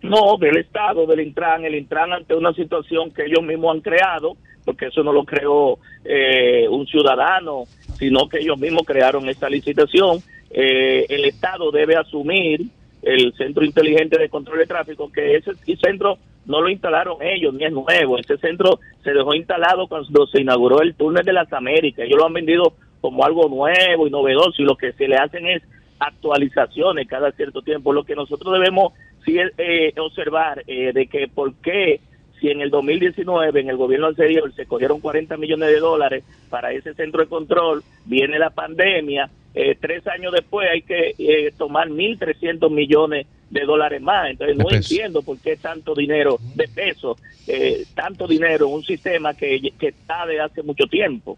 No, 0.01 0.37
del 0.37 0.57
Estado, 0.57 1.05
del 1.05 1.19
Intran, 1.21 1.65
el 1.65 1.75
Intran 1.75 2.13
ante 2.13 2.33
una 2.33 2.53
situación 2.53 3.11
que 3.11 3.25
ellos 3.25 3.43
mismos 3.43 3.75
han 3.75 3.81
creado, 3.81 4.37
porque 4.63 4.87
eso 4.87 5.03
no 5.03 5.11
lo 5.11 5.25
creó 5.25 5.79
eh, 6.05 6.67
un 6.69 6.87
ciudadano, 6.87 7.63
sino 7.97 8.29
que 8.29 8.39
ellos 8.39 8.57
mismos 8.57 8.83
crearon 8.85 9.27
esta 9.27 9.49
licitación. 9.49 10.19
Eh, 10.51 11.05
el 11.09 11.25
Estado 11.25 11.71
debe 11.71 11.97
asumir 11.97 12.61
el 13.01 13.33
Centro 13.35 13.65
Inteligente 13.65 14.17
de 14.17 14.29
Control 14.29 14.59
de 14.59 14.67
Tráfico, 14.67 15.11
que 15.11 15.35
ese 15.35 15.53
centro 15.81 16.17
no 16.45 16.61
lo 16.61 16.69
instalaron 16.69 17.21
ellos, 17.21 17.53
ni 17.53 17.65
es 17.65 17.71
nuevo. 17.71 18.17
Ese 18.17 18.37
centro 18.37 18.79
se 19.03 19.11
dejó 19.11 19.33
instalado 19.33 19.87
cuando 19.87 20.27
se 20.27 20.41
inauguró 20.41 20.81
el 20.81 20.95
túnel 20.95 21.25
de 21.25 21.33
las 21.33 21.51
Américas. 21.53 22.05
Ellos 22.05 22.17
lo 22.17 22.25
han 22.25 22.33
vendido 22.33 22.73
como 23.01 23.23
algo 23.23 23.47
nuevo 23.47 24.07
y 24.07 24.09
novedoso 24.09 24.61
y 24.61 24.65
lo 24.65 24.75
que 24.75 24.93
se 24.93 25.07
le 25.07 25.15
hacen 25.15 25.45
es 25.45 25.61
actualizaciones 25.99 27.07
cada 27.07 27.31
cierto 27.31 27.61
tiempo. 27.61 27.93
Lo 27.93 28.03
que 28.03 28.15
nosotros 28.15 28.53
debemos 28.53 28.93
sí 29.25 29.37
es, 29.39 29.51
eh, 29.57 29.93
observar 29.99 30.63
eh, 30.67 30.91
de 30.93 31.07
que 31.07 31.27
por 31.27 31.53
qué 31.55 32.01
si 32.39 32.49
en 32.49 32.61
el 32.61 32.69
2019 32.69 33.59
en 33.59 33.69
el 33.69 33.77
gobierno 33.77 34.07
anterior 34.07 34.53
se 34.55 34.65
cogieron 34.65 35.01
40 35.01 35.37
millones 35.37 35.69
de 35.69 35.79
dólares 35.79 36.23
para 36.49 36.71
ese 36.71 36.93
centro 36.93 37.21
de 37.21 37.27
control, 37.27 37.83
viene 38.05 38.39
la 38.39 38.49
pandemia, 38.49 39.29
eh, 39.53 39.75
tres 39.79 40.05
años 40.07 40.31
después 40.33 40.67
hay 40.71 40.81
que 40.83 41.15
eh, 41.17 41.51
tomar 41.57 41.89
1.300 41.89 42.69
millones 42.71 43.27
de 43.49 43.61
dólares 43.61 44.01
más. 44.01 44.29
Entonces 44.29 44.57
De 44.57 44.63
no 44.63 44.71
entiendo 44.71 45.21
por 45.21 45.37
qué 45.39 45.57
tanto 45.57 45.95
dinero 45.95 46.39
de 46.55 46.67
pesos, 46.67 47.17
eh, 47.47 47.85
tanto 47.95 48.27
dinero 48.27 48.67
en 48.67 48.73
un 48.73 48.83
sistema 48.83 49.33
que, 49.33 49.73
que 49.77 49.87
está 49.87 50.25
de 50.25 50.39
hace 50.39 50.61
mucho 50.63 50.85
tiempo. 50.85 51.37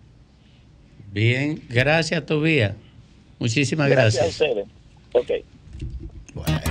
bien 1.11 1.61
gracias 1.69 2.25
Tobías 2.25 2.75
muchísimas 3.39 3.89
gracias, 3.89 4.23
a 4.23 4.27
ustedes. 4.27 4.67
Ok. 5.13 5.31
El 6.65 6.70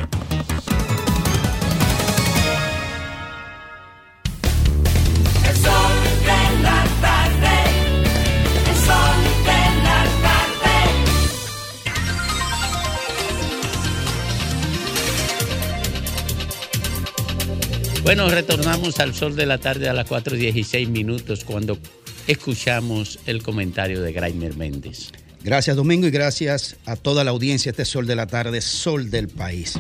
bueno 18.10 18.28
retornamos 18.28 18.98
al 18.98 19.14
sol 19.14 19.36
de 19.36 19.46
la 19.46 19.58
tarde 19.58 19.88
a 19.88 19.92
las 19.92 20.04
4.16 20.08 20.88
minutos 20.88 21.44
cuando 21.44 21.78
escuchamos 22.26 23.20
el 23.24 23.40
comentario 23.40 24.02
de 24.02 24.12
Grainer 24.12 24.56
Méndez 24.56 25.12
Gracias 25.44 25.76
Domingo 25.76 26.08
y 26.08 26.10
gracias 26.10 26.76
a 26.86 26.96
toda 26.96 27.22
la 27.22 27.30
audiencia. 27.30 27.70
Este 27.70 27.84
Sol 27.84 28.08
de 28.08 28.16
la 28.16 28.26
Tarde, 28.26 28.60
Sol 28.62 29.10
del 29.10 29.28
País. 29.28 29.78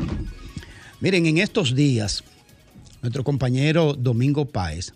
Miren, 1.00 1.26
en 1.26 1.38
estos 1.38 1.74
días, 1.74 2.22
nuestro 3.02 3.24
compañero 3.24 3.94
Domingo 3.94 4.46
Páez 4.46 4.92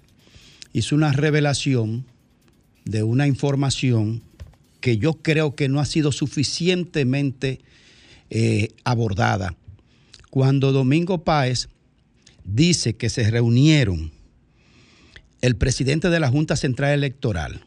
hizo 0.73 0.95
una 0.95 1.11
revelación 1.11 2.07
de 2.85 3.03
una 3.03 3.27
información 3.27 4.23
que 4.81 4.97
yo 4.97 5.15
creo 5.15 5.57
que 5.57 5.69
no 5.69 5.81
ha 5.81 5.87
sido 5.87 6.13
suficientemente 6.13 7.63
eh, 8.31 8.69
abordada. 8.85 9.57
Cuando 10.31 10.71
Domingo 10.71 11.25
Páez 11.25 11.69
dice 12.45 12.95
que 12.95 13.11
se 13.11 13.29
reunieron 13.31 14.13
el 15.41 15.57
presidente 15.57 16.09
de 16.09 16.21
la 16.21 16.31
Junta 16.31 16.57
Central 16.57 16.93
Electoral, 16.93 17.67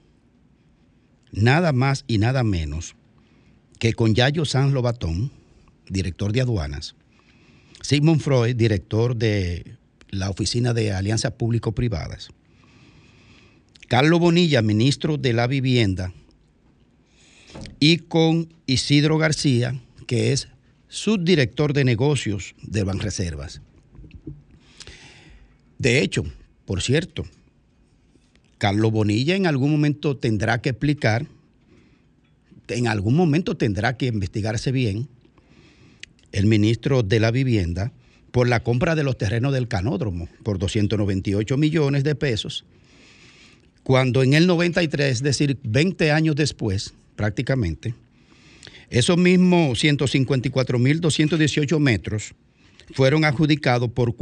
nada 1.32 1.74
más 1.74 2.06
y 2.08 2.18
nada 2.18 2.44
menos 2.44 2.96
que 3.80 3.94
con 3.94 4.16
Yayo 4.16 4.46
Sanz 4.46 4.74
Lobatón, 4.74 5.32
director 5.90 6.32
de 6.32 6.42
aduanas, 6.42 6.96
Sigmund 7.82 8.22
Freud, 8.22 8.56
director 8.56 9.16
de 9.16 9.78
la 10.10 10.30
Oficina 10.30 10.74
de 10.74 10.92
Alianzas 10.92 11.34
Público-Privadas, 11.34 12.30
Carlos 13.88 14.20
Bonilla, 14.20 14.62
ministro 14.62 15.18
de 15.18 15.34
la 15.34 15.48
Vivienda, 15.48 16.14
y 17.80 17.98
con 17.98 18.54
Isidro 18.66 19.18
García, 19.18 19.80
que 20.08 20.34
es 20.34 20.50
subdirector 20.88 21.74
de 21.74 21.84
negocios 21.84 22.56
de 22.62 22.84
Banreservas. 22.84 23.62
De 25.78 26.02
hecho, 26.02 26.26
por 26.66 26.82
cierto, 26.82 27.26
Carlos 28.58 28.92
Bonilla 28.92 29.36
en 29.36 29.46
algún 29.46 29.72
momento 29.72 30.18
tendrá 30.18 30.62
que 30.62 30.70
explicar, 30.70 31.28
en 32.68 32.88
algún 32.88 33.16
momento 33.16 33.56
tendrá 33.56 33.96
que 33.98 34.08
investigarse 34.08 34.72
bien, 34.72 35.08
el 36.32 36.48
ministro 36.48 37.04
de 37.04 37.20
la 37.20 37.32
Vivienda, 37.32 37.92
por 38.32 38.48
la 38.48 38.62
compra 38.62 38.96
de 38.96 39.04
los 39.04 39.18
terrenos 39.18 39.54
del 39.54 39.68
canódromo 39.68 40.30
por 40.44 40.60
298 40.60 41.58
millones 41.58 42.04
de 42.04 42.16
pesos, 42.16 42.66
cuando 43.84 44.22
en 44.22 44.34
el 44.34 44.48
93, 44.48 45.12
es 45.12 45.24
decir, 45.24 45.58
20 45.64 46.12
años 46.12 46.36
después, 46.36 46.94
prácticamente, 47.16 47.94
esos 48.90 49.18
mismos 49.18 49.84
154.218 49.84 51.80
metros 51.80 52.34
fueron 52.94 53.26
adjudicados 53.26 53.90
por 53.92 54.16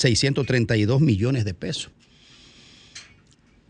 4.632 0.00 1.00
millones 1.00 1.44
de 1.44 1.54
pesos. 1.54 1.90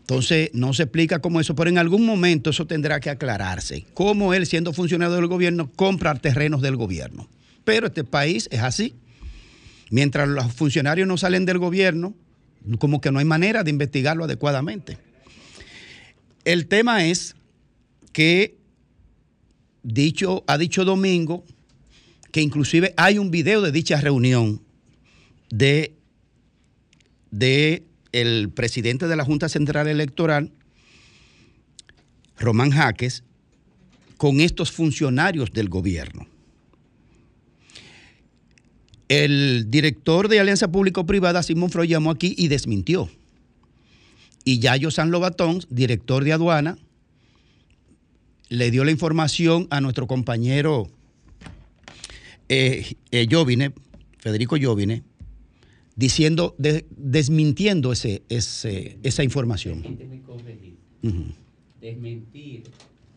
Entonces, 0.01 0.49
no 0.53 0.73
se 0.73 0.83
explica 0.83 1.19
cómo 1.19 1.39
eso, 1.39 1.55
pero 1.55 1.69
en 1.69 1.77
algún 1.77 2.05
momento 2.05 2.49
eso 2.49 2.67
tendrá 2.67 2.99
que 2.99 3.09
aclararse. 3.09 3.85
Cómo 3.93 4.33
él, 4.33 4.45
siendo 4.45 4.73
funcionario 4.73 5.15
del 5.15 5.27
gobierno, 5.27 5.71
compra 5.71 6.15
terrenos 6.15 6.61
del 6.61 6.75
gobierno. 6.75 7.29
Pero 7.63 7.87
este 7.87 8.03
país 8.03 8.49
es 8.51 8.61
así. 8.61 8.95
Mientras 9.89 10.27
los 10.27 10.51
funcionarios 10.53 11.07
no 11.07 11.17
salen 11.17 11.45
del 11.45 11.59
gobierno, 11.59 12.13
como 12.79 12.99
que 12.99 13.11
no 13.11 13.19
hay 13.19 13.25
manera 13.25 13.63
de 13.63 13.71
investigarlo 13.71 14.25
adecuadamente. 14.25 14.97
El 16.43 16.67
tema 16.67 17.05
es 17.05 17.35
que 18.11 18.57
dicho, 19.83 20.43
ha 20.47 20.57
dicho 20.57 20.83
Domingo 20.83 21.45
que 22.31 22.41
inclusive 22.41 22.93
hay 22.97 23.17
un 23.17 23.31
video 23.31 23.61
de 23.61 23.71
dicha 23.71 23.99
reunión 23.99 24.61
de, 25.49 25.93
de 27.31 27.83
el 28.11 28.49
presidente 28.49 29.07
de 29.07 29.15
la 29.15 29.25
Junta 29.25 29.49
Central 29.49 29.87
Electoral, 29.87 30.51
Román 32.37 32.71
Jaques, 32.71 33.23
con 34.17 34.39
estos 34.39 34.71
funcionarios 34.71 35.51
del 35.51 35.69
gobierno. 35.69 36.27
El 39.07 39.69
director 39.69 40.27
de 40.27 40.39
Alianza 40.39 40.71
Público-Privada, 40.71 41.43
Simón 41.43 41.69
Freud, 41.69 41.89
llamó 41.89 42.11
aquí 42.11 42.35
y 42.37 42.47
desmintió. 42.47 43.09
Y 44.43 44.59
Yayo 44.59 44.91
San 44.91 45.11
Lobatón, 45.11 45.59
director 45.69 46.23
de 46.23 46.33
aduana, 46.33 46.77
le 48.49 48.71
dio 48.71 48.83
la 48.83 48.91
información 48.91 49.67
a 49.69 49.81
nuestro 49.81 50.07
compañero 50.07 50.89
eh, 52.49 52.95
eh, 53.11 53.27
Jovine, 53.29 53.73
Federico 54.17 54.57
Jovine, 54.61 55.03
diciendo, 55.95 56.55
de- 56.57 56.85
desmintiendo 56.91 57.91
ese, 57.91 58.23
ese- 58.29 58.97
esa 59.03 59.23
información. 59.23 59.81
Corregir. 60.25 60.75
Ujú. 61.03 61.23
Desmentir 61.81 62.63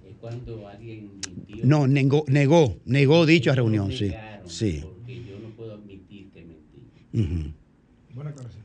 es 0.08 0.14
cuando 0.20 0.66
alguien 0.68 1.10
mintió. 1.46 1.64
No, 1.64 1.86
negó, 1.86 2.24
negó, 2.28 2.76
negó 2.84 3.26
dicha 3.26 3.54
reunión, 3.54 3.92
sí. 3.92 4.08
negaron, 4.08 4.50
Sí. 4.50 4.80
Porque 4.82 5.16
yo 5.24 5.38
no 5.38 5.48
puedo 5.50 5.74
admitir 5.74 6.30
que 6.30 6.44
mentí. 6.44 7.42
Ujú. 7.42 7.52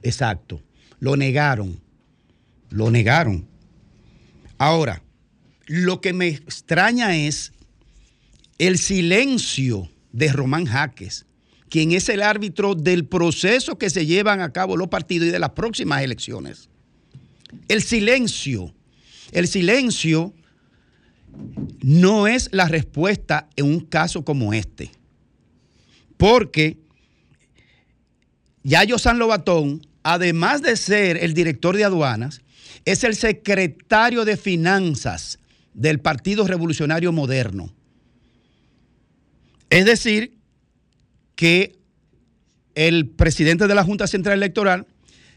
Exacto. 0.04 0.62
Lo 1.00 1.16
negaron. 1.16 1.80
Lo 2.70 2.92
negaron. 2.92 3.46
Ahora, 4.58 5.02
lo 5.68 6.02
que 6.02 6.14
me 6.14 6.28
extraña 6.28 7.16
es 7.16 7.54
el 8.58 8.78
silencio 8.78 9.90
de 10.12 10.32
Román 10.32 10.66
Jaques, 10.66 11.26
quien 11.70 11.92
es 11.92 12.10
el 12.10 12.22
árbitro 12.22 12.76
del 12.76 13.06
proceso 13.06 13.78
que 13.78 13.90
se 13.90 14.06
llevan 14.06 14.42
a 14.42 14.52
cabo 14.52 14.76
los 14.76 14.88
partidos 14.88 15.28
y 15.28 15.32
de 15.32 15.40
las 15.40 15.52
próximas 15.52 16.04
elecciones. 16.04 16.70
El 17.68 17.82
silencio. 17.82 18.74
El 19.32 19.48
silencio 19.48 20.34
no 21.82 22.28
es 22.28 22.50
la 22.52 22.68
respuesta 22.68 23.48
en 23.56 23.66
un 23.66 23.80
caso 23.82 24.26
como 24.26 24.54
este. 24.54 24.92
Porque 26.18 26.78
Yayo 28.64 28.98
San 28.98 29.20
Lobatón, 29.20 29.86
además 30.04 30.62
de 30.62 30.76
ser 30.76 31.18
el 31.18 31.34
director 31.34 31.78
de 31.78 31.86
aduanas, 31.86 32.42
es 32.86 33.04
el 33.04 33.16
secretario 33.16 34.26
de 34.26 34.38
finanzas 34.38 35.40
del 35.74 36.00
Partido 36.00 36.46
Revolucionario 36.48 37.12
Moderno. 37.12 37.74
Es 39.70 39.86
decir, 39.86 40.39
que 41.40 41.80
el 42.76 43.08
presidente 43.08 43.68
de 43.68 43.74
la 43.74 43.86
Junta 43.86 44.08
Central 44.08 44.40
Electoral 44.40 44.88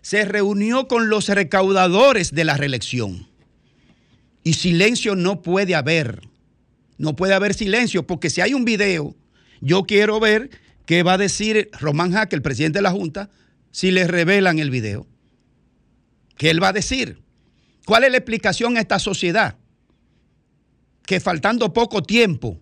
se 0.01 0.24
reunió 0.24 0.89
con 0.89 1.09
los 1.09 1.29
recaudadores 1.29 2.35
de 2.35 2.43
la 2.43 2.57
reelección. 2.57 3.29
Y 4.43 4.55
silencio 4.55 5.15
no 5.15 5.43
puede 5.43 5.77
haber. 5.77 6.23
No 6.99 7.15
puede 7.15 7.35
haber 7.35 7.55
silencio, 7.55 8.05
porque 8.05 8.31
si 8.31 8.41
hay 8.41 8.53
un 8.53 8.65
video, 8.65 9.15
yo 9.61 9.85
quiero 9.85 10.19
ver 10.19 10.51
qué 10.87 11.05
va 11.05 11.12
a 11.12 11.19
decir 11.19 11.70
Román 11.79 12.11
Jaque, 12.11 12.35
el 12.35 12.43
presidente 12.43 12.81
de 12.81 12.83
la 12.83 12.91
Junta, 12.91 13.31
si 13.70 13.93
le 13.93 14.09
revelan 14.09 14.59
el 14.59 14.70
video. 14.70 15.07
¿Qué 16.37 16.51
él 16.51 16.61
va 16.61 16.70
a 16.70 16.73
decir? 16.73 17.23
¿Cuál 17.87 18.03
es 18.03 18.11
la 18.11 18.16
explicación 18.16 18.77
a 18.77 18.81
esta 18.81 18.99
sociedad? 18.99 19.57
Que 21.07 21.20
faltando 21.20 21.73
poco 21.73 22.03
tiempo 22.03 22.59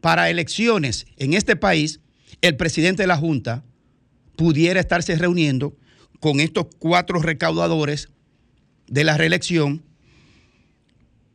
para 0.00 0.30
elecciones 0.30 1.06
en 1.16 1.34
este 1.34 1.54
país, 1.54 2.00
el 2.40 2.56
presidente 2.56 3.02
de 3.02 3.06
la 3.06 3.16
Junta 3.16 3.64
pudiera 4.36 4.80
estarse 4.80 5.16
reuniendo 5.16 5.76
con 6.20 6.40
estos 6.40 6.66
cuatro 6.78 7.20
recaudadores 7.20 8.08
de 8.86 9.04
la 9.04 9.16
reelección. 9.16 9.82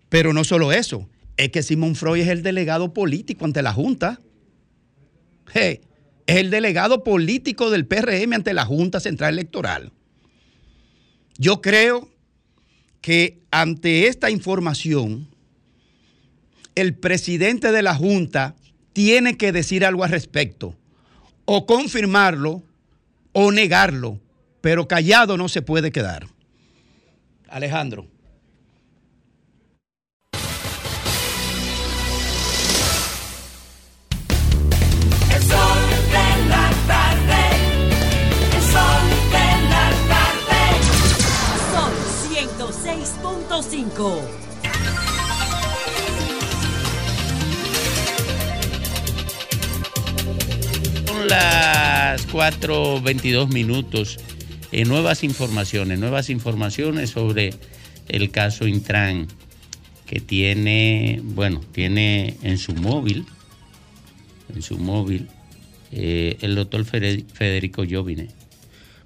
Pero 0.10 0.34
no 0.34 0.44
solo 0.44 0.72
eso, 0.72 1.10
es 1.38 1.50
que 1.50 1.64
Simón 1.64 1.96
Freud 1.96 2.22
es 2.22 2.28
el 2.30 2.44
delegado 2.44 2.94
político 2.94 3.46
ante 3.46 3.62
la 3.62 3.74
Junta. 3.74 4.20
Es 5.54 5.80
el 6.28 6.50
delegado 6.50 7.04
político 7.04 7.70
del 7.70 7.86
PRM 7.86 8.34
ante 8.34 8.54
la 8.54 8.66
Junta 8.66 9.00
Central 9.00 9.34
Electoral. 9.34 9.92
Yo 11.38 11.62
creo 11.62 12.10
que 13.02 13.40
ante 13.52 14.08
esta 14.08 14.32
información, 14.32 15.28
el 16.76 16.96
presidente 16.96 17.72
de 17.72 17.82
la 17.82 17.96
Junta 17.96 18.56
tiene 18.94 19.38
que 19.38 19.52
decir 19.52 19.86
algo 19.86 20.04
al 20.04 20.12
respecto, 20.12 20.76
o 21.46 21.66
confirmarlo 21.66 22.64
o 23.32 23.52
negarlo, 23.52 24.20
pero 24.62 24.88
callado 24.88 25.38
no 25.38 25.50
se 25.50 25.62
puede 25.62 25.92
quedar. 25.92 26.28
Alejandro. 27.50 28.08
El 35.32 35.44
Las 51.28 52.28
4.22 52.28 53.52
minutos. 53.52 54.18
Eh, 54.72 54.86
nuevas 54.86 55.24
informaciones, 55.24 55.98
nuevas 56.00 56.30
informaciones 56.30 57.10
sobre 57.10 57.54
el 58.08 58.30
caso 58.30 58.68
Intran, 58.68 59.28
que 60.06 60.20
tiene, 60.20 61.22
bueno, 61.24 61.62
tiene 61.72 62.38
en 62.44 62.58
su 62.58 62.74
móvil, 62.76 63.26
en 64.54 64.62
su 64.62 64.78
móvil, 64.78 65.28
eh, 65.92 66.38
el 66.42 66.56
doctor 66.56 66.86
Federico 66.86 67.84
Jovine. 67.90 68.28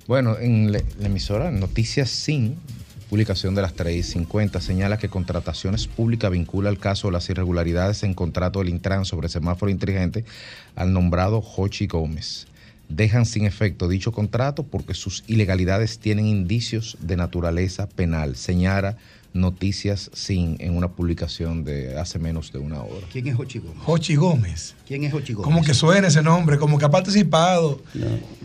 Bueno, 0.07 0.37
en 0.39 0.71
la 0.71 0.81
emisora 1.01 1.51
Noticias 1.51 2.09
Sin, 2.09 2.57
publicación 3.09 3.55
de 3.55 3.63
las 3.63 3.75
3.50, 3.75 4.61
señala 4.61 4.99
que 4.99 5.09
Contrataciones 5.09 5.87
Públicas 5.87 6.29
vincula 6.29 6.69
el 6.69 6.77
caso 6.77 7.07
de 7.07 7.13
las 7.13 7.27
irregularidades 7.29 8.03
en 8.03 8.13
contrato 8.13 8.59
del 8.59 8.69
Intran 8.69 9.03
sobre 9.03 9.29
semáforo 9.29 9.71
inteligente 9.71 10.25
al 10.75 10.93
nombrado 10.93 11.41
Jochi 11.41 11.87
Gómez. 11.87 12.45
Dejan 12.89 13.25
sin 13.25 13.45
efecto 13.45 13.87
dicho 13.87 14.11
contrato 14.11 14.63
porque 14.63 14.93
sus 14.95 15.23
ilegalidades 15.27 15.99
tienen 15.99 16.25
indicios 16.25 16.97
de 16.99 17.15
naturaleza 17.17 17.87
penal, 17.87 18.35
señala 18.35 18.97
Noticias 19.31 20.09
Sin 20.11 20.55
en 20.59 20.75
una 20.75 20.87
publicación 20.93 21.63
de 21.63 21.99
hace 21.99 22.17
menos 22.17 22.51
de 22.51 22.57
una 22.57 22.81
hora. 22.81 23.05
¿Quién 23.11 23.27
es 23.27 23.35
Jochi 23.35 23.59
Gómez? 23.59 23.77
Jochi 23.83 24.15
Gómez. 24.15 24.75
¿Quién 24.87 25.03
es 25.03 25.11
Jochi 25.13 25.33
Gómez? 25.33 25.45
Como 25.45 25.63
que 25.63 25.75
suena 25.75 26.07
ese 26.07 26.23
nombre, 26.23 26.57
como 26.57 26.79
que 26.79 26.85
ha 26.85 26.89
participado 26.89 27.79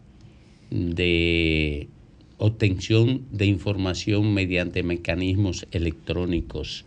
de 0.72 1.88
obtención 2.38 3.22
de 3.32 3.46
información 3.46 4.34
mediante 4.34 4.82
mecanismos 4.84 5.68
electrónicos 5.72 6.86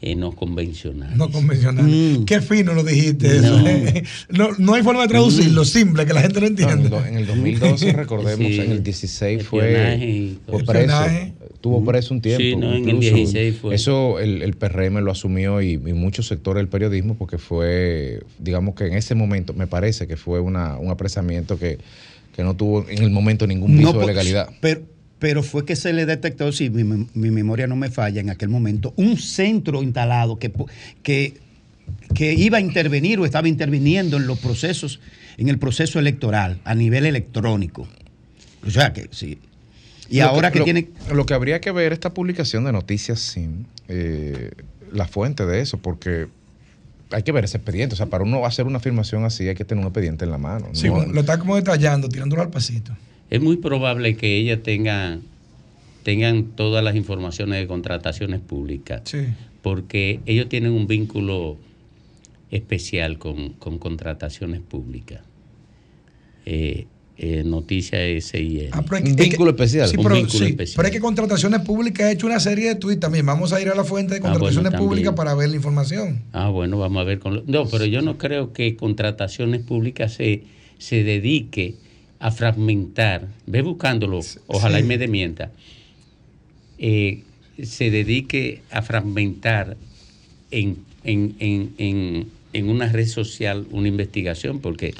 eh, 0.00 0.16
no 0.16 0.32
convencionales. 0.32 1.16
No 1.16 1.30
convencional. 1.30 1.86
Mm. 1.86 2.24
Qué 2.26 2.40
fino 2.42 2.74
lo 2.74 2.82
dijiste 2.84 3.38
eso. 3.38 3.58
No. 3.58 3.66
eh. 3.66 4.04
No, 4.28 4.48
no 4.58 4.74
hay 4.74 4.82
forma 4.82 5.02
de 5.02 5.08
traducirlo, 5.08 5.64
simple, 5.64 6.04
que 6.04 6.12
la 6.12 6.20
gente 6.22 6.40
lo 6.40 6.46
entienda. 6.46 6.88
No, 6.90 7.04
en 7.06 7.16
el 7.16 7.26
2012, 7.26 7.92
recordemos, 7.92 8.46
Sí. 8.46 8.60
en 8.60 8.70
el 8.72 8.82
16 8.82 9.40
Espionaje 9.42 10.06
y 10.06 10.38
fue, 10.46 10.52
fue 10.56 10.64
preso. 10.64 10.80
Espionaje. 10.80 11.32
Estuvo 11.54 11.82
preso 11.82 12.12
un 12.12 12.20
tiempo. 12.20 12.42
Sí, 12.42 12.56
no, 12.56 12.74
en 12.74 12.82
el 12.86 12.96
incluso. 12.96 13.14
16 13.16 13.56
fue. 13.56 13.74
Eso 13.74 14.18
el, 14.20 14.42
el 14.42 14.52
PRM 14.54 14.98
lo 15.00 15.10
asumió 15.10 15.62
y, 15.62 15.72
y 15.72 15.78
muchos 15.94 16.26
sectores 16.26 16.60
del 16.60 16.68
periodismo 16.68 17.14
porque 17.14 17.38
fue, 17.38 18.20
digamos 18.38 18.74
que 18.74 18.86
en 18.86 18.94
ese 18.94 19.14
momento, 19.14 19.54
me 19.54 19.66
parece 19.66 20.06
que 20.06 20.18
fue 20.18 20.40
una, 20.40 20.76
un 20.76 20.90
apresamiento 20.90 21.58
que, 21.58 21.78
que 22.36 22.42
no 22.42 22.54
tuvo 22.54 22.86
en 22.90 23.02
el 23.02 23.10
momento 23.10 23.46
ningún 23.46 23.78
viso 23.78 23.94
No, 23.94 24.00
de 24.00 24.06
legalidad. 24.06 24.50
Pero, 24.60 24.82
pero 25.24 25.42
fue 25.42 25.64
que 25.64 25.74
se 25.74 25.94
le 25.94 26.04
detectó, 26.04 26.52
si 26.52 26.68
mi, 26.68 26.84
mi 27.14 27.30
memoria 27.30 27.66
no 27.66 27.76
me 27.76 27.88
falla, 27.88 28.20
en 28.20 28.28
aquel 28.28 28.50
momento, 28.50 28.92
un 28.96 29.16
centro 29.16 29.82
instalado 29.82 30.38
que, 30.38 30.52
que 31.02 31.32
que 32.14 32.34
iba 32.34 32.58
a 32.58 32.60
intervenir 32.60 33.18
o 33.20 33.24
estaba 33.24 33.48
interviniendo 33.48 34.18
en 34.18 34.26
los 34.26 34.38
procesos, 34.38 35.00
en 35.38 35.48
el 35.48 35.58
proceso 35.58 35.98
electoral 35.98 36.60
a 36.64 36.74
nivel 36.74 37.06
electrónico. 37.06 37.88
O 38.66 38.70
sea 38.70 38.92
que 38.92 39.08
sí. 39.12 39.38
Y 40.10 40.18
Lo 40.18 40.26
ahora 40.26 40.50
que, 40.52 40.58
lo- 40.58 40.64
tiene 40.66 40.88
Lo 41.10 41.24
que 41.24 41.32
habría 41.32 41.58
que 41.62 41.72
ver 41.72 41.94
esta 41.94 42.12
publicación 42.12 42.64
de 42.66 42.72
Noticias 42.72 43.20
Sin, 43.20 43.64
eh, 43.88 44.50
la 44.92 45.06
fuente 45.08 45.46
de 45.46 45.60
eso, 45.62 45.78
porque 45.78 46.26
hay 47.12 47.22
que 47.22 47.32
ver 47.32 47.44
ese 47.46 47.56
expediente. 47.56 47.94
O 47.94 47.96
sea, 47.96 48.06
para 48.06 48.24
uno 48.24 48.44
hacer 48.44 48.66
una 48.66 48.76
afirmación 48.76 49.24
así 49.24 49.48
hay 49.48 49.54
que 49.54 49.64
tener 49.64 49.80
un 49.82 49.88
expediente 49.88 50.26
en 50.26 50.32
la 50.32 50.38
mano. 50.38 50.66
Sí, 50.72 50.88
No- 50.88 51.06
lo 51.06 51.20
está 51.20 51.38
como 51.38 51.56
detallando, 51.56 52.10
tirándolo 52.10 52.42
al 52.42 52.50
pasito. 52.50 52.94
Es 53.34 53.40
muy 53.42 53.56
probable 53.56 54.16
que 54.16 54.36
ella 54.36 54.62
tenga 54.62 55.18
tengan 56.04 56.44
todas 56.54 56.84
las 56.84 56.94
informaciones 56.96 57.58
de 57.58 57.66
contrataciones 57.66 58.38
públicas, 58.40 59.02
Sí. 59.06 59.18
porque 59.62 60.20
ellos 60.26 60.48
tienen 60.50 60.70
un 60.72 60.86
vínculo 60.86 61.56
especial 62.50 63.18
con, 63.18 63.54
con 63.54 63.78
contrataciones 63.78 64.60
públicas. 64.60 65.22
Eh, 66.46 66.86
eh, 67.16 67.42
noticia 67.44 67.98
SIN. 68.20 68.68
Ah, 68.72 68.82
pero 68.82 68.96
es 68.98 69.02
que- 69.04 69.10
es 69.10 69.16
que- 69.16 69.68
Sí, 69.88 69.96
Un 69.96 70.02
pero, 70.02 70.14
vínculo 70.16 70.38
sí, 70.38 70.44
especial. 70.50 70.76
pero 70.76 70.88
es 70.88 70.92
que 70.94 71.00
Contrataciones 71.00 71.60
Públicas 71.62 72.06
ha 72.06 72.12
hecho 72.12 72.26
una 72.26 72.38
serie 72.40 72.68
de 72.68 72.74
tweets 72.74 73.00
también. 73.00 73.24
Vamos 73.24 73.52
a 73.52 73.60
ir 73.62 73.68
a 73.68 73.74
la 73.74 73.84
fuente 73.84 74.14
de 74.14 74.18
Ah, 74.18 74.20
bueno, 74.22 74.34
Contrataciones 74.34 74.70
también. 74.72 74.88
Públicas 74.88 75.14
para 75.14 75.34
ver 75.34 75.48
la 75.48 75.56
información. 75.56 76.22
Ah, 76.32 76.50
bueno, 76.50 76.76
vamos 76.78 77.00
a 77.00 77.04
ver 77.04 77.18
con 77.20 77.34
lo- 77.36 77.44
No, 77.46 77.66
pero 77.66 77.84
yo 77.86 78.02
no 78.02 78.18
creo 78.18 78.52
que 78.52 78.76
contrataciones 78.76 79.62
públicas 79.62 80.12
se, 80.12 80.42
se 80.78 81.02
dedique 81.02 81.76
a 82.24 82.30
fragmentar. 82.30 83.28
Ve 83.44 83.60
buscándolo, 83.60 84.20
ojalá 84.46 84.78
sí. 84.78 84.84
y 84.84 84.88
me 84.88 84.96
demienta. 84.96 85.50
Eh, 86.78 87.22
se 87.62 87.90
dedique 87.90 88.62
a 88.70 88.80
fragmentar 88.80 89.76
en, 90.50 90.78
en, 91.04 91.36
en, 91.38 91.74
en, 91.76 92.26
en 92.54 92.68
una 92.70 92.88
red 92.88 93.06
social 93.06 93.66
una 93.70 93.88
investigación, 93.88 94.60
porque... 94.60 94.94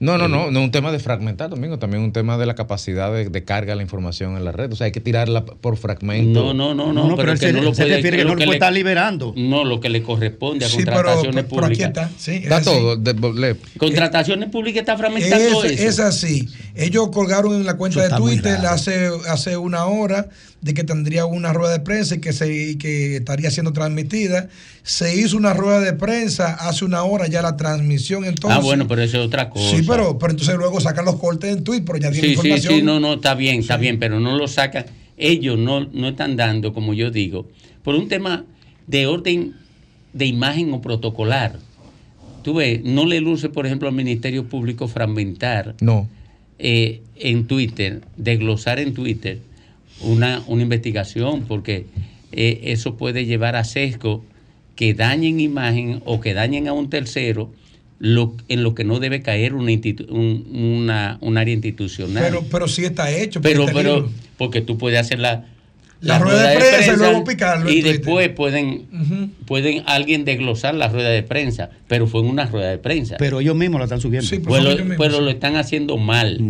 No, 0.00 0.18
no, 0.18 0.28
no, 0.28 0.50
no 0.50 0.58
es 0.60 0.64
un 0.64 0.70
tema 0.70 0.90
de 0.92 0.98
fragmentar, 0.98 1.50
Domingo, 1.50 1.78
también 1.78 2.02
un 2.02 2.12
tema 2.12 2.36
de 2.36 2.46
la 2.46 2.54
capacidad 2.54 3.12
de, 3.12 3.28
de 3.30 3.44
carga 3.44 3.72
de 3.72 3.76
la 3.76 3.82
información 3.82 4.36
en 4.36 4.44
la 4.44 4.52
red. 4.52 4.72
O 4.72 4.76
sea, 4.76 4.86
hay 4.86 4.92
que 4.92 5.00
tirarla 5.00 5.44
por 5.44 5.76
fragmento. 5.76 6.52
No, 6.52 6.54
no, 6.54 6.74
no, 6.74 6.92
no, 6.92 7.16
pero, 7.16 7.34
que 7.36 7.52
no 7.52 7.62
lo 7.62 7.72
puede 7.72 8.24
lo 8.24 8.34
le- 8.34 8.70
liberando. 8.72 9.32
No, 9.36 9.64
lo 9.64 9.80
que 9.80 9.88
le 9.88 10.02
corresponde 10.02 10.64
a 10.64 10.68
Sí, 10.68 10.78
pero- 10.78 10.96
contrataciones 10.96 11.44
pero 11.48 11.64
aquí 11.66 11.76
públicas. 11.76 11.86
está, 11.88 12.10
sí, 12.18 12.32
es 12.32 12.42
Está 12.42 12.56
así. 12.56 12.64
todo. 12.70 12.96
de- 12.96 13.14
le- 13.34 13.56
Contrataciones 13.78 14.48
públicas 14.50 14.80
está 14.80 14.96
fragmentando 14.98 15.64
Es, 15.64 15.72
eso. 15.72 15.88
es 15.88 16.00
así. 16.00 16.48
Ellos 16.74 17.08
colgaron 17.12 17.54
en 17.54 17.64
la 17.64 17.76
cuenta 17.76 18.04
Eso 18.04 18.14
de 18.14 18.20
Twitter 18.20 18.66
hace, 18.66 19.10
hace 19.28 19.56
una 19.56 19.86
hora 19.86 20.28
de 20.64 20.72
que 20.72 20.82
tendría 20.82 21.26
una 21.26 21.52
rueda 21.52 21.72
de 21.74 21.80
prensa 21.80 22.14
y 22.14 22.20
que, 22.20 22.32
se, 22.32 22.78
que 22.78 23.16
estaría 23.16 23.50
siendo 23.50 23.74
transmitida. 23.74 24.48
Se 24.82 25.14
hizo 25.14 25.36
una 25.36 25.52
rueda 25.52 25.80
de 25.80 25.92
prensa 25.92 26.54
hace 26.54 26.86
una 26.86 27.04
hora 27.04 27.26
ya 27.28 27.42
la 27.42 27.56
transmisión 27.56 28.24
entonces. 28.24 28.58
ah, 28.58 28.62
bueno, 28.62 28.88
pero 28.88 29.02
eso 29.02 29.20
es 29.20 29.26
otra 29.26 29.50
cosa. 29.50 29.76
Sí, 29.76 29.84
pero, 29.86 30.18
pero 30.18 30.30
entonces 30.32 30.56
luego 30.56 30.80
sacan 30.80 31.04
los 31.04 31.16
cortes 31.16 31.54
en 31.54 31.64
Twitter, 31.64 31.84
pero 31.84 31.98
ya 31.98 32.10
tiene 32.10 32.28
Sí, 32.28 32.34
sí, 32.34 32.38
información. 32.38 32.74
sí, 32.76 32.82
no, 32.82 32.98
no, 32.98 33.12
está 33.14 33.34
bien, 33.34 33.60
está 33.60 33.76
bien, 33.76 33.98
pero 33.98 34.18
no 34.20 34.36
lo 34.38 34.48
sacan. 34.48 34.86
Ellos 35.18 35.58
no, 35.58 35.84
no 35.92 36.08
están 36.08 36.34
dando, 36.36 36.72
como 36.72 36.94
yo 36.94 37.10
digo, 37.10 37.46
por 37.82 37.94
un 37.94 38.08
tema 38.08 38.44
de 38.86 39.06
orden 39.06 39.54
de 40.14 40.24
imagen 40.26 40.72
o 40.72 40.80
protocolar. 40.80 41.58
Tú 42.42 42.54
ves, 42.54 42.80
no 42.84 43.04
le 43.04 43.20
luce, 43.20 43.50
por 43.50 43.66
ejemplo, 43.66 43.86
al 43.88 43.94
Ministerio 43.94 44.44
Público 44.48 44.88
fragmentar 44.88 45.74
No. 45.80 46.08
eh, 46.58 47.02
en 47.16 47.46
Twitter, 47.46 48.00
desglosar 48.16 48.78
en 48.80 48.94
Twitter 48.94 49.38
una, 50.00 50.42
una 50.46 50.62
investigación, 50.62 51.44
porque 51.46 51.86
eh, 52.32 52.60
eso 52.64 52.96
puede 52.96 53.26
llevar 53.26 53.56
a 53.56 53.64
sesgo 53.64 54.24
que 54.76 54.92
dañen 54.94 55.40
imagen 55.40 56.02
o 56.04 56.20
que 56.20 56.34
dañen 56.34 56.66
a 56.68 56.72
un 56.72 56.90
tercero 56.90 57.52
lo, 58.00 58.34
en 58.48 58.62
lo 58.64 58.74
que 58.74 58.84
no 58.84 58.98
debe 58.98 59.22
caer 59.22 59.54
una, 59.54 59.70
institu- 59.70 60.08
un, 60.10 60.46
una, 60.82 61.18
un 61.20 61.38
área 61.38 61.54
institucional. 61.54 62.22
Pero, 62.24 62.44
pero 62.50 62.68
sí 62.68 62.84
está 62.84 63.10
hecho. 63.10 63.40
Pero, 63.40 63.66
pero, 63.66 64.10
porque 64.36 64.60
tú 64.60 64.76
puedes 64.76 64.98
hacer 64.98 65.20
la, 65.20 65.46
La 66.04 66.18
rueda 66.18 66.50
de 66.50 66.56
prensa 66.56 66.92
y 66.92 66.96
luego 66.96 67.24
picarlo 67.24 67.70
Y 67.70 67.80
después 67.82 68.28
pueden, 68.30 68.84
pueden 69.46 69.82
alguien 69.86 70.24
desglosar 70.24 70.74
la 70.74 70.88
rueda 70.88 71.08
de 71.08 71.22
prensa, 71.22 71.70
pero 71.88 72.06
fue 72.06 72.20
en 72.20 72.26
una 72.28 72.46
rueda 72.46 72.70
de 72.70 72.78
prensa. 72.78 73.16
Pero 73.18 73.40
ellos 73.40 73.56
mismos 73.56 73.78
lo 73.78 73.84
están 73.84 74.00
subiendo. 74.00 74.28
Pues 74.44 74.62
lo- 74.62 74.96
pero 74.98 75.20
lo 75.20 75.30
están 75.30 75.56
haciendo 75.56 75.96
mal. 75.96 76.40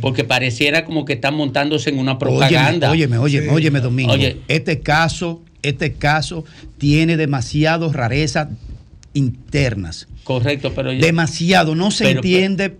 Porque 0.00 0.24
pareciera 0.24 0.84
como 0.84 1.04
que 1.04 1.14
están 1.14 1.34
montándose 1.34 1.90
en 1.90 1.98
una 1.98 2.18
propaganda. 2.18 2.90
Óyeme, 2.90 3.18
óyeme, 3.18 3.46
Sí. 3.46 3.52
óyeme, 3.54 3.80
Domingo. 3.80 4.12
Oye, 4.12 4.38
Este 4.48 4.80
caso, 4.80 5.42
este 5.62 5.92
caso 5.94 6.44
tiene 6.78 7.16
demasiadas 7.16 7.92
rarezas 7.92 8.48
internas. 9.14 10.08
correcto, 10.24 10.72
pero 10.74 10.92
yo- 10.92 11.00
Demasiado, 11.00 11.74
no 11.76 11.90
se 11.92 12.04
Pero- 12.04 12.18
entiende 12.18 12.76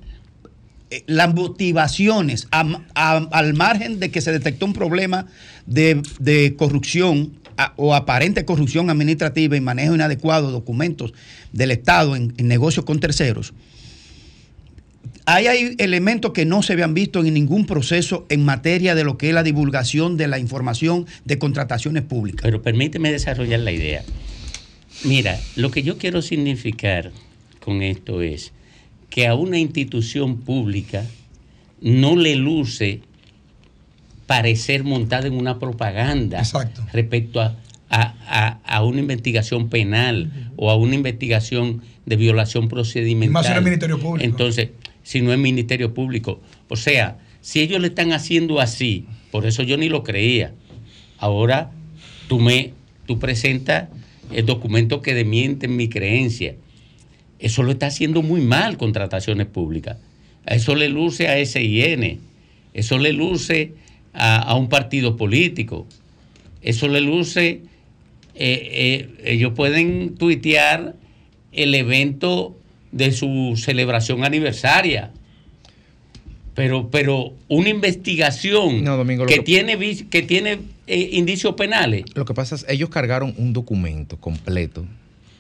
las 1.07 1.35
motivaciones 1.35 2.49
al 2.51 3.55
margen 3.55 3.99
de 3.99 4.11
que 4.11 4.21
se 4.21 4.33
detectó 4.33 4.67
un 4.67 4.73
problema 4.73 5.27
de, 5.67 6.55
corrupción 6.57 7.33
o 7.77 7.95
aparente 7.95 8.45
corrupción 8.45 8.91
administrativa 8.91 9.57
y 9.57 9.61
manejo 9.61 9.95
inadecuado 9.95 10.49
de 10.49 10.53
documentos 10.53 11.13
del 11.53 11.71
Estado 11.71 12.15
en, 12.15 12.35
en 12.37 12.49
negocios 12.49 12.85
con 12.85 13.01
terceros. 13.01 13.53
Ahí 15.25 15.49
hay 15.49 15.75
elementos 15.79 16.33
que 16.33 16.45
no 16.45 16.63
se 16.63 16.75
habían 16.75 16.95
visto 16.95 17.25
en 17.25 17.35
ningún 17.35 17.67
proceso 17.67 18.27
en 18.29 18.45
materia 18.45 18.95
de 18.95 19.03
lo 19.03 19.19
que 19.19 19.29
es 19.29 19.35
la 19.35 19.43
divulgación 19.43 20.17
de 20.17 20.29
la 20.29 20.39
información 20.39 21.07
de 21.25 21.39
contrataciones 21.39 22.05
públicas. 22.05 22.43
Pero 22.43 22.63
permíteme 22.63 23.11
desarrollar 23.11 23.61
la 23.61 23.73
idea. 23.73 24.05
Mira, 25.03 25.39
lo 25.57 25.73
que 25.73 25.83
yo 25.83 25.99
quiero 25.99 26.23
significar 26.23 27.11
con 27.61 27.83
esto 27.83 28.23
es 28.23 28.53
que 29.11 29.27
a 29.27 29.35
una 29.35 29.59
institución 29.59 30.39
pública 30.39 31.05
no 31.81 32.17
le 32.17 32.37
luce 32.37 33.01
parecer 34.27 34.85
montada 34.85 35.27
en 35.27 35.35
una 35.35 35.59
propaganda 35.59 36.41
respecto 36.93 37.41
a, 37.41 37.57
a- 37.89 38.15
a- 38.27 38.61
a 38.65 38.83
una 38.83 39.01
investigación 39.01 39.69
penal 39.69 40.51
o 40.57 40.71
a 40.71 40.77
una 40.77 40.95
investigación 40.97 41.83
de 42.05 42.17
violación 42.17 42.69
procedimental. 42.69 43.33
Más 43.33 43.47
en 43.51 43.57
el 43.57 43.63
Ministerio 43.65 43.99
Público. 44.01 44.25
Entonces, 44.25 44.71
si 45.03 45.23
no 45.23 45.33
es 45.33 45.39
Ministerio 45.39 45.95
Público. 45.95 46.41
O 46.69 46.77
sea, 46.77 47.19
si 47.41 47.61
ellos 47.61 47.81
le 47.81 47.89
están 47.89 48.13
haciendo 48.13 48.61
así, 48.61 49.07
por 49.31 49.47
eso 49.47 49.63
yo 49.63 49.77
ni 49.77 49.89
lo 49.89 50.03
creía. 50.03 50.53
Ahora 51.19 51.71
tú 52.29 52.41
me 52.41 52.73
tú 53.07 53.21
presentas 53.21 53.89
el 54.33 54.45
documento 54.47 55.01
que 55.01 55.15
demiente 55.15 55.69
mi 55.69 55.89
creencia. 55.89 56.57
Eso 57.39 57.63
lo 57.63 57.73
está 57.73 57.87
haciendo 57.89 58.23
muy 58.23 58.41
mal 58.41 58.77
contrataciones 58.77 59.47
públicas. 59.47 59.99
A 60.47 60.55
Eso 60.55 60.75
le 60.75 60.89
luce 60.89 61.29
a 61.29 61.45
SIN. 61.45 62.21
Eso 62.75 62.99
le 62.99 63.13
luce 63.13 63.73
a, 64.15 64.39
a 64.39 64.55
un 64.55 64.69
partido 64.69 65.17
político. 65.17 65.87
Eso 66.63 66.89
le 66.89 67.01
luce. 67.01 67.61
eh, 68.35 69.09
eh, 69.25 69.33
ellos 69.33 69.53
pueden 69.55 70.15
tuitear 70.17 70.95
el 71.53 71.75
evento 71.75 72.57
de 72.93 73.13
su 73.13 73.55
celebración 73.57 74.25
aniversaria. 74.25 75.11
Pero, 76.55 76.89
pero 76.91 77.35
una 77.49 77.69
investigación 77.69 78.83
lo 78.85 79.05
que, 79.27 79.35
que- 79.37 79.43
tiene 79.43 79.77
que 80.09 80.23
tiene 80.23 80.59
eh, 80.87 81.11
indicios 81.13 81.55
penales. 81.55 82.05
Lo 82.15 82.25
que 82.25 82.33
pasa 82.33 82.55
es 82.55 82.65
ellos 82.69 82.89
cargaron 82.89 83.35
un 83.37 83.53
documento 83.53 84.17
completo 84.19 84.87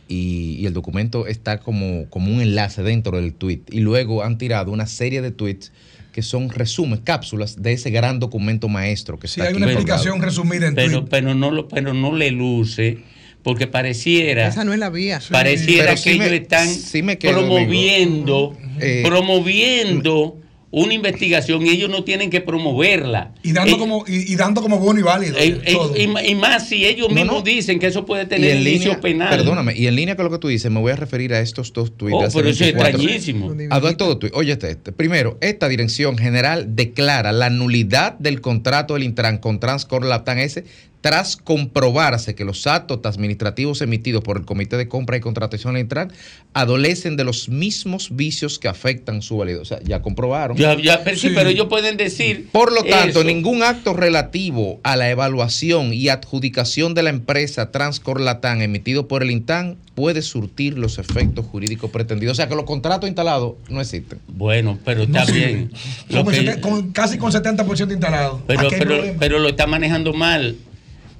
y, 0.08 0.56
y 0.60 0.66
el 0.66 0.72
documento 0.72 1.26
está 1.26 1.58
como, 1.60 2.08
como 2.10 2.32
un 2.32 2.40
enlace 2.40 2.82
dentro 2.82 3.16
del 3.20 3.32
tweet. 3.34 3.60
Y 3.70 3.80
luego 3.80 4.22
han 4.22 4.38
tirado 4.38 4.70
una 4.72 4.86
serie 4.86 5.22
de 5.22 5.30
tweets 5.30 5.72
que 6.12 6.22
son 6.22 6.48
resumen, 6.48 7.00
cápsulas 7.04 7.60
de 7.62 7.72
ese 7.72 7.90
gran 7.90 8.18
documento 8.20 8.68
maestro 8.68 9.18
que 9.18 9.26
Sí, 9.28 9.32
está 9.40 9.44
hay 9.44 9.48
aquí 9.48 9.56
una 9.62 9.66
explicación 9.72 10.22
resumida 10.22 10.66
en 10.68 10.74
pero, 10.74 11.04
pero 11.04 11.34
no 11.34 11.50
lo, 11.50 11.68
pero 11.68 11.92
no 11.92 12.14
le 12.14 12.30
luce, 12.30 12.98
porque 13.42 13.66
pareciera, 13.66 14.48
Esa 14.48 14.64
no 14.64 14.72
es 14.72 14.78
la 14.78 14.88
vía. 14.88 15.20
pareciera 15.30 15.90
que 15.90 15.96
sí 15.98 16.10
ellos 16.10 16.30
me- 16.30 16.36
están 16.36 16.68
sí 16.68 17.02
me 17.02 17.18
quedo, 17.18 17.32
promoviendo, 17.34 18.56
Eh, 18.80 19.02
promoviendo 19.04 20.38
una 20.78 20.92
investigación 20.92 21.64
y 21.66 21.70
ellos 21.70 21.88
no 21.88 22.04
tienen 22.04 22.28
que 22.28 22.42
promoverla. 22.42 23.32
Y 23.42 23.52
dando, 23.52 23.68
Ellos- 23.76 23.78
como, 23.80 24.04
y, 24.06 24.30
y 24.30 24.36
dando 24.36 24.60
como 24.60 24.78
bono 24.78 25.00
y 25.00 25.02
válido. 25.02 25.34
eh, 25.38 25.58
eh, 25.64 25.72
todo. 25.72 25.94
y, 25.96 26.34
más 26.34 26.68
si 26.68 26.84
ellos 26.84 27.08
No, 27.08 27.14
mismos 27.14 27.36
no. 27.36 27.42
dicen 27.42 27.78
que 27.78 27.86
eso 27.86 28.04
puede 28.04 28.26
tener 28.26 28.56
línea, 28.60 29.00
penal. 29.00 29.30
perdóname, 29.30 29.74
y 29.74 29.86
en 29.86 29.94
línea 29.96 30.16
con 30.16 30.26
lo 30.26 30.30
que 30.30 30.36
tú 30.38 30.48
dices, 30.48 30.70
me 30.70 30.78
voy 30.78 30.92
a 30.92 30.96
referir 30.96 31.32
a 31.32 31.40
estos 31.40 31.72
dos 31.72 31.96
tweets. 31.96 32.14
Oh, 32.14 32.28
pero 32.36 32.50
eso 32.50 32.62
es 32.64 32.74
24. 32.74 32.88
extrañísimo. 33.00 33.54
A 33.70 33.80
dos 33.80 33.96
todo 33.96 34.18
tweet. 34.18 34.32
Oye, 34.34 34.52
este, 34.52 34.70
este. 34.72 34.92
Primero, 34.92 35.38
esta 35.40 35.66
dirección 35.66 36.18
general 36.18 36.76
declara 36.76 37.32
la 37.32 37.48
nulidad 37.48 38.18
del 38.18 38.42
contrato 38.42 38.92
del 38.94 39.04
Intran 39.04 39.38
con 39.38 39.60
Transcor 39.60 40.04
Latam 40.04 40.36
S 40.40 40.62
tras 41.00 41.36
comprobarse 41.36 42.34
que 42.34 42.44
los 42.44 42.66
actos 42.66 42.98
administrativos 43.04 43.80
emitidos 43.80 44.24
por 44.24 44.38
el 44.38 44.44
Comité 44.44 44.76
de 44.76 44.88
Compra 44.88 45.16
y 45.16 45.20
Contratación 45.20 45.76
Electoral 45.76 46.08
adolecen 46.52 47.16
de 47.16 47.24
los 47.24 47.48
mismos 47.48 48.08
vicios 48.16 48.58
que 48.58 48.66
afectan 48.68 49.22
su 49.22 49.36
validez. 49.36 49.60
O 49.60 49.64
sea, 49.64 49.78
ya 49.84 50.02
comprobaron. 50.02 50.56
Ya, 50.56 50.74
ya, 50.80 51.04
pero, 51.04 51.16
sí, 51.16 51.30
pero 51.34 51.50
ellos 51.50 51.66
pueden 51.68 51.96
decir. 51.96 52.48
Por 52.50 52.72
lo 52.72 52.82
tanto, 52.82 53.20
eso. 53.20 53.24
ningún 53.24 53.62
acto 53.62 53.92
relativo 53.94 54.80
a 54.82 54.96
la 54.96 55.10
evaluación 55.10 55.92
y 55.92 56.08
adjudicación 56.08 56.94
de 56.94 57.02
la 57.04 57.10
empresa 57.10 57.70
Transcorlatán 57.70 58.62
emitido 58.62 59.06
por 59.06 59.22
el 59.22 59.30
INTAN 59.30 59.76
puede 59.94 60.22
surtir 60.22 60.76
los 60.76 60.98
efectos 60.98 61.46
jurídicos 61.46 61.90
pretendidos. 61.90 62.32
O 62.32 62.36
sea, 62.36 62.48
que 62.48 62.54
los 62.56 62.64
contratos 62.64 63.08
instalados 63.08 63.54
no 63.68 63.80
existen. 63.80 64.18
Bueno, 64.28 64.78
pero 64.84 65.04
está 65.04 65.24
No, 65.24 65.32
bien. 65.32 65.70
Con 66.10 66.26
que- 66.26 66.36
sete- 66.36 66.60
con- 66.60 66.92
casi 66.92 67.16
con 67.16 67.32
70% 67.32 67.92
instalado. 67.92 68.42
Pero, 68.46 68.68
pero, 68.70 69.02
pero 69.18 69.38
lo 69.38 69.48
está 69.48 69.66
manejando 69.66 70.12
mal, 70.12 70.56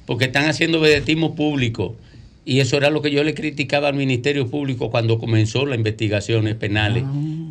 porque 0.06 0.26
están 0.26 0.46
haciendo 0.48 0.80
vedetismo 0.80 1.34
público. 1.34 1.96
Y 2.44 2.60
eso 2.60 2.76
era 2.76 2.90
lo 2.90 3.02
que 3.02 3.10
yo 3.10 3.24
le 3.24 3.34
criticaba 3.34 3.88
al 3.88 3.94
Ministerio 3.94 4.48
Público 4.48 4.90
cuando 4.90 5.18
comenzó 5.18 5.66
las 5.66 5.76
investigaciones 5.78 6.54
penales 6.54 7.02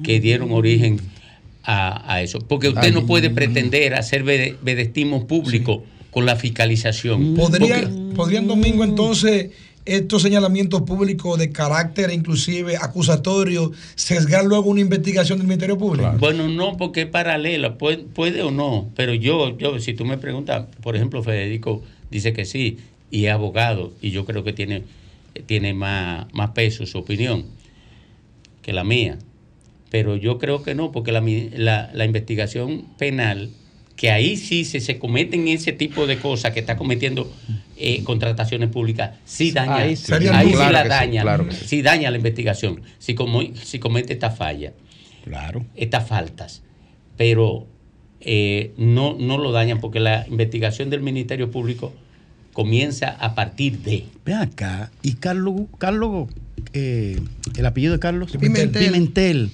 que 0.04 0.20
dieron 0.22 0.52
origen 0.52 1.02
a, 1.64 2.14
a 2.14 2.22
eso. 2.22 2.40
Porque 2.40 2.70
usted 2.70 2.82
Ay. 2.84 2.92
no 2.94 3.06
puede 3.06 3.30
pretender 3.30 3.94
hacer 3.96 4.24
vede- 4.24 4.56
vedetismo 4.62 5.28
público 5.28 5.84
con 6.12 6.26
la 6.26 6.38
fiscalización. 6.38 7.36
¿Podría, 7.36 7.82
Porque- 7.82 8.16
¿Podrían, 8.16 8.48
Domingo, 8.48 8.86
entonces 8.86 9.50
estos 9.84 10.22
señalamientos 10.22 10.82
públicos 10.84 11.38
de 11.38 11.52
carácter 11.52 12.10
inclusive 12.12 12.78
acusatorio 12.78 13.72
sesgar 13.96 14.46
luego 14.46 14.70
una 14.70 14.80
investigación 14.80 15.38
del 15.40 15.48
Ministerio 15.48 15.78
Público? 15.78 16.16
Bueno, 16.20 16.48
no, 16.48 16.78
porque 16.78 17.02
es 17.02 17.08
paralela, 17.08 17.78
puede, 17.78 17.98
puede 17.98 18.42
o 18.44 18.50
no, 18.52 18.90
pero 18.96 19.14
yo, 19.14 19.58
yo, 19.58 19.78
si 19.80 19.94
tú 19.94 20.06
me 20.06 20.18
preguntas, 20.18 20.66
por 20.82 20.96
ejemplo, 20.96 21.22
Federico 21.22 21.84
dice 22.16 22.34
que 22.34 22.46
sí, 22.46 22.78
y 23.12 23.26
es 23.26 23.32
abogado, 23.34 23.94
y 24.02 24.12
yo 24.12 24.26
creo 24.26 24.44
que 24.44 24.54
tiene, 24.54 24.84
tiene 25.46 25.74
más, 25.74 26.26
más 26.34 26.52
peso 26.52 26.86
su 26.86 26.98
opinión 26.98 27.46
que 28.62 28.74
la 28.74 28.84
mía, 28.84 29.18
pero 29.92 30.16
yo 30.16 30.38
creo 30.40 30.64
que 30.64 30.74
no, 30.76 30.92
porque 30.92 31.12
la, 31.12 31.22
la, 31.56 31.92
la 31.94 32.06
investigación 32.06 32.86
penal, 32.98 33.50
que 33.96 34.12
ahí 34.12 34.36
sí 34.38 34.66
se, 34.66 34.80
se 34.80 34.98
cometen 34.98 35.48
ese 35.48 35.72
tipo 35.72 36.08
de 36.08 36.18
cosas 36.18 36.52
que 36.54 36.60
está 36.62 36.76
cometiendo 36.78 37.32
eh, 37.78 38.04
contrataciones 38.04 38.70
públicas, 38.70 39.12
sí 39.26 39.52
daña, 39.52 39.76
Ahí 39.76 39.90
ahí, 39.90 39.96
sí. 39.96 40.12
la 40.12 40.84
sí, 40.84 40.90
daña, 40.90 41.22
claro 41.22 41.48
sí 41.52 41.82
daña 41.82 42.12
la 42.12 42.18
investigación, 42.18 42.82
si, 42.98 43.14
como, 43.14 43.42
si 43.56 43.80
comete 43.80 44.14
esta 44.14 44.32
falla 44.32 44.74
Claro. 45.24 45.66
estas 45.76 46.08
faltas, 46.08 46.62
pero 47.18 47.68
eh, 48.20 48.72
no, 48.78 49.16
no 49.20 49.38
lo 49.38 49.52
dañan 49.52 49.80
porque 49.80 50.00
la 50.00 50.26
investigación 50.30 50.90
del 50.90 51.02
Ministerio 51.02 51.52
Público 51.52 51.94
comienza 52.56 53.10
a 53.10 53.36
partir 53.36 53.80
de... 53.80 54.06
Ven 54.26 54.38
acá. 54.38 54.90
Y 55.04 55.16
Carlos, 55.16 55.64
Carlos 55.78 56.30
eh, 56.74 57.20
el 57.58 57.66
apellido 57.66 57.94
de 57.94 58.00
Carlos 58.00 58.32
Pimentel. 58.32 58.86
Pimentel. 58.86 59.52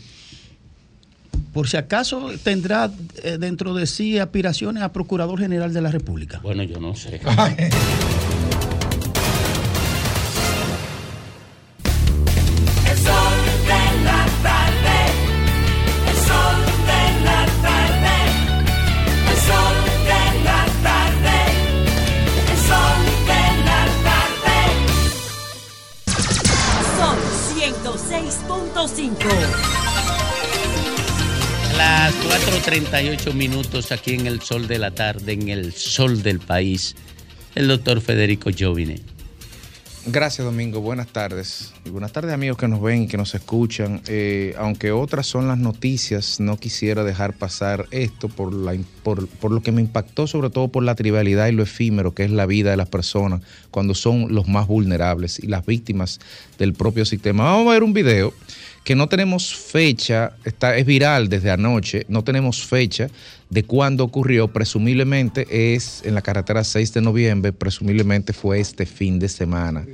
Por 1.51 1.67
si 1.67 1.77
acaso 1.77 2.31
tendrá 2.43 2.91
eh, 3.23 3.37
dentro 3.39 3.73
de 3.73 3.87
sí 3.87 4.19
aspiraciones 4.19 4.83
a 4.83 4.93
Procurador 4.93 5.39
General 5.39 5.73
de 5.73 5.81
la 5.81 5.91
República. 5.91 6.39
Bueno, 6.43 6.63
yo 6.63 6.79
no 6.79 6.95
sé. 6.95 7.19
38 32.71 33.33
minutos 33.33 33.91
aquí 33.91 34.13
en 34.13 34.27
el 34.27 34.39
sol 34.39 34.65
de 34.65 34.79
la 34.79 34.91
tarde, 34.91 35.33
en 35.33 35.49
el 35.49 35.73
sol 35.73 36.23
del 36.23 36.39
país, 36.39 36.95
el 37.53 37.67
doctor 37.67 37.99
Federico 37.99 38.49
Jovine. 38.57 39.01
Gracias, 40.05 40.45
Domingo. 40.45 40.79
Buenas 40.79 41.07
tardes. 41.07 41.73
Buenas 41.91 42.13
tardes, 42.13 42.33
amigos 42.33 42.57
que 42.57 42.69
nos 42.69 42.81
ven 42.81 43.03
y 43.03 43.07
que 43.09 43.17
nos 43.17 43.35
escuchan. 43.35 44.01
Eh, 44.07 44.55
aunque 44.57 44.93
otras 44.93 45.27
son 45.27 45.49
las 45.49 45.57
noticias, 45.57 46.39
no 46.39 46.55
quisiera 46.55 47.03
dejar 47.03 47.33
pasar 47.33 47.87
esto 47.91 48.29
por, 48.29 48.53
la, 48.53 48.73
por, 49.03 49.27
por 49.27 49.51
lo 49.51 49.61
que 49.61 49.73
me 49.73 49.81
impactó, 49.81 50.25
sobre 50.25 50.49
todo 50.49 50.69
por 50.69 50.83
la 50.83 50.95
trivialidad 50.95 51.47
y 51.47 51.51
lo 51.51 51.63
efímero 51.63 52.13
que 52.13 52.23
es 52.23 52.31
la 52.31 52.45
vida 52.45 52.71
de 52.71 52.77
las 52.77 52.87
personas 52.87 53.41
cuando 53.69 53.95
son 53.95 54.33
los 54.33 54.47
más 54.47 54.65
vulnerables 54.65 55.39
y 55.39 55.47
las 55.47 55.65
víctimas 55.65 56.21
del 56.57 56.73
propio 56.73 57.03
sistema. 57.03 57.43
Vamos 57.43 57.67
a 57.67 57.73
ver 57.73 57.83
un 57.83 57.91
video 57.91 58.33
que 58.83 58.95
no 58.95 59.07
tenemos 59.07 59.53
fecha, 59.53 60.33
está, 60.43 60.75
es 60.75 60.85
viral 60.85 61.29
desde 61.29 61.51
anoche, 61.51 62.05
no 62.07 62.23
tenemos 62.23 62.65
fecha 62.65 63.07
de 63.49 63.63
cuándo 63.63 64.03
ocurrió, 64.03 64.47
presumiblemente 64.47 65.75
es 65.75 66.01
en 66.03 66.15
la 66.15 66.21
carretera 66.21 66.63
6 66.63 66.93
de 66.93 67.01
noviembre, 67.01 67.53
presumiblemente 67.53 68.33
fue 68.33 68.59
este 68.59 68.85
fin 68.85 69.19
de 69.19 69.29
semana, 69.29 69.85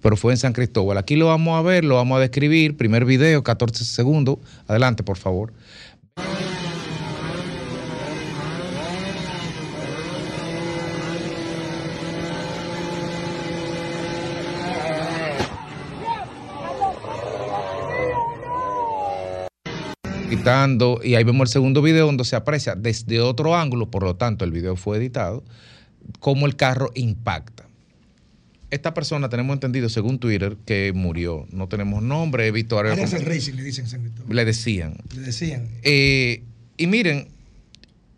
pero 0.00 0.16
fue 0.16 0.32
en 0.32 0.38
San 0.38 0.52
Cristóbal. 0.52 0.96
Aquí 0.96 1.16
lo 1.16 1.26
vamos 1.26 1.58
a 1.58 1.62
ver, 1.62 1.84
lo 1.84 1.96
vamos 1.96 2.16
a 2.16 2.20
describir, 2.20 2.76
primer 2.76 3.04
video, 3.04 3.42
14 3.42 3.84
segundos, 3.84 4.38
adelante 4.66 5.02
por 5.02 5.18
favor. 5.18 5.52
Quitando, 20.30 21.00
y 21.02 21.16
ahí 21.16 21.24
vemos 21.24 21.48
el 21.48 21.52
segundo 21.52 21.82
video 21.82 22.06
donde 22.06 22.24
se 22.24 22.36
aprecia 22.36 22.76
desde 22.76 23.20
otro 23.20 23.56
ángulo, 23.56 23.90
por 23.90 24.04
lo 24.04 24.14
tanto 24.14 24.44
el 24.44 24.52
video 24.52 24.76
fue 24.76 24.96
editado, 24.98 25.42
cómo 26.20 26.46
el 26.46 26.54
carro 26.54 26.92
impacta. 26.94 27.66
Esta 28.70 28.94
persona 28.94 29.28
tenemos 29.28 29.54
entendido, 29.54 29.88
según 29.88 30.20
Twitter, 30.20 30.56
que 30.64 30.92
murió. 30.94 31.46
No 31.50 31.66
tenemos 31.66 32.02
nombre, 32.04 32.46
he 32.46 32.52
visto 32.52 32.80
Racing, 32.80 33.56
le 33.56 33.64
dicen. 33.64 33.86
Le 34.28 34.44
decían. 34.44 34.96
Le 35.16 35.22
decían. 35.22 35.68
Eh, 35.82 36.44
y 36.76 36.86
miren, 36.86 37.26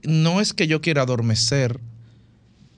no 0.03 0.43
es 0.43 0.53
que 0.53 0.67
yo 0.67 0.83
quiera 0.83 1.03
adormecer 1.03 1.81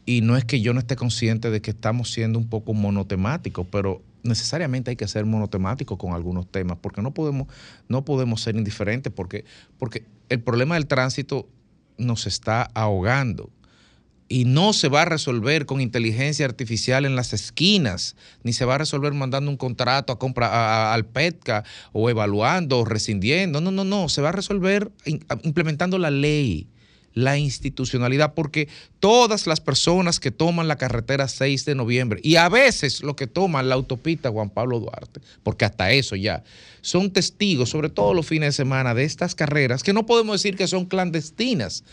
y 0.07 0.21
no 0.21 0.37
es 0.37 0.45
que 0.45 0.61
yo 0.61 0.73
no 0.73 0.79
esté 0.79 0.95
consciente 0.95 1.51
de 1.51 1.61
que 1.61 1.73
estamos 1.73 2.13
siendo 2.13 2.39
un 2.39 2.49
poco 2.49 2.75
monotemáticos, 2.75 3.67
pero 3.71 4.01
necesariamente 4.25 4.91
hay 4.91 4.97
que 4.97 5.07
ser 5.07 5.25
monotemáticos 5.27 5.97
con 5.99 6.13
algunos 6.15 6.51
temas, 6.51 6.79
porque 6.81 7.03
no 7.03 7.15
podemos, 7.15 7.47
no 7.89 8.05
podemos 8.05 8.41
ser 8.41 8.57
indiferentes, 8.57 9.13
porque, 9.13 9.45
porque 9.79 10.05
el 10.29 10.41
problema 10.41 10.75
del 10.75 10.87
tránsito 10.87 11.49
nos 11.99 12.27
está 12.27 12.63
ahogando 12.75 13.51
y 14.27 14.47
no 14.47 14.73
se 14.73 14.89
va 14.89 15.03
a 15.03 15.05
resolver 15.05 15.67
con 15.67 15.81
inteligencia 15.83 16.47
artificial 16.47 17.05
en 17.05 17.15
las 17.15 17.33
esquinas, 17.35 18.17
ni 18.43 18.53
se 18.55 18.65
va 18.65 18.77
a 18.77 18.79
resolver 18.79 19.13
mandando 19.13 19.51
un 19.51 19.59
contrato 19.59 20.13
a 20.13 20.19
compra, 20.19 20.49
a- 20.49 20.95
al 20.95 21.05
PETCA 21.05 21.63
o 21.93 22.09
evaluando 22.09 22.81
o 22.81 22.85
rescindiendo. 22.87 23.61
No, 23.61 23.71
no, 23.71 23.85
no, 23.85 24.09
se 24.09 24.23
va 24.23 24.31
a 24.31 24.33
resolver 24.33 24.91
implementando 25.43 25.99
la 25.99 26.11
ley, 26.11 26.67
la 27.15 27.39
institucionalidad, 27.39 28.35
porque 28.35 28.69
todas 29.01 29.47
las 29.47 29.61
personas 29.61 30.21
que 30.21 30.31
toman 30.31 30.69
la 30.69 30.77
carretera 30.77 31.29
6 31.29 31.65
de 31.65 31.75
noviembre 31.75 32.21
y 32.23 32.37
a 32.37 32.49
veces 32.49 33.03
los 33.03 33.15
que 33.15 33.27
toman 33.27 33.69
la 33.69 33.77
autopista 33.77 34.31
Juan 34.31 34.51
Pablo 34.51 34.81
Duarte, 34.81 35.21
porque 35.43 35.65
hasta 35.65 35.93
eso 35.93 36.17
ya, 36.17 36.45
son 36.83 37.13
testigos, 37.13 37.71
sobre 37.71 37.89
todo 37.89 38.13
los 38.13 38.27
fines 38.27 38.49
de 38.49 38.53
semana, 38.53 38.95
de 38.95 39.05
estas 39.05 39.35
carreras 39.35 39.83
que 39.83 39.93
no 39.93 40.07
podemos 40.07 40.43
decir 40.43 40.57
que 40.57 40.67
son 40.67 40.85
clandestinas 40.85 41.85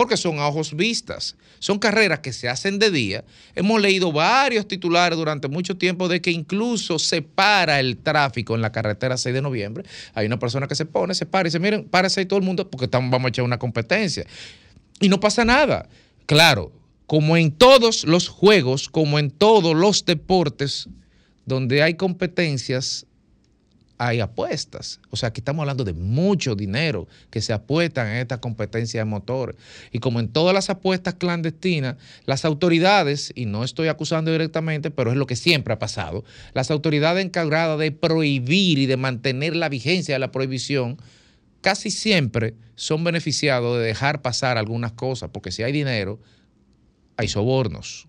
porque 0.00 0.16
son 0.16 0.38
a 0.38 0.48
ojos 0.48 0.74
vistas. 0.74 1.36
Son 1.58 1.78
carreras 1.78 2.20
que 2.20 2.32
se 2.32 2.48
hacen 2.48 2.78
de 2.78 2.90
día. 2.90 3.22
Hemos 3.54 3.82
leído 3.82 4.12
varios 4.12 4.66
titulares 4.66 5.18
durante 5.18 5.46
mucho 5.46 5.76
tiempo 5.76 6.08
de 6.08 6.22
que 6.22 6.30
incluso 6.30 6.98
se 6.98 7.20
para 7.20 7.80
el 7.80 7.98
tráfico 7.98 8.54
en 8.54 8.62
la 8.62 8.72
carretera 8.72 9.18
6 9.18 9.34
de 9.34 9.42
noviembre. 9.42 9.84
Hay 10.14 10.24
una 10.24 10.38
persona 10.38 10.66
que 10.66 10.74
se 10.74 10.86
pone, 10.86 11.12
se 11.14 11.26
para 11.26 11.42
y 11.42 11.50
dice, 11.50 11.58
miren, 11.58 11.84
párese 11.84 12.20
ahí 12.20 12.24
todo 12.24 12.38
el 12.38 12.46
mundo 12.46 12.70
porque 12.70 12.86
estamos, 12.86 13.10
vamos 13.10 13.26
a 13.26 13.28
echar 13.28 13.44
una 13.44 13.58
competencia. 13.58 14.24
Y 15.00 15.08
no 15.08 15.18
pasa 15.18 15.44
nada. 15.44 15.88
Claro, 16.26 16.72
como 17.06 17.36
en 17.36 17.50
todos 17.50 18.04
los 18.04 18.28
juegos, 18.28 18.88
como 18.88 19.18
en 19.18 19.30
todos 19.30 19.74
los 19.74 20.04
deportes, 20.04 20.88
donde 21.44 21.82
hay 21.82 21.94
competencias, 21.94 23.06
hay 23.98 24.20
apuestas. 24.20 25.00
O 25.10 25.16
sea, 25.16 25.28
aquí 25.30 25.40
estamos 25.40 25.62
hablando 25.62 25.84
de 25.84 25.92
mucho 25.92 26.54
dinero 26.54 27.08
que 27.30 27.42
se 27.42 27.52
apuestan 27.52 28.06
en 28.06 28.16
esta 28.16 28.40
competencia 28.40 29.00
de 29.00 29.04
motores. 29.04 29.56
Y 29.92 29.98
como 29.98 30.20
en 30.20 30.28
todas 30.28 30.54
las 30.54 30.70
apuestas 30.70 31.14
clandestinas, 31.14 31.96
las 32.24 32.44
autoridades, 32.44 33.32
y 33.34 33.44
no 33.44 33.64
estoy 33.64 33.88
acusando 33.88 34.30
directamente, 34.30 34.90
pero 34.90 35.10
es 35.10 35.18
lo 35.18 35.26
que 35.26 35.36
siempre 35.36 35.74
ha 35.74 35.78
pasado, 35.78 36.24
las 36.54 36.70
autoridades 36.70 37.24
encargadas 37.24 37.78
de 37.78 37.92
prohibir 37.92 38.78
y 38.78 38.86
de 38.86 38.96
mantener 38.96 39.54
la 39.56 39.68
vigencia 39.68 40.14
de 40.14 40.18
la 40.20 40.32
prohibición, 40.32 40.96
casi 41.60 41.90
siempre 41.90 42.54
son 42.74 43.04
beneficiados 43.04 43.78
de 43.78 43.84
dejar 43.84 44.22
pasar 44.22 44.58
algunas 44.58 44.92
cosas, 44.92 45.30
porque 45.32 45.52
si 45.52 45.62
hay 45.62 45.72
dinero, 45.72 46.20
hay 47.16 47.28
sobornos. 47.28 48.08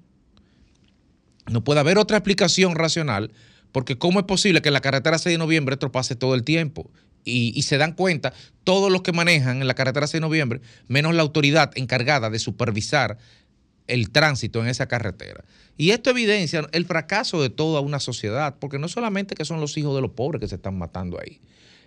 No 1.49 1.63
puede 1.63 1.79
haber 1.79 1.97
otra 1.97 2.17
explicación 2.17 2.75
racional, 2.75 3.31
porque 3.71 3.97
¿cómo 3.97 4.19
es 4.19 4.25
posible 4.25 4.61
que 4.61 4.69
en 4.69 4.73
la 4.73 4.81
carretera 4.81 5.17
6 5.17 5.33
de 5.33 5.37
noviembre 5.37 5.73
esto 5.73 5.91
pase 5.91 6.15
todo 6.15 6.35
el 6.35 6.43
tiempo? 6.43 6.89
Y, 7.23 7.61
se 7.61 7.77
dan 7.77 7.93
cuenta 7.93 8.33
todos 8.63 8.91
los 8.91 9.03
que 9.03 9.11
manejan 9.11 9.61
en 9.61 9.67
la 9.67 9.75
carretera 9.75 10.07
6 10.07 10.13
de 10.13 10.27
noviembre, 10.27 10.61
menos 10.87 11.13
la 11.13 11.21
autoridad 11.21 11.71
encargada 11.75 12.31
de 12.31 12.39
supervisar 12.39 13.17
el 13.85 14.09
tránsito 14.09 14.61
en 14.61 14.67
esa 14.67 14.87
carretera. 14.87 15.43
Y 15.77 15.91
esto 15.91 16.09
evidencia 16.09 16.67
el 16.71 16.85
fracaso 16.85 17.41
de 17.41 17.49
toda 17.49 17.81
una 17.81 17.99
sociedad, 17.99 18.55
porque 18.59 18.79
no 18.79 18.87
solamente 18.87 19.35
que 19.35 19.45
son 19.45 19.59
los 19.59 19.77
hijos 19.77 19.93
de 19.95 20.01
los 20.01 20.11
pobres 20.11 20.39
que 20.39 20.47
se 20.47 20.55
están 20.55 20.77
matando 20.77 21.19
ahí, 21.19 21.41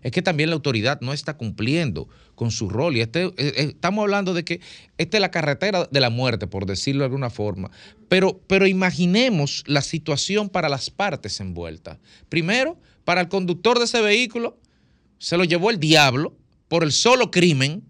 es 0.04 0.12
que 0.12 0.22
también 0.22 0.50
la 0.50 0.54
autoridad 0.54 1.00
no 1.00 1.12
está 1.12 1.36
cumpliendo 1.36 2.08
con 2.34 2.50
su 2.50 2.68
rol. 2.68 2.96
Y 2.96 3.00
este, 3.00 3.24
eh, 3.24 3.32
eh, 3.38 3.54
estamos 3.70 4.02
hablando 4.02 4.34
de 4.34 4.44
que 4.44 4.60
esta 4.98 5.16
es 5.16 5.20
la 5.20 5.30
carretera 5.30 5.88
de 5.90 6.00
la 6.00 6.10
muerte, 6.10 6.46
por 6.46 6.66
decirlo 6.66 7.00
de 7.00 7.06
alguna 7.06 7.30
forma. 7.30 7.70
Pero, 8.08 8.38
pero 8.46 8.66
imaginemos 8.66 9.64
la 9.66 9.80
situación 9.80 10.50
para 10.50 10.68
las 10.68 10.90
partes 10.90 11.40
envueltas. 11.40 11.98
Primero, 12.28 12.78
para 13.04 13.22
el 13.22 13.28
conductor 13.28 13.78
de 13.78 13.86
ese 13.86 14.02
vehículo, 14.02 14.58
se 15.18 15.38
lo 15.38 15.44
llevó 15.44 15.70
el 15.70 15.80
diablo 15.80 16.36
por 16.68 16.84
el 16.84 16.92
solo 16.92 17.30
crimen 17.30 17.82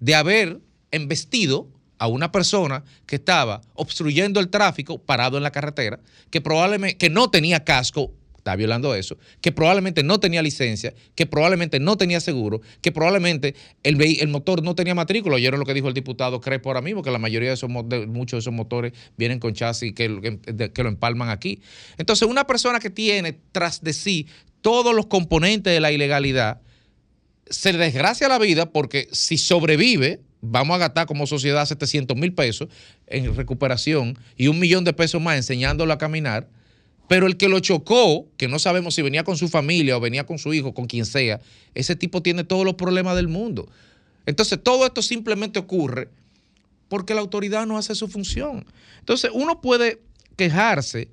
de 0.00 0.14
haber 0.14 0.60
embestido 0.90 1.70
a 1.98 2.08
una 2.08 2.30
persona 2.30 2.84
que 3.06 3.16
estaba 3.16 3.62
obstruyendo 3.72 4.38
el 4.38 4.50
tráfico 4.50 4.98
parado 4.98 5.38
en 5.38 5.42
la 5.42 5.50
carretera, 5.50 6.00
que 6.30 6.42
probablemente 6.42 6.98
que 6.98 7.08
no 7.08 7.30
tenía 7.30 7.64
casco, 7.64 8.12
está 8.44 8.56
violando 8.56 8.94
eso, 8.94 9.16
que 9.40 9.52
probablemente 9.52 10.02
no 10.02 10.20
tenía 10.20 10.42
licencia, 10.42 10.92
que 11.14 11.24
probablemente 11.24 11.80
no 11.80 11.96
tenía 11.96 12.20
seguro, 12.20 12.60
que 12.82 12.92
probablemente 12.92 13.54
el, 13.82 13.98
el 14.02 14.28
motor 14.28 14.62
no 14.62 14.74
tenía 14.74 14.94
matrícula. 14.94 15.36
Oyeron 15.36 15.58
lo 15.58 15.64
que 15.64 15.72
dijo 15.72 15.88
el 15.88 15.94
diputado 15.94 16.42
Crespo 16.42 16.68
ahora 16.68 16.82
mismo, 16.82 17.02
que 17.02 17.10
la 17.10 17.18
mayoría 17.18 17.48
de 17.48 17.54
esos 17.54 17.70
muchos 17.70 18.36
de 18.36 18.38
esos 18.40 18.52
motores 18.52 18.92
vienen 19.16 19.38
con 19.38 19.54
chasis 19.54 19.94
que, 19.94 20.38
que- 20.44 20.70
que 20.72 20.82
lo 20.82 20.90
empalman 20.90 21.30
aquí. 21.30 21.62
Entonces, 21.96 22.28
una 22.28 22.46
persona 22.46 22.80
que 22.80 22.90
tiene 22.90 23.38
tras 23.52 23.82
de 23.82 23.94
sí 23.94 24.26
todos 24.60 24.94
los 24.94 25.06
componentes 25.06 25.72
de 25.72 25.80
la 25.80 25.90
ilegalidad, 25.90 26.60
se 27.48 27.72
le 27.72 27.78
desgracia 27.78 28.28
la 28.28 28.38
vida 28.38 28.70
porque 28.72 29.08
si 29.12 29.38
sobrevive, 29.38 30.20
vamos 30.42 30.74
a 30.74 30.78
gastar 30.78 31.06
como 31.06 31.26
sociedad 31.26 31.64
700 31.64 32.14
mil 32.14 32.34
pesos 32.34 32.68
en 33.06 33.34
recuperación 33.34 34.18
y 34.36 34.48
un 34.48 34.58
millón 34.58 34.84
de 34.84 34.92
pesos 34.92 35.20
más 35.22 35.36
enseñándolo 35.36 35.92
a 35.94 35.98
caminar. 35.98 36.48
Pero 37.08 37.26
el 37.26 37.36
que 37.36 37.48
lo 37.48 37.60
chocó, 37.60 38.26
que 38.36 38.48
no 38.48 38.58
sabemos 38.58 38.94
si 38.94 39.02
venía 39.02 39.24
con 39.24 39.36
su 39.36 39.48
familia 39.48 39.96
o 39.96 40.00
venía 40.00 40.24
con 40.24 40.38
su 40.38 40.54
hijo, 40.54 40.72
con 40.72 40.86
quien 40.86 41.04
sea, 41.04 41.40
ese 41.74 41.96
tipo 41.96 42.22
tiene 42.22 42.44
todos 42.44 42.64
los 42.64 42.74
problemas 42.74 43.16
del 43.16 43.28
mundo. 43.28 43.68
Entonces, 44.26 44.58
todo 44.62 44.86
esto 44.86 45.02
simplemente 45.02 45.58
ocurre 45.58 46.08
porque 46.88 47.14
la 47.14 47.20
autoridad 47.20 47.66
no 47.66 47.76
hace 47.76 47.94
su 47.94 48.08
función. 48.08 48.64
Entonces, 49.00 49.30
uno 49.34 49.60
puede 49.60 50.00
quejarse 50.36 51.08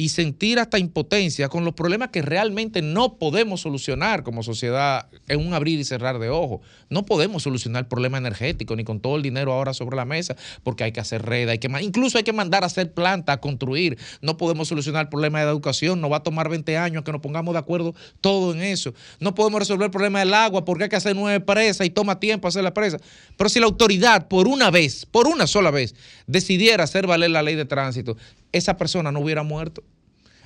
y 0.00 0.08
sentir 0.08 0.58
hasta 0.58 0.78
impotencia 0.78 1.50
con 1.50 1.66
los 1.66 1.74
problemas 1.74 2.08
que 2.08 2.22
realmente 2.22 2.80
no 2.80 3.18
podemos 3.18 3.60
solucionar 3.60 4.22
como 4.22 4.42
sociedad 4.42 5.10
en 5.28 5.46
un 5.46 5.52
abrir 5.52 5.78
y 5.78 5.84
cerrar 5.84 6.18
de 6.18 6.30
ojos. 6.30 6.62
No 6.88 7.04
podemos 7.04 7.42
solucionar 7.42 7.82
el 7.82 7.86
problema 7.86 8.16
energético 8.16 8.74
ni 8.76 8.82
con 8.82 9.00
todo 9.00 9.16
el 9.16 9.22
dinero 9.22 9.52
ahora 9.52 9.74
sobre 9.74 9.96
la 9.96 10.06
mesa, 10.06 10.36
porque 10.62 10.84
hay 10.84 10.92
que 10.92 11.00
hacer 11.00 11.26
red, 11.26 11.50
hay 11.50 11.58
que 11.58 11.68
incluso 11.82 12.16
hay 12.16 12.24
que 12.24 12.32
mandar 12.32 12.62
a 12.62 12.68
hacer 12.68 12.94
planta, 12.94 13.34
a 13.34 13.40
construir. 13.42 13.98
No 14.22 14.38
podemos 14.38 14.68
solucionar 14.68 15.02
el 15.02 15.08
problema 15.10 15.40
de 15.40 15.44
la 15.44 15.50
educación, 15.50 16.00
nos 16.00 16.10
va 16.10 16.16
a 16.16 16.22
tomar 16.22 16.48
20 16.48 16.78
años 16.78 17.04
que 17.04 17.12
nos 17.12 17.20
pongamos 17.20 17.52
de 17.52 17.58
acuerdo 17.58 17.94
todo 18.22 18.54
en 18.54 18.62
eso. 18.62 18.94
No 19.18 19.34
podemos 19.34 19.58
resolver 19.58 19.84
el 19.84 19.90
problema 19.90 20.20
del 20.20 20.32
agua 20.32 20.64
porque 20.64 20.84
hay 20.84 20.88
que 20.88 20.96
hacer 20.96 21.14
nueve 21.14 21.40
presas 21.40 21.86
y 21.86 21.90
toma 21.90 22.18
tiempo 22.18 22.48
hacer 22.48 22.64
la 22.64 22.72
presa. 22.72 22.96
Pero 23.36 23.50
si 23.50 23.60
la 23.60 23.66
autoridad 23.66 24.28
por 24.28 24.48
una 24.48 24.70
vez, 24.70 25.04
por 25.04 25.26
una 25.26 25.46
sola 25.46 25.70
vez, 25.70 25.94
decidiera 26.26 26.84
hacer 26.84 27.06
valer 27.06 27.32
la 27.32 27.42
ley 27.42 27.54
de 27.54 27.66
tránsito, 27.66 28.16
esa 28.52 28.76
persona 28.76 29.12
no 29.12 29.20
hubiera 29.20 29.42
muerto. 29.42 29.82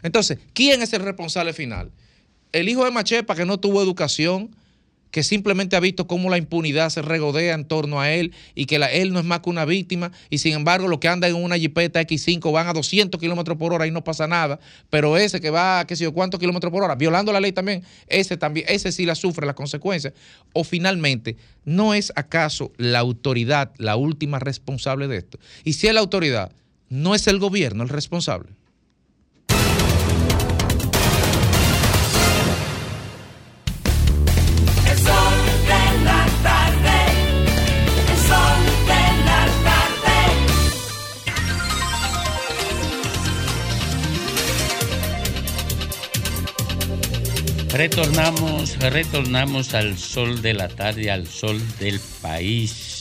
Entonces, 0.03 0.39
¿quién 0.53 0.83
es 0.83 0.93
el 0.93 1.03
responsable 1.03 1.53
final? 1.53 1.91
El 2.53 2.69
hijo 2.69 2.85
de 2.85 2.91
Machepa 2.91 3.35
que 3.35 3.47
no 3.47 3.59
tuvo 3.59 3.83
educación, 3.83 4.55
que 5.15 5.23
simplemente 5.23 5.77
ha 5.77 5.81
visto 5.81 6.09
cómo 6.09 6.29
la 6.29 6.39
impunidad 6.39 6.91
se 6.91 7.01
regodea 7.01 7.55
en 7.55 7.67
torno 7.67 8.01
a 8.01 8.11
él 8.11 8.33
y 8.57 8.67
que 8.67 8.77
él 8.95 9.13
no 9.13 9.21
es 9.21 9.25
más 9.25 9.41
que 9.41 9.51
una 9.51 9.65
víctima 9.65 10.11
y 10.29 10.39
sin 10.39 10.55
embargo 10.55 10.89
los 10.89 10.99
que 10.99 11.07
andan 11.07 11.31
en 11.31 11.37
una 11.37 11.57
jipeta 11.57 12.01
X5 12.01 12.51
van 12.51 12.67
a 12.67 12.73
200 12.73 13.21
kilómetros 13.21 13.57
por 13.57 13.73
hora 13.73 13.87
y 13.87 13.93
no 13.93 14.03
pasa 14.03 14.27
nada, 14.27 14.59
pero 14.91 15.17
ese 15.17 15.41
que 15.41 15.51
va 15.51 15.79
a 15.79 15.87
qué 15.87 15.95
sé 15.95 16.03
yo 16.03 16.13
cuántos 16.13 16.41
kilómetros 16.41 16.73
por 16.73 16.83
hora, 16.83 16.97
violando 16.97 17.33
la 17.33 17.39
ley 17.39 17.53
también, 17.53 17.85
ese 18.09 18.37
también, 18.37 18.67
ese 18.69 18.91
sí 18.91 19.07
la 19.07 19.15
sufre 19.15 19.47
las 19.47 19.55
consecuencias. 19.55 20.15
O 20.53 20.65
finalmente, 20.65 21.37
¿no 21.65 21.95
es 21.95 22.13
acaso 22.17 22.73
la 22.77 22.99
autoridad 22.99 23.71
la 23.79 23.95
última 23.95 24.41
responsable 24.41 25.07
de 25.07 25.19
esto? 25.19 25.39
Y 25.63 25.75
si 25.75 25.87
es 25.87 25.95
la 25.95 26.01
autoridad, 26.01 26.51
¿no 26.95 27.15
es 27.15 27.27
el 27.27 27.39
gobierno 27.41 27.83
el 27.83 27.89
responsable? 27.89 28.51
El 34.89 34.99
sol 34.99 35.35
de 35.67 36.05
la 36.05 36.27
tarde. 36.45 36.99
El 38.11 38.19
sol 38.31 38.63
de 38.87 39.03
la 39.25 39.43
tarde. 39.65 40.23
Retornamos, 47.77 48.79
retornamos 48.79 49.75
al 49.75 49.99
sol 49.99 50.41
de 50.43 50.55
la 50.55 50.69
tarde, 50.69 51.11
al 51.11 51.27
sol 51.27 51.61
del 51.81 51.99
país. 52.23 52.94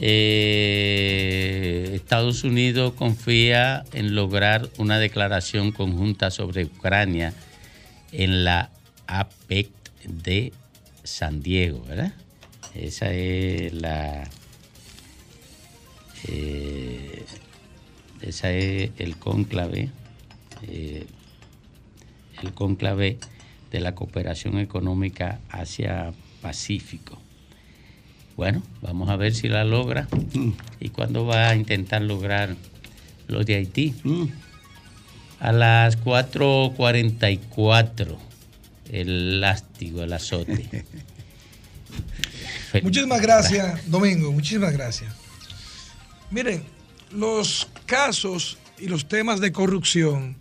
Eh, 0.00 1.90
Estados 1.94 2.44
Unidos 2.44 2.94
confía 2.94 3.84
en 3.92 4.14
lograr 4.14 4.70
una 4.78 4.98
declaración 4.98 5.72
conjunta 5.72 6.30
sobre 6.30 6.64
Ucrania 6.64 7.34
en 8.12 8.44
la 8.44 8.70
APEC 9.08 9.68
de 10.04 10.52
San 11.02 11.42
Diego, 11.42 11.84
¿verdad? 11.88 12.12
Esa 12.74 13.12
es 13.12 13.72
la. 13.72 14.28
eh, 16.28 17.24
esa 18.22 18.52
es 18.52 18.90
el 18.98 19.16
cónclave. 19.16 19.90
eh, 20.68 21.06
el 22.42 22.52
cónclave 22.52 23.18
de 23.72 23.80
la 23.80 23.94
cooperación 23.94 24.58
económica 24.58 25.40
Asia-Pacífico. 25.50 27.18
Bueno, 28.38 28.62
vamos 28.82 29.10
a 29.10 29.16
ver 29.16 29.34
si 29.34 29.48
la 29.48 29.64
logra 29.64 30.06
y 30.78 30.90
cuándo 30.90 31.26
va 31.26 31.48
a 31.48 31.56
intentar 31.56 32.02
lograr 32.02 32.54
lo 33.26 33.42
de 33.42 33.56
Haití. 33.56 33.96
A 35.40 35.50
las 35.50 35.98
4.44, 36.04 38.16
el 38.92 39.40
lástigo, 39.40 40.04
el 40.04 40.12
azote. 40.12 40.84
Muchísimas 42.84 43.20
gracias, 43.20 43.90
Domingo. 43.90 44.30
Muchísimas 44.30 44.72
gracias. 44.72 45.12
Miren, 46.30 46.62
los 47.10 47.68
casos 47.86 48.56
y 48.78 48.86
los 48.86 49.08
temas 49.08 49.40
de 49.40 49.50
corrupción 49.50 50.36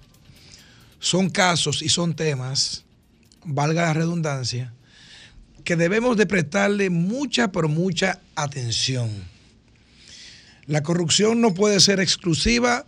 son 0.99 1.31
casos 1.31 1.81
y 1.81 1.89
son 1.89 2.15
temas, 2.15 2.85
valga 3.43 3.87
la 3.87 3.93
redundancia, 3.93 4.71
que 5.67 5.75
debemos 5.75 6.15
de 6.15 6.25
prestarle 6.25 6.89
mucha, 6.89 7.51
pero 7.51 7.67
mucha 7.67 8.21
atención. 8.35 9.09
La 10.65 10.81
corrupción 10.81 11.41
no 11.41 11.53
puede 11.53 11.81
ser 11.81 11.99
exclusiva 11.99 12.85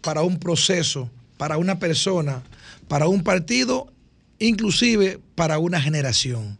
para 0.00 0.22
un 0.22 0.38
proceso, 0.38 1.10
para 1.36 1.58
una 1.58 1.78
persona, 1.78 2.42
para 2.88 3.08
un 3.08 3.22
partido, 3.22 3.92
inclusive 4.38 5.20
para 5.34 5.58
una 5.58 5.82
generación. 5.82 6.58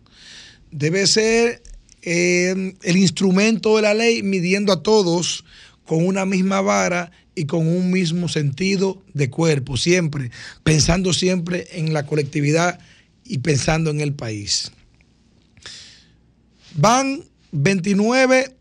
Debe 0.71 1.07
ser 1.07 1.63
eh, 2.03 2.75
el 2.83 2.97
instrumento 2.99 3.77
de 3.77 3.83
la 3.83 3.95
ley 3.95 4.23
midiendo 4.23 4.71
a 4.71 4.83
todos 4.83 5.47
con 5.87 6.05
una 6.05 6.27
misma 6.27 6.61
vara 6.61 7.11
y 7.35 7.47
con 7.47 7.67
un 7.67 7.91
mismo 7.91 8.29
sentido 8.29 9.03
de 9.15 9.31
cuerpo, 9.31 9.79
siempre, 9.79 10.31
pensando 10.63 11.15
siempre 11.15 11.69
en 11.73 11.95
la 11.95 12.05
colectividad 12.05 12.81
y 13.25 13.39
pensando 13.39 13.91
en 13.91 14.03
el 14.03 14.13
país. 14.13 14.71
Van 16.77 17.25
29 17.53 18.57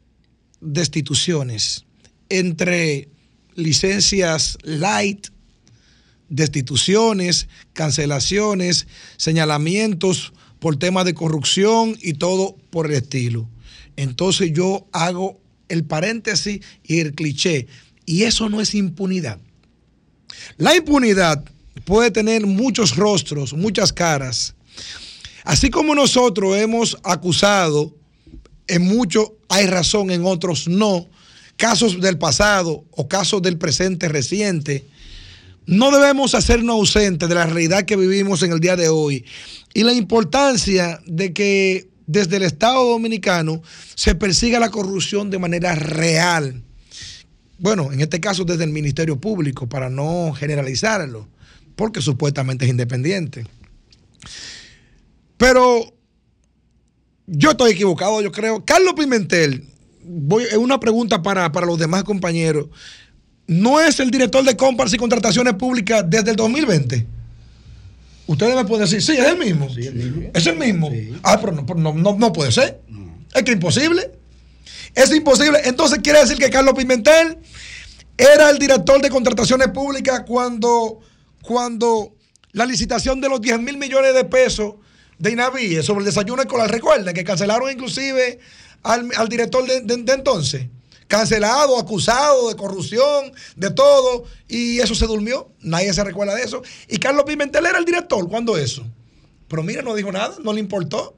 destituciones 0.61 1.85
entre 2.29 3.09
licencias 3.55 4.57
light, 4.63 5.27
destituciones, 6.29 7.47
cancelaciones, 7.73 8.87
señalamientos 9.17 10.33
por 10.59 10.77
temas 10.77 11.05
de 11.05 11.13
corrupción 11.13 11.97
y 12.01 12.13
todo 12.13 12.55
por 12.69 12.85
el 12.85 12.93
estilo. 12.93 13.49
Entonces 13.95 14.51
yo 14.53 14.87
hago 14.91 15.41
el 15.67 15.83
paréntesis 15.83 16.61
y 16.83 16.99
el 16.99 17.13
cliché. 17.15 17.67
Y 18.05 18.23
eso 18.23 18.47
no 18.49 18.61
es 18.61 18.75
impunidad. 18.75 19.39
La 20.57 20.75
impunidad 20.75 21.43
puede 21.85 22.11
tener 22.11 22.45
muchos 22.45 22.95
rostros, 22.95 23.53
muchas 23.53 23.91
caras. 23.91 24.55
Así 25.43 25.69
como 25.69 25.95
nosotros 25.95 26.55
hemos 26.57 26.97
acusado, 27.03 27.93
en 28.67 28.83
muchos 28.83 29.31
hay 29.49 29.67
razón, 29.67 30.11
en 30.11 30.25
otros 30.25 30.67
no, 30.67 31.07
casos 31.57 31.99
del 32.01 32.17
pasado 32.17 32.85
o 32.91 33.07
casos 33.07 33.41
del 33.41 33.57
presente 33.57 34.09
reciente, 34.09 34.85
no 35.65 35.91
debemos 35.91 36.35
hacernos 36.35 36.75
ausentes 36.75 37.29
de 37.29 37.35
la 37.35 37.45
realidad 37.45 37.83
que 37.83 37.95
vivimos 37.95 38.43
en 38.43 38.51
el 38.51 38.59
día 38.59 38.75
de 38.75 38.89
hoy 38.89 39.25
y 39.73 39.83
la 39.83 39.93
importancia 39.93 40.99
de 41.05 41.31
que 41.33 41.87
desde 42.05 42.37
el 42.37 42.43
Estado 42.43 42.89
Dominicano 42.89 43.61
se 43.95 44.15
persiga 44.15 44.59
la 44.59 44.71
corrupción 44.71 45.29
de 45.29 45.39
manera 45.39 45.73
real. 45.75 46.61
Bueno, 47.59 47.93
en 47.93 48.01
este 48.01 48.19
caso 48.19 48.43
desde 48.43 48.65
el 48.65 48.71
Ministerio 48.71 49.19
Público, 49.19 49.69
para 49.69 49.89
no 49.89 50.33
generalizarlo, 50.33 51.27
porque 51.75 52.01
supuestamente 52.01 52.65
es 52.65 52.71
independiente. 52.71 53.45
Pero 55.37 55.93
yo 57.27 57.51
estoy 57.51 57.71
equivocado, 57.71 58.21
yo 58.21 58.31
creo. 58.31 58.63
Carlos 58.65 58.93
Pimentel, 58.97 59.65
voy, 60.03 60.43
es 60.43 60.57
una 60.57 60.79
pregunta 60.79 61.21
para, 61.21 61.51
para 61.51 61.65
los 61.65 61.77
demás 61.79 62.03
compañeros. 62.03 62.67
¿No 63.47 63.79
es 63.81 63.99
el 63.99 64.09
director 64.11 64.43
de 64.43 64.55
compras 64.55 64.93
y 64.93 64.97
contrataciones 64.97 65.53
públicas 65.55 66.03
desde 66.07 66.31
el 66.31 66.35
2020? 66.37 67.05
Ustedes 68.25 68.55
me 68.55 68.63
pueden 68.65 68.85
decir, 68.85 69.01
sí, 69.01 69.13
es 69.19 69.27
el 69.27 69.37
mismo. 69.37 69.67
Es 70.33 70.47
el 70.47 70.57
mismo. 70.57 70.89
Ah, 71.23 71.37
pero 71.39 71.51
no, 71.51 71.65
pero 71.65 71.79
no, 71.79 71.93
no- 71.93 72.15
no 72.17 72.31
puede 72.33 72.51
ser. 72.51 72.79
Es 73.33 73.43
que 73.43 73.51
es 73.51 73.55
imposible. 73.55 74.11
Es 74.95 75.13
imposible. 75.13 75.59
Entonces 75.65 75.99
quiere 76.01 76.19
decir 76.19 76.37
que 76.37 76.49
Carlos 76.49 76.73
Pimentel 76.77 77.37
era 78.17 78.49
el 78.49 78.59
director 78.59 79.01
de 79.01 79.09
contrataciones 79.09 79.69
públicas 79.69 80.23
cuando, 80.25 80.99
cuando 81.41 82.15
la 82.53 82.65
licitación 82.65 83.19
de 83.19 83.27
los 83.27 83.41
10 83.41 83.59
mil 83.59 83.77
millones 83.77 84.13
de 84.13 84.23
pesos 84.23 84.75
de 85.19 85.31
Inaví 85.31 85.81
sobre 85.83 85.99
el 85.99 86.05
desayuno 86.05 86.41
escolar. 86.41 86.69
Recuerden 86.71 87.13
que 87.13 87.23
cancelaron 87.23 87.71
inclusive 87.71 88.39
al, 88.83 89.09
al 89.15 89.29
director 89.29 89.65
de, 89.65 89.81
de- 89.81 90.13
entonces. 90.13 90.67
Cancelado, 91.07 91.77
acusado 91.77 92.49
de 92.49 92.55
corrupción, 92.55 93.31
de 93.55 93.69
todo. 93.69 94.23
Y 94.47 94.79
eso 94.79 94.95
se 94.95 95.05
durmió. 95.05 95.51
Nadie 95.59 95.93
se 95.93 96.03
recuerda 96.03 96.33
de 96.35 96.43
eso. 96.43 96.63
Y 96.87 96.97
Carlos 96.97 97.25
Pimentel 97.25 97.65
era 97.65 97.77
el 97.77 97.85
director 97.85 98.27
cuando 98.27 98.57
eso. 98.57 98.85
Pero 99.47 99.61
mira, 99.61 99.81
no 99.83 99.93
dijo 99.93 100.11
nada, 100.11 100.35
no 100.43 100.53
le 100.53 100.59
importó. 100.59 101.15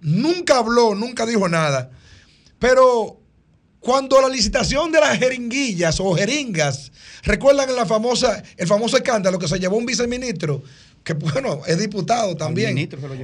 Nunca 0.00 0.58
habló, 0.58 0.94
nunca 0.94 1.26
dijo 1.26 1.48
nada. 1.48 1.90
Pero 2.58 3.18
cuando 3.80 4.20
la 4.20 4.28
licitación 4.28 4.92
de 4.92 5.00
las 5.00 5.18
jeringuillas 5.18 5.98
o 5.98 6.14
jeringas, 6.14 6.92
recuerdan 7.24 7.74
la 7.74 7.84
famosa, 7.86 8.42
el 8.56 8.68
famoso 8.68 8.96
escándalo 8.96 9.38
que 9.40 9.48
se 9.48 9.58
llevó 9.58 9.76
un 9.76 9.86
viceministro, 9.86 10.62
que 11.04 11.14
bueno, 11.14 11.62
es 11.66 11.78
diputado 11.78 12.36
también. 12.36 12.70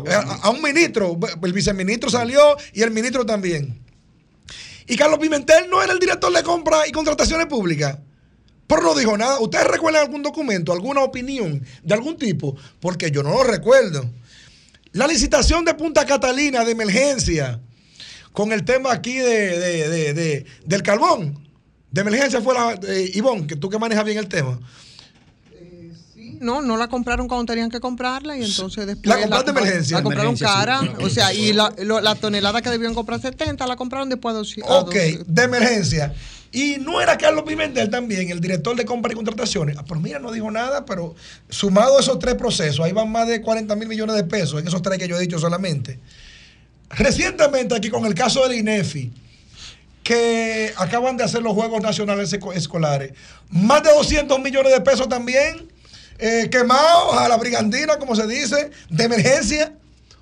Eh, 0.06 0.14
A, 0.14 0.34
a 0.46 0.50
un 0.50 0.60
ministro, 0.62 1.18
el 1.42 1.52
viceministro 1.52 2.10
salió 2.10 2.56
y 2.72 2.82
el 2.82 2.90
ministro 2.90 3.24
también. 3.24 3.80
Y 4.86 4.96
Carlos 4.96 5.18
Pimentel 5.18 5.68
no 5.70 5.82
era 5.82 5.92
el 5.92 5.98
director 5.98 6.32
de 6.32 6.42
compra 6.42 6.86
y 6.88 6.92
contrataciones 6.92 7.46
públicas. 7.46 7.98
Pero 8.66 8.82
no 8.82 8.94
dijo 8.94 9.16
nada. 9.16 9.38
¿Ustedes 9.40 9.66
recuerdan 9.66 10.02
algún 10.04 10.22
documento, 10.22 10.72
alguna 10.72 11.02
opinión 11.02 11.64
de 11.82 11.94
algún 11.94 12.16
tipo? 12.16 12.56
Porque 12.80 13.10
yo 13.10 13.22
no 13.22 13.30
lo 13.30 13.44
recuerdo. 13.44 14.10
La 14.92 15.06
licitación 15.06 15.64
de 15.64 15.74
Punta 15.74 16.04
Catalina 16.06 16.64
de 16.64 16.72
emergencia, 16.72 17.60
con 18.32 18.52
el 18.52 18.64
tema 18.64 18.92
aquí 18.92 19.16
de, 19.18 19.58
de- 19.58 19.88
de- 19.88 20.14
de- 20.14 20.46
del 20.64 20.82
carbón, 20.82 21.38
de 21.90 22.00
emergencia 22.00 22.40
fue 22.40 22.54
la, 22.54 22.78
eh, 22.88 23.10
Ivonne, 23.14 23.46
que 23.46 23.56
tú 23.56 23.68
que 23.70 23.78
manejas 23.78 24.04
bien 24.04 24.18
el 24.18 24.28
tema. 24.28 24.58
No, 26.40 26.62
no 26.62 26.76
la 26.76 26.88
compraron 26.88 27.28
cuando 27.28 27.44
tenían 27.52 27.70
que 27.70 27.80
comprarla 27.80 28.36
y 28.36 28.44
entonces 28.44 28.86
después. 28.86 29.06
La 29.06 29.20
compraron 29.20 29.46
de 29.46 29.50
emergencia. 29.60 29.96
La 29.98 30.02
compraron 30.02 30.26
Emergencia, 30.36 30.54
cara. 30.56 30.80
sí. 30.82 31.04
O 31.04 31.08
sea, 31.10 31.32
y 31.34 31.52
la, 31.52 31.72
lo- 31.82 32.00
la 32.00 32.14
tonelada 32.14 32.62
que 32.62 32.70
debían 32.70 32.94
comprar 32.94 33.20
70 33.20 33.66
la 33.66 33.76
compraron 33.76 34.08
después 34.08 34.34
de 34.34 34.38
200. 34.38 34.82
Ok, 34.82 34.94
de 35.26 35.42
emergencia. 35.42 36.14
Y 36.50 36.76
no 36.78 37.00
era 37.00 37.18
Carlos 37.18 37.44
Pimentel 37.46 37.90
también, 37.90 38.30
el 38.30 38.40
director 38.40 38.74
de 38.74 38.86
compra 38.86 39.12
y 39.12 39.14
contrataciones. 39.14 39.76
Ah, 39.78 39.84
pero 39.86 40.00
mira, 40.00 40.18
no 40.18 40.32
dijo 40.32 40.50
nada, 40.50 40.86
pero 40.86 41.14
sumado 41.50 41.98
a 41.98 42.00
esos 42.00 42.18
tres 42.18 42.36
procesos, 42.36 42.80
ahí 42.86 42.92
van 42.92 43.12
más 43.12 43.28
de 43.28 43.42
40 43.42 43.76
mil 43.76 43.86
millones 43.86 44.16
de 44.16 44.24
pesos 44.24 44.58
en 44.60 44.66
esos 44.66 44.80
tres 44.80 44.98
que 44.98 45.06
yo 45.08 45.16
he 45.16 45.20
dicho 45.20 45.38
solamente. 45.38 45.98
Recientemente 46.90 47.74
aquí 47.76 47.90
con 47.90 48.06
el 48.06 48.14
caso 48.14 48.46
del 48.48 48.58
INEFI, 48.58 49.12
que 50.02 50.72
acaban 50.78 51.18
de 51.18 51.24
hacer 51.24 51.42
los 51.42 51.52
Juegos 51.52 51.82
Nacionales 51.82 52.32
Esco- 52.32 52.54
Escolares, 52.54 53.12
más 53.50 53.82
de 53.82 53.90
200 53.92 54.40
millones 54.40 54.72
de 54.72 54.80
pesos 54.80 55.06
también 55.08 55.70
eh, 56.18 56.48
quemados 56.50 57.16
a 57.16 57.28
la 57.28 57.36
brigandina, 57.36 57.98
como 57.98 58.16
se 58.16 58.26
dice, 58.26 58.70
de 58.90 59.04
emergencia 59.04 59.72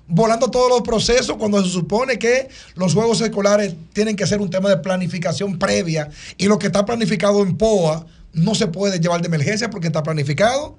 volando 0.07 0.49
todos 0.49 0.69
los 0.69 0.81
procesos 0.81 1.35
cuando 1.37 1.63
se 1.63 1.69
supone 1.69 2.17
que 2.17 2.47
los 2.75 2.93
juegos 2.93 3.19
escolares 3.21 3.75
tienen 3.93 4.15
que 4.15 4.25
ser 4.25 4.39
un 4.39 4.49
tema 4.49 4.69
de 4.69 4.77
planificación 4.77 5.59
previa 5.59 6.09
y 6.37 6.45
lo 6.45 6.57
que 6.57 6.67
está 6.67 6.85
planificado 6.85 7.43
en 7.43 7.57
POA 7.57 8.05
no 8.33 8.55
se 8.55 8.67
puede 8.67 8.99
llevar 8.99 9.21
de 9.21 9.27
emergencia 9.27 9.69
porque 9.69 9.87
está 9.87 10.03
planificado. 10.03 10.77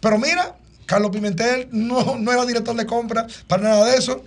Pero 0.00 0.18
mira, 0.18 0.56
Carlos 0.86 1.10
Pimentel 1.10 1.68
no, 1.72 2.16
no 2.18 2.32
era 2.32 2.46
director 2.46 2.76
de 2.76 2.86
compra 2.86 3.26
para 3.46 3.62
nada 3.62 3.86
de 3.86 3.96
eso. 3.96 4.22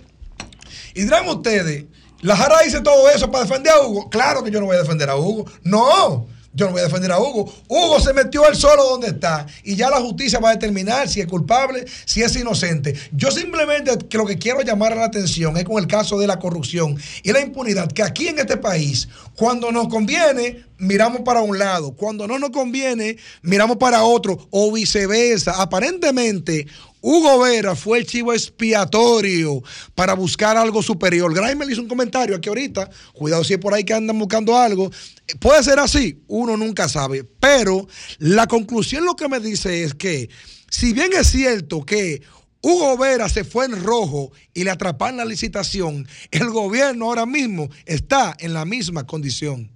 Y 0.94 1.04
dirán 1.04 1.28
ustedes, 1.28 1.84
la 2.20 2.36
Jara 2.36 2.58
dice 2.64 2.80
todo 2.80 3.08
eso 3.08 3.30
para 3.30 3.44
defender 3.44 3.72
a 3.72 3.86
Hugo. 3.86 4.10
Claro 4.10 4.44
que 4.44 4.50
yo 4.50 4.60
no 4.60 4.66
voy 4.66 4.76
a 4.76 4.80
defender 4.80 5.08
a 5.08 5.16
Hugo. 5.16 5.46
No, 5.62 6.26
yo 6.54 6.66
no 6.66 6.72
voy 6.72 6.80
a 6.80 6.84
defender 6.84 7.10
a 7.12 7.18
Hugo. 7.18 7.52
Hugo 7.68 8.00
se 8.00 8.12
metió 8.12 8.46
él 8.46 8.56
solo 8.56 8.84
donde 8.84 9.08
está 9.08 9.46
y 9.64 9.74
ya 9.74 9.88
la 9.90 10.00
justicia 10.00 10.38
va 10.38 10.50
a 10.50 10.54
determinar 10.54 11.08
si 11.08 11.20
es 11.20 11.26
culpable, 11.26 11.84
si 12.04 12.22
es 12.22 12.36
inocente. 12.36 12.94
Yo 13.12 13.30
simplemente 13.30 13.92
lo 14.10 14.26
que 14.26 14.38
quiero 14.38 14.60
llamar 14.62 14.96
la 14.96 15.04
atención 15.04 15.56
es 15.56 15.64
con 15.64 15.78
el 15.78 15.86
caso 15.86 16.18
de 16.18 16.26
la 16.26 16.38
corrupción 16.38 16.96
y 17.22 17.32
la 17.32 17.40
impunidad, 17.40 17.90
que 17.90 18.02
aquí 18.02 18.28
en 18.28 18.38
este 18.38 18.56
país, 18.56 19.08
cuando 19.36 19.72
nos 19.72 19.88
conviene, 19.88 20.64
miramos 20.78 21.22
para 21.22 21.40
un 21.40 21.58
lado, 21.58 21.92
cuando 21.92 22.26
no 22.26 22.38
nos 22.38 22.50
conviene, 22.50 23.16
miramos 23.42 23.78
para 23.78 24.02
otro 24.02 24.46
o 24.50 24.72
viceversa. 24.72 25.62
Aparentemente, 25.62 26.66
Hugo 27.04 27.40
Vera 27.40 27.74
fue 27.74 27.98
el 27.98 28.06
chivo 28.06 28.32
expiatorio 28.32 29.60
para 29.96 30.14
buscar 30.14 30.56
algo 30.56 30.82
superior. 30.82 31.34
Grimer 31.34 31.68
hizo 31.68 31.82
un 31.82 31.88
comentario 31.88 32.36
aquí 32.36 32.48
ahorita. 32.48 32.88
Cuidado 33.12 33.42
si 33.42 33.54
es 33.54 33.58
por 33.58 33.74
ahí 33.74 33.82
que 33.82 33.92
andan 33.92 34.18
buscando 34.18 34.56
algo. 34.56 34.86
Eh, 35.26 35.34
Puede 35.40 35.64
ser 35.64 35.80
así, 35.80 36.22
uno 36.28 36.56
nunca 36.56 36.88
sabe. 36.88 37.24
Pero 37.24 37.88
la 38.18 38.46
conclusión 38.46 39.04
lo 39.04 39.16
que 39.16 39.28
me 39.28 39.40
dice 39.40 39.82
es 39.82 39.94
que, 39.94 40.30
si 40.70 40.92
bien 40.92 41.10
es 41.12 41.26
cierto 41.26 41.84
que 41.84 42.22
Hugo 42.62 42.96
Vera 42.96 43.28
se 43.28 43.42
fue 43.42 43.64
en 43.64 43.82
rojo 43.82 44.30
y 44.54 44.62
le 44.62 44.70
atraparon 44.70 45.16
la 45.16 45.24
licitación, 45.24 46.06
el 46.30 46.50
gobierno 46.50 47.06
ahora 47.06 47.26
mismo 47.26 47.68
está 47.84 48.36
en 48.38 48.54
la 48.54 48.64
misma 48.64 49.04
condición. 49.08 49.72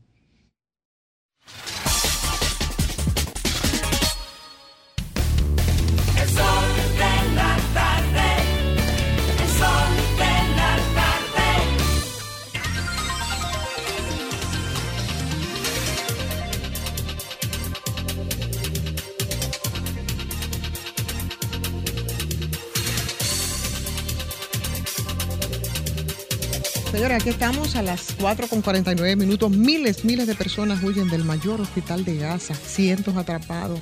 Señores, 26.97 27.19
aquí 27.21 27.29
estamos 27.29 27.77
a 27.77 27.83
las 27.83 28.17
4 28.19 28.49
con 28.49 28.63
49 28.63 29.17
minutos. 29.17 29.51
Miles, 29.51 30.07
miles 30.07 30.27
de 30.27 30.35
personas 30.35 30.83
huyen 30.83 31.11
del 31.11 31.25
mayor 31.25 31.61
hospital 31.61 32.07
de 32.07 32.17
Gaza, 32.17 32.55
cientos 32.55 33.19
atrapados. 33.19 33.81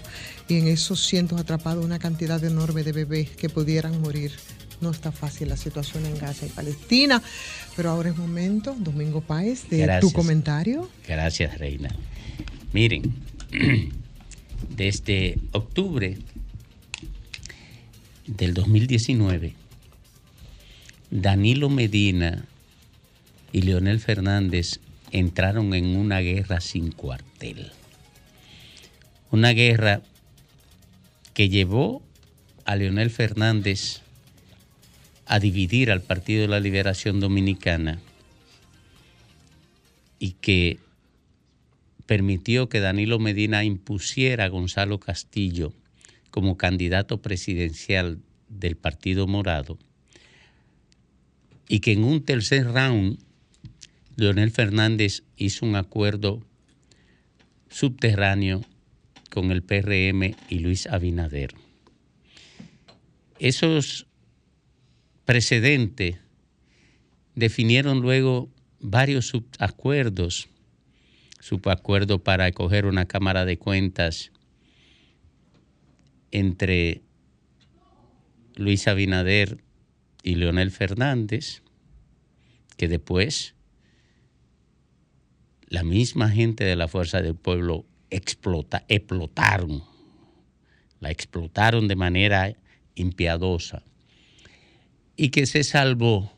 Y 0.49 0.59
en 0.59 0.67
esos 0.67 1.07
cientos 1.07 1.41
atrapados 1.41 1.85
una 1.85 2.01
cantidad 2.01 2.43
enorme 2.43 2.83
de 2.83 2.91
bebés 2.91 3.31
que 3.31 3.49
pudieran 3.49 4.01
morir. 4.01 4.33
No 4.81 4.91
está 4.91 5.13
fácil 5.13 5.49
la 5.49 5.57
situación 5.57 6.05
en 6.07 6.19
Gaza 6.19 6.47
y 6.47 6.49
Palestina. 6.49 7.23
Pero 7.77 7.91
ahora 7.91 8.11
es 8.11 8.17
momento, 8.17 8.75
Domingo 8.77 9.21
Páez, 9.21 9.69
de 9.71 9.79
Gracias. 9.79 10.01
tu 10.01 10.13
comentario. 10.13 10.91
Gracias, 11.07 11.57
Reina. 11.57 11.95
Miren, 12.73 13.15
desde 14.77 15.39
octubre 15.53 16.19
del 18.27 18.55
2019, 18.55 19.55
Danilo 21.13 21.71
Medina 21.71 22.49
y 23.55 23.63
Leonel 23.63 24.01
Fernández 24.01 24.81
entraron 25.13 25.75
en 25.75 25.95
una 25.95 26.19
guerra 26.19 26.61
sin 26.61 26.91
cuartel. 26.91 27.71
Una 29.31 29.51
guerra 29.51 30.03
que 31.35 31.49
llevó 31.49 32.03
a 32.65 32.75
Leonel 32.75 33.11
Fernández 33.11 34.01
a 35.27 35.39
dividir 35.39 35.93
al 35.93 36.03
Partido 36.03 36.43
de 36.43 36.49
la 36.49 36.59
Liberación 36.59 37.21
Dominicana 37.21 38.01
y 40.19 40.33
que 40.33 40.81
permitió 42.07 42.69
que 42.69 42.81
Danilo 42.81 43.21
Medina 43.21 43.63
impusiera 43.63 44.47
a 44.47 44.49
Gonzalo 44.49 44.99
Castillo 44.99 45.73
como 46.33 46.57
candidato 46.57 47.23
presidencial 47.23 48.19
del 48.49 48.75
Partido 48.75 49.29
Morado 49.29 49.79
y 51.69 51.79
que 51.79 51.93
en 51.93 52.03
un 52.03 52.25
tercer 52.25 52.73
round 52.73 53.21
Leonel 54.17 54.51
Fernández 54.51 55.25
hizo 55.37 55.67
un 55.67 55.75
acuerdo 55.75 56.43
subterráneo 57.69 58.63
con 59.31 59.51
el 59.51 59.63
PRM 59.63 60.37
y 60.49 60.61
Luis 60.61 60.87
Abinader. 60.87 61.55
Esos 63.41 64.07
precedentes 65.25 66.19
definieron 67.35 68.01
luego 68.01 68.49
varios 68.79 69.27
subacuerdos, 69.27 70.49
subacuerdo 71.41 72.23
para 72.23 72.47
escoger 72.47 72.87
una 72.87 73.07
Cámara 73.07 73.45
de 73.45 73.59
Cuentas 73.59 74.31
entre 76.31 77.03
Luis 78.55 78.87
Abinader 78.87 79.59
y 80.23 80.37
Leonel 80.37 80.71
Fernández, 80.71 81.63
que 82.77 82.87
después 82.87 83.54
la 85.75 85.83
misma 85.83 86.31
gente 86.31 86.63
de 86.63 86.77
la 86.77 86.87
Fuerza 86.87 87.21
del 87.21 87.35
Pueblo 87.35 87.85
explota, 88.09 88.85
explotaron, 88.87 89.83
la 91.01 91.11
explotaron 91.11 91.89
de 91.89 91.97
manera 91.97 92.55
impiadosa. 92.95 93.83
Y 95.17 95.31
que 95.31 95.47
se 95.47 95.65
salvó 95.65 96.33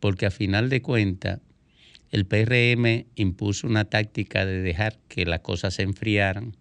porque 0.00 0.24
a 0.24 0.30
final 0.30 0.70
de 0.70 0.80
cuentas 0.80 1.40
el 2.10 2.24
PRM 2.24 3.04
impuso 3.14 3.66
una 3.66 3.84
táctica 3.84 4.46
de 4.46 4.62
dejar 4.62 4.96
que 5.08 5.26
las 5.26 5.40
cosas 5.40 5.74
se 5.74 5.82
enfriaran 5.82 6.56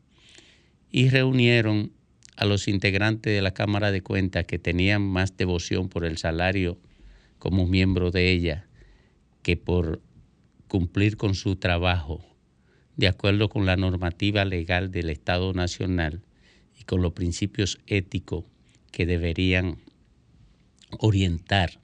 y 0.92 1.08
reunieron 1.08 1.94
a 2.36 2.44
los 2.44 2.68
integrantes 2.68 3.34
de 3.34 3.42
la 3.42 3.52
Cámara 3.52 3.94
de 3.94 4.02
Cuentas 4.02 4.44
que 4.44 4.60
tenían 4.60 5.02
más 5.02 5.38
devoción 5.38 5.88
por 5.88 6.04
el 6.04 6.18
salario 6.18 6.78
como 7.38 7.66
miembro 7.66 8.12
de 8.12 8.32
ella 8.32 8.68
que 9.44 9.56
por 9.56 10.02
cumplir 10.70 11.18
con 11.18 11.36
su 11.36 11.58
trabajo 11.58 12.24
de 12.96 13.08
acuerdo 13.08 13.50
con 13.50 13.66
la 13.66 13.76
normativa 13.76 14.46
legal 14.46 14.92
del 14.92 15.10
Estado 15.10 15.54
Nacional 15.54 16.22
y 16.80 16.84
con 16.84 17.02
los 17.02 17.14
principios 17.14 17.80
éticos 17.88 18.46
que 18.92 19.06
deberían 19.06 19.78
orientar 21.00 21.80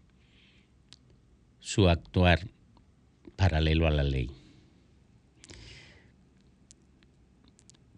su 1.60 1.90
actuar 1.90 2.48
paralelo 3.36 3.88
a 3.88 3.92
la 3.92 4.04
ley. 4.04 4.30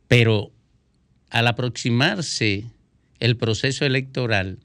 Pero 0.07 0.51
al 1.29 1.47
aproximarse 1.47 2.65
el 3.19 3.35
proceso 3.35 3.85
electoral, 3.85 4.59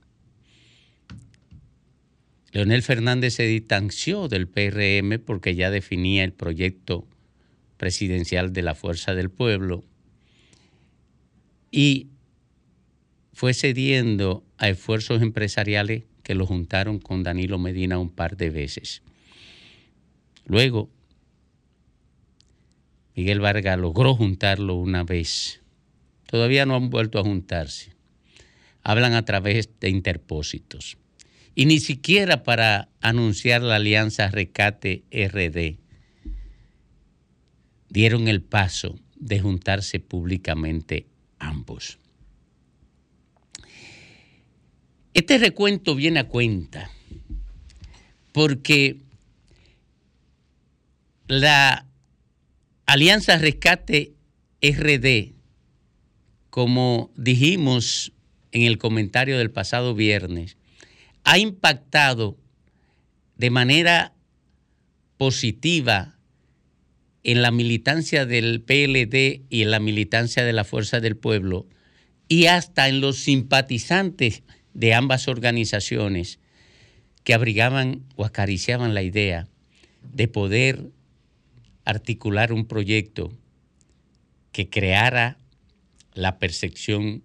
Leonel 2.53 2.83
Fernández 2.83 3.35
se 3.35 3.45
distanció 3.45 4.29
del 4.29 4.47
PRM 4.47 5.19
porque 5.24 5.55
ya 5.55 5.70
definía 5.70 6.23
el 6.23 6.35
proyecto 6.35 7.07
presidencial 7.79 8.53
de 8.53 8.62
la 8.62 8.74
Fuerza 8.74 9.15
del 9.15 9.31
Pueblo 9.31 9.85
y 11.70 12.09
fue 13.33 13.55
cediendo 13.55 14.45
a 14.59 14.69
esfuerzos 14.69 15.23
empresariales 15.23 16.05
que 16.23 16.35
lo 16.35 16.47
juntaron 16.47 16.99
con 16.99 17.23
Danilo 17.23 17.59
Medina 17.59 17.99
un 17.99 18.11
par 18.11 18.37
de 18.37 18.51
veces. 18.51 19.03
Luego, 20.45 20.91
Miguel 23.16 23.41
Vargas 23.41 23.79
logró 23.79 24.15
juntarlo 24.15 24.74
una 24.74 25.05
vez. 25.05 25.62
Todavía 26.27 26.66
no 26.66 26.77
han 26.77 26.91
vuelto 26.91 27.19
a 27.19 27.24
juntarse. 27.24 27.95
Hablan 28.83 29.15
a 29.15 29.24
través 29.24 29.70
de 29.81 29.89
interpósitos. 29.89 30.99
Y 31.55 31.66
ni 31.66 31.81
siquiera 31.81 32.43
para 32.43 32.89
anunciar 33.01 33.62
la 33.62 33.77
alianza 33.77 34.29
Recate 34.29 35.05
RD 35.12 35.79
dieron 37.89 38.27
el 38.29 38.43
paso 38.43 38.99
de 39.16 39.41
juntarse 39.41 40.01
públicamente 40.01 41.07
ambos. 41.39 41.99
Este 45.12 45.37
recuento 45.37 45.95
viene 45.95 46.20
a 46.20 46.29
cuenta 46.29 46.91
porque 48.33 48.97
la 51.29 51.87
Alianza 52.87 53.37
Rescate 53.39 54.15
RD, 54.62 55.35
como 56.51 57.11
dijimos 57.16 58.12
en 58.53 58.62
el 58.62 58.79
comentario 58.79 59.39
del 59.39 59.51
pasado 59.51 59.95
viernes, 59.95 60.57
ha 61.24 61.39
impactado 61.39 62.36
de 63.36 63.51
manera 63.51 64.15
positiva 65.16 66.19
en 67.24 67.43
la 67.43 67.51
militancia 67.51 68.27
del 68.27 68.61
PLD 68.62 69.43
y 69.49 69.62
en 69.62 69.70
la 69.70 69.81
militancia 69.81 70.44
de 70.44 70.53
la 70.53 70.65
Fuerza 70.65 71.01
del 71.01 71.16
Pueblo 71.16 71.66
y 72.28 72.47
hasta 72.47 72.89
en 72.89 73.01
los 73.01 73.19
simpatizantes 73.19 74.43
de 74.74 74.94
ambas 74.94 75.28
organizaciones 75.28 76.40
que 77.24 77.35
abrigaban 77.35 78.05
o 78.16 78.24
acariciaban 78.24 78.94
la 78.94 79.03
idea 79.03 79.49
de 80.03 80.28
poder 80.28 80.90
articular 81.85 82.53
un 82.53 82.66
proyecto 82.66 83.32
que 84.51 84.69
creara 84.69 85.39
la 86.15 86.39
percepción 86.39 87.23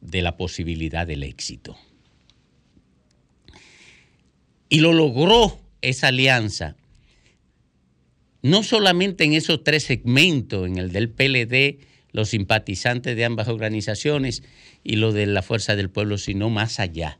de 0.00 0.22
la 0.22 0.36
posibilidad 0.36 1.06
del 1.06 1.22
éxito. 1.22 1.76
Y 4.72 4.80
lo 4.80 4.94
logró 4.94 5.60
esa 5.82 6.08
alianza, 6.08 6.76
no 8.40 8.62
solamente 8.62 9.22
en 9.24 9.34
esos 9.34 9.62
tres 9.64 9.82
segmentos, 9.82 10.66
en 10.66 10.78
el 10.78 10.92
del 10.92 11.10
PLD, 11.10 11.84
los 12.12 12.30
simpatizantes 12.30 13.14
de 13.14 13.26
ambas 13.26 13.48
organizaciones 13.48 14.42
y 14.82 14.96
lo 14.96 15.12
de 15.12 15.26
la 15.26 15.42
Fuerza 15.42 15.76
del 15.76 15.90
Pueblo, 15.90 16.16
sino 16.16 16.48
más 16.48 16.80
allá, 16.80 17.18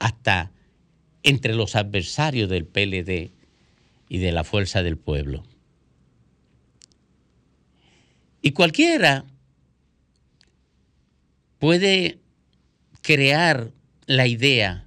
hasta 0.00 0.52
entre 1.22 1.54
los 1.54 1.76
adversarios 1.76 2.50
del 2.50 2.66
PLD 2.66 3.30
y 4.10 4.18
de 4.18 4.32
la 4.32 4.44
Fuerza 4.44 4.82
del 4.82 4.98
Pueblo. 4.98 5.44
Y 8.42 8.50
cualquiera 8.50 9.24
puede 11.58 12.18
crear 13.00 13.72
la 14.04 14.26
idea 14.26 14.86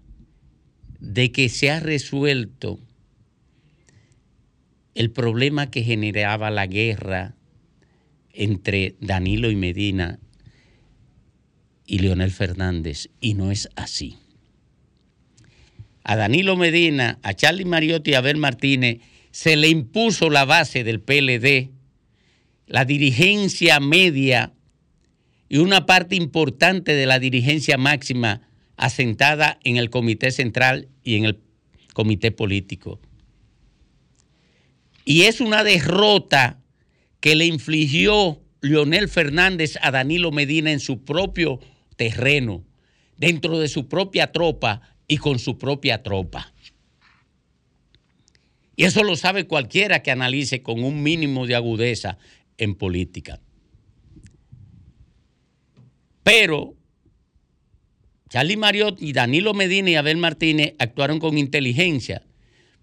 de 1.05 1.31
que 1.31 1.49
se 1.49 1.69
ha 1.69 1.79
resuelto 1.79 2.79
el 4.95 5.11
problema 5.11 5.69
que 5.69 5.83
generaba 5.83 6.49
la 6.49 6.65
guerra 6.65 7.35
entre 8.33 8.95
Danilo 8.99 9.51
y 9.51 9.55
Medina 9.55 10.19
y 11.85 11.99
Leonel 11.99 12.31
Fernández, 12.31 13.09
y 13.21 13.35
no 13.35 13.51
es 13.51 13.69
así. 13.75 14.17
A 16.03 16.15
Danilo 16.15 16.55
Medina, 16.55 17.19
a 17.21 17.35
Charlie 17.35 17.65
Mariotti 17.65 18.11
y 18.11 18.13
a 18.15 18.19
Abel 18.19 18.37
Martínez 18.37 18.99
se 19.29 19.55
le 19.57 19.69
impuso 19.69 20.31
la 20.31 20.43
base 20.45 20.83
del 20.83 21.01
PLD, 21.01 21.69
la 22.65 22.83
dirigencia 22.83 23.79
media 23.79 24.53
y 25.49 25.57
una 25.59 25.85
parte 25.85 26.15
importante 26.15 26.95
de 26.95 27.05
la 27.05 27.19
dirigencia 27.19 27.77
máxima 27.77 28.41
asentada 28.77 29.59
en 29.63 29.77
el 29.77 29.89
Comité 29.89 30.31
Central 30.31 30.89
y 31.03 31.15
en 31.15 31.25
el 31.25 31.39
Comité 31.93 32.31
Político. 32.31 32.99
Y 35.05 35.23
es 35.23 35.39
una 35.39 35.63
derrota 35.63 36.59
que 37.19 37.35
le 37.35 37.45
infligió 37.45 38.41
Leonel 38.61 39.07
Fernández 39.07 39.77
a 39.81 39.91
Danilo 39.91 40.31
Medina 40.31 40.71
en 40.71 40.79
su 40.79 41.05
propio 41.05 41.59
terreno, 41.95 42.63
dentro 43.17 43.59
de 43.59 43.67
su 43.67 43.87
propia 43.87 44.31
tropa 44.31 44.81
y 45.07 45.17
con 45.17 45.39
su 45.39 45.57
propia 45.57 46.03
tropa. 46.03 46.53
Y 48.75 48.83
eso 48.83 49.03
lo 49.03 49.15
sabe 49.15 49.47
cualquiera 49.47 50.03
que 50.03 50.11
analice 50.11 50.61
con 50.61 50.83
un 50.83 51.01
mínimo 51.01 51.47
de 51.47 51.55
agudeza 51.55 52.17
en 52.57 52.75
política. 52.75 53.39
Pero 56.23 56.75
Charlie 58.29 58.57
Mariot 58.57 59.01
y 59.01 59.13
Danilo 59.13 59.53
Medina 59.53 59.91
y 59.91 59.95
Abel 59.95 60.17
Martínez 60.17 60.73
actuaron 60.79 61.19
con 61.19 61.37
inteligencia 61.37 62.23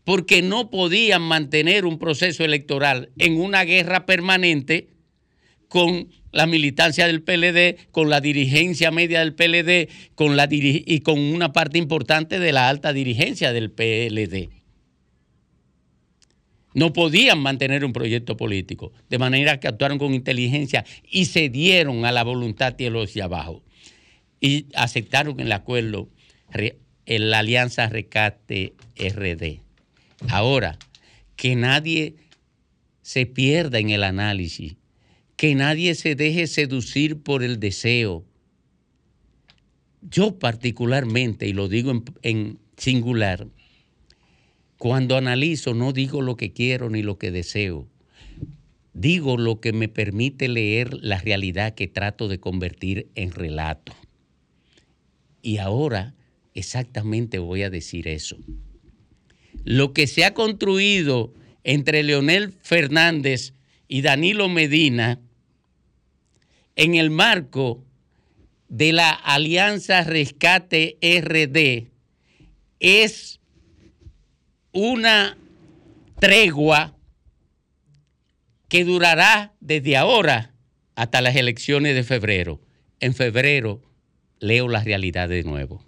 porque 0.04 0.42
no 0.42 0.70
podían 0.70 1.22
mantener 1.22 1.84
un 1.84 1.98
proceso 1.98 2.44
electoral 2.44 3.10
en 3.18 3.40
una 3.40 3.64
guerra 3.64 4.06
permanente 4.06 4.88
con 5.68 6.08
la 6.32 6.46
militancia 6.46 7.06
del 7.06 7.22
PLD, 7.22 7.90
con 7.90 8.10
la 8.10 8.20
dirigencia 8.20 8.90
media 8.90 9.20
del 9.20 9.34
PLD 9.34 9.88
con 10.14 10.36
la 10.36 10.48
y 10.50 11.00
con 11.00 11.18
una 11.18 11.52
parte 11.52 11.78
importante 11.78 12.38
de 12.38 12.52
la 12.52 12.68
alta 12.68 12.92
dirigencia 12.92 13.52
del 13.52 13.70
PLD. 13.70 14.50
No 16.74 16.92
podían 16.92 17.38
mantener 17.38 17.84
un 17.84 17.92
proyecto 17.92 18.36
político, 18.36 18.92
de 19.10 19.18
manera 19.18 19.60
que 19.60 19.68
actuaron 19.68 19.98
con 19.98 20.14
inteligencia 20.14 20.84
y 21.10 21.26
cedieron 21.26 22.06
a 22.06 22.12
la 22.12 22.24
voluntad 22.24 22.72
de 22.72 22.88
los 22.88 23.12
de 23.12 23.22
abajo. 23.22 23.62
Y 24.42 24.66
aceptaron 24.74 25.40
el 25.40 25.52
acuerdo, 25.52 26.10
en 27.06 27.30
la 27.30 27.38
alianza 27.38 27.88
Recate 27.88 28.74
RD. 28.98 29.60
Ahora, 30.28 30.78
que 31.36 31.56
nadie 31.56 32.16
se 33.00 33.24
pierda 33.24 33.78
en 33.78 33.88
el 33.88 34.04
análisis 34.04 34.76
que 35.42 35.56
nadie 35.56 35.96
se 35.96 36.14
deje 36.14 36.46
seducir 36.46 37.20
por 37.20 37.42
el 37.42 37.58
deseo. 37.58 38.24
Yo 40.00 40.38
particularmente, 40.38 41.48
y 41.48 41.52
lo 41.52 41.68
digo 41.68 41.90
en, 41.90 42.04
en 42.22 42.58
singular, 42.76 43.48
cuando 44.78 45.16
analizo 45.16 45.74
no 45.74 45.92
digo 45.92 46.22
lo 46.22 46.36
que 46.36 46.52
quiero 46.52 46.90
ni 46.90 47.02
lo 47.02 47.18
que 47.18 47.32
deseo. 47.32 47.88
Digo 48.94 49.36
lo 49.36 49.60
que 49.60 49.72
me 49.72 49.88
permite 49.88 50.46
leer 50.46 50.94
la 51.02 51.18
realidad 51.18 51.74
que 51.74 51.88
trato 51.88 52.28
de 52.28 52.38
convertir 52.38 53.08
en 53.16 53.32
relato. 53.32 53.92
Y 55.42 55.58
ahora 55.58 56.14
exactamente 56.54 57.38
voy 57.38 57.62
a 57.62 57.70
decir 57.70 58.08
eso. 58.08 58.36
Lo 59.64 59.92
que 59.92 60.06
se 60.06 60.24
ha 60.24 60.34
construido 60.34 61.34
entre 61.64 62.02
Leonel 62.02 62.52
Fernández 62.62 63.52
y 63.88 64.02
Danilo 64.02 64.48
Medina 64.48 65.20
en 66.76 66.94
el 66.94 67.10
marco 67.10 67.84
de 68.68 68.92
la 68.92 69.10
Alianza 69.10 70.02
Rescate 70.02 70.96
RD 71.02 71.90
es 72.80 73.40
una 74.72 75.36
tregua 76.18 76.96
que 78.68 78.84
durará 78.84 79.52
desde 79.60 79.96
ahora 79.96 80.54
hasta 80.94 81.20
las 81.20 81.36
elecciones 81.36 81.94
de 81.94 82.04
febrero. 82.04 82.60
En 83.00 83.14
febrero 83.14 83.82
leo 84.42 84.68
la 84.68 84.82
realidad 84.82 85.28
de 85.28 85.44
nuevo. 85.44 85.80